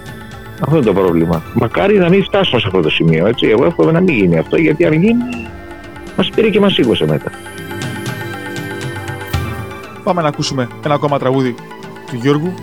Αυτό 0.60 0.76
είναι 0.76 0.84
το 0.84 0.92
πρόβλημα. 0.92 1.42
Μακάρι 1.54 1.98
να 1.98 2.08
μην 2.08 2.22
φτάσουμε 2.24 2.60
σε 2.60 2.66
αυτό 2.66 2.80
το 2.80 2.90
σημείο. 2.90 3.26
Έτσι. 3.26 3.46
Εγώ 3.46 3.64
εύχομαι 3.64 3.92
να 3.92 4.00
μην 4.00 4.14
γίνει 4.14 4.38
αυτό, 4.38 4.56
γιατί 4.56 4.84
αν 4.84 4.92
γίνει, 4.92 5.22
μας 6.16 6.30
πήρε 6.34 6.48
και 6.48 6.60
μας 6.60 6.72
σήκωσε 6.72 7.06
μετά. 7.06 7.30
Πάμε 10.06 10.22
να 10.22 10.28
ακούσουμε 10.28 10.68
ένα 10.84 10.94
ακόμα 10.94 11.18
τραγούδι 11.18 11.54
του 12.06 12.16
Γιώργου. 12.16 12.54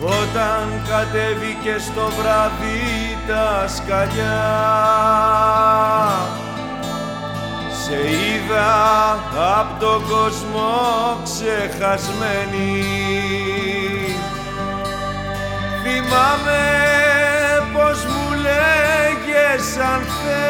Όταν 0.00 0.82
κατέβηκε 0.88 1.76
στο 1.78 2.00
βράδυ 2.00 3.18
τα 3.26 3.68
σκαλιά 3.68 4.42
Σε 7.84 7.94
είδα 7.94 9.12
απ' 9.60 9.80
τον 9.80 10.02
κόσμο 10.08 10.70
ξεχασμένη 11.24 12.84
Θυμάμαι 15.88 16.64
πως 17.72 18.04
μου 18.04 18.32
λέγες 18.32 19.76
αν 19.76 20.00
θες. 20.00 20.46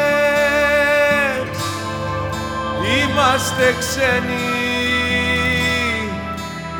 Είμαστε 3.01 3.75
ξένοι 3.79 4.57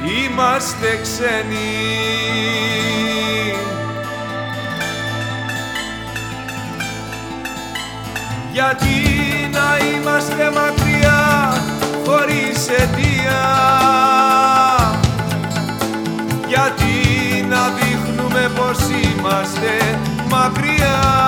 Είμαστε 0.07 0.99
ξένοι. 1.01 1.57
Γιατί 8.51 8.88
να 9.51 9.77
είμαστε 9.85 10.51
μακριά 10.51 11.53
χωρίς 12.05 12.67
αιτία; 12.67 13.43
Είμαστε 19.38 19.99
μακριά 20.30 21.26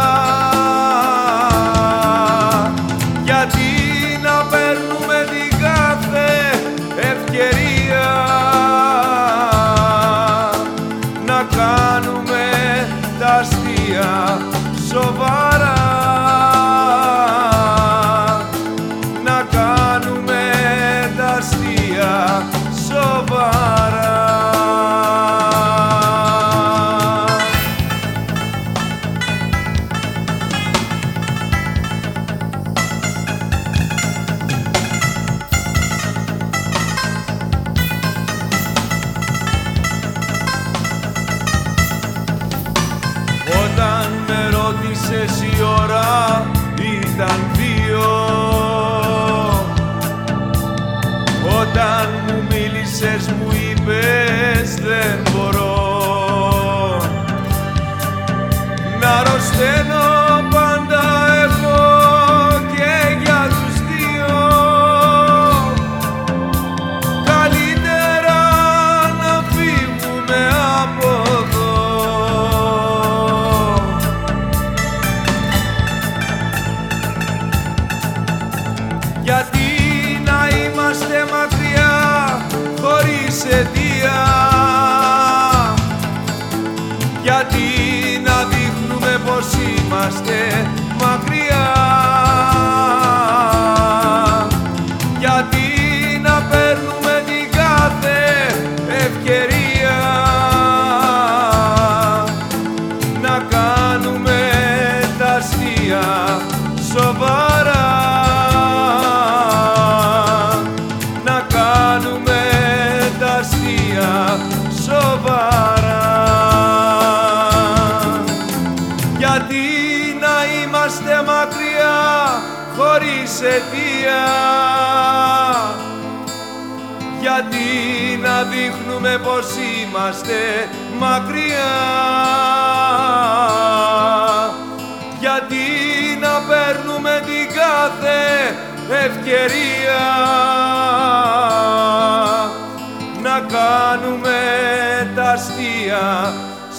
αστεία 145.99 146.33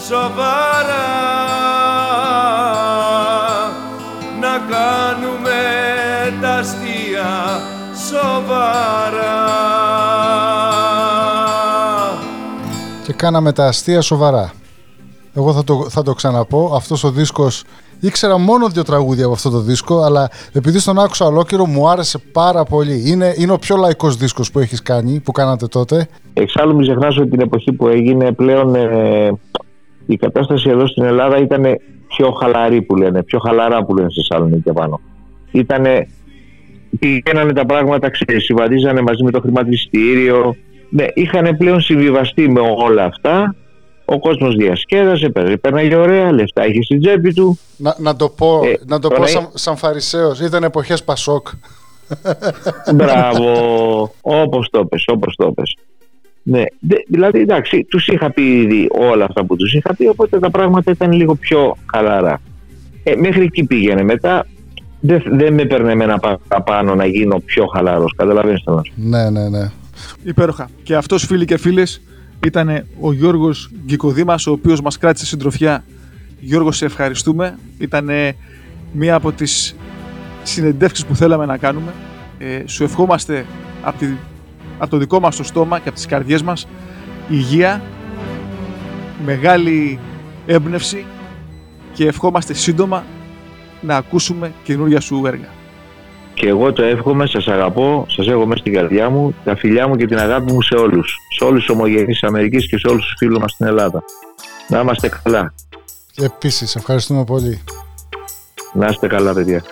σοβαρά 0.06 1.08
να 4.40 4.58
κάνουμε 4.58 5.60
τα 6.40 6.54
αστεία 6.54 7.60
σοβαρά 8.08 9.48
Και 13.04 13.12
κάναμε 13.12 13.52
τα 13.52 13.66
αστεία 13.66 14.00
σοβαρά. 14.00 14.52
Εγώ 15.34 15.52
θα 15.52 15.64
το, 15.64 15.86
θα 15.90 16.02
το 16.02 16.14
ξαναπώ. 16.14 16.72
Αυτός 16.74 17.04
ο 17.04 17.10
δίσκος. 17.10 17.64
Ήξερα 18.00 18.38
μόνο 18.38 18.68
δύο 18.68 18.82
τραγούδια 18.82 19.24
από 19.24 19.34
αυτό 19.34 19.50
το 19.50 19.60
δίσκο, 19.60 20.02
αλλά 20.02 20.30
επειδή 20.52 20.78
στον 20.78 20.98
άκουσα 20.98 21.26
ολόκληρο 21.26 21.66
μου 21.66 21.88
άρεσε 21.88 22.18
πάρα 22.32 22.64
πολύ. 22.64 23.10
Είναι, 23.10 23.34
είναι 23.36 23.52
ο 23.52 23.58
πιο 23.58 23.76
λαϊκός 23.76 24.16
δίσκος 24.16 24.50
που 24.50 24.58
έχεις 24.58 24.82
κάνει, 24.82 25.20
που 25.20 25.32
κάνατε 25.32 25.66
τότε. 25.66 26.08
Εξάλλου 26.32 26.74
μην 26.74 26.82
ξεχνάς 26.82 27.16
ότι 27.16 27.28
την 27.28 27.40
εποχή 27.40 27.72
που 27.72 27.88
έγινε 27.88 28.32
πλέον 28.32 28.74
ε, 28.74 29.32
η 30.06 30.16
κατάσταση 30.16 30.68
εδώ 30.68 30.86
στην 30.86 31.04
Ελλάδα 31.04 31.38
ήταν 31.38 31.64
πιο 32.16 32.30
χαλαρή 32.30 32.82
που 32.82 32.96
λένε, 32.96 33.22
πιο 33.22 33.38
χαλαρά 33.38 33.84
που 33.84 33.94
λένε 33.94 34.10
στη 34.10 34.20
Θεσσαλονίκη 34.20 34.72
πάνω. 34.72 35.00
Ήτανε, 35.50 36.08
πηγαίνανε 36.98 37.52
τα 37.52 37.66
πράγματα, 37.66 38.10
ξέρεις, 38.10 38.44
συμβαδίζανε 38.44 39.00
μαζί 39.00 39.22
με 39.22 39.30
το 39.30 39.40
χρηματιστήριο. 39.40 40.56
Ναι, 40.90 41.04
είχαν 41.14 41.56
πλέον 41.56 41.80
συμβιβαστεί 41.80 42.48
με 42.48 42.60
όλα 42.60 43.04
αυτά. 43.04 43.54
Ο 44.12 44.18
κόσμος 44.18 44.54
διασκέδασε, 44.56 45.28
παίρνε- 45.28 45.56
παίρναγε 45.56 45.94
ωραία 45.94 46.32
λεφτά, 46.32 46.66
είχε 46.66 46.82
στην 46.82 47.00
τσέπη 47.00 47.32
του. 47.34 47.58
Να, 47.76 47.94
να 47.98 48.16
το 48.16 48.28
πω, 48.28 48.60
Ε, 48.64 48.78
να 48.86 48.98
το 48.98 49.08
πω 49.08 49.14
τώρα 49.14 49.26
σαν, 49.28 49.48
σαν 49.54 49.76
φαρισαίος. 49.76 50.40
Ήταν 50.40 50.62
εποχές 50.62 51.04
Πασόκ. 51.04 51.48
Μπράβο, 52.94 53.52
όπως 54.42 54.68
το 54.70 54.84
πες, 54.84 55.04
όπως 55.06 55.34
το 55.36 55.52
πες. 55.52 55.76
Ναι, 56.42 56.62
δε- 56.80 56.94
δηλαδή 57.08 57.40
εντάξει, 57.40 57.84
τους 57.84 58.06
είχα 58.08 58.30
πει 58.30 58.42
ήδη 58.42 58.88
όλα 58.90 59.24
αυτά 59.24 59.44
που 59.44 59.56
τους 59.56 59.74
είχα 59.74 59.94
πει, 59.94 60.06
οπότε 60.06 60.38
τα 60.38 60.50
πράγματα 60.50 60.90
ήταν 60.90 61.12
λίγο 61.12 61.34
πιο 61.34 61.76
χαλαρά. 61.92 62.40
Ε, 63.02 63.14
μέχρι 63.14 63.42
εκεί 63.44 63.64
πήγαινε. 63.64 64.02
Μετά 64.02 64.46
δεν 65.00 65.22
δεν 65.30 65.54
με 65.54 65.62
έπαιρνε 65.62 65.92
εμένα 65.92 66.18
παραπάνω 66.18 66.94
να 66.94 67.06
γίνω 67.06 67.38
πιο 67.44 67.66
χαλαρός, 67.66 68.14
καταλαβαίνεις 68.16 68.62
το 68.62 68.74
να 68.74 68.82
σου. 68.82 68.92
Ναι, 68.96 69.30
ναι, 69.30 69.48
ναι. 69.48 69.70
Υπέροχα. 70.24 70.70
Και 70.82 70.94
αυτός 70.94 71.24
φίλοι 71.26 71.44
και 71.44 71.58
φίλες 71.58 72.00
ήταν 72.46 72.86
ο 73.00 73.12
Γιώργος 73.12 73.70
Γκικοδήμας, 73.84 74.46
ο 74.46 74.52
οποίος 74.52 74.80
μας 74.80 74.98
κράτησε 74.98 75.26
συντροφιά. 75.26 75.84
Γιώργο, 76.40 76.72
σε 76.72 76.84
ευχαριστούμε. 76.84 77.58
Ήταν 77.78 78.08
μία 78.92 79.14
από 79.14 79.32
τις 79.32 79.76
συνεντεύξεις 80.42 81.06
που 81.06 81.16
θέλαμε 81.16 81.46
να 81.46 81.56
κάνουμε. 81.56 81.92
Ε, 82.38 82.62
σου 82.66 82.84
ευχόμαστε 82.84 83.46
από, 83.82 83.98
τη, 83.98 84.06
από 84.78 84.90
το 84.90 84.96
δικό 84.96 85.20
μας 85.20 85.36
το 85.36 85.44
στόμα 85.44 85.78
και 85.78 85.88
από 85.88 85.96
τις 85.96 86.06
καρδιές 86.06 86.42
μας 86.42 86.66
υγεία, 87.28 87.82
μεγάλη 89.24 89.98
έμπνευση 90.46 91.04
και 91.92 92.06
ευχόμαστε 92.06 92.54
σύντομα 92.54 93.04
να 93.80 93.96
ακούσουμε 93.96 94.52
καινούργια 94.62 95.00
σου 95.00 95.26
έργα. 95.26 95.48
Και 96.40 96.48
εγώ 96.48 96.72
το 96.72 96.82
εύχομαι, 96.82 97.26
σας 97.26 97.48
αγαπώ, 97.48 98.06
σας 98.08 98.28
έχω 98.28 98.46
μέσα 98.46 98.60
στην 98.60 98.72
καρδιά 98.72 99.10
μου, 99.10 99.34
τα 99.44 99.56
φιλιά 99.56 99.88
μου 99.88 99.96
και 99.96 100.06
την 100.06 100.18
αγάπη 100.18 100.52
μου 100.52 100.62
σε 100.62 100.74
όλους. 100.74 101.16
Σε 101.38 101.44
όλους 101.44 101.64
τους 101.64 101.74
ομογενείς 101.74 102.06
της 102.06 102.22
Αμερικής 102.22 102.68
και 102.68 102.78
σε 102.78 102.88
όλους 102.88 103.04
τους 103.04 103.14
φίλους 103.18 103.38
μας 103.38 103.50
στην 103.52 103.66
Ελλάδα. 103.66 104.02
Να 104.68 104.80
είμαστε 104.80 105.08
καλά. 105.22 105.54
Επίσης, 106.16 106.76
ευχαριστούμε 106.76 107.24
πολύ. 107.24 107.62
Να 108.72 108.86
είστε 108.86 109.06
καλά, 109.06 109.32
παιδιά. 109.32 109.62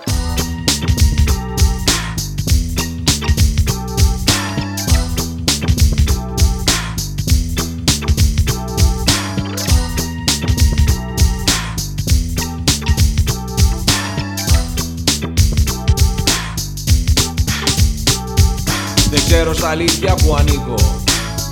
Ξέρω 19.31 19.53
στα 19.53 19.69
αλήθεια 19.69 20.13
που 20.15 20.35
ανήκω. 20.35 20.75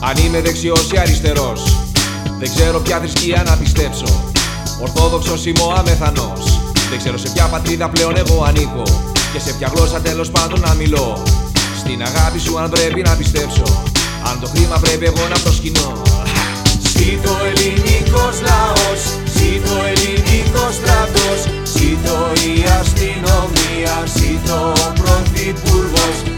Αν 0.10 0.26
είμαι 0.26 0.42
δεξιός 0.42 0.92
ή 0.92 0.98
αριστερός 0.98 1.78
Δεν 2.40 2.50
ξέρω 2.56 2.80
ποια 2.80 3.00
θρησκεία 3.00 3.44
να 3.46 3.58
πιστέψω. 3.58 4.06
Ορθόδοξος 4.82 5.46
ή 5.46 5.54
αμεθανός. 5.78 6.60
Δεν 6.90 6.98
ξέρω 6.98 7.18
σε 7.18 7.30
ποια 7.34 7.46
πατρίδα 7.46 7.90
πλέον 7.90 8.18
εγώ 8.18 8.44
ανήκω. 8.44 8.84
Και 9.34 9.40
σε 9.40 9.54
ποια 9.54 9.72
γλώσσα 9.76 10.00
τέλος 10.02 10.30
πάντων 10.30 10.60
να 10.60 10.74
μιλώ. 10.74 11.24
Στην 11.78 12.02
αγάπη 12.02 12.40
σου 12.40 12.60
αν 12.60 12.70
πρέπει 12.70 13.02
να 13.02 13.16
πιστέψω. 13.16 13.64
Αν 14.30 14.40
το 14.40 14.48
χρήμα 14.48 14.78
πρέπει 14.80 15.06
εγώ 15.06 15.28
να 15.30 15.40
προσκυνώ 15.40 16.02
Ζήτω 16.94 17.34
ελληνικός 17.50 18.36
λαός, 18.48 19.02
ζήτω 19.36 19.76
ελληνικός 19.92 20.74
στρατός. 20.80 21.40
Ζήτω 21.74 22.18
η 22.48 22.64
αστυνομία, 22.80 23.96
ζήτω 24.16 24.74
ο 24.86 24.94
πρωθυπουργός 25.00 26.37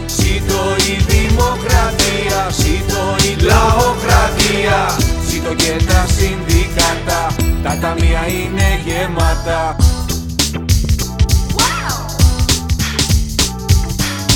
Ζήτω 0.60 0.92
η 0.92 1.04
δημοκρατία, 1.08 2.50
ζήτω 2.50 3.16
η 3.30 3.42
λαοκρατία. 3.42 4.96
Ζήτω 5.28 5.54
και 5.54 5.84
τα 5.86 6.06
συνδικάτα, 6.16 7.34
τα 7.62 7.78
ταμεία 7.80 8.26
είναι 8.28 8.80
γεμάτα. 8.84 9.76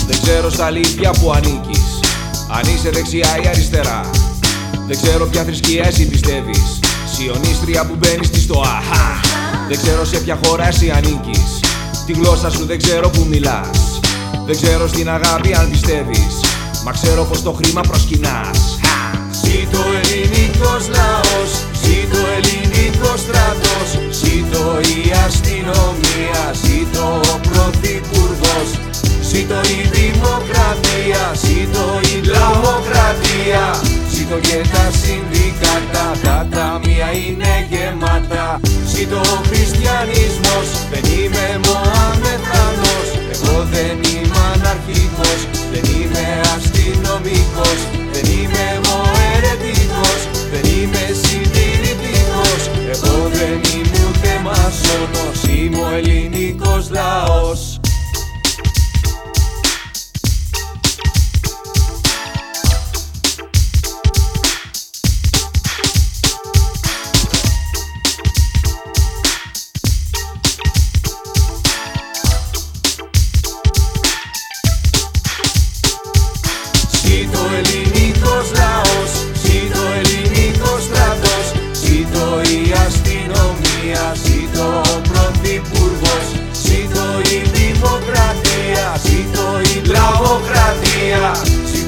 Δεν 0.07 0.17
ξέρω 0.23 0.51
στα 0.51 0.65
αλήθεια 0.65 1.11
που 1.11 1.33
ανήκεις 1.33 2.01
Αν 2.49 2.75
είσαι 2.75 2.91
δεξιά 2.91 3.39
ή 3.43 3.49
αριστερά. 3.49 4.01
Δεν 4.87 4.97
ξέρω 5.03 5.27
ποια 5.27 5.43
θρησκεία 5.43 5.87
εσύ 5.87 6.09
πιστεύεις 6.09 6.81
Σιωνίστρια 7.13 7.87
που 7.87 7.95
μπαίνεις 7.99 8.27
στη 8.27 8.41
στοά 8.41 8.83
Δεν 9.69 9.77
ξέρω 9.83 10.05
σε 10.05 10.17
ποια 10.17 10.39
χώρα 10.45 10.67
εσύ 10.67 10.91
ανήκεις 10.91 11.61
Τη 12.07 12.13
γλώσσα 12.13 12.51
σου 12.51 12.67
δεν 12.67 12.79
ξέρω 12.79 13.11
που 13.11 13.27
μιλάς 13.29 14.01
Δεν 14.47 14.57
ξέρω 14.57 14.89
στην 14.89 15.09
αγάπη 15.09 15.55
αν 15.55 15.71
πιστεύεις 15.71 16.41
Μα 16.85 16.93
ξέρω 16.93 17.25
πως 17.25 17.43
το 17.43 17.53
χρήμα 17.53 17.81
προσκυνάς. 17.81 18.79
Ζήτω 19.43 19.83
ελληνικός 20.01 20.89
λαός, 20.97 21.51
ζήτω 21.83 22.19
ελληνικός 22.37 23.21
στρατός 23.21 23.89
Ζήτω 24.21 24.65
η 24.81 25.13
αστυνομία, 25.27 26.43
ζήτω 26.65 27.21
ο 27.33 27.41
πρωθυπουργός. 27.49 28.69
Ζήτω 29.31 29.61
η 29.77 29.81
δημοκρατία, 29.97 31.23
ζήτω 31.45 31.85
η 32.13 32.15
λαοκρατία. 32.35 33.65
Ζήτω 34.13 34.39
και 34.47 34.59
τα 34.73 34.87
συνδικάτα, 35.01 36.07
τα 36.23 36.47
ταμεία 36.51 37.09
είναι 37.25 37.53
γεμάτα. 37.71 38.61
Ζήτω 38.93 39.17
ο 39.17 39.37
χριστιανισμός, 39.49 40.67
δεν 40.91 41.05
είμαι 41.13 41.47
Μωαμεθανός 41.67 43.14
Εγώ 43.33 43.65
δεν 43.75 43.97
είμαι 44.11 44.39
αναρχικός, 44.55 45.41
δεν 45.73 45.85
είμαι 45.95 46.41
αστυνομικός 46.57 47.79
Δεν 48.13 48.25
είμαι 48.33 48.63
εγώ 48.77 48.99
ερετικός, 49.35 50.21
δεν 50.53 50.65
είμαι 50.73 51.05
συντηρητικός. 51.23 52.63
Εγώ 52.93 53.29
δεν 53.29 53.61
είμαι 53.73 53.99
ούτε 54.09 54.41
μασόνος, 54.43 55.43
είμαι 55.49 55.79
ο 55.79 55.95
ελληνικός 55.97 56.91
λαός 56.91 57.74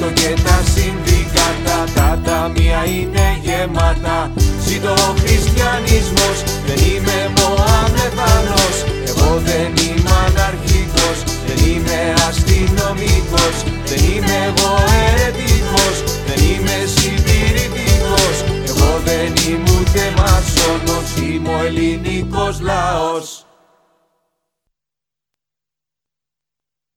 Ζήτω 0.07 0.21
και 0.21 0.43
τα 0.43 0.63
συνδικάτα, 0.75 1.79
τα 1.95 2.21
ταμεία 2.25 2.85
είναι 2.85 3.27
γεμάτα. 3.43 4.31
Ζήτω 4.67 4.91
ο 4.91 5.11
χριστιανισμός, 5.21 6.39
δεν 6.67 6.79
είμαι 6.89 7.19
Μωαμεθανός 7.37 8.77
Εγώ 9.11 9.31
δεν 9.49 9.69
είμαι 9.85 10.11
αναρχικός, 10.27 11.19
δεν 11.47 11.59
είμαι 11.71 11.99
αστυνομικός. 12.29 13.57
Δεν 13.89 14.01
είμαι 14.11 14.37
εγώ 14.49 14.73
ερετικός, 15.03 15.97
δεν 16.27 16.39
είμαι 16.51 16.77
συντηρητικός. 16.97 18.37
Εγώ 18.71 18.91
δεν 19.05 19.33
είμαι 19.47 19.71
ούτε 19.81 20.03
μασόνος, 20.17 21.07
είμαι 21.23 21.49
ο 21.55 21.65
ελληνικός 21.67 22.61
λαός 22.61 23.46